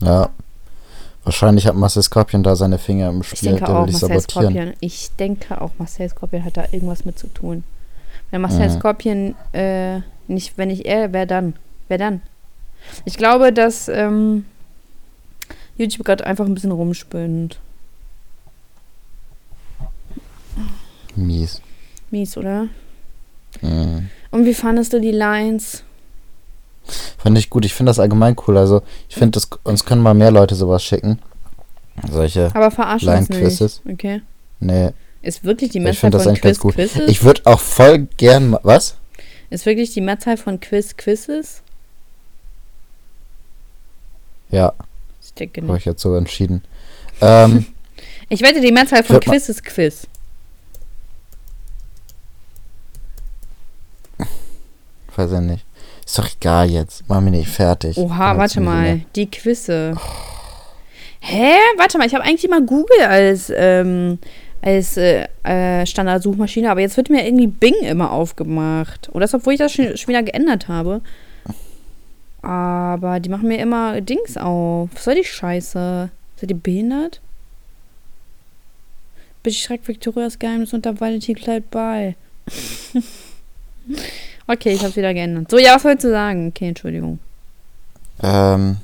Ja. 0.00 0.30
Wahrscheinlich 1.24 1.66
hat 1.66 1.76
Marcel 1.76 2.02
Scorpion 2.02 2.42
da 2.42 2.56
seine 2.56 2.78
Finger 2.78 3.10
im 3.10 3.20
Ich 3.20 3.28
Spiel, 3.28 3.50
denke 3.50 3.66
der 3.66 3.74
auch, 3.74 3.86
will 3.86 3.92
dich 3.92 4.02
Marcel 4.02 4.20
sabotieren. 4.20 4.74
Ich 4.80 5.10
denke 5.18 5.60
auch, 5.60 5.70
Marcel 5.78 6.08
Scorpion 6.08 6.44
hat 6.44 6.56
da 6.56 6.64
irgendwas 6.72 7.04
mit 7.04 7.18
zu 7.18 7.26
tun. 7.28 7.64
Wenn 8.30 8.40
Marcel 8.40 8.68
Mhm. 8.68 8.72
Scorpion 8.78 9.34
äh, 9.52 10.00
nicht, 10.28 10.56
wenn 10.56 10.68
nicht 10.68 10.86
er, 10.86 11.12
wer 11.12 11.26
dann? 11.26 11.54
Wer 11.88 11.98
dann? 11.98 12.22
Ich 13.04 13.16
glaube, 13.16 13.52
dass 13.52 13.88
ähm, 13.88 14.46
YouTube 15.76 16.06
gerade 16.06 16.26
einfach 16.26 16.46
ein 16.46 16.54
bisschen 16.54 16.72
rumspinnt. 16.72 17.58
Mies. 21.16 21.60
Mies, 22.10 22.36
oder? 22.36 22.68
Mhm. 23.60 24.08
Und 24.30 24.44
wie 24.46 24.54
fandest 24.54 24.92
du 24.92 25.00
die 25.00 25.10
Lines? 25.10 25.82
Fand 27.18 27.36
ich 27.38 27.50
gut. 27.50 27.64
Ich 27.64 27.74
finde 27.74 27.90
das 27.90 27.98
allgemein 27.98 28.36
cool. 28.46 28.56
Also, 28.58 28.82
ich 29.08 29.16
finde, 29.16 29.40
uns 29.64 29.84
können 29.84 30.02
mal 30.02 30.14
mehr 30.14 30.30
Leute 30.30 30.54
sowas 30.54 30.82
schicken. 30.82 31.18
Solche. 32.10 32.50
Aber 32.54 32.70
verarschen. 32.70 33.08
Line-Quizzes? 33.08 33.82
Okay. 33.90 34.22
Nee. 34.60 34.90
Ist 35.22 35.44
wirklich 35.44 35.70
die 35.70 35.78
Ich 35.78 35.84
Mehrzahl 35.84 36.12
von 36.18 36.34
Quiz 36.34 36.58
gut. 36.58 36.74
Quizzes? 36.74 37.08
Ich 37.08 37.22
würde 37.24 37.42
auch 37.44 37.60
voll 37.60 38.06
gern. 38.16 38.56
Was? 38.62 38.96
Ist 39.50 39.66
wirklich 39.66 39.92
die 39.92 40.00
Mehrzahl 40.00 40.36
von 40.36 40.60
Quiz 40.60 40.96
Quizzes? 40.96 41.62
Ja, 44.50 44.72
Ich 45.22 45.34
denke 45.34 45.60
habe 45.60 45.72
nicht. 45.72 45.80
ich 45.80 45.84
jetzt 45.86 46.02
so 46.02 46.14
entschieden. 46.16 46.62
Ähm, 47.20 47.66
Ich 48.32 48.42
wette, 48.42 48.60
die 48.60 48.70
Mehrzahl 48.72 49.02
von 49.02 49.18
Quiz 49.20 49.48
ist 49.48 49.64
Quiz. 49.64 50.06
weiß 55.16 55.32
ich 55.32 55.40
nicht. 55.40 55.64
Ist 56.10 56.18
doch 56.18 56.28
egal 56.40 56.68
jetzt. 56.68 57.04
Mach 57.06 57.20
mich 57.20 57.30
nicht 57.30 57.48
fertig. 57.48 57.96
Oha, 57.96 58.36
warte 58.36 58.60
mal. 58.60 58.82
mehr. 58.82 59.00
Die 59.14 59.30
Quizze. 59.30 59.94
Hä? 61.20 61.54
Warte 61.76 61.98
mal, 61.98 62.06
ich 62.08 62.14
habe 62.16 62.24
eigentlich 62.24 62.44
immer 62.44 62.60
Google 62.60 63.02
als, 63.06 63.52
ähm, 63.54 64.18
als 64.60 64.96
äh, 64.96 65.28
äh, 65.44 65.86
Standardsuchmaschine, 65.86 66.68
aber 66.68 66.80
jetzt 66.80 66.96
wird 66.96 67.10
mir 67.10 67.24
irgendwie 67.24 67.46
Bing 67.46 67.76
immer 67.82 68.10
aufgemacht. 68.10 69.08
Und 69.10 69.20
das, 69.20 69.34
obwohl 69.34 69.52
ich 69.52 69.60
das 69.60 69.72
schon, 69.72 69.96
schon 69.96 70.08
wieder 70.08 70.24
geändert 70.24 70.66
habe. 70.66 71.00
Aber 72.42 73.20
die 73.20 73.28
machen 73.28 73.46
mir 73.46 73.60
immer 73.60 74.00
Dings 74.00 74.36
auf. 74.36 74.90
Was 74.92 75.04
soll 75.04 75.14
die 75.14 75.22
Scheiße? 75.22 76.10
Seid 76.38 76.50
ihr 76.50 76.56
behindert? 76.56 77.20
Bitte 79.44 79.54
schreckt 79.54 79.86
Victorias 79.86 80.40
Geheimnis 80.40 80.72
unter 80.72 81.00
Valentin 81.00 81.36
Kleid 81.36 81.70
bei. 81.70 82.16
okay, 84.50 84.72
ich 84.72 84.82
hab's 84.84 84.96
wieder 84.96 85.14
geändert. 85.14 85.50
So, 85.50 85.58
ja, 85.58 85.74
was 85.74 85.84
wolltest 85.84 86.04
du 86.04 86.10
sagen? 86.10 86.48
Okay, 86.48 86.68
Entschuldigung. 86.68 87.18
Ähm, 88.22 88.76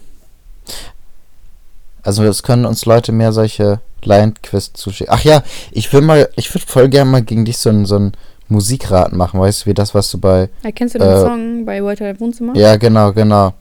also 2.03 2.23
es 2.25 2.43
können 2.43 2.65
uns 2.65 2.87
Leute 2.87 3.13
mehr 3.13 3.33
solche 3.33 3.81
Line-Quiz 4.03 4.73
zuschicken. 4.75 5.13
Ach 5.13 5.23
ja, 5.25 5.43
ich 5.73 5.93
will 5.93 6.01
mal, 6.01 6.29
ich 6.37 6.55
würde 6.55 6.67
voll 6.67 6.89
gerne 6.89 7.11
mal 7.11 7.23
gegen 7.23 7.45
dich 7.45 7.59
so 7.59 7.71
ein, 7.71 7.85
so 7.87 7.99
ein 7.99 8.13
Musikraten 8.49 9.19
machen, 9.19 9.41
weißt 9.41 9.63
du, 9.63 9.67
wie 9.67 9.75
das, 9.75 9.95
was 9.95 10.11
du 10.11 10.19
bei. 10.19 10.49
Erkennst 10.63 10.95
du 10.95 11.01
den 11.01 11.09
Äh, 11.09 11.21
Song 11.21 11.65
bei 11.65 11.83
Walter 11.83 12.19
Wohnzimmer? 12.21 12.55
Ja, 12.57 12.77
genau, 12.77 13.13
genau. 13.13 13.53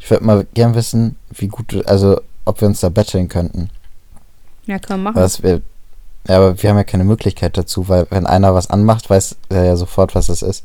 Ich 0.00 0.10
würde 0.10 0.24
mal 0.24 0.46
gern 0.54 0.74
wissen, 0.74 1.16
wie 1.30 1.46
gut 1.48 1.72
du, 1.72 1.82
also 1.86 2.20
ob 2.44 2.60
wir 2.60 2.68
uns 2.68 2.80
da 2.80 2.88
betteln 2.88 3.28
könnten. 3.28 3.70
Ja, 4.66 4.78
kann 4.78 5.02
man 5.02 5.14
machen. 5.14 5.22
Was 5.22 5.42
wir, 5.42 5.62
ja, 6.28 6.36
aber 6.36 6.60
wir 6.60 6.70
haben 6.70 6.76
ja 6.76 6.84
keine 6.84 7.04
Möglichkeit 7.04 7.56
dazu, 7.56 7.88
weil 7.88 8.06
wenn 8.10 8.26
einer 8.26 8.52
was 8.54 8.68
anmacht, 8.68 9.08
weiß 9.08 9.36
er 9.48 9.64
ja 9.64 9.76
sofort, 9.76 10.14
was 10.16 10.26
das 10.26 10.42
ist. 10.42 10.64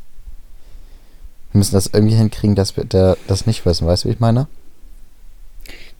Wir 1.51 1.57
müssen 1.57 1.73
das 1.73 1.87
irgendwie 1.93 2.15
hinkriegen, 2.15 2.55
dass 2.55 2.77
wir 2.77 2.85
der, 2.85 3.17
das 3.27 3.45
nicht 3.45 3.65
wissen, 3.65 3.87
weißt 3.87 4.03
du, 4.05 4.09
wie 4.09 4.13
ich 4.13 4.19
meine? 4.19 4.47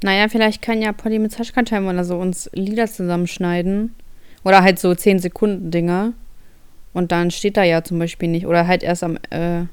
Naja, 0.04 0.28
vielleicht 0.30 0.62
kann 0.62 0.82
ja 0.82 0.93
Polly 0.93 1.20
mit 1.20 1.32
Sascha 1.32 1.62
Time 1.62 1.89
oder 1.89 2.04
so 2.04 2.18
uns 2.18 2.49
Lieder 2.54 2.88
zusammenschneiden. 2.88 3.93
Oder 4.43 4.64
halt 4.64 4.80
so 4.80 4.95
10 4.95 5.20
Sekunden 5.20 5.70
Dinger. 5.70 6.14
Und 6.93 7.12
dann 7.12 7.30
steht 7.32 7.58
da 7.58 7.64
ja 7.64 7.84
zum 7.84 7.99
Beispiel 7.99 8.28
nicht. 8.30 8.47
Oder 8.47 8.66
halt 8.66 8.82
erst 8.82 9.04
am, 9.04 9.18
äh, 9.30 9.66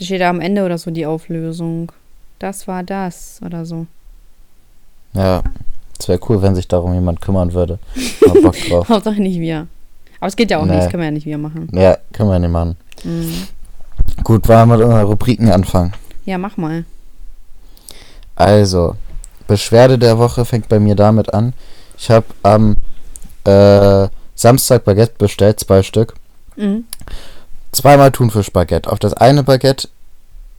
steht 0.00 0.20
da 0.20 0.30
am 0.30 0.40
Ende 0.40 0.64
oder 0.64 0.78
so 0.78 0.90
die 0.92 1.06
Auflösung. 1.06 1.90
Das 2.38 2.68
war 2.68 2.82
das 2.84 3.40
oder 3.44 3.64
so. 3.66 3.86
Ja, 5.14 5.42
es 5.98 6.08
wäre 6.08 6.20
cool, 6.28 6.40
wenn 6.42 6.54
sich 6.54 6.68
darum 6.68 6.94
jemand 6.94 7.20
kümmern 7.20 7.52
würde. 7.52 7.78
Bock 8.42 8.56
drauf. 8.68 8.88
Hauptsache 8.88 9.20
nicht 9.20 9.40
wir. 9.40 9.66
Aber 10.20 10.28
es 10.28 10.36
geht 10.36 10.50
ja 10.52 10.58
auch 10.58 10.64
Nee. 10.64 10.72
nicht, 10.72 10.84
das 10.84 10.90
können 10.90 11.00
wir 11.00 11.06
ja 11.06 11.10
nicht 11.10 11.26
wir 11.26 11.38
machen. 11.38 11.68
Ja, 11.72 11.98
können 12.12 12.30
wir 12.30 12.38
nicht 12.38 12.50
machen. 12.50 12.76
Mhm. 13.02 13.34
Gut, 14.24 14.46
wollen 14.48 14.68
wir 14.68 14.76
mit 14.76 14.84
unseren 14.86 15.06
Rubriken 15.06 15.50
anfangen. 15.50 15.92
Ja, 16.24 16.38
mach 16.38 16.56
mal. 16.56 16.84
Also, 18.36 18.96
Beschwerde 19.46 19.98
der 19.98 20.18
Woche 20.18 20.44
fängt 20.44 20.68
bei 20.68 20.78
mir 20.78 20.94
damit 20.94 21.34
an. 21.34 21.52
Ich 21.98 22.10
habe 22.10 22.26
am 22.42 22.76
äh, 23.44 24.08
Samstag 24.34 24.84
Baguette 24.84 25.14
bestellt, 25.18 25.60
zwei 25.60 25.82
Stück. 25.82 26.14
Mhm. 26.56 26.84
Zweimal 27.72 28.12
Thunfischbaguette. 28.12 28.90
Auf 28.90 28.98
das 28.98 29.14
eine 29.14 29.42
Baguette 29.42 29.88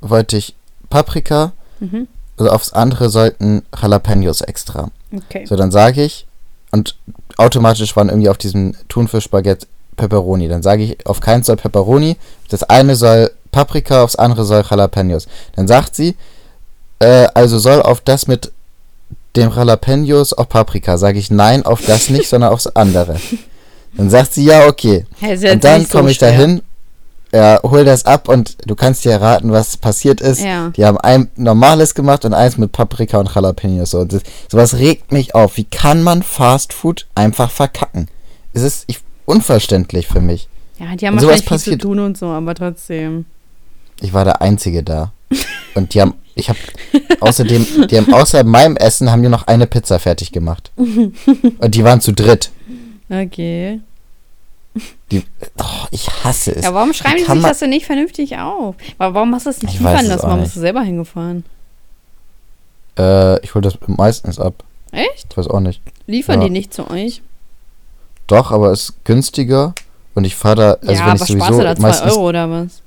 wollte 0.01 0.37
ich 0.37 0.55
Paprika, 0.89 1.53
Mhm. 1.79 2.07
also 2.37 2.51
aufs 2.51 2.71
andere 2.73 3.09
sollten 3.09 3.63
Jalapenos 3.79 4.41
extra. 4.41 4.89
Okay. 5.15 5.45
So, 5.45 5.55
dann 5.55 5.71
sage 5.71 6.03
ich, 6.03 6.25
und 6.71 6.95
automatisch 7.37 7.95
waren 7.95 8.09
irgendwie 8.09 8.29
auf 8.29 8.37
diesem 8.37 8.75
Thunfischbaguette 8.89 9.67
Pepperoni. 9.97 10.47
Dann 10.47 10.61
sage 10.63 10.83
ich, 10.83 11.05
auf 11.07 11.19
keins 11.19 11.47
soll 11.47 11.57
Pepperoni, 11.57 12.15
das 12.49 12.63
eine 12.63 12.95
soll 12.95 13.31
Paprika, 13.53 14.03
aufs 14.03 14.17
andere 14.17 14.43
soll 14.43 14.65
Jalapenos. 14.69 15.27
Dann 15.55 15.67
sagt 15.67 15.95
sie, 15.95 16.15
äh, 16.99 17.27
also 17.33 17.57
soll 17.59 17.81
auf 17.81 18.01
das 18.01 18.27
mit 18.27 18.51
dem 19.37 19.49
Jalapenos 19.49 20.33
auch 20.33 20.49
Paprika. 20.49 20.97
Sage 20.97 21.19
ich, 21.19 21.31
nein, 21.31 21.65
auf 21.65 21.81
das 21.85 22.09
nicht, 22.09 22.27
sondern 22.27 22.51
aufs 22.51 22.67
andere. 22.67 23.15
Dann 23.95 24.09
sagt 24.09 24.33
sie, 24.33 24.43
ja, 24.43 24.67
okay. 24.67 25.05
Jetzt 25.21 25.45
Und 25.45 25.63
dann 25.63 25.79
nicht 25.79 25.91
so 25.91 25.97
komme 25.97 26.11
ich 26.11 26.17
schwer. 26.17 26.31
dahin, 26.31 26.61
ja, 27.31 27.59
hol 27.63 27.83
das 27.83 28.05
ab 28.05 28.27
und 28.27 28.57
du 28.67 28.75
kannst 28.75 29.05
dir 29.05 29.11
erraten, 29.11 29.51
was 29.51 29.77
passiert 29.77 30.21
ist. 30.21 30.41
Ja. 30.41 30.71
Die 30.75 30.85
haben 30.85 30.99
ein 30.99 31.29
normales 31.35 31.95
gemacht 31.95 32.25
und 32.25 32.33
eins 32.33 32.57
mit 32.57 32.71
Paprika 32.71 33.19
und 33.19 33.33
Jalapenos. 33.33 33.91
So. 33.91 33.99
Und 33.99 34.13
das, 34.13 34.21
sowas 34.51 34.75
regt 34.75 35.11
mich 35.11 35.33
auf. 35.33 35.57
Wie 35.57 35.63
kann 35.63 36.03
man 36.03 36.21
Fast 36.21 36.73
Food 36.73 37.07
einfach 37.15 37.49
verkacken? 37.49 38.07
Es 38.53 38.61
ist 38.61 38.83
ich, 38.87 38.99
unverständlich 39.25 40.07
für 40.07 40.21
mich. 40.21 40.47
Ja, 40.79 40.95
die 40.95 41.07
haben 41.07 41.15
Und 41.15 41.21
sowas 41.21 41.41
viel 41.41 41.59
zu 41.59 41.77
tun 41.77 41.99
und 41.99 42.17
so, 42.17 42.27
aber 42.27 42.53
trotzdem. 42.53 43.25
Ich 44.03 44.11
war 44.13 44.25
der 44.25 44.41
Einzige 44.41 44.83
da. 44.83 45.13
Und 45.75 45.93
die 45.93 46.01
haben, 46.01 46.13
ich 46.35 46.49
habe 46.49 46.59
außerdem, 47.21 47.87
die 47.89 47.97
haben 47.97 48.13
außer 48.13 48.43
meinem 48.43 48.75
Essen 48.75 49.09
haben 49.09 49.23
die 49.23 49.29
noch 49.29 49.47
eine 49.47 49.65
Pizza 49.65 49.97
fertig 49.97 50.33
gemacht. 50.33 50.71
Und 50.75 51.75
die 51.75 51.83
waren 51.85 52.01
zu 52.01 52.11
dritt. 52.11 52.51
Okay. 53.09 53.79
Die, 55.09 55.23
oh, 55.57 55.85
ich 55.91 56.09
hasse 56.23 56.53
es. 56.53 56.65
Ja, 56.65 56.73
warum 56.73 56.91
schreiben 56.93 57.17
die 57.17 57.31
sich 57.31 57.41
das 57.41 57.59
denn 57.59 57.69
nicht 57.69 57.85
vernünftig 57.85 58.37
auf? 58.37 58.75
Warum 58.97 59.33
hast 59.33 59.45
du 59.45 59.51
es 59.51 59.61
nicht 59.61 59.75
Ich 59.75 59.79
liefern 59.79 60.05
lassen? 60.05 60.23
Warum 60.27 60.41
bist 60.41 60.55
du 60.57 60.59
selber 60.59 60.81
hingefahren? 60.81 61.45
Äh, 62.97 63.39
ich 63.39 63.55
hole 63.55 63.61
das 63.61 63.77
meistens 63.87 64.37
ab. 64.37 64.63
Echt? 64.91 65.27
Ich 65.31 65.37
weiß 65.37 65.47
auch 65.47 65.61
nicht. 65.61 65.81
Liefern 66.07 66.41
Ja. 66.41 66.47
die 66.47 66.51
nicht 66.51 66.73
zu 66.73 66.89
euch? 66.89 67.21
Doch, 68.27 68.51
aber 68.51 68.71
es 68.71 68.89
ist 68.89 69.05
günstiger. 69.05 69.73
Und 70.13 70.25
ich 70.25 70.35
fahre 70.35 70.55
da, 70.55 70.71
also 70.73 70.91
ja, 70.91 71.07
wenn 71.07 71.15
ich 71.15 71.21
aber 71.21 71.25
sowieso 71.25 71.37
sparst 71.45 71.59
du 71.59 71.63
da 71.63 71.75
2 71.75 71.81
meistens 71.81 72.11
Euro 72.11 72.29
oder 72.29 72.49
was? 72.51 72.82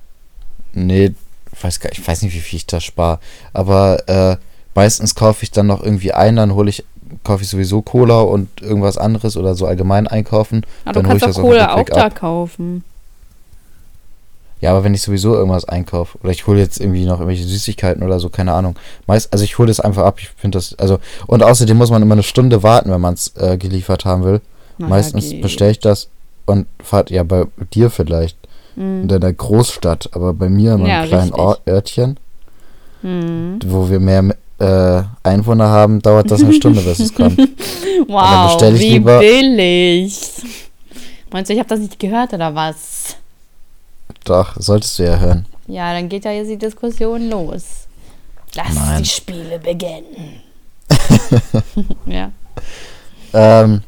Nee, 0.76 1.14
weiß 1.60 1.80
gar, 1.80 1.90
ich 1.92 2.06
weiß 2.06 2.22
nicht, 2.22 2.34
wie 2.34 2.40
viel 2.40 2.58
ich 2.58 2.66
da 2.66 2.80
spare. 2.80 3.18
Aber 3.52 4.08
äh, 4.08 4.36
meistens 4.74 5.14
kaufe 5.14 5.42
ich 5.42 5.50
dann 5.50 5.66
noch 5.66 5.82
irgendwie 5.82 6.12
ein, 6.12 6.36
dann 6.36 6.54
hole 6.54 6.68
ich, 6.70 6.84
kaufe 7.24 7.42
ich 7.42 7.48
sowieso 7.48 7.82
Cola 7.82 8.20
und 8.20 8.60
irgendwas 8.60 8.98
anderes 8.98 9.36
oder 9.36 9.54
so 9.54 9.66
allgemein 9.66 10.06
einkaufen. 10.06 10.64
Ah, 10.84 10.92
du 10.92 11.00
dann 11.00 11.06
hole 11.06 11.16
ich 11.16 11.22
kannst 11.22 11.38
doch 11.38 11.42
Cola 11.42 11.72
auch 11.74 11.78
Rückweg 11.78 11.94
da 11.94 12.06
ab. 12.06 12.14
kaufen. 12.16 12.84
Ja, 14.60 14.70
aber 14.70 14.84
wenn 14.84 14.94
ich 14.94 15.02
sowieso 15.02 15.34
irgendwas 15.34 15.66
einkaufe 15.66 16.18
oder 16.22 16.30
ich 16.30 16.46
hole 16.46 16.58
jetzt 16.58 16.80
irgendwie 16.80 17.04
noch 17.04 17.20
irgendwelche 17.20 17.44
Süßigkeiten 17.44 18.02
oder 18.02 18.18
so, 18.18 18.30
keine 18.30 18.52
Ahnung. 18.52 18.76
Meist, 19.06 19.30
also 19.32 19.44
ich 19.44 19.58
hole 19.58 19.68
das 19.68 19.80
einfach 19.80 20.04
ab. 20.04 20.18
Ich 20.18 20.30
finde 20.30 20.56
das, 20.56 20.74
also 20.78 20.98
und 21.26 21.42
außerdem 21.42 21.76
muss 21.76 21.90
man 21.90 22.00
immer 22.02 22.14
eine 22.14 22.22
Stunde 22.22 22.62
warten, 22.62 22.90
wenn 22.90 23.00
man 23.00 23.14
es 23.14 23.34
äh, 23.36 23.58
geliefert 23.58 24.04
haben 24.06 24.24
will. 24.24 24.40
Na, 24.78 24.88
Meistens 24.88 25.30
bestelle 25.40 25.72
ich 25.72 25.78
das 25.80 26.08
und 26.46 26.66
fahrt 26.82 27.10
ja 27.10 27.22
bei 27.22 27.44
dir 27.74 27.90
vielleicht 27.90 28.36
in 28.76 29.02
Mhm. 29.02 29.08
deiner 29.08 29.32
Großstadt, 29.32 30.10
aber 30.12 30.32
bei 30.34 30.48
mir 30.48 30.74
in 30.74 30.82
meinem 30.82 30.90
Ja, 30.90 31.06
kleinen. 31.06 31.32
Ort, 31.32 31.60
Örtchen. 31.66 32.18
Mhm. 33.02 33.58
wo 33.66 33.88
wir 33.90 34.00
mehr 34.00 34.34
äh, 34.58 35.02
Einwohner 35.22 35.68
haben, 35.68 36.00
dauert 36.00 36.30
das 36.30 36.42
eine 36.42 36.52
Stunde, 36.54 36.80
bis 36.80 36.98
es 36.98 37.14
kommt. 37.14 37.38
Wow, 38.08 38.60
wie 38.62 38.68
lieber- 38.88 39.18
billig. 39.18 40.18
Meinst 41.30 41.50
du, 41.50 41.54
ich 41.54 41.58
habe 41.58 41.68
das 41.68 41.80
nicht 41.80 41.98
gehört 41.98 42.32
oder 42.32 42.54
was? 42.54 43.16
Doch, 44.24 44.56
solltest 44.58 44.98
du 44.98 45.04
ja 45.04 45.18
hören. 45.18 45.44
Ja, 45.66 45.92
dann 45.92 46.08
geht 46.08 46.24
ja 46.24 46.30
jetzt 46.32 46.48
die 46.48 46.56
Diskussion 46.56 47.28
los. 47.28 47.86
Lass 48.54 48.74
Nein. 48.74 49.02
die 49.02 49.08
Spiele 49.08 49.58
beginnen. 49.58 50.40
ja. 52.06 52.30
Ähm, 53.34 53.82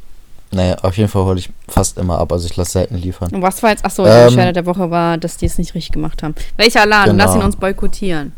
naja, 0.51 0.77
auf 0.83 0.97
jeden 0.97 1.09
Fall 1.09 1.25
hole 1.25 1.39
ich 1.39 1.51
fast 1.69 1.99
immer 1.99 2.19
ab, 2.19 2.33
also 2.33 2.47
ich 2.47 2.57
lasse 2.57 2.73
selten 2.73 2.97
liefern. 2.97 3.31
Und 3.35 3.43
was 3.43 3.63
war 3.63 3.71
jetzt? 3.71 3.85
Achso, 3.85 4.07
Ähm, 4.07 4.27
Beschwerde 4.27 4.53
der 4.53 4.67
Woche 4.67 4.91
war, 4.91 5.19
dass 5.19 5.37
die 5.37 5.47
es 5.47 5.59
nicht 5.59 5.75
richtig 5.75 5.93
gemacht 5.93 6.23
haben. 6.23 6.35
Welcher 6.57 6.87
Laden? 6.87 7.17
Genau. 7.17 7.25
Lass 7.25 7.37
ihn 7.37 7.43
uns 7.43 7.57
boykottieren. 7.57 8.33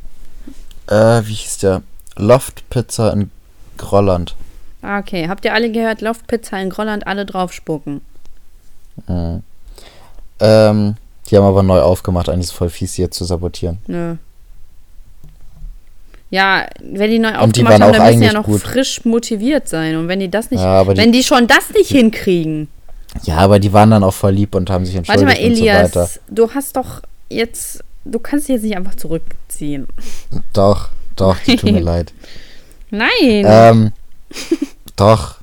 Äh, 0.88 1.22
wie 1.24 1.34
hieß 1.34 1.58
der? 1.58 1.82
Loft 2.16 2.68
Pizza 2.70 3.12
in 3.12 3.30
Grolland. 3.76 4.34
Ah, 4.82 4.98
okay. 4.98 5.28
Habt 5.28 5.44
ihr 5.44 5.54
alle 5.54 5.70
gehört? 5.70 6.00
Loftpizza 6.00 6.58
in 6.61 6.70
Grolland, 6.70 7.06
alle 7.06 7.26
draufspucken. 7.26 8.00
Mhm. 9.06 9.42
Ähm, 10.40 10.96
die 11.28 11.36
haben 11.36 11.44
aber 11.44 11.62
neu 11.62 11.80
aufgemacht, 11.80 12.28
eigentlich 12.28 12.46
ist 12.46 12.52
voll 12.52 12.70
fies, 12.70 12.94
die 12.94 13.02
jetzt 13.02 13.16
zu 13.16 13.24
sabotieren. 13.24 13.78
Nö. 13.86 14.16
Ja, 16.30 16.66
wenn 16.80 17.10
die 17.10 17.18
neu 17.18 17.30
die 17.32 17.36
aufgemacht 17.36 17.72
waren 17.74 17.82
haben, 17.82 17.92
dann 17.92 18.06
müssen 18.06 18.20
die 18.20 18.26
ja 18.26 18.32
noch 18.32 18.44
gut. 18.46 18.60
frisch 18.60 19.04
motiviert 19.04 19.68
sein. 19.68 19.96
Und 19.96 20.06
wenn 20.08 20.20
die 20.20 20.30
das 20.30 20.50
nicht, 20.50 20.60
Ja, 20.60 20.84
die- 20.84 20.96
wenn 20.96 21.10
die 21.12 21.24
schon 21.24 21.46
das 21.48 21.70
nicht 21.74 21.90
hinkriegen. 21.90 22.68
Ja, 23.24 23.38
aber 23.38 23.58
die 23.58 23.72
waren 23.72 23.90
dann 23.90 24.04
auch 24.04 24.14
voll 24.14 24.32
lieb 24.32 24.54
und 24.54 24.70
haben 24.70 24.86
sich 24.86 24.94
Warte 24.94 25.10
entschuldigt 25.12 25.40
mal, 25.40 25.48
und 25.50 25.56
so 25.56 25.62
Elias, 25.64 25.96
weiter. 25.96 26.10
du 26.28 26.50
hast 26.54 26.76
doch 26.76 27.02
jetzt, 27.28 27.82
du 28.04 28.20
kannst 28.20 28.46
dich 28.48 28.54
jetzt 28.54 28.62
nicht 28.62 28.76
einfach 28.76 28.94
zurückziehen. 28.94 29.88
Doch, 30.52 30.90
doch, 31.16 31.36
die 31.40 31.56
tut 31.56 31.72
mir 31.72 31.80
leid. 31.80 32.12
Nein, 32.90 33.08
Ähm, 33.20 33.92
doch. 34.96 35.36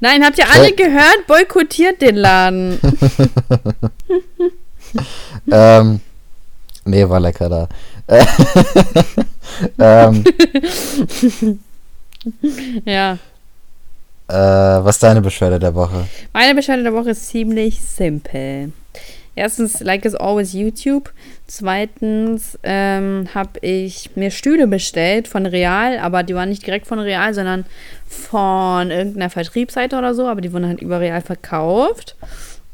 nein, 0.00 0.22
habt 0.24 0.36
ihr 0.36 0.50
alle 0.52 0.72
gehört? 0.72 1.26
Boykottiert 1.26 2.02
den 2.02 2.16
Laden. 2.16 2.78
Ähm, 5.50 6.00
nee, 6.84 7.08
war 7.08 7.20
lecker 7.20 7.48
da. 7.48 7.68
Äh, 8.06 8.24
ähm, 9.78 10.24
ja. 12.84 13.18
äh, 14.28 14.84
was 14.84 14.96
ist 14.96 15.02
deine 15.02 15.20
Beschwerde 15.20 15.58
der 15.58 15.74
Woche? 15.74 16.06
Meine 16.32 16.54
Beschwerde 16.54 16.82
der 16.82 16.92
Woche 16.92 17.10
ist 17.10 17.28
ziemlich 17.28 17.80
simpel. 17.80 18.72
Erstens, 19.34 19.80
like 19.80 20.04
as 20.04 20.14
always, 20.14 20.52
YouTube. 20.52 21.10
Zweitens 21.46 22.58
ähm, 22.62 23.28
habe 23.34 23.60
ich 23.60 24.14
mir 24.14 24.30
Stühle 24.30 24.66
bestellt 24.66 25.26
von 25.26 25.46
Real, 25.46 25.98
aber 25.98 26.22
die 26.22 26.34
waren 26.34 26.50
nicht 26.50 26.66
direkt 26.66 26.86
von 26.86 26.98
Real, 26.98 27.32
sondern 27.32 27.64
von 28.06 28.90
irgendeiner 28.90 29.30
Vertriebsseite 29.30 29.96
oder 29.96 30.14
so, 30.14 30.26
aber 30.26 30.42
die 30.42 30.52
wurden 30.52 30.66
halt 30.66 30.82
über 30.82 31.00
Real 31.00 31.22
verkauft. 31.22 32.16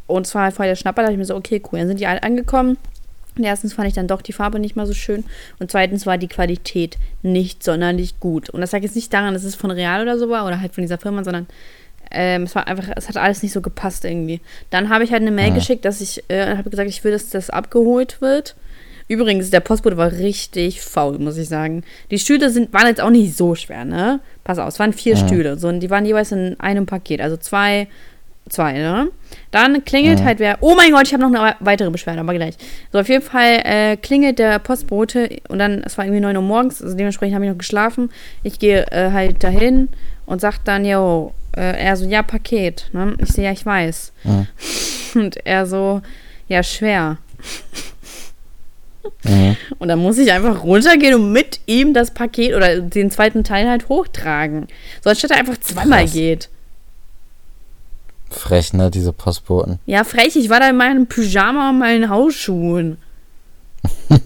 Und 0.08 0.26
zwar 0.26 0.44
halt 0.44 0.54
voll 0.54 0.66
der 0.66 0.74
Schnapper, 0.74 1.02
da 1.02 1.02
dachte 1.02 1.12
ich 1.12 1.18
mir 1.18 1.24
so, 1.26 1.36
okay, 1.36 1.62
cool, 1.70 1.78
dann 1.78 1.88
sind 1.88 2.00
die 2.00 2.06
alle 2.06 2.22
angekommen. 2.22 2.76
Erstens 3.44 3.72
fand 3.74 3.88
ich 3.88 3.94
dann 3.94 4.08
doch 4.08 4.22
die 4.22 4.32
Farbe 4.32 4.58
nicht 4.58 4.76
mal 4.76 4.86
so 4.86 4.94
schön. 4.94 5.24
Und 5.58 5.70
zweitens 5.70 6.06
war 6.06 6.18
die 6.18 6.28
Qualität 6.28 6.96
nicht 7.22 7.62
sonderlich 7.62 8.20
gut. 8.20 8.50
Und 8.50 8.60
das 8.60 8.72
lag 8.72 8.82
jetzt 8.82 8.96
nicht 8.96 9.12
daran, 9.12 9.34
dass 9.34 9.44
es 9.44 9.54
von 9.54 9.70
Real 9.70 10.02
oder 10.02 10.18
so 10.18 10.28
war 10.30 10.46
oder 10.46 10.60
halt 10.60 10.74
von 10.74 10.82
dieser 10.82 10.98
Firma, 10.98 11.24
sondern 11.24 11.46
ähm, 12.10 12.44
es 12.44 12.54
war 12.54 12.66
einfach, 12.66 12.88
es 12.96 13.08
hat 13.08 13.16
alles 13.18 13.42
nicht 13.42 13.52
so 13.52 13.60
gepasst 13.60 14.04
irgendwie. 14.04 14.40
Dann 14.70 14.88
habe 14.88 15.04
ich 15.04 15.12
halt 15.12 15.22
eine 15.22 15.30
Mail 15.30 15.48
Ja. 15.48 15.54
geschickt, 15.54 15.84
dass 15.84 16.00
ich 16.00 16.24
äh, 16.28 16.56
habe 16.56 16.70
gesagt, 16.70 16.88
ich 16.88 17.04
will, 17.04 17.12
dass 17.12 17.28
das 17.30 17.50
abgeholt 17.50 18.20
wird. 18.20 18.56
Übrigens, 19.10 19.48
der 19.50 19.60
Postbote 19.60 19.96
war 19.96 20.12
richtig 20.12 20.82
faul, 20.82 21.18
muss 21.18 21.38
ich 21.38 21.48
sagen. 21.48 21.82
Die 22.10 22.18
Stühle 22.18 22.50
sind, 22.50 22.72
waren 22.74 22.86
jetzt 22.86 23.00
auch 23.00 23.08
nicht 23.10 23.34
so 23.36 23.54
schwer, 23.54 23.86
ne? 23.86 24.20
Pass 24.44 24.58
auf, 24.58 24.68
es 24.68 24.78
waren 24.78 24.92
vier 24.92 25.14
Ja. 25.16 25.26
Stühle. 25.26 25.58
So, 25.58 25.68
und 25.68 25.80
die 25.80 25.88
waren 25.88 26.04
jeweils 26.04 26.30
in 26.32 26.60
einem 26.60 26.84
Paket. 26.84 27.22
Also 27.22 27.38
zwei, 27.38 27.88
zwei, 28.48 28.72
ne? 28.74 29.08
Dann 29.50 29.84
klingelt 29.84 30.20
Ja. 30.20 30.24
halt 30.26 30.38
wer. 30.38 30.58
Oh 30.60 30.74
mein 30.76 30.92
Gott, 30.92 31.06
ich 31.06 31.12
habe 31.14 31.22
noch 31.28 31.32
eine 31.40 31.56
weitere 31.60 31.90
Beschwerde, 31.90 32.20
aber 32.20 32.34
gleich. 32.34 32.54
So, 32.92 32.98
auf 32.98 33.08
jeden 33.08 33.24
Fall 33.24 33.60
äh, 33.64 33.96
klingelt 33.96 34.38
der 34.38 34.58
Postbote 34.58 35.28
und 35.48 35.58
dann, 35.58 35.82
es 35.84 35.96
war 35.98 36.04
irgendwie 36.04 36.20
9 36.20 36.36
Uhr 36.36 36.42
morgens, 36.42 36.82
also 36.82 36.96
dementsprechend 36.96 37.34
habe 37.34 37.44
ich 37.44 37.50
noch 37.50 37.58
geschlafen. 37.58 38.10
Ich 38.42 38.58
gehe 38.58 38.86
äh, 38.90 39.10
halt 39.12 39.42
dahin 39.42 39.88
und 40.26 40.40
sag 40.40 40.58
dann, 40.64 40.84
yo, 40.84 41.32
äh, 41.56 41.78
er 41.84 41.96
so, 41.96 42.06
ja, 42.06 42.22
Paket. 42.22 42.88
Ne? 42.92 43.14
Ich 43.18 43.28
so, 43.32 43.40
ja, 43.42 43.52
ich 43.52 43.64
weiß. 43.64 44.12
Mhm. 44.24 44.46
Und 45.14 45.46
er 45.46 45.64
so, 45.64 46.02
ja, 46.48 46.62
schwer. 46.62 47.16
Mhm. 49.24 49.56
Und 49.78 49.88
dann 49.88 49.98
muss 49.98 50.18
ich 50.18 50.30
einfach 50.32 50.62
runtergehen 50.62 51.14
und 51.14 51.32
mit 51.32 51.60
ihm 51.66 51.94
das 51.94 52.12
Paket 52.12 52.54
oder 52.54 52.80
den 52.80 53.10
zweiten 53.10 53.42
Teil 53.42 53.68
halt 53.68 53.88
hochtragen. 53.88 54.66
So 55.02 55.08
anstatt 55.10 55.30
er 55.30 55.38
einfach 55.38 55.58
zweimal 55.60 56.02
Krass. 56.02 56.12
geht. 56.12 56.48
Frech, 58.30 58.72
ne, 58.72 58.90
diese 58.90 59.12
Postboten. 59.12 59.78
Ja, 59.86 60.04
frech, 60.04 60.36
ich 60.36 60.48
war 60.50 60.60
da 60.60 60.68
in 60.68 60.76
meinem 60.76 61.06
Pyjama 61.06 61.70
und 61.70 61.78
meinen 61.78 62.08
Hausschuhen. 62.10 62.98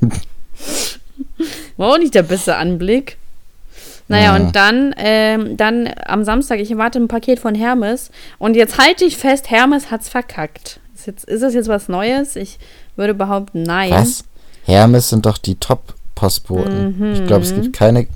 War 1.77 1.89
auch 1.93 1.99
nicht 1.99 2.15
der 2.15 2.23
beste 2.23 2.57
Anblick. 2.57 3.17
Naja, 4.09 4.37
Ja. 4.37 4.37
und 4.37 4.55
dann, 4.57 4.95
ähm, 4.99 5.57
dann 5.57 5.89
am 6.07 6.25
Samstag, 6.25 6.59
ich 6.61 6.71
erwarte 6.71 6.99
ein 6.99 7.09
Paket 7.09 7.39
von 7.39 7.55
Hermes. 7.55 8.11
Und 8.39 8.57
jetzt 8.57 8.79
halte 8.79 9.05
ich 9.05 9.17
fest, 9.17 9.51
Hermes 9.51 9.91
hat's 9.91 10.09
verkackt. 10.09 10.81
Ist, 10.95 11.07
jetzt, 11.07 11.25
ist 11.25 11.43
das 11.43 11.55
jetzt 11.55 11.69
was 11.69 11.89
Neues? 11.89 12.37
Ich 12.37 12.59
würde 12.97 13.15
behaupten, 13.15 13.63
nein. 13.63 13.91
Was? 13.91 14.25
Hermes 14.65 15.09
sind 15.09 15.25
doch 15.27 15.39
die 15.39 15.55
Top-Postboten. 15.57 17.13
Ich 17.15 17.27
glaube, 17.27 17.43
es 17.45 17.55
gibt 17.55 17.73
keine, 17.75 18.07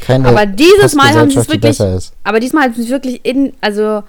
keine 0.00 0.30
Mhm. 0.30 0.36
Aber 0.36 0.46
dieses 0.46 0.94
Mal 0.94 1.14
haben 1.14 1.30
sie 1.30 1.38
es 1.38 1.48
wirklich. 1.48 1.78
Aber 2.24 2.40
diesmal 2.40 2.64
haben 2.64 2.74
sie 2.74 2.82
es 2.82 2.90
wirklich 2.90 3.20
in, 3.24 3.52
also, 3.60 4.02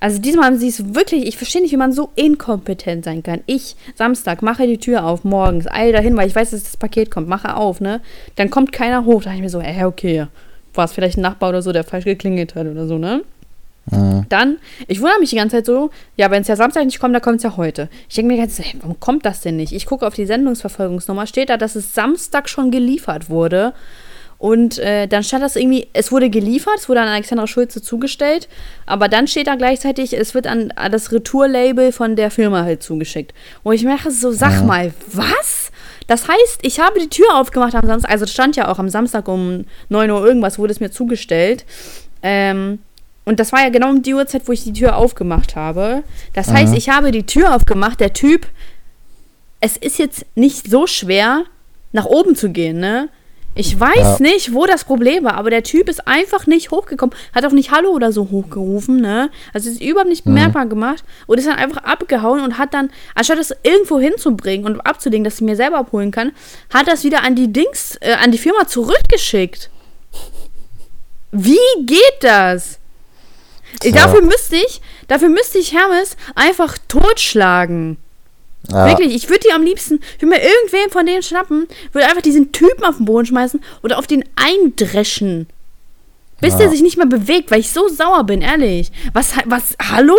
also 0.00 0.18
diesmal 0.18 0.46
haben 0.46 0.58
sie 0.58 0.68
es 0.68 0.94
wirklich, 0.94 1.26
ich 1.26 1.36
verstehe 1.36 1.60
nicht, 1.60 1.72
wie 1.72 1.76
man 1.76 1.92
so 1.92 2.10
inkompetent 2.14 3.04
sein 3.04 3.22
kann. 3.22 3.40
Ich, 3.46 3.76
Samstag, 3.94 4.40
mache 4.40 4.66
die 4.66 4.78
Tür 4.78 5.04
auf, 5.04 5.24
morgens, 5.24 5.66
eil 5.70 5.92
dahin, 5.92 6.16
weil 6.16 6.26
ich 6.26 6.34
weiß, 6.34 6.50
dass 6.50 6.62
das 6.62 6.76
Paket 6.78 7.10
kommt, 7.10 7.28
mache 7.28 7.54
auf, 7.54 7.80
ne? 7.80 8.00
Dann 8.36 8.48
kommt 8.48 8.72
keiner 8.72 9.04
hoch, 9.04 9.22
da 9.22 9.26
dachte 9.26 9.36
ich 9.36 9.42
mir 9.42 9.50
so, 9.50 9.60
ey, 9.60 9.84
okay, 9.84 10.26
war 10.72 10.86
es 10.86 10.92
vielleicht 10.92 11.18
ein 11.18 11.22
Nachbar 11.22 11.50
oder 11.50 11.60
so, 11.60 11.72
der 11.72 11.84
falsch 11.84 12.04
geklingelt 12.06 12.54
hat 12.54 12.66
oder 12.66 12.86
so, 12.86 12.96
ne? 12.96 13.22
Mhm. 13.90 14.24
Dann, 14.28 14.58
ich 14.88 15.00
wundere 15.00 15.20
mich 15.20 15.30
die 15.30 15.36
ganze 15.36 15.56
Zeit 15.56 15.66
so, 15.66 15.90
ja, 16.16 16.30
wenn 16.30 16.42
es 16.42 16.48
ja 16.48 16.56
Samstag 16.56 16.84
nicht 16.84 16.98
kommt, 16.98 17.14
dann 17.14 17.22
kommt 17.22 17.38
es 17.38 17.42
ja 17.42 17.56
heute. 17.56 17.88
Ich 18.08 18.14
denke 18.14 18.28
mir 18.28 18.34
die 18.34 18.40
ganze 18.40 18.62
Zeit, 18.62 18.72
hey, 18.72 18.80
warum 18.80 18.98
kommt 19.00 19.26
das 19.26 19.40
denn 19.40 19.56
nicht? 19.56 19.72
Ich 19.72 19.86
gucke 19.86 20.06
auf 20.06 20.14
die 20.14 20.26
Sendungsverfolgungsnummer, 20.26 21.26
steht 21.26 21.50
da, 21.50 21.56
dass 21.56 21.76
es 21.76 21.94
Samstag 21.94 22.48
schon 22.48 22.70
geliefert 22.70 23.28
wurde. 23.28 23.74
Und 24.40 24.78
äh, 24.78 25.06
dann 25.06 25.22
stand 25.22 25.44
das 25.44 25.54
irgendwie, 25.54 25.86
es 25.92 26.10
wurde 26.10 26.30
geliefert, 26.30 26.78
es 26.78 26.88
wurde 26.88 27.02
an 27.02 27.08
Alexandra 27.08 27.46
Schulze 27.46 27.82
zugestellt, 27.82 28.48
aber 28.86 29.06
dann 29.08 29.28
steht 29.28 29.46
da 29.46 29.54
gleichzeitig, 29.54 30.14
es 30.18 30.34
wird 30.34 30.46
an, 30.46 30.70
an 30.76 30.90
das 30.90 31.12
Retour-Label 31.12 31.92
von 31.92 32.16
der 32.16 32.30
Firma 32.30 32.62
halt 32.62 32.82
zugeschickt. 32.82 33.34
Und 33.62 33.74
ich 33.74 33.84
merke 33.84 34.10
so, 34.10 34.32
sag 34.32 34.64
mal, 34.64 34.94
was? 35.12 35.70
Das 36.06 36.26
heißt, 36.26 36.60
ich 36.62 36.80
habe 36.80 36.98
die 36.98 37.10
Tür 37.10 37.36
aufgemacht 37.36 37.74
am 37.74 37.86
Samstag, 37.86 38.10
also 38.10 38.24
es 38.24 38.32
stand 38.32 38.56
ja 38.56 38.68
auch 38.68 38.78
am 38.78 38.88
Samstag 38.88 39.28
um 39.28 39.66
9 39.90 40.10
Uhr 40.10 40.24
irgendwas, 40.26 40.58
wurde 40.58 40.72
es 40.72 40.80
mir 40.80 40.90
zugestellt. 40.90 41.66
Ähm, 42.22 42.78
und 43.26 43.40
das 43.40 43.52
war 43.52 43.60
ja 43.62 43.68
genau 43.68 43.90
um 43.90 44.00
die 44.00 44.14
Uhrzeit, 44.14 44.42
wo 44.48 44.52
ich 44.52 44.64
die 44.64 44.72
Tür 44.72 44.96
aufgemacht 44.96 45.54
habe. 45.54 46.02
Das 46.32 46.48
Mhm. 46.48 46.52
heißt, 46.54 46.74
ich 46.74 46.88
habe 46.88 47.10
die 47.12 47.26
Tür 47.26 47.54
aufgemacht. 47.54 48.00
Der 48.00 48.14
Typ, 48.14 48.46
es 49.60 49.76
ist 49.76 49.98
jetzt 49.98 50.24
nicht 50.34 50.70
so 50.70 50.86
schwer, 50.86 51.44
nach 51.92 52.06
oben 52.06 52.34
zu 52.34 52.48
gehen, 52.48 52.80
ne? 52.80 53.10
Ich 53.54 53.78
weiß 53.78 53.96
Ja. 53.96 54.16
nicht, 54.20 54.54
wo 54.54 54.64
das 54.64 54.84
Problem 54.84 55.24
war, 55.24 55.34
aber 55.34 55.50
der 55.50 55.64
Typ 55.64 55.88
ist 55.88 56.06
einfach 56.06 56.46
nicht 56.46 56.70
hochgekommen, 56.70 57.14
hat 57.34 57.44
auch 57.44 57.50
nicht 57.50 57.72
Hallo 57.72 57.90
oder 57.90 58.12
so 58.12 58.30
hochgerufen, 58.30 59.00
ne? 59.00 59.28
Also 59.52 59.68
ist 59.68 59.82
überhaupt 59.82 60.08
nicht 60.08 60.24
bemerkbar 60.24 60.66
gemacht 60.66 61.02
und 61.26 61.38
ist 61.38 61.48
dann 61.48 61.56
einfach 61.56 61.82
abgehauen 61.82 62.42
und 62.42 62.58
hat 62.58 62.72
dann, 62.74 62.90
anstatt 63.14 63.38
das 63.38 63.52
irgendwo 63.64 63.98
hinzubringen 63.98 64.66
und 64.66 64.80
abzulegen, 64.80 65.24
dass 65.24 65.34
ich 65.34 65.40
mir 65.40 65.56
selber 65.56 65.78
abholen 65.78 66.12
kann, 66.12 66.32
hat 66.72 66.86
das 66.86 67.02
wieder 67.02 67.22
an 67.24 67.34
die 67.34 67.52
Dings, 67.52 67.96
äh, 68.00 68.12
an 68.14 68.30
die 68.30 68.38
Firma 68.38 68.66
zurückgeschickt. 68.68 69.68
Wie 71.32 71.58
geht 71.86 72.18
das? 72.22 72.78
Tja. 73.80 73.92
Dafür 73.92 74.22
müsste 74.22 74.56
ich, 74.56 74.80
dafür 75.08 75.28
müsste 75.28 75.58
ich 75.58 75.72
Hermes 75.72 76.16
einfach 76.34 76.78
totschlagen. 76.88 77.96
Ja, 78.68 78.86
Wirklich, 78.86 79.14
ich 79.14 79.28
würde 79.28 79.40
die 79.46 79.52
am 79.52 79.62
liebsten, 79.62 80.00
ich 80.16 80.22
würde 80.22 80.36
mir 80.36 80.42
irgendwen 80.42 80.90
von 80.90 81.06
denen 81.06 81.22
schnappen, 81.22 81.66
würde 81.92 82.06
einfach 82.06 82.22
diesen 82.22 82.52
Typen 82.52 82.84
auf 82.84 82.96
den 82.98 83.06
Boden 83.06 83.26
schmeißen 83.26 83.60
oder 83.82 83.98
auf 83.98 84.06
den 84.06 84.24
eindreschen. 84.36 85.46
Bis 86.40 86.52
Ja. 86.52 86.58
der 86.60 86.70
sich 86.70 86.82
nicht 86.82 86.96
mehr 86.96 87.06
bewegt, 87.06 87.50
weil 87.50 87.60
ich 87.60 87.70
so 87.72 87.88
sauer 87.88 88.24
bin, 88.24 88.42
ehrlich. 88.42 88.90
Was, 89.12 89.32
was, 89.46 89.76
hallo? 89.90 90.16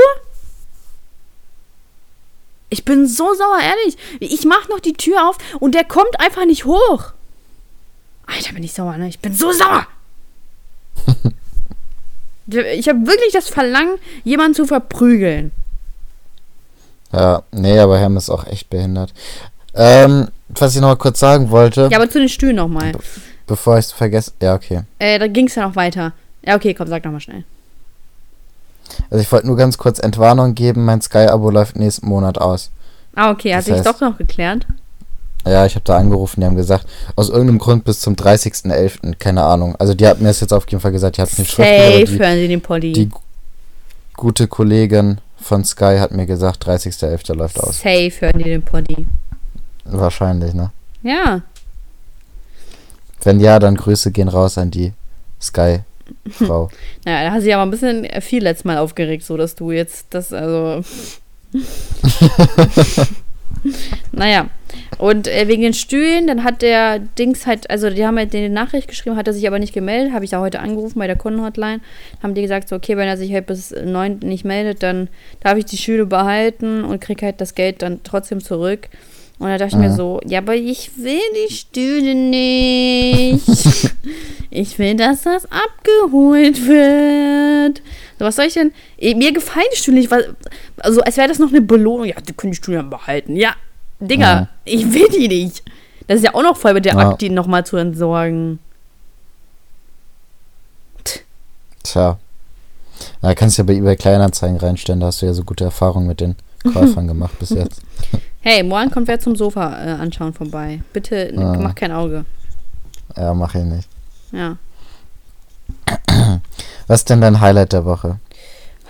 Ich 2.70 2.86
bin 2.86 3.08
so 3.08 3.34
sauer, 3.34 3.60
ehrlich. 3.62 3.98
Ich 4.20 4.46
mach 4.46 4.70
noch 4.70 4.80
die 4.80 4.94
Tür 4.94 5.28
auf 5.30 5.38
und 5.60 5.76
der 5.76 5.84
kommt 5.84 6.20
einfach 6.20 6.46
nicht 6.46 6.66
hoch. 6.66 7.12
Alter, 8.28 8.54
bin 8.54 8.64
ich 8.64 8.74
sauer, 8.74 8.98
ne? 8.98 9.10
Ich 9.10 9.20
bin 9.20 9.34
so 9.34 9.52
sauer. 9.52 9.86
ich 12.48 12.88
habe 12.88 13.06
wirklich 13.08 13.34
das 13.34 13.50
Verlangen, 13.50 13.98
jemanden 14.24 14.56
zu 14.56 14.66
verprügeln. 14.66 15.52
Ja, 17.14 17.44
nee, 17.52 17.78
aber 17.80 17.98
Hermes 17.98 18.24
ist 18.26 18.30
auch 18.30 18.46
echt 18.48 18.70
behindert. 18.70 19.14
Ähm, 19.74 20.28
was 20.50 20.76
ich 20.76 20.82
noch 20.82 20.90
mal 20.90 20.96
kurz 20.96 21.20
sagen 21.20 21.50
wollte, 21.50 21.88
Ja, 21.92 21.98
aber 21.98 22.10
zu 22.10 22.20
den 22.20 22.30
Stühlen 22.30 22.58
nochmal. 22.58 22.92
bevor 23.48 23.78
ich 23.78 23.86
es 23.86 23.92
vergesse. 23.92 24.32
Ja, 24.42 24.56
okay. 24.56 24.82
Äh, 25.00 25.18
da 25.20 25.28
ging 25.28 25.48
es 25.48 25.56
ja 25.56 25.68
noch 25.68 25.76
weiter. 25.76 26.14
Ja, 26.46 26.56
okay, 26.56 26.74
komm, 26.74 26.88
sag 26.88 27.04
nochmal 27.06 27.22
schnell. 27.22 27.44
Also 29.10 29.22
ich 29.22 29.32
wollte 29.32 29.48
nur 29.48 29.56
ganz 29.56 29.78
kurz 29.78 30.00
Entwarnung 30.00 30.54
geben, 30.56 30.84
mein 30.86 31.02
Sky-Abo 31.02 31.50
läuft 31.50 31.78
nächsten 31.78 32.08
Monat 32.08 32.38
aus. 32.38 32.72
Ah, 33.16 33.32
okay, 33.32 33.56
hat 33.56 33.66
sich 33.66 33.82
doch 33.82 34.00
noch 34.02 34.18
geklärt. 34.18 34.66
Ja, 35.46 35.66
ich 35.66 35.74
habe 35.76 35.84
da 35.86 35.98
angerufen, 35.98 36.42
die 36.42 36.46
haben 36.46 36.56
gesagt, 36.56 36.86
aus 37.16 37.30
irgendeinem 37.30 37.58
Grund 37.60 37.84
bis 37.84 38.00
zum 38.00 38.16
30.11., 38.16 39.16
keine 39.18 39.44
Ahnung. 39.44 39.76
Also 39.78 39.94
die 39.94 40.06
hat 40.06 40.20
mir 40.22 40.28
das 40.28 40.40
jetzt 40.40 40.54
auf 40.54 40.66
jeden 40.70 40.82
Fall 40.82 40.92
gesagt, 40.92 41.18
die 41.18 41.22
hat 41.22 41.36
mir 41.38 41.46
Safe 41.46 42.20
hören 42.20 42.36
sie 42.36 42.48
den 42.48 42.62
Poddy. 42.62 42.92
Die 42.94 43.10
gute 44.14 44.48
Kollegin 44.48 45.18
von 45.42 45.66
Sky 45.66 45.98
hat 46.00 46.12
mir 46.12 46.26
gesagt, 46.26 46.66
30.11. 46.66 47.34
läuft 47.34 47.60
aus. 47.60 47.78
Safe 47.80 48.12
hören 48.20 48.38
die 48.38 48.46
den 48.46 48.62
Poddy. 48.62 49.08
Wahrscheinlich, 49.86 50.54
ne? 50.54 50.72
Ja. 51.04 51.42
Wenn 53.24 53.40
ja, 53.40 53.60
dann 53.60 53.76
Grüße 53.76 54.12
gehen 54.12 54.28
raus 54.28 54.58
an 54.58 54.72
die 54.72 54.94
Sky-Frau. 55.42 56.70
naja, 57.06 57.26
da 57.26 57.32
hast 57.32 57.42
du 57.42 57.46
dich 57.46 57.54
aber 57.54 57.64
ein 57.64 57.72
bisschen 57.72 58.08
viel 58.22 58.44
letztes 58.44 58.66
Mal 58.66 58.78
aufgeregt, 58.78 59.24
so 59.24 59.38
dass 59.38 59.56
du 59.56 59.72
jetzt 59.72 60.08
das, 60.12 60.32
also. 60.32 60.84
naja. 64.12 64.50
Und 64.98 65.28
äh, 65.28 65.48
wegen 65.48 65.62
den 65.62 65.74
Stühlen, 65.74 66.28
dann 66.28 66.44
hat 66.44 66.62
der 66.62 67.00
Dings 67.00 67.46
halt, 67.46 67.70
also 67.70 67.90
die 67.90 68.06
haben 68.06 68.18
halt 68.18 68.36
eine 68.36 68.50
Nachricht 68.50 68.88
geschrieben, 68.88 69.18
hat 69.18 69.28
er 69.28 69.34
sich 69.34 69.48
aber 69.48 69.60
nicht 69.60 69.74
gemeldet, 69.74 70.14
habe 70.14 70.24
ich 70.24 70.32
da 70.32 70.40
heute 70.40 70.60
angerufen 70.60 71.00
bei 71.00 71.08
der 71.08 71.16
Kundenhotline, 71.16 71.82
haben 72.22 72.34
die 72.34 72.42
gesagt, 72.42 72.70
so, 72.70 72.76
okay, 72.76 72.98
wenn 72.98 73.08
er 73.08 73.18
sich 73.18 73.34
halt 73.34 73.48
bis 73.48 73.72
9 73.72 74.20
nicht 74.20 74.46
meldet, 74.46 74.84
dann 74.84 75.10
darf 75.42 75.58
ich 75.58 75.66
die 75.66 75.78
Stühle 75.78 76.06
behalten 76.06 76.84
und 76.84 77.02
krieg 77.02 77.22
halt 77.22 77.42
das 77.42 77.56
Geld 77.56 77.82
dann 77.82 78.02
trotzdem 78.04 78.42
zurück. 78.42 78.90
Und 79.42 79.48
da 79.48 79.58
dachte 79.58 79.76
ich 79.76 79.82
mir 79.82 79.92
so, 79.92 80.22
ja, 80.24 80.38
aber 80.38 80.54
ich 80.54 80.92
will 80.98 81.20
die 81.34 81.52
Stühle 81.52 82.14
nicht. 82.14 83.42
ich 84.52 84.78
will, 84.78 84.94
dass 84.96 85.24
das 85.24 85.46
abgeholt 85.46 86.68
wird. 86.68 87.82
So, 88.20 88.26
was 88.26 88.36
soll 88.36 88.46
ich 88.46 88.54
denn? 88.54 88.72
Mir 89.00 89.34
gefallen 89.34 89.66
die 89.74 89.78
Stühle 89.78 89.98
nicht. 89.98 90.14
Also, 90.78 91.02
als 91.02 91.18
wäre 91.18 91.28
das 91.28 91.40
noch 91.40 91.50
eine 91.50 91.62
Belohnung. 91.62 92.06
Ja, 92.06 92.22
die 92.22 92.34
können 92.34 92.52
die 92.52 92.58
Stühle 92.58 92.84
behalten. 92.84 93.36
Ja, 93.36 93.56
Digga, 94.00 94.32
ja. 94.32 94.48
ich 94.64 94.94
will 94.94 95.08
die 95.10 95.28
nicht. 95.28 95.64
Das 96.06 96.18
ist 96.18 96.24
ja 96.24 96.36
auch 96.36 96.44
noch 96.44 96.56
voll 96.56 96.76
mit 96.76 96.86
der 96.86 96.94
ja. 96.94 97.10
Akt, 97.10 97.22
die 97.22 97.32
nochmal 97.32 97.66
zu 97.66 97.78
entsorgen. 97.78 98.60
Tja. 101.82 102.20
Da 103.24 103.34
kannst 103.34 103.58
du 103.58 103.64
ja 103.64 103.66
bei 103.66 103.74
eBay 103.74 103.96
Kleinanzeigen 103.96 104.58
reinstellen. 104.58 105.00
Da 105.00 105.08
hast 105.08 105.24
du 105.24 105.26
ja 105.26 105.34
so 105.34 105.44
gute 105.44 105.64
Erfahrungen 105.64 106.06
mit 106.06 106.22
den 106.22 106.36
Käufern 106.64 107.08
gemacht 107.08 107.38
bis 107.40 107.50
jetzt. 107.50 107.82
Hey, 108.44 108.64
morgen 108.64 108.90
kommt 108.90 109.08
wer 109.08 109.20
zum 109.20 109.36
Sofa 109.36 109.86
äh, 109.86 109.90
anschauen 109.92 110.34
vorbei. 110.34 110.82
Bitte 110.94 111.32
ah. 111.38 111.60
mach 111.62 111.76
kein 111.76 111.92
Auge. 111.92 112.26
Ja, 113.16 113.36
mach 113.36 113.54
ich 113.54 113.64
nicht. 113.64 113.88
Ja. 114.32 114.58
Was 116.88 117.02
ist 117.02 117.10
denn 117.12 117.22
dein 117.22 117.40
Highlight 117.40 117.72
der 117.74 117.86
Woche? 117.86 118.20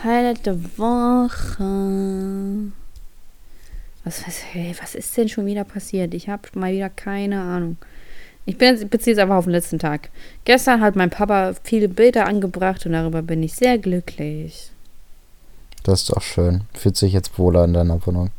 Highlight 0.02 0.46
der 0.46 0.58
Woche. 0.78 2.72
Was, 4.04 4.26
was, 4.26 4.42
hey, 4.52 4.74
was 4.82 4.96
ist 4.96 5.16
denn 5.16 5.30
schon 5.30 5.46
wieder 5.46 5.64
passiert? 5.64 6.16
Ich 6.16 6.28
habe 6.28 6.42
mal 6.56 6.72
wieder 6.72 6.90
keine 6.90 7.40
Ahnung. 7.42 7.78
Ich 8.46 8.58
beziehe 8.58 9.14
es 9.14 9.20
einfach 9.20 9.36
auf 9.36 9.44
den 9.46 9.52
letzten 9.52 9.78
Tag. 9.78 10.10
Gestern 10.46 10.82
hat 10.82 10.96
mein 10.96 11.12
Papa 11.12 11.54
viele 11.64 11.88
Bilder 11.88 12.26
angebracht 12.26 12.84
und 12.86 12.94
darüber 12.94 13.22
bin 13.22 13.44
ich 13.44 13.54
sehr 13.54 13.78
glücklich. 13.78 14.71
Das 15.84 16.02
ist 16.02 16.10
doch 16.12 16.22
schön. 16.22 16.62
Fühlt 16.74 16.98
sich 16.98 17.14
jetzt 17.14 17.38
wohler 17.38 17.66
in 17.66 17.74
deiner 17.74 18.06
Wohnung. 18.06 18.30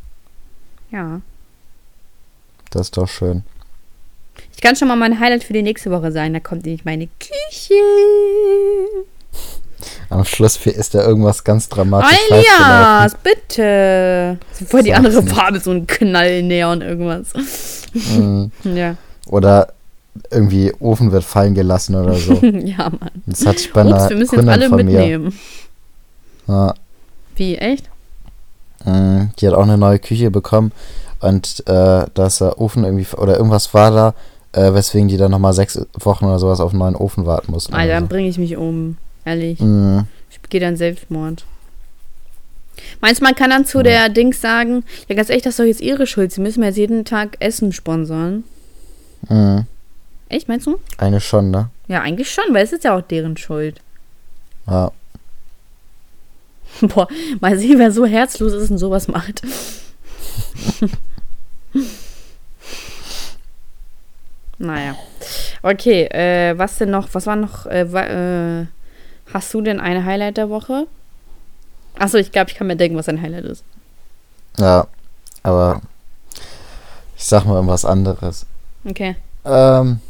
Ja. 0.91 1.21
Das 2.71 2.83
ist 2.83 2.97
doch 2.97 3.09
schön. 3.09 3.43
Ich 4.55 4.61
kann 4.63 4.77
schon 4.77 4.89
mal 4.89 4.97
mein 4.97 5.19
Highlight 5.19 5.45
für 5.45 5.53
die 5.53 5.63
nächste 5.63 5.91
Woche 5.91 6.13
sein. 6.13 6.33
Da 6.33 6.41
kommt 6.41 6.65
nämlich 6.65 6.85
meine 6.85 7.09
Küche. 7.19 7.75
Am 10.09 10.25
Schluss 10.25 10.65
ist 10.67 10.95
da 10.95 11.05
irgendwas 11.05 11.43
ganz 11.43 11.69
dramatisch. 11.69 12.17
Elias, 12.31 13.17
bitte. 13.23 14.39
Voll 14.67 14.83
die 14.83 14.95
andere. 14.95 15.23
Farbe, 15.23 15.59
so 15.59 15.73
ein 15.73 15.87
Knallneon 15.87 16.83
irgendwas. 16.83 17.33
Mhm. 17.93 18.53
ja. 18.65 18.97
Oder 19.27 19.73
irgendwie 20.31 20.73
Ofen 20.79 21.11
wird 21.13 21.25
fallen 21.25 21.55
gelassen 21.55 21.95
oder 21.95 22.15
so. 22.15 22.35
ja, 22.43 22.91
Mann. 22.91 23.11
Das 23.27 23.47
hatte 23.47 23.61
ich 23.61 23.73
bei 23.73 23.85
Ups, 23.85 23.93
einer 23.93 24.11
wir 24.11 24.17
müssen 24.17 24.37
Kundin 24.37 24.61
jetzt 24.61 24.73
alle 24.73 24.83
mitnehmen. 24.83 25.39
Ja. 26.47 26.75
Wie, 27.43 27.57
echt? 27.57 27.91
Mm, 28.85 29.31
die 29.37 29.49
hat 29.49 29.55
auch 29.55 29.65
eine 29.65 29.77
neue 29.77 29.99
Küche 29.99 30.31
bekommen 30.31 30.71
und 31.19 31.65
äh, 31.67 32.07
da 32.15 32.27
ist 32.27 32.41
der 32.41 32.61
Ofen 32.61 32.85
irgendwie 32.85 33.07
oder 33.17 33.37
irgendwas 33.37 33.75
war 33.75 33.91
da, 33.91 34.15
äh, 34.53 34.73
weswegen 34.73 35.09
die 35.09 35.17
dann 35.17 35.33
nochmal 35.33 35.53
sechs 35.53 35.77
Wochen 35.95 36.25
oder 36.25 36.39
sowas 36.39 36.61
auf 36.61 36.71
einen 36.71 36.79
neuen 36.79 36.95
Ofen 36.95 37.27
warten 37.27 37.51
mussten. 37.51 37.75
Alter, 37.75 37.95
dann 37.95 38.05
so. 38.05 38.11
bringe 38.11 38.29
ich 38.29 38.39
mich 38.39 38.57
um, 38.57 38.97
ehrlich. 39.25 39.59
Mm. 39.59 40.03
Ich 40.31 40.41
gehe 40.51 40.61
dann 40.61 40.77
Selbstmord. 40.77 41.45
Meinst 43.01 43.21
du, 43.21 43.25
man 43.25 43.35
kann 43.35 43.51
dann 43.51 43.67
zu 43.67 43.79
ja. 43.79 43.83
der 43.83 44.09
Dings 44.09 44.41
sagen, 44.41 44.85
ja 45.09 45.17
ganz 45.17 45.29
ehrlich, 45.29 45.43
das 45.43 45.55
ist 45.55 45.59
doch 45.59 45.65
jetzt 45.65 45.81
ihre 45.81 46.07
Schuld, 46.07 46.31
sie 46.31 46.41
müssen 46.41 46.61
mir 46.61 46.67
jetzt 46.67 46.79
jeden 46.79 47.05
Tag 47.05 47.39
Essen 47.41 47.73
sponsern. 47.73 48.45
Mhm. 49.29 49.67
Echt, 50.29 50.47
meinst 50.47 50.69
du? 50.69 50.79
Eigentlich 50.97 51.25
schon, 51.25 51.51
ne? 51.51 51.71
Ja, 51.89 52.03
eigentlich 52.03 52.31
schon, 52.31 52.55
weil 52.55 52.63
es 52.63 52.73
ist 52.73 52.85
ja 52.85 52.97
auch 52.97 53.03
deren 53.03 53.37
Schuld. 53.37 53.81
Ja. 54.69 54.93
Boah, 56.81 57.09
mal 57.41 57.59
sehen, 57.59 57.79
wer 57.79 57.93
so 57.93 58.07
herzlos 58.07 58.53
ist 58.53 58.71
und 58.71 58.79
sowas 58.79 59.09
macht. 59.09 59.43
naja. 64.59 64.97
Okay, 65.63 66.05
äh, 66.05 66.57
was 66.59 66.79
denn 66.79 66.91
noch? 66.91 67.09
Was 67.13 67.27
war 67.27 67.37
noch? 67.37 67.67
Äh, 67.67 67.83
äh, 67.83 68.67
hast 69.33 69.55
du 69.55 69.61
denn 69.61 69.81
eine 69.81 70.05
Highlight 70.05 70.37
der 70.37 70.51
Woche? 70.51 70.87
Achso, 71.99 72.19
ich 72.19 72.33
glaube, 72.33 72.51
ich 72.51 72.57
kann 72.57 72.67
mir 72.67 72.77
denken, 72.77 72.97
was 72.97 73.09
ein 73.09 73.23
Highlight 73.23 73.45
ist. 73.45 73.65
Ja, 74.59 74.87
aber 75.43 75.81
ich 77.17 77.25
sag 77.25 77.45
mal 77.45 77.55
irgendwas 77.55 77.85
anderes. 77.85 78.47
Okay. 78.85 79.17
Ähm, 79.45 80.01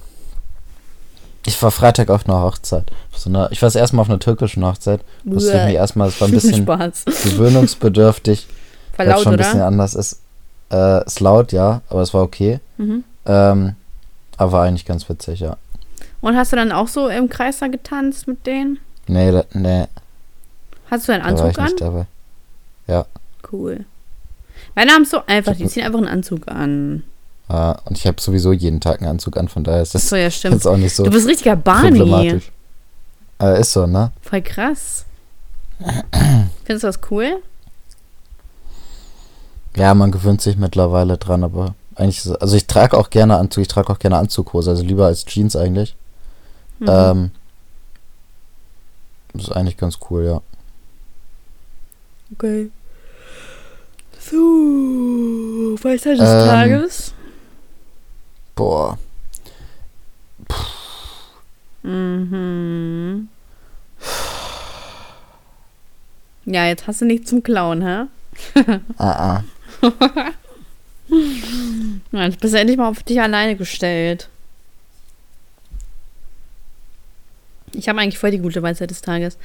ich 1.47 1.61
war 1.62 1.70
Freitag 1.70 2.11
auf 2.11 2.26
einer 2.28 2.43
Hochzeit. 2.43 2.90
So 3.14 3.28
eine, 3.28 3.49
ich 3.51 3.61
war 3.62 3.66
das 3.66 3.74
erste 3.76 3.97
Mal 3.97 4.03
auf 4.03 4.09
einer 4.09 4.18
türkischen 4.18 4.64
Hochzeit. 4.64 5.01
Musste 5.24 5.57
ich 5.57 5.64
mir 5.64 5.74
erstmal, 5.74 6.09
es 6.09 6.20
war 6.20 6.28
ein 6.28 6.32
bisschen 6.32 6.64
gewöhnungsbedürftig. 6.64 8.47
War 8.97 9.07
laut, 9.07 9.22
schon 9.22 9.32
ein 9.32 9.34
oder? 9.34 9.45
bisschen 9.45 9.61
anders 9.61 9.95
ist. 9.95 10.20
Äh, 10.70 11.05
ist 11.05 11.20
laut, 11.20 11.53
ja, 11.53 11.82
aber 11.88 12.03
es 12.03 12.14
war 12.14 12.22
okay. 12.22 12.61
Mhm. 12.78 13.05
Ähm, 13.26 13.76
aber 14.36 14.53
war 14.53 14.64
eigentlich 14.64 14.86
ganz 14.86 15.09
witzig, 15.09 15.40
ja. 15.40 15.57
Und 16.20 16.36
hast 16.36 16.53
du 16.53 16.57
dann 16.57 16.72
auch 16.72 16.88
so 16.88 17.09
im 17.09 17.28
Kreis 17.28 17.59
da 17.59 17.68
getanzt 17.68 18.28
mit 18.28 18.47
denen? 18.47 18.78
Nee, 19.07 19.32
da, 19.32 19.45
nee. 19.53 19.86
Hast 20.90 21.09
du 21.09 21.12
einen 21.12 21.22
Anzug 21.22 21.53
da 21.53 21.57
war 21.59 21.66
ich 21.66 21.72
an? 21.72 21.76
dabei. 21.78 22.07
Ja. 22.86 23.07
Cool. 23.51 23.84
Meine 24.74 24.93
haben 24.93 25.03
es 25.03 25.11
so 25.11 25.20
einfach, 25.26 25.57
die 25.57 25.66
ziehen 25.66 25.84
einfach 25.84 25.99
einen 25.99 26.09
Anzug 26.09 26.49
an. 26.49 27.03
Ja, 27.49 27.78
und 27.84 27.99
ich 27.99 28.07
habe 28.07 28.20
sowieso 28.20 28.53
jeden 28.53 28.80
Tag 28.80 29.01
einen 29.01 29.11
Anzug 29.11 29.36
an, 29.36 29.49
von 29.49 29.64
daher 29.64 29.82
ist 29.82 29.95
das 29.95 30.09
so, 30.09 30.16
ja, 30.16 30.28
jetzt 30.28 30.66
auch 30.66 30.77
nicht 30.77 30.94
so 30.94 31.05
Du 31.05 31.10
bist 31.10 31.27
richtiger 31.27 31.56
Barney. 31.56 32.40
Äh, 33.40 33.60
ist 33.60 33.73
so, 33.73 33.86
ne? 33.86 34.12
Voll 34.23 34.43
krass. 34.43 35.05
Findest 36.64 36.85
du 36.85 36.86
das 36.86 37.01
cool? 37.10 37.43
Ja, 39.77 39.94
man 39.94 40.12
gewöhnt 40.12 40.40
sich 40.40 40.56
mittlerweile 40.56 41.19
dran, 41.19 41.44
aber 41.44 41.74
eigentlich, 41.94 42.19
ist, 42.19 42.31
also 42.40 42.56
ich 42.56 42.66
trage 42.66 42.97
auch 42.97 43.10
gerne 43.10 43.36
Anzug, 43.36 43.62
ich 43.62 43.69
trage 43.69 43.90
auch 43.90 43.98
gerne 43.98 44.19
Anzughose, 44.19 44.70
also 44.70 44.82
lieber 44.82 45.06
als 45.06 45.24
Jeans 45.24 45.56
eigentlich. 45.56 45.97
Mhm. 46.78 46.86
Ähm, 46.89 47.31
ist 49.35 49.52
eigentlich 49.52 49.77
ganz 49.77 49.98
cool, 50.10 50.24
ja. 50.24 50.40
Okay. 52.35 52.70
So, 54.20 54.36
Weisheit 55.82 56.19
des 56.19 56.28
ähm, 56.28 56.48
Tages. 56.48 57.14
Boah. 58.54 58.98
Mhm. 61.82 63.28
Ja, 66.44 66.66
jetzt 66.66 66.86
hast 66.86 67.00
du 67.00 67.04
nichts 67.04 67.30
zum 67.30 67.42
Klauen, 67.42 67.82
hä? 67.82 68.06
ah, 68.98 69.42
ah. 69.42 69.44
Jetzt 72.12 72.40
bist 72.40 72.54
du 72.54 72.58
endlich 72.58 72.78
mal 72.78 72.88
auf 72.88 73.02
dich 73.02 73.20
alleine 73.20 73.56
gestellt. 73.56 74.28
Ich 77.72 77.88
habe 77.88 78.00
eigentlich 78.00 78.18
voll 78.18 78.30
die 78.30 78.38
gute 78.38 78.62
Weisheit 78.62 78.90
des 78.90 79.02
Tages. 79.02 79.38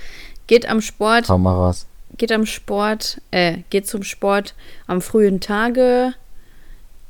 Geht 0.47 0.67
am 0.67 0.81
Sport. 0.81 1.29
Hau 1.29 1.37
mal 1.37 1.53
raus. 1.53 1.87
Geht 2.17 2.31
am 2.31 2.45
Sport, 2.45 3.21
äh, 3.31 3.59
geht 3.69 3.87
zum 3.87 4.03
Sport 4.03 4.55
am 4.87 5.01
frühen 5.01 5.39
Tage, 5.39 6.13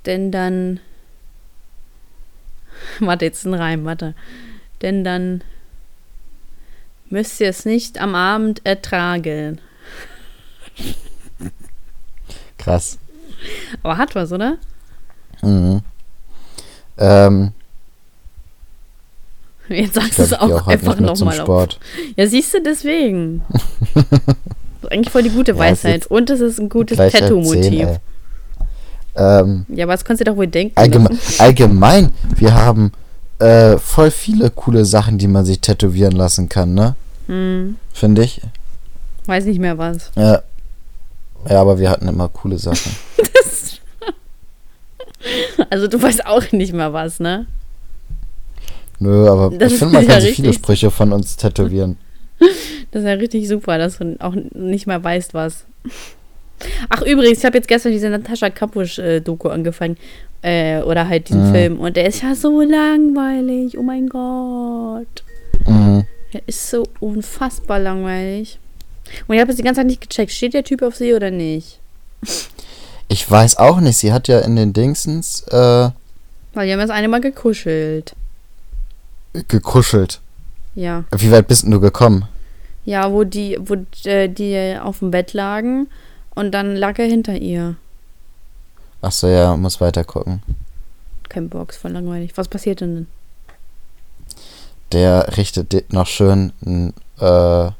denn 0.06 0.32
dann. 0.32 0.80
warte, 3.00 3.26
jetzt 3.26 3.46
ein 3.46 3.54
Reim, 3.54 3.86
warte. 3.86 4.14
Denn 4.82 5.04
dann 5.04 5.42
müsst 7.10 7.40
ihr 7.40 7.50
es 7.50 7.66
nicht 7.66 8.00
am 8.00 8.16
Abend 8.16 8.66
ertragen. 8.66 9.60
Krass. 12.58 12.98
Aber 13.84 13.98
hat 13.98 14.16
was, 14.16 14.32
oder? 14.32 14.58
Mhm. 15.42 15.82
Ähm, 16.98 17.52
Jetzt 19.70 19.96
sagst 19.96 20.18
du 20.18 20.24
es 20.24 20.34
auch, 20.34 20.50
auch 20.50 20.68
einfach 20.68 21.00
nochmal 21.00 21.40
auf. 21.42 21.68
Ja, 22.16 22.26
siehst 22.26 22.54
du, 22.54 22.62
deswegen. 22.62 23.44
eigentlich 24.90 25.12
voll 25.12 25.24
die 25.24 25.30
gute 25.30 25.52
ja, 25.52 25.58
Weisheit. 25.58 26.08
Und 26.08 26.30
es 26.30 26.40
ist 26.40 26.60
ein 26.60 26.70
gutes 26.70 26.98
Tattoo-Motiv. 26.98 28.00
Ähm, 29.18 29.66
Ja, 29.70 29.86
aber 29.86 29.94
das 29.94 30.06
kannst 30.06 30.22
du 30.22 30.26
doch 30.26 30.36
wohl 30.38 30.48
denken. 30.48 30.74
allgeme 30.78 31.10
dass- 31.10 31.40
allgemein, 31.40 32.12
wir 32.36 32.54
haben 32.54 32.92
äh, 33.40 33.78
voll 33.78 34.12
viele 34.12 34.50
coole 34.50 34.86
Sachen, 34.86 35.18
die 35.18 35.28
man 35.28 35.46
sich 35.46 35.60
tätowieren 35.60 36.14
lassen 36.14 36.50
kann, 36.50 36.74
ne? 36.74 36.96
Hm, 37.28 37.76
Finde 37.94 38.24
ich. 38.24 38.42
weiß 39.26 39.46
nicht 39.46 39.60
mehr 39.60 39.78
was. 39.78 40.12
Ja. 40.16 40.42
Ja, 41.50 41.62
aber 41.62 41.80
wir 41.80 41.90
hatten 41.90 42.08
immer 42.08 42.30
coole 42.30 42.58
Sachen. 42.58 42.92
Also 45.70 45.88
du 45.88 46.02
weißt 46.02 46.26
auch 46.26 46.52
nicht 46.52 46.74
mehr 46.74 46.94
was, 46.94 47.20
ne? 47.20 47.46
Nö, 49.00 49.30
aber 49.30 49.56
Das 49.56 49.74
ich 49.74 49.80
finde, 49.80 49.94
man 49.96 50.04
ja 50.06 50.14
kann 50.14 50.22
sich 50.22 50.36
viele. 50.36 50.54
Sprüche 50.54 50.92
von 50.92 51.12
uns 51.14 51.36
tätowieren. 51.38 51.98
Das 52.92 53.02
ist 53.02 53.08
ja 53.08 53.14
richtig 53.16 53.50
super, 53.50 53.78
dass 53.78 53.98
du 53.98 54.16
auch 54.20 54.34
nicht 54.54 54.88
mehr 54.88 55.04
weißt, 55.04 55.34
was. 55.34 55.66
Ach, 56.90 57.02
übrigens, 57.04 57.40
ich 57.40 57.46
habe 57.46 57.58
jetzt 57.58 57.68
gestern 57.68 57.92
diese 57.92 58.10
Natascha 58.10 58.50
Kapusch-Doku 58.50 59.50
angefangen. 59.50 59.98
Äh, 60.42 60.82
oder 60.82 61.08
halt 61.08 61.30
diesen 61.30 61.50
Mhm. 61.50 61.54
Film. 61.54 61.80
Und 61.80 61.96
der 61.98 62.06
ist 62.08 62.22
ja 62.22 62.36
so 62.36 62.62
langweilig. 62.62 63.78
Oh 63.78 63.84
mein 63.84 64.08
Gott. 64.08 65.24
Mhm. 65.66 66.06
Der 66.34 66.42
ist 66.48 66.70
so 66.70 66.84
unfassbar 67.00 67.80
langweilig. 67.80 68.60
Und 69.28 69.36
ich 69.36 69.42
habe 69.42 69.52
jetzt 69.52 69.58
die 69.60 69.64
ganze 69.64 69.80
Zeit 69.80 69.88
nicht 69.88 70.02
gecheckt. 70.02 70.32
Steht 70.32 70.54
der 70.54 70.64
Typ 70.64 70.82
auf 70.84 70.96
sie 70.96 71.14
oder 71.14 71.32
nicht? 71.32 71.80
Ich 73.08 73.30
weiß 73.30 73.58
auch 73.58 73.80
nicht, 73.80 73.98
sie 73.98 74.12
hat 74.12 74.28
ja 74.28 74.40
in 74.40 74.56
den 74.56 74.74
Dingsens 74.74 75.44
äh, 75.50 75.90
Weil 76.54 76.68
die 76.68 76.74
haben 76.74 76.80
das 76.80 76.90
eine 76.90 77.08
Mal 77.08 77.22
gekuschelt. 77.22 78.14
gekuschelt. 79.48 80.20
Ja. 80.76 81.04
Wie 81.18 81.32
weit 81.32 81.48
bist 81.48 81.64
denn 81.64 81.72
du 81.72 81.80
gekommen? 81.80 82.26
Ja, 82.86 83.12
wo 83.12 83.24
die, 83.24 83.58
wo 83.60 83.76
äh, 84.08 84.28
die 84.28 84.78
auf 84.82 85.00
dem 85.00 85.12
Bett 85.12 85.34
lagen 85.34 85.88
und 86.38 86.52
dann 86.52 86.76
lag 86.76 87.00
er 87.00 87.08
hinter 87.08 87.36
ihr. 87.36 87.76
Achso, 89.02 89.28
ja, 89.28 89.58
muss 89.58 89.82
weiter 89.82 90.04
gucken. 90.04 90.44
Kein 91.30 91.50
ist 91.68 91.78
voll 91.78 91.92
langweilig. 91.92 92.32
Was 92.36 92.48
passiert 92.48 92.82
denn? 92.82 92.96
denn? 92.96 93.08
Der 94.92 95.36
richtet 95.36 95.92
noch 95.92 96.06
schön 96.06 96.54
ein 96.64 96.94
äh, 97.20 97.72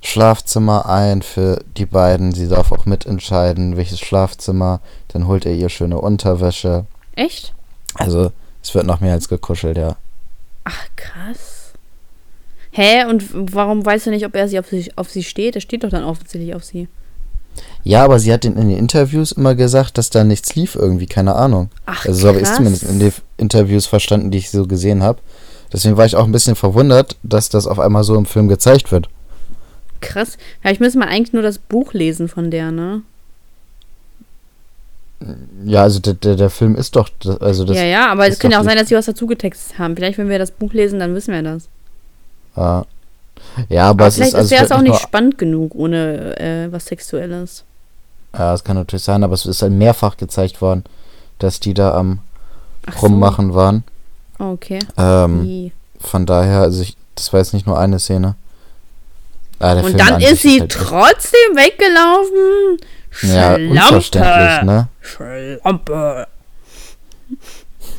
Schlafzimmer 0.00 0.86
ein 0.88 1.20
für 1.20 1.62
die 1.76 1.84
beiden. 1.84 2.32
Sie 2.32 2.48
darf 2.48 2.72
auch 2.72 2.86
mitentscheiden, 2.86 3.76
welches 3.76 4.00
Schlafzimmer. 4.00 4.80
Dann 5.08 5.26
holt 5.26 5.44
er 5.44 5.52
ihr 5.52 5.68
schöne 5.68 6.00
Unterwäsche. 6.00 6.86
Echt? 7.16 7.52
Also, 7.96 8.32
es 8.62 8.74
wird 8.74 8.86
noch 8.86 9.00
mehr 9.00 9.12
als 9.12 9.28
gekuschelt, 9.28 9.76
ja. 9.76 9.96
Ach, 10.64 10.86
krass. 10.96 11.72
Hä? 12.70 13.04
Und 13.04 13.54
warum 13.54 13.84
weißt 13.84 14.06
du 14.06 14.10
nicht, 14.10 14.24
ob 14.24 14.34
er 14.34 14.48
sie 14.48 14.58
auf, 14.58 14.68
sie 14.68 14.90
auf 14.96 15.10
sie 15.10 15.22
steht? 15.22 15.54
Er 15.54 15.60
steht 15.60 15.84
doch 15.84 15.90
dann 15.90 16.04
offensichtlich 16.04 16.54
auf 16.54 16.64
sie. 16.64 16.88
Ja, 17.82 18.04
aber 18.04 18.18
sie 18.18 18.32
hat 18.32 18.44
in, 18.44 18.56
in 18.56 18.68
den 18.68 18.78
Interviews 18.78 19.32
immer 19.32 19.54
gesagt, 19.54 19.98
dass 19.98 20.10
da 20.10 20.24
nichts 20.24 20.54
lief 20.54 20.74
irgendwie, 20.74 21.06
keine 21.06 21.34
Ahnung. 21.34 21.70
Ach, 21.86 22.06
Also 22.06 22.20
so 22.20 22.28
habe 22.28 22.38
ich 22.40 22.44
es 22.48 22.56
zumindest 22.56 22.84
in 22.84 22.98
den 22.98 23.12
Interviews 23.36 23.86
verstanden, 23.86 24.30
die 24.30 24.38
ich 24.38 24.50
so 24.50 24.66
gesehen 24.66 25.02
habe. 25.02 25.18
Deswegen 25.72 25.96
war 25.96 26.06
ich 26.06 26.16
auch 26.16 26.24
ein 26.24 26.32
bisschen 26.32 26.56
verwundert, 26.56 27.16
dass 27.22 27.48
das 27.48 27.66
auf 27.66 27.78
einmal 27.78 28.04
so 28.04 28.14
im 28.14 28.26
Film 28.26 28.48
gezeigt 28.48 28.90
wird. 28.92 29.08
Krass. 30.00 30.38
Ja, 30.62 30.70
ich 30.70 30.80
müsste 30.80 30.98
mal 30.98 31.08
eigentlich 31.08 31.32
nur 31.32 31.42
das 31.42 31.58
Buch 31.58 31.92
lesen 31.92 32.28
von 32.28 32.50
der, 32.50 32.70
ne? 32.70 33.02
Ja, 35.64 35.82
also 35.82 36.00
der, 36.00 36.14
der, 36.14 36.36
der 36.36 36.50
Film 36.50 36.76
ist 36.76 36.96
doch, 36.96 37.08
also 37.40 37.64
das, 37.64 37.76
ja, 37.76 37.84
ja, 37.84 38.08
aber 38.12 38.28
es 38.28 38.38
kann 38.38 38.50
ja 38.50 38.60
auch 38.60 38.64
sein, 38.64 38.76
dass 38.76 38.88
sie 38.88 38.94
was 38.94 39.06
dazu 39.06 39.26
getextet 39.26 39.78
haben. 39.78 39.96
Vielleicht, 39.96 40.18
wenn 40.18 40.28
wir 40.28 40.38
das 40.38 40.50
Buch 40.50 40.72
lesen, 40.74 40.98
dann 40.98 41.14
wissen 41.14 41.32
wir 41.32 41.42
das. 41.42 41.68
ja. 42.56 42.84
Ja, 43.68 43.82
aber, 43.84 43.90
Aber 43.90 44.06
es 44.08 44.14
vielleicht 44.16 44.32
ist, 44.32 44.34
also 44.38 44.50
wäre 44.50 44.64
es 44.64 44.72
auch 44.72 44.80
nicht 44.82 45.00
spannend 45.00 45.38
genug 45.38 45.74
ohne 45.74 46.38
äh, 46.40 46.72
was 46.72 46.86
Sexuelles. 46.86 47.64
Ja, 48.32 48.50
das 48.52 48.64
kann 48.64 48.76
natürlich 48.76 49.04
sein, 49.04 49.22
aber 49.22 49.34
es 49.34 49.46
ist 49.46 49.62
halt 49.62 49.72
mehrfach 49.72 50.16
gezeigt 50.16 50.60
worden, 50.60 50.84
dass 51.38 51.60
die 51.60 51.72
da 51.74 51.94
am 51.94 52.18
Ach 52.86 52.94
so. 52.98 53.06
Rummachen 53.06 53.54
waren. 53.54 53.84
Okay. 54.38 54.80
Ähm, 54.98 55.44
Wie? 55.44 55.72
von 56.00 56.26
daher, 56.26 56.62
also 56.62 56.82
ich, 56.82 56.96
das 57.14 57.32
war 57.32 57.40
jetzt 57.40 57.54
nicht 57.54 57.66
nur 57.66 57.78
eine 57.78 58.00
Szene. 58.00 58.34
Ah, 59.60 59.74
Und 59.74 59.84
Film 59.84 59.96
dann 59.98 60.14
an 60.14 60.20
ist 60.20 60.42
sie 60.42 60.60
halt 60.60 60.74
echt- 60.74 60.82
trotzdem 60.88 61.54
weggelaufen. 61.54 62.78
Ja, 63.22 63.54
Schlampe. 63.54 63.68
unverständlich, 63.70 64.62
ne? 64.64 64.88
Schlampe. 65.00 66.26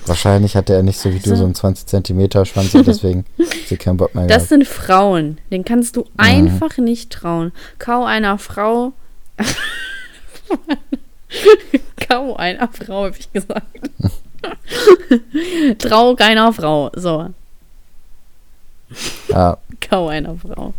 Wahrscheinlich 0.08 0.56
hatte 0.56 0.74
er 0.74 0.84
nicht 0.84 1.00
so 1.00 1.10
wie 1.12 1.20
du 1.20 1.32
Also- 1.32 1.36
so 1.38 1.44
einen 1.46 1.56
20 1.56 1.88
Zentimeter 1.88 2.46
Schwanz 2.46 2.74
und 2.76 2.86
deswegen 2.88 3.26
hat 3.40 3.48
sie 3.68 3.78
keinen 3.78 3.98
Bock 3.98 4.14
mehr 4.16 4.28
Das 4.28 4.36
gehabt. 4.38 4.50
sind 4.50 4.68
Frauen. 4.68 5.38
Den 5.52 5.66
kannst 5.66 5.96
du 5.96 6.06
einfach 6.18 6.78
nicht 6.78 7.12
trauen. 7.12 7.52
Kau 7.80 8.06
einer 8.06 8.38
Frau. 8.38 8.94
Kau 12.08 12.36
einer 12.36 12.70
Frau, 12.70 13.06
hab 13.06 13.18
ich 13.20 13.32
gesagt. 13.34 13.66
Trau 15.80 16.16
keiner 16.16 16.54
Frau. 16.54 16.92
So, 16.96 17.30
Ja, 19.30 19.58
kau 19.90 20.08
einer 20.08 20.36
Frau. 20.38 20.74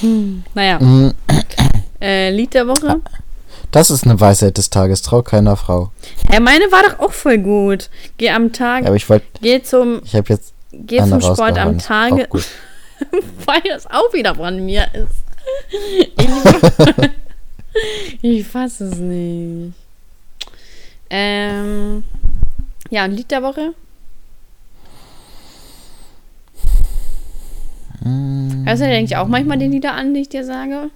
Hm, 0.00 0.42
naja, 0.54 0.78
mm, 0.80 1.12
äh, 2.00 2.30
Lied 2.30 2.54
der 2.54 2.66
Woche. 2.66 3.00
Das 3.72 3.90
ist 3.90 4.04
eine 4.04 4.18
Weisheit 4.20 4.58
des 4.58 4.70
Tages, 4.70 5.02
trau 5.02 5.22
keiner 5.22 5.56
Frau. 5.56 5.90
Ja, 6.32 6.40
meine 6.40 6.64
war 6.72 6.82
doch 6.82 6.98
auch 6.98 7.12
voll 7.12 7.38
gut. 7.38 7.90
Geh 8.16 8.30
am 8.30 8.52
Tag, 8.52 8.82
Ja, 8.82 8.88
aber 8.88 8.96
ich 8.96 9.08
wollte, 9.08 9.26
geh 9.40 9.62
zum, 9.62 10.00
ich 10.04 10.14
habe 10.14 10.28
jetzt 10.28 10.52
geh 10.72 10.98
zum 10.98 11.20
Sport 11.20 11.58
am 11.58 11.78
Tage. 11.78 12.28
Weil 13.46 13.62
das 13.68 13.86
auch 13.86 14.12
wieder 14.12 14.34
von 14.34 14.64
mir 14.64 14.86
ist. 14.92 15.14
Ich, 18.22 18.40
ich 18.40 18.46
fasse 18.46 18.86
es 18.86 18.96
nicht. 18.98 19.74
Ähm, 21.08 22.02
ja, 22.90 23.04
ein 23.04 23.12
Lied 23.12 23.30
der 23.30 23.44
Woche. 23.44 23.74
Mm, 28.02 28.66
Hörst 28.66 28.82
du 28.82 28.86
dir 28.86 28.96
eigentlich 28.96 29.16
auch 29.16 29.28
manchmal 29.28 29.58
die 29.58 29.68
Lieder 29.68 29.92
an, 29.94 30.14
die 30.14 30.22
ich 30.22 30.28
dir 30.28 30.44
sage? 30.44 30.90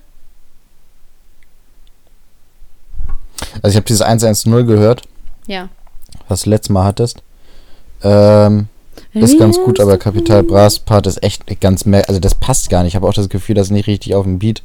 Also 3.63 3.71
ich 3.71 3.77
habe 3.77 3.87
dieses 3.87 4.03
110 4.03 4.67
gehört, 4.67 5.03
Ja. 5.47 5.69
was 6.29 6.43
du 6.43 6.51
letztes 6.51 6.71
Mal 6.71 6.85
hattest. 6.85 7.23
Ähm, 8.03 8.67
ist 9.13 9.39
ganz 9.39 9.57
gut, 9.59 9.81
aber 9.81 9.97
Kapital 9.97 10.43
Bras 10.43 10.79
Part 10.79 11.07
ist 11.07 11.23
echt 11.23 11.61
ganz 11.61 11.85
mehr, 11.85 12.09
also 12.09 12.21
das 12.21 12.35
passt 12.35 12.69
gar 12.71 12.83
nicht. 12.83 12.93
Ich 12.93 12.97
habe 12.97 13.07
auch 13.09 13.15
das 13.15 13.29
Gefühl, 13.29 13.55
das 13.55 13.69
ist 13.69 13.73
nicht 13.73 13.87
richtig 13.87 14.15
auf 14.15 14.25
dem 14.25 14.39
Beat. 14.39 14.63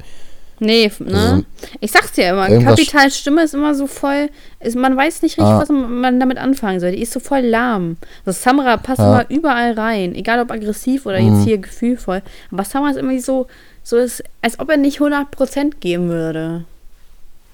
Nee, 0.62 0.90
ne? 0.98 1.14
Also, 1.18 1.44
Ich 1.80 1.90
sag's 1.90 2.12
dir 2.12 2.28
immer, 2.28 2.46
Kapitals 2.48 3.16
Stimme 3.16 3.42
ist 3.42 3.54
immer 3.54 3.74
so 3.74 3.86
voll, 3.86 4.28
ist, 4.60 4.76
man 4.76 4.94
weiß 4.94 5.22
nicht 5.22 5.38
richtig, 5.38 5.46
Ah. 5.54 5.58
was 5.60 5.70
man 5.70 6.20
damit 6.20 6.36
anfangen 6.36 6.80
soll. 6.80 6.92
Die 6.92 7.00
ist 7.00 7.12
so 7.14 7.20
voll 7.20 7.40
lahm. 7.40 7.96
Das 8.26 8.42
Samra 8.42 8.76
passt 8.76 8.98
Ja. 8.98 9.20
immer 9.20 9.30
überall 9.30 9.72
rein, 9.72 10.14
egal 10.14 10.38
ob 10.40 10.50
aggressiv 10.50 11.06
oder 11.06 11.18
Mhm. 11.20 11.34
jetzt 11.36 11.44
hier 11.44 11.58
gefühlvoll. 11.58 12.20
Aber 12.52 12.64
Samra 12.64 12.90
ist 12.90 12.96
irgendwie 12.96 13.20
so, 13.20 13.46
so 13.82 13.96
ist, 13.96 14.22
als 14.42 14.58
ob 14.60 14.68
er 14.68 14.76
nicht 14.76 15.00
100% 15.00 15.80
geben 15.80 16.10
würde. 16.10 16.64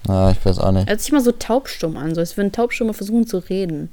Na, 0.07 0.31
ich 0.31 0.43
weiß 0.45 0.59
auch 0.59 0.71
nicht. 0.71 0.87
Er 0.87 0.91
hört 0.93 1.01
sich 1.01 1.11
immer 1.11 1.21
so 1.21 1.31
taubstumm 1.31 1.97
an, 1.97 2.13
so 2.15 2.21
als 2.21 2.35
würden 2.37 2.51
Taubstumme 2.51 2.93
versuchen 2.93 3.27
zu 3.27 3.37
reden. 3.39 3.91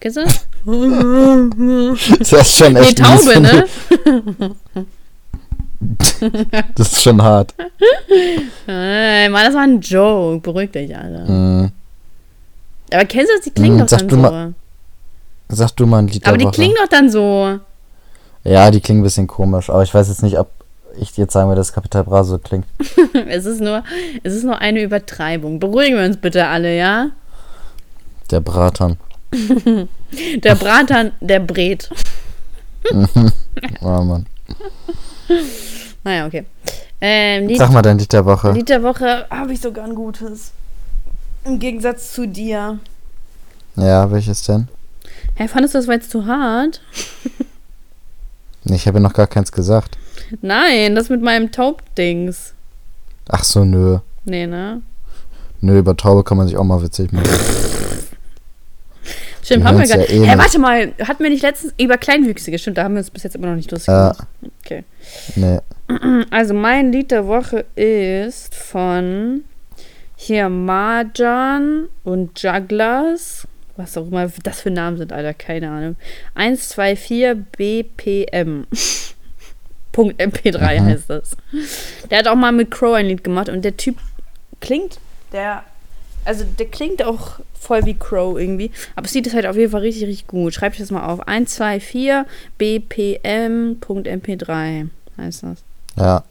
Kennst 0.00 0.16
du 0.16 0.24
das? 0.24 0.46
Das 2.18 2.32
ist 2.32 2.52
schon 2.56 2.76
echt 2.76 2.98
mies, 2.98 3.24
Taube, 3.24 3.40
ne? 3.40 3.64
Das 6.74 6.92
ist 6.92 7.02
schon 7.02 7.22
hart. 7.22 7.54
Ey, 8.66 9.28
Mann, 9.30 9.46
das 9.46 9.54
war 9.54 9.62
ein 9.62 9.80
Joke. 9.80 10.40
Beruhigt 10.40 10.76
euch 10.76 10.94
alle. 10.96 11.24
Mm, 11.26 11.72
Aber 12.92 13.04
kennst 13.06 13.30
du 13.30 13.36
das? 13.36 13.44
Die 13.44 13.50
klingen 13.50 13.80
Hm, 13.80 13.86
doch 13.86 13.96
dann 13.98 14.10
so. 14.10 14.16
mal- 14.16 14.54
sag 15.48 15.70
du 15.76 15.86
mal 15.86 15.98
ein 15.98 16.08
Lied 16.08 16.26
Aber 16.26 16.36
die 16.36 16.46
klingen 16.46 16.74
doch 16.80 16.88
dann 16.88 17.10
so. 17.10 17.58
Ja, 18.44 18.70
die 18.70 18.80
klingen 18.80 19.00
ein 19.00 19.04
bisschen 19.04 19.26
komisch, 19.26 19.70
aber 19.70 19.82
ich 19.82 19.92
weiß 19.94 20.08
jetzt 20.08 20.22
nicht, 20.22 20.38
ob 20.38 20.48
ich 20.98 21.16
jetzt 21.16 21.32
sagen 21.32 21.48
will, 21.48 21.56
dass 21.56 21.72
Kapital 21.72 22.04
Bra 22.04 22.24
so 22.24 22.38
klingt. 22.38 22.66
Es 23.28 23.46
ist 23.46 23.60
nur, 23.60 23.82
es 24.22 24.34
ist 24.34 24.44
nur 24.44 24.58
eine 24.58 24.82
Übertreibung. 24.82 25.58
Beruhigen 25.58 25.96
wir 25.96 26.04
uns 26.04 26.16
bitte 26.16 26.46
alle, 26.46 26.76
ja? 26.76 27.10
Der 28.30 28.40
Bratan. 28.40 28.96
Der 30.42 30.54
Bratan, 30.56 31.12
der 31.20 31.40
brät. 31.40 31.88
Oh 33.82 34.02
Mann. 34.02 34.26
Naja, 36.02 36.26
okay. 36.26 36.46
Ähm, 37.00 37.46
Lied, 37.46 37.58
Sag 37.58 37.72
mal 37.72 37.82
dein 37.82 37.98
Lied 37.98 38.12
der 38.12 38.24
Woche. 38.24 38.52
Lied 38.52 38.68
der 38.68 38.82
Woche 38.82 39.26
habe 39.30 39.52
ich 39.52 39.60
sogar 39.60 39.84
ein 39.84 39.94
gutes. 39.94 40.52
Im 41.44 41.58
Gegensatz 41.58 42.12
zu 42.12 42.26
dir. 42.26 42.78
Ja, 43.76 44.10
welches 44.10 44.42
denn? 44.42 44.68
Hä, 45.34 45.48
fandest 45.48 45.74
du 45.74 45.78
das 45.78 45.86
war 45.86 45.94
jetzt 45.94 46.10
zu 46.10 46.26
hart? 46.26 46.80
Ich 48.64 48.86
habe 48.86 48.98
ja 48.98 49.02
noch 49.02 49.14
gar 49.14 49.26
keins 49.26 49.52
gesagt. 49.52 49.96
Nein, 50.42 50.94
das 50.94 51.08
mit 51.08 51.22
meinem 51.22 51.50
Taubdings. 51.52 52.54
Ach 53.28 53.44
so, 53.44 53.64
nö. 53.64 53.98
Nee, 54.24 54.46
ne? 54.46 54.82
Nö, 55.60 55.78
über 55.78 55.96
Taube 55.96 56.24
kann 56.24 56.36
man 56.36 56.46
sich 56.46 56.56
auch 56.56 56.64
mal 56.64 56.82
witzig 56.82 57.12
machen. 57.12 57.28
Stimmt, 59.42 59.64
haben 59.64 59.74
wir 59.74 59.78
hören's 59.80 59.90
ja 59.90 59.96
gerade. 59.96 60.12
eh 60.12 60.20
Hä, 60.20 60.26
nicht. 60.26 60.38
warte 60.38 60.58
mal, 60.58 60.92
hatten 61.06 61.22
wir 61.22 61.30
nicht 61.30 61.42
letztens 61.42 61.74
über 61.78 61.98
Kleinwüchsige? 61.98 62.58
Stimmt, 62.58 62.78
da 62.78 62.84
haben 62.84 62.94
wir 62.94 63.00
uns 63.00 63.10
bis 63.10 63.22
jetzt 63.24 63.34
immer 63.36 63.48
noch 63.48 63.56
nicht 63.56 63.70
lustig 63.70 63.86
gemacht. 63.88 64.26
Okay. 64.64 64.84
Nee. 65.36 65.58
Also 66.30 66.54
mein 66.54 66.92
Lied 66.92 67.10
der 67.10 67.26
Woche 67.26 67.64
ist 67.74 68.54
von 68.54 69.42
hier 70.14 70.48
Marjan 70.48 71.88
und 72.04 72.40
Jugglers. 72.40 73.48
Was 73.76 73.96
auch 73.96 74.06
immer 74.06 74.30
das 74.44 74.60
für 74.60 74.70
Namen 74.70 74.98
sind, 74.98 75.12
Alter, 75.12 75.34
keine 75.34 75.68
Ahnung. 75.70 75.96
124 76.36 77.44
BPM. 77.56 78.66
Punkt 79.92 80.20
MP3 80.20 80.80
Mhm. 80.80 80.84
heißt 80.86 81.10
das. 81.10 81.36
Der 82.10 82.18
hat 82.20 82.28
auch 82.28 82.36
mal 82.36 82.52
mit 82.52 82.70
Crow 82.70 82.94
ein 82.94 83.06
Lied 83.06 83.24
gemacht 83.24 83.48
und 83.48 83.62
der 83.64 83.76
Typ 83.76 83.96
klingt, 84.60 84.98
der, 85.32 85.64
also 86.24 86.44
der 86.44 86.66
klingt 86.66 87.02
auch 87.02 87.40
voll 87.58 87.84
wie 87.86 87.94
Crow 87.94 88.38
irgendwie, 88.38 88.70
aber 88.96 89.06
es 89.06 89.12
sieht 89.12 89.26
es 89.26 89.34
halt 89.34 89.46
auf 89.46 89.56
jeden 89.56 89.70
Fall 89.72 89.80
richtig, 89.82 90.04
richtig 90.06 90.26
gut. 90.28 90.54
Schreibt 90.54 90.74
euch 90.76 90.80
das 90.80 90.90
mal 90.90 91.06
auf. 91.06 91.20
124 91.26 92.26
BPM.mp3 92.58 94.88
heißt 95.18 95.42
das. 95.42 95.58
Ja, 95.96 96.24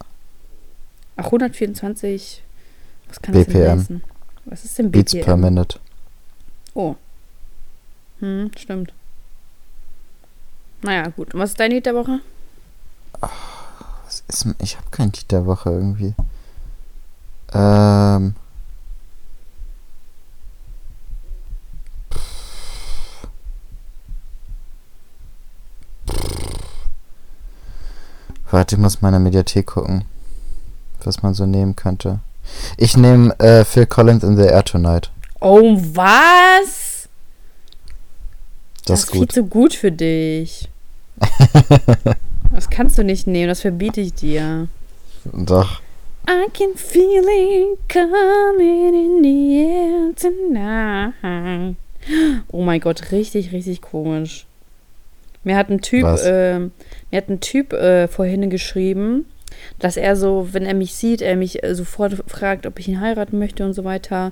Ach, 1.18 1.26
124, 1.26 2.42
was 3.10 3.22
kann 3.22 3.34
das 3.36 3.46
denn 3.46 3.54
BPM. 3.54 3.80
heißen? 3.80 4.02
Was 4.46 4.64
ist 4.66 4.78
denn 4.80 4.90
Beats 4.92 5.12
per 5.14 5.36
BPM? 5.36 5.42
Minute. 5.42 5.80
Oh. 6.74 6.96
Hm, 8.22 8.50
stimmt. 8.58 8.94
Naja, 10.82 11.10
gut. 11.10 11.34
Und 11.34 11.40
was 11.42 11.50
ist 11.52 11.60
dein 11.60 11.72
Lied 11.72 11.86
der 11.86 11.94
Woche? 11.96 12.22
Was 13.22 14.24
ist, 14.28 14.48
ich 14.60 14.78
habe 14.78 14.88
kein 14.92 15.12
Lied 15.12 15.32
der 15.32 15.46
Woche 15.46 15.70
irgendwie. 15.70 16.14
Ähm. 17.54 18.36
Warte, 28.52 28.76
ich 28.76 28.82
muss 28.82 29.02
meine 29.02 29.20
Mediathek 29.20 29.68
gucken, 29.68 30.06
was 31.04 31.22
man 31.22 31.36
so 31.36 31.46
nehmen 31.46 31.76
könnte. 31.76 32.20
Ich 32.78 32.98
nehme 32.98 33.38
äh, 33.40 33.64
Phil 33.64 33.86
Collins 33.86 34.24
in 34.24 34.38
the 34.38 34.44
Air 34.44 34.64
Tonight. 34.66 35.12
Oh, 35.40 35.78
was? 35.94 37.08
Das 38.86 39.02
ist 39.02 39.06
ist 39.06 39.12
viel 39.12 39.20
gut. 39.22 39.32
zu 39.32 39.44
gut 39.44 39.74
für 39.76 39.92
dich. 39.92 40.68
das 42.52 42.70
kannst 42.70 42.98
du 42.98 43.04
nicht 43.04 43.28
nehmen, 43.28 43.48
das 43.48 43.62
verbiete 43.62 44.02
ich 44.02 44.14
dir. 44.14 44.68
Doch. 45.26 45.82
I 46.28 46.46
can 46.54 46.76
feel 46.76 47.24
it 47.24 47.80
coming 47.92 48.94
in 48.94 49.24
the 49.24 49.64
air 49.64 50.14
tonight. 50.16 51.76
Oh 52.52 52.62
mein 52.62 52.80
Gott, 52.80 53.12
richtig, 53.12 53.52
richtig 53.52 53.82
komisch. 53.82 54.46
Mir 55.44 55.56
hat 55.56 55.70
ein 55.70 55.82
Typ, 55.82 56.06
ähm, 56.24 56.72
mir 57.12 57.18
hat 57.18 57.30
ein 57.30 57.40
Typ 57.40 57.74
äh, 57.74 58.08
vorhin 58.08 58.50
geschrieben, 58.50 59.26
dass 59.80 59.98
er 59.98 60.16
so, 60.16 60.50
wenn 60.52 60.66
er 60.66 60.74
mich 60.74 60.94
sieht, 60.94 61.22
er 61.22 61.36
mich 61.36 61.64
äh, 61.64 61.74
sofort 61.76 62.24
fragt, 62.28 62.66
ob 62.66 62.78
ich 62.80 62.88
ihn 62.88 63.02
heiraten 63.02 63.40
möchte 63.40 63.66
und 63.66 63.74
so 63.74 63.84
weiter. 63.84 64.32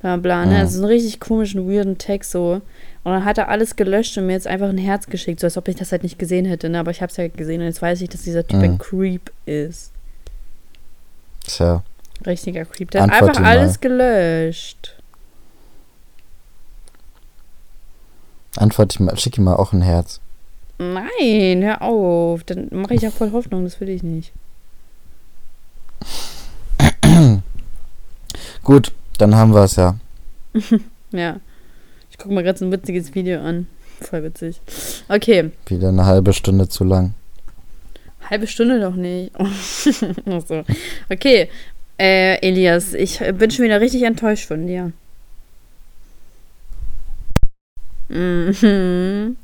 Bla 0.00 0.16
bla, 0.16 0.44
ne? 0.44 0.54
Mhm. 0.54 0.60
Also 0.60 0.78
so 0.78 0.84
einen 0.84 0.92
richtig 0.92 1.20
komischen, 1.20 1.70
weirden 1.70 1.98
Text 1.98 2.32
so. 2.32 2.60
Und 3.02 3.12
dann 3.12 3.24
hat 3.24 3.38
er 3.38 3.48
alles 3.48 3.76
gelöscht 3.76 4.18
und 4.18 4.26
mir 4.26 4.34
jetzt 4.34 4.46
einfach 4.46 4.68
ein 4.68 4.76
Herz 4.78 5.06
geschickt, 5.06 5.40
so 5.40 5.46
als 5.46 5.56
ob 5.56 5.68
ich 5.68 5.76
das 5.76 5.90
halt 5.90 6.02
nicht 6.02 6.18
gesehen 6.18 6.44
hätte, 6.44 6.68
ne? 6.68 6.78
Aber 6.80 6.90
ich 6.90 7.00
hab's 7.00 7.16
ja 7.16 7.28
gesehen 7.28 7.60
und 7.62 7.66
jetzt 7.66 7.80
weiß 7.80 8.00
ich, 8.02 8.10
dass 8.10 8.22
dieser 8.22 8.46
Typ 8.46 8.58
Mhm. 8.58 8.64
ein 8.64 8.78
Creep 8.78 9.32
ist. 9.46 9.92
Tja. 11.46 11.82
Richtiger 12.26 12.66
Creep. 12.66 12.90
Der 12.90 13.02
hat 13.04 13.10
Antwort 13.12 13.30
einfach 13.30 13.40
ihm 13.40 13.44
mal. 13.44 13.58
alles 13.58 13.80
gelöscht. 13.80 14.96
Antwort 18.56 18.92
ich 18.92 19.00
mal, 19.00 19.16
schick 19.18 19.38
ihm 19.38 19.44
mal 19.44 19.56
auch 19.56 19.72
ein 19.72 19.80
Herz. 19.82 20.20
Nein, 20.78 21.62
hör 21.62 21.80
auf. 21.82 22.44
Dann 22.44 22.68
mache 22.72 22.94
ich 22.94 23.02
ja 23.02 23.10
voll 23.10 23.32
Hoffnung, 23.32 23.64
das 23.64 23.80
will 23.80 23.88
ich 23.88 24.02
nicht. 24.02 24.32
Gut, 28.62 28.92
dann 29.18 29.34
haben 29.34 29.54
wir 29.54 29.64
es 29.64 29.76
ja. 29.76 29.96
Ja. 31.12 31.36
Ich 32.20 32.24
gucke 32.24 32.34
mal 32.34 32.44
gerade 32.44 32.58
so 32.58 32.66
ein 32.66 32.72
witziges 32.72 33.14
Video 33.14 33.40
an. 33.40 33.66
Voll 34.02 34.22
witzig. 34.24 34.60
Okay. 35.08 35.52
Wieder 35.68 35.88
eine 35.88 36.04
halbe 36.04 36.34
Stunde 36.34 36.68
zu 36.68 36.84
lang. 36.84 37.14
Halbe 38.28 38.46
Stunde 38.46 38.78
doch 38.78 38.94
nicht. 38.94 39.32
So. 40.46 40.62
Okay. 41.08 41.48
Äh, 41.98 42.46
Elias, 42.46 42.92
ich 42.92 43.20
bin 43.20 43.50
schon 43.50 43.64
wieder 43.64 43.80
richtig 43.80 44.02
enttäuscht 44.02 44.46
von 44.46 44.66
dir. 44.66 44.92
Mhm. 48.10 49.38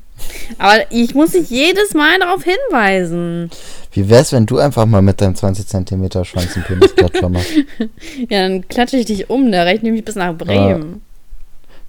Aber 0.59 0.91
ich 0.91 1.15
muss 1.15 1.31
dich 1.31 1.49
jedes 1.49 1.95
Mal 1.95 2.19
darauf 2.19 2.43
hinweisen. 2.43 3.49
Wie 3.91 4.07
wär's, 4.07 4.31
wenn 4.33 4.45
du 4.45 4.59
einfach 4.59 4.85
mal 4.85 5.01
mit 5.01 5.19
deinem 5.19 5.33
20 5.33 5.65
cm 5.65 6.23
Schwanz 6.25 6.55
einen 6.55 6.65
Penisklatscher 6.65 7.29
machst? 7.29 7.53
Ja, 8.29 8.47
dann 8.47 8.67
klatsche 8.67 8.97
ich 8.97 9.07
dich 9.07 9.31
um. 9.31 9.51
Da 9.51 9.63
reicht 9.63 9.81
nämlich 9.81 10.05
bis 10.05 10.13
nach 10.13 10.35
Bremen. 10.35 11.01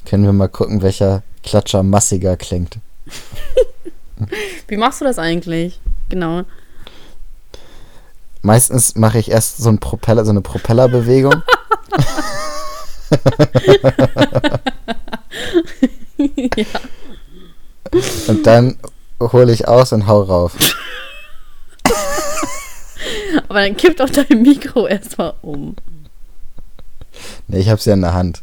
Können 0.09 0.25
wir 0.25 0.33
mal 0.33 0.49
gucken, 0.49 0.81
welcher 0.81 1.23
Klatscher 1.43 1.83
massiger 1.83 2.39
klingt. 2.39 2.79
Wie 4.67 4.79
machst 4.79 5.03
du 5.03 5.05
das 5.05 5.19
eigentlich? 5.19 5.81
Genau. 6.09 6.45
Meistens 8.41 8.95
mache 8.95 9.19
ich 9.19 9.31
erst 9.31 9.59
so, 9.59 9.69
ein 9.69 9.81
Propeller, 9.81 10.25
so 10.25 10.31
eine 10.31 10.41
Propellerbewegung. 10.41 11.35
ja. 16.17 16.65
und 18.29 18.47
dann 18.47 18.79
hole 19.21 19.53
ich 19.53 19.69
aus 19.69 19.93
und 19.93 20.07
hau 20.07 20.23
rauf. 20.23 20.57
Aber 23.49 23.61
dann 23.61 23.77
kippt 23.77 24.01
auch 24.01 24.09
dein 24.09 24.41
Mikro 24.41 24.87
erstmal 24.87 25.35
um. 25.43 25.77
Nee, 27.47 27.59
ich 27.59 27.69
hab's 27.69 27.85
ja 27.85 27.93
in 27.93 28.01
der 28.01 28.15
Hand. 28.15 28.41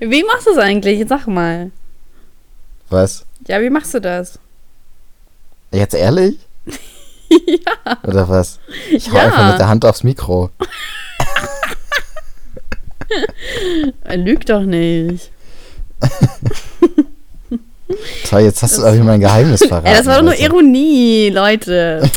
Wie 0.00 0.22
machst 0.24 0.46
du 0.46 0.50
es 0.52 0.58
eigentlich? 0.58 1.04
Sag 1.08 1.26
mal. 1.26 1.70
Was? 2.90 3.24
Ja, 3.46 3.60
wie 3.60 3.70
machst 3.70 3.92
du 3.94 4.00
das? 4.00 4.38
Jetzt 5.72 5.94
ehrlich? 5.94 6.38
ja. 7.30 7.96
Oder 8.04 8.28
was? 8.28 8.58
Ich 8.90 9.10
hau 9.10 9.16
Ja. 9.16 9.22
einfach 9.24 9.50
mit 9.50 9.58
der 9.58 9.68
Hand 9.68 9.84
aufs 9.84 10.04
Mikro. 10.04 10.50
Er 14.04 14.16
lügt 14.16 14.48
doch 14.48 14.62
nicht. 14.62 15.30
Toll, 18.28 18.40
jetzt 18.40 18.62
hast 18.62 18.78
du 18.78 18.84
aber 18.84 18.96
mein 18.98 19.20
Geheimnis 19.20 19.62
verraten. 19.66 19.86
Ey, 19.86 19.96
das 19.98 20.06
war 20.06 20.16
doch 20.16 20.22
nur 20.22 20.32
also. 20.32 20.44
Ironie, 20.44 21.28
Leute. 21.28 22.10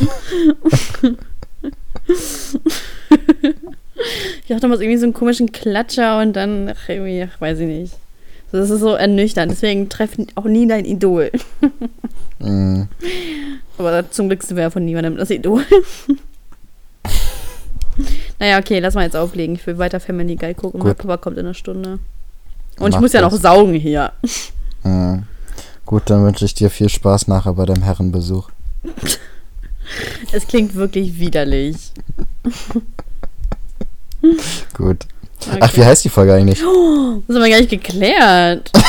Ich 4.42 4.48
dachte 4.48 4.68
mal, 4.68 4.82
irgendwie 4.82 4.98
so 4.98 5.06
einen 5.06 5.14
komischen 5.14 5.52
Klatscher 5.52 6.20
und 6.20 6.34
dann, 6.34 6.70
ach, 6.70 6.90
irgendwie, 6.90 7.24
ach, 7.24 7.40
weiß 7.40 7.60
ich 7.60 7.68
nicht. 7.68 7.94
Das 8.52 8.70
ist 8.70 8.80
so 8.80 8.94
ernüchternd. 8.94 9.52
Deswegen 9.52 9.90
treffen 9.90 10.28
auch 10.36 10.46
nie 10.46 10.68
dein 10.68 10.86
Idol. 10.86 11.32
Mm, 12.40 12.84
Aber 13.78 14.10
zum 14.12 14.28
Glück 14.28 14.44
sind 14.44 14.58
wir 14.58 14.64
ja 14.64 14.70
von 14.70 14.86
niemandem 14.86 15.18
das 15.18 15.30
Idol. 15.30 15.64
naja, 18.40 18.60
okay, 18.60 18.80
lass 18.80 18.94
mal 18.94 19.04
jetzt 19.04 19.16
auflegen. 19.16 19.56
Ich 19.56 19.66
will 19.68 19.78
weiter 19.78 20.00
Family 20.00 20.36
Guy 20.36 20.54
gucken. 20.54 20.80
Mein 20.80 20.90
Gut. 20.90 20.98
Papa 21.00 21.18
kommt 21.18 21.38
in 21.38 21.46
einer 21.46 21.54
Stunde. 21.54 22.00
Und 22.78 22.90
ich 22.90 22.96
Mach 22.96 23.02
muss 23.02 23.14
ja 23.14 23.22
noch 23.22 23.32
saugen 23.32 23.74
hier. 23.74 24.12
mm. 24.84 25.20
Gut, 25.86 26.04
dann 26.10 26.24
wünsche 26.26 26.46
ich 26.46 26.54
dir 26.54 26.70
viel 26.70 26.90
Spaß 26.90 27.28
nachher 27.28 27.54
bei 27.54 27.66
deinem 27.66 27.84
Herrenbesuch. 27.84 28.50
Es 30.32 30.48
klingt 30.48 30.76
wirklich 30.76 31.20
widerlich. 31.20 31.92
Gut. 34.73 35.06
Okay. 35.47 35.60
Ach, 35.61 35.76
wie 35.76 35.85
heißt 35.85 36.06
die 36.06 36.10
Folge 36.10 36.34
eigentlich? 36.34 36.64
Das 37.27 37.38
haben 37.38 37.43
wir 37.43 37.49
gar 37.49 37.60
nicht 37.60 37.69
geklärt. 37.69 38.69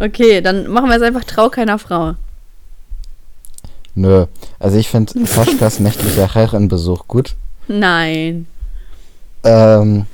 okay, 0.00 0.40
dann 0.40 0.66
machen 0.66 0.88
wir 0.88 0.96
es 0.96 1.02
einfach 1.02 1.22
Trau 1.22 1.48
keiner 1.48 1.78
Frau. 1.78 2.16
Nö. 3.94 4.26
Also 4.58 4.78
ich 4.78 4.88
finde 4.88 5.26
Faschkas 5.26 5.78
nächtlicher 5.80 6.34
Herrenbesuch 6.34 7.06
gut. 7.06 7.36
Nein. 7.68 8.48
Ähm, 9.44 10.06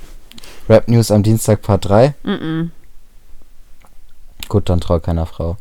Rap 0.69 0.87
News 0.87 1.11
am 1.11 1.23
Dienstag 1.23 1.63
Part 1.63 1.89
3. 1.89 2.13
Mm 2.23 2.29
-mm. 2.29 2.69
Gut, 4.47 4.69
dann 4.69 4.79
trau 4.79 4.99
keiner 4.99 5.25
Frau. 5.25 5.57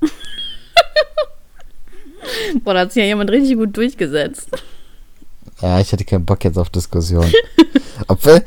Boah, 2.62 2.74
da 2.74 2.80
hat 2.80 2.92
sich 2.92 3.00
ja 3.00 3.06
jemand 3.06 3.30
richtig 3.30 3.56
gut 3.56 3.74
durchgesetzt. 3.76 4.50
Ja, 5.62 5.78
ich 5.78 5.92
hätte 5.92 6.04
keinen 6.04 6.26
Bock 6.26 6.42
jetzt 6.44 6.58
auf 6.58 6.70
Diskussion. 6.70 7.32
Obwohl, 8.08 8.42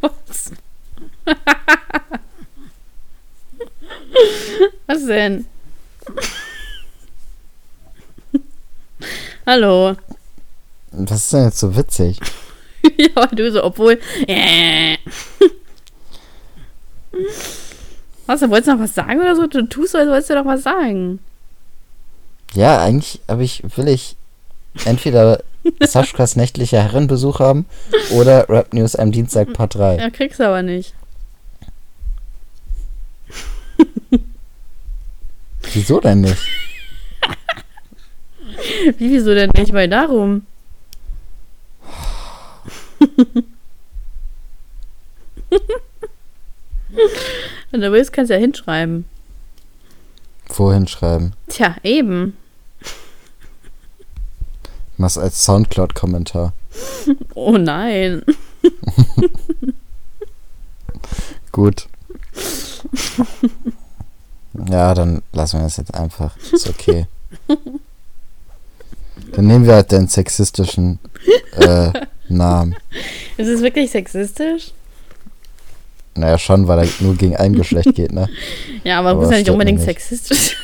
Was? 0.00 0.52
Was 4.86 5.06
denn? 5.06 5.46
Hallo. 9.46 9.96
was 10.90 11.24
ist 11.24 11.32
denn 11.32 11.44
jetzt 11.44 11.58
so 11.58 11.74
witzig? 11.74 12.20
ja, 12.98 13.08
weil 13.14 13.28
du 13.28 13.50
so, 13.50 13.64
obwohl. 13.64 13.98
Äh. 14.26 14.98
Was, 18.26 18.40
du 18.40 18.50
wolltest 18.50 18.68
noch 18.68 18.78
was 18.78 18.94
sagen 18.94 19.20
oder 19.20 19.34
so? 19.34 19.46
Du 19.46 19.66
tust 19.66 19.92
so, 19.92 19.98
als 19.98 20.08
wolltest 20.08 20.30
du 20.30 20.34
doch 20.34 20.44
was 20.44 20.62
sagen. 20.64 21.20
Ja, 22.52 22.82
eigentlich, 22.82 23.20
aber 23.26 23.40
ich 23.40 23.62
will 23.76 23.88
ich 23.88 24.17
entweder 24.84 25.42
Saschkas 25.80 26.36
nächtlicher 26.36 26.82
Herrenbesuch 26.82 27.40
haben 27.40 27.66
oder 28.12 28.48
Rap 28.48 28.72
News 28.72 28.96
am 28.96 29.12
Dienstag 29.12 29.52
Part 29.52 29.74
3. 29.74 29.96
Ja, 29.96 30.10
kriegst 30.10 30.40
du 30.40 30.44
aber 30.44 30.62
nicht. 30.62 30.94
Wieso 35.72 36.00
denn 36.00 36.22
nicht? 36.22 36.42
Wie, 38.98 39.10
wieso 39.10 39.34
denn 39.34 39.50
nicht? 39.56 39.72
Weil 39.72 39.88
darum. 39.88 40.46
Wenn 47.70 47.80
du 47.80 47.92
willst, 47.92 48.12
kannst 48.12 48.30
du 48.30 48.34
ja 48.34 48.40
hinschreiben. 48.40 49.04
Wohin 50.48 50.88
schreiben? 50.88 51.32
Tja, 51.48 51.76
eben. 51.82 52.36
Mach's 54.98 55.16
als 55.16 55.44
Soundcloud-Kommentar. 55.44 56.52
Oh 57.34 57.56
nein. 57.56 58.22
Gut. 61.52 61.88
Ja, 64.70 64.94
dann 64.94 65.22
lassen 65.32 65.58
wir 65.58 65.64
das 65.64 65.78
jetzt 65.78 65.94
einfach. 65.94 66.36
Ist 66.52 66.68
okay. 66.68 67.06
Dann 69.32 69.46
nehmen 69.46 69.66
wir 69.66 69.74
halt 69.74 69.90
den 69.92 70.08
sexistischen 70.08 70.98
äh, 71.56 71.90
Namen. 72.28 72.76
Ist 73.38 73.48
es 73.48 73.62
wirklich 73.62 73.90
sexistisch? 73.90 74.72
Naja, 76.14 76.38
schon, 76.38 76.66
weil 76.68 76.80
er 76.80 76.88
nur 77.00 77.14
gegen 77.16 77.36
ein 77.36 77.54
Geschlecht 77.54 77.94
geht, 77.94 78.12
ne? 78.12 78.28
Ja, 78.84 78.98
aber, 78.98 79.10
Aber 79.10 79.22
muss 79.22 79.30
ja 79.30 79.38
nicht 79.38 79.50
unbedingt 79.50 79.78
nicht. 79.78 79.86
sexistisch. 79.86 80.56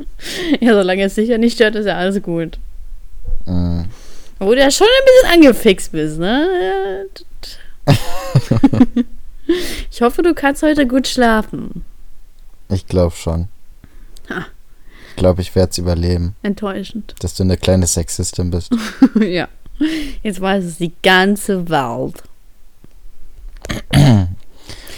ja, 0.60 0.74
solange 0.74 1.04
es 1.04 1.14
sicher 1.14 1.38
nicht 1.38 1.54
stört, 1.54 1.74
ist 1.74 1.86
ja 1.86 1.96
alles 1.96 2.22
gut. 2.22 2.58
Mm. 3.46 3.82
Wo 4.38 4.54
du 4.54 4.60
ja 4.60 4.70
schon 4.70 4.86
ein 4.86 5.04
bisschen 5.06 5.44
angefixt 5.44 5.92
bist, 5.92 6.18
ne? 6.18 7.06
Ich 9.90 10.00
hoffe, 10.02 10.22
du 10.22 10.34
kannst 10.34 10.62
heute 10.62 10.86
gut 10.86 11.08
schlafen. 11.08 11.84
Ich 12.68 12.86
glaube 12.86 13.14
schon. 13.14 13.48
Ha. 14.28 14.46
Ich 15.08 15.16
glaube, 15.16 15.42
ich 15.42 15.54
werde 15.54 15.70
es 15.70 15.78
überleben, 15.78 16.36
Enttäuschend. 16.42 17.14
dass 17.18 17.34
du 17.34 17.42
eine 17.42 17.56
kleine 17.56 17.86
Sexistin 17.86 18.50
bist. 18.50 18.70
ja. 19.20 19.48
Jetzt 20.22 20.40
weiß 20.40 20.64
es 20.64 20.78
die 20.78 20.92
ganze 21.02 21.68
Welt. 21.68 22.22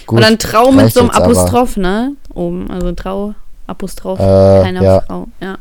Gut, 0.07 0.17
Und 0.17 0.23
dann 0.23 0.39
Trau 0.39 0.73
mit 0.73 0.93
so 0.93 1.01
einem 1.01 1.09
jetzt 1.09 1.17
aber. 1.17 1.25
Apostroph, 1.25 1.77
ne? 1.77 2.17
Oben. 2.35 2.71
Also 2.71 2.93
Trau, 2.93 3.35
Apostroph, 3.73 4.21
Äh, 4.21 4.63
keine 4.63 4.83
ja. 4.85 5.01
Frau. 5.01 5.27
Ja. 5.41 5.59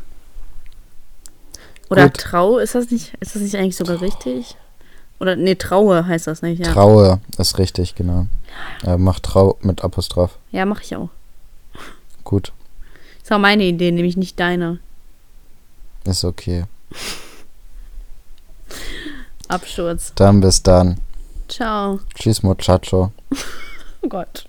Oder 1.90 2.04
Gut. 2.04 2.18
Trau, 2.18 2.58
ist 2.58 2.74
das 2.74 2.90
nicht, 2.90 3.14
ist 3.20 3.34
das 3.34 3.42
nicht 3.42 3.54
eigentlich 3.56 3.76
sogar 3.76 4.00
richtig? 4.00 4.56
Oder, 5.20 5.36
nee, 5.36 5.54
Traue 5.54 6.06
heißt 6.06 6.26
das 6.26 6.42
nicht, 6.42 6.64
ja. 6.64 6.72
Traue 6.72 7.20
ist 7.38 7.58
richtig, 7.58 7.94
genau. 7.94 8.26
Äh, 8.84 8.96
mach 8.96 9.20
Trau 9.20 9.56
mit 9.62 9.82
Apostroph. 9.84 10.38
ja, 10.50 10.64
mach 10.66 10.80
ich 10.82 10.94
auch. 10.96 11.08
Gut, 12.24 12.52
Ist 13.22 13.32
auch 13.32 13.38
meine 13.38 13.64
Idee, 13.64 13.90
nämlich 13.92 14.16
nicht 14.16 14.38
deine. 14.40 14.78
ist 16.04 16.24
okay. 16.24 16.64
Absturz. 19.48 20.12
Dann 20.14 20.40
bis 20.40 20.62
dann. 20.62 20.98
Ciao. 21.48 22.00
Tschüss, 22.14 22.42
Muchacho. 22.42 23.12
Oh 24.04 24.08
Gott. 24.08 24.46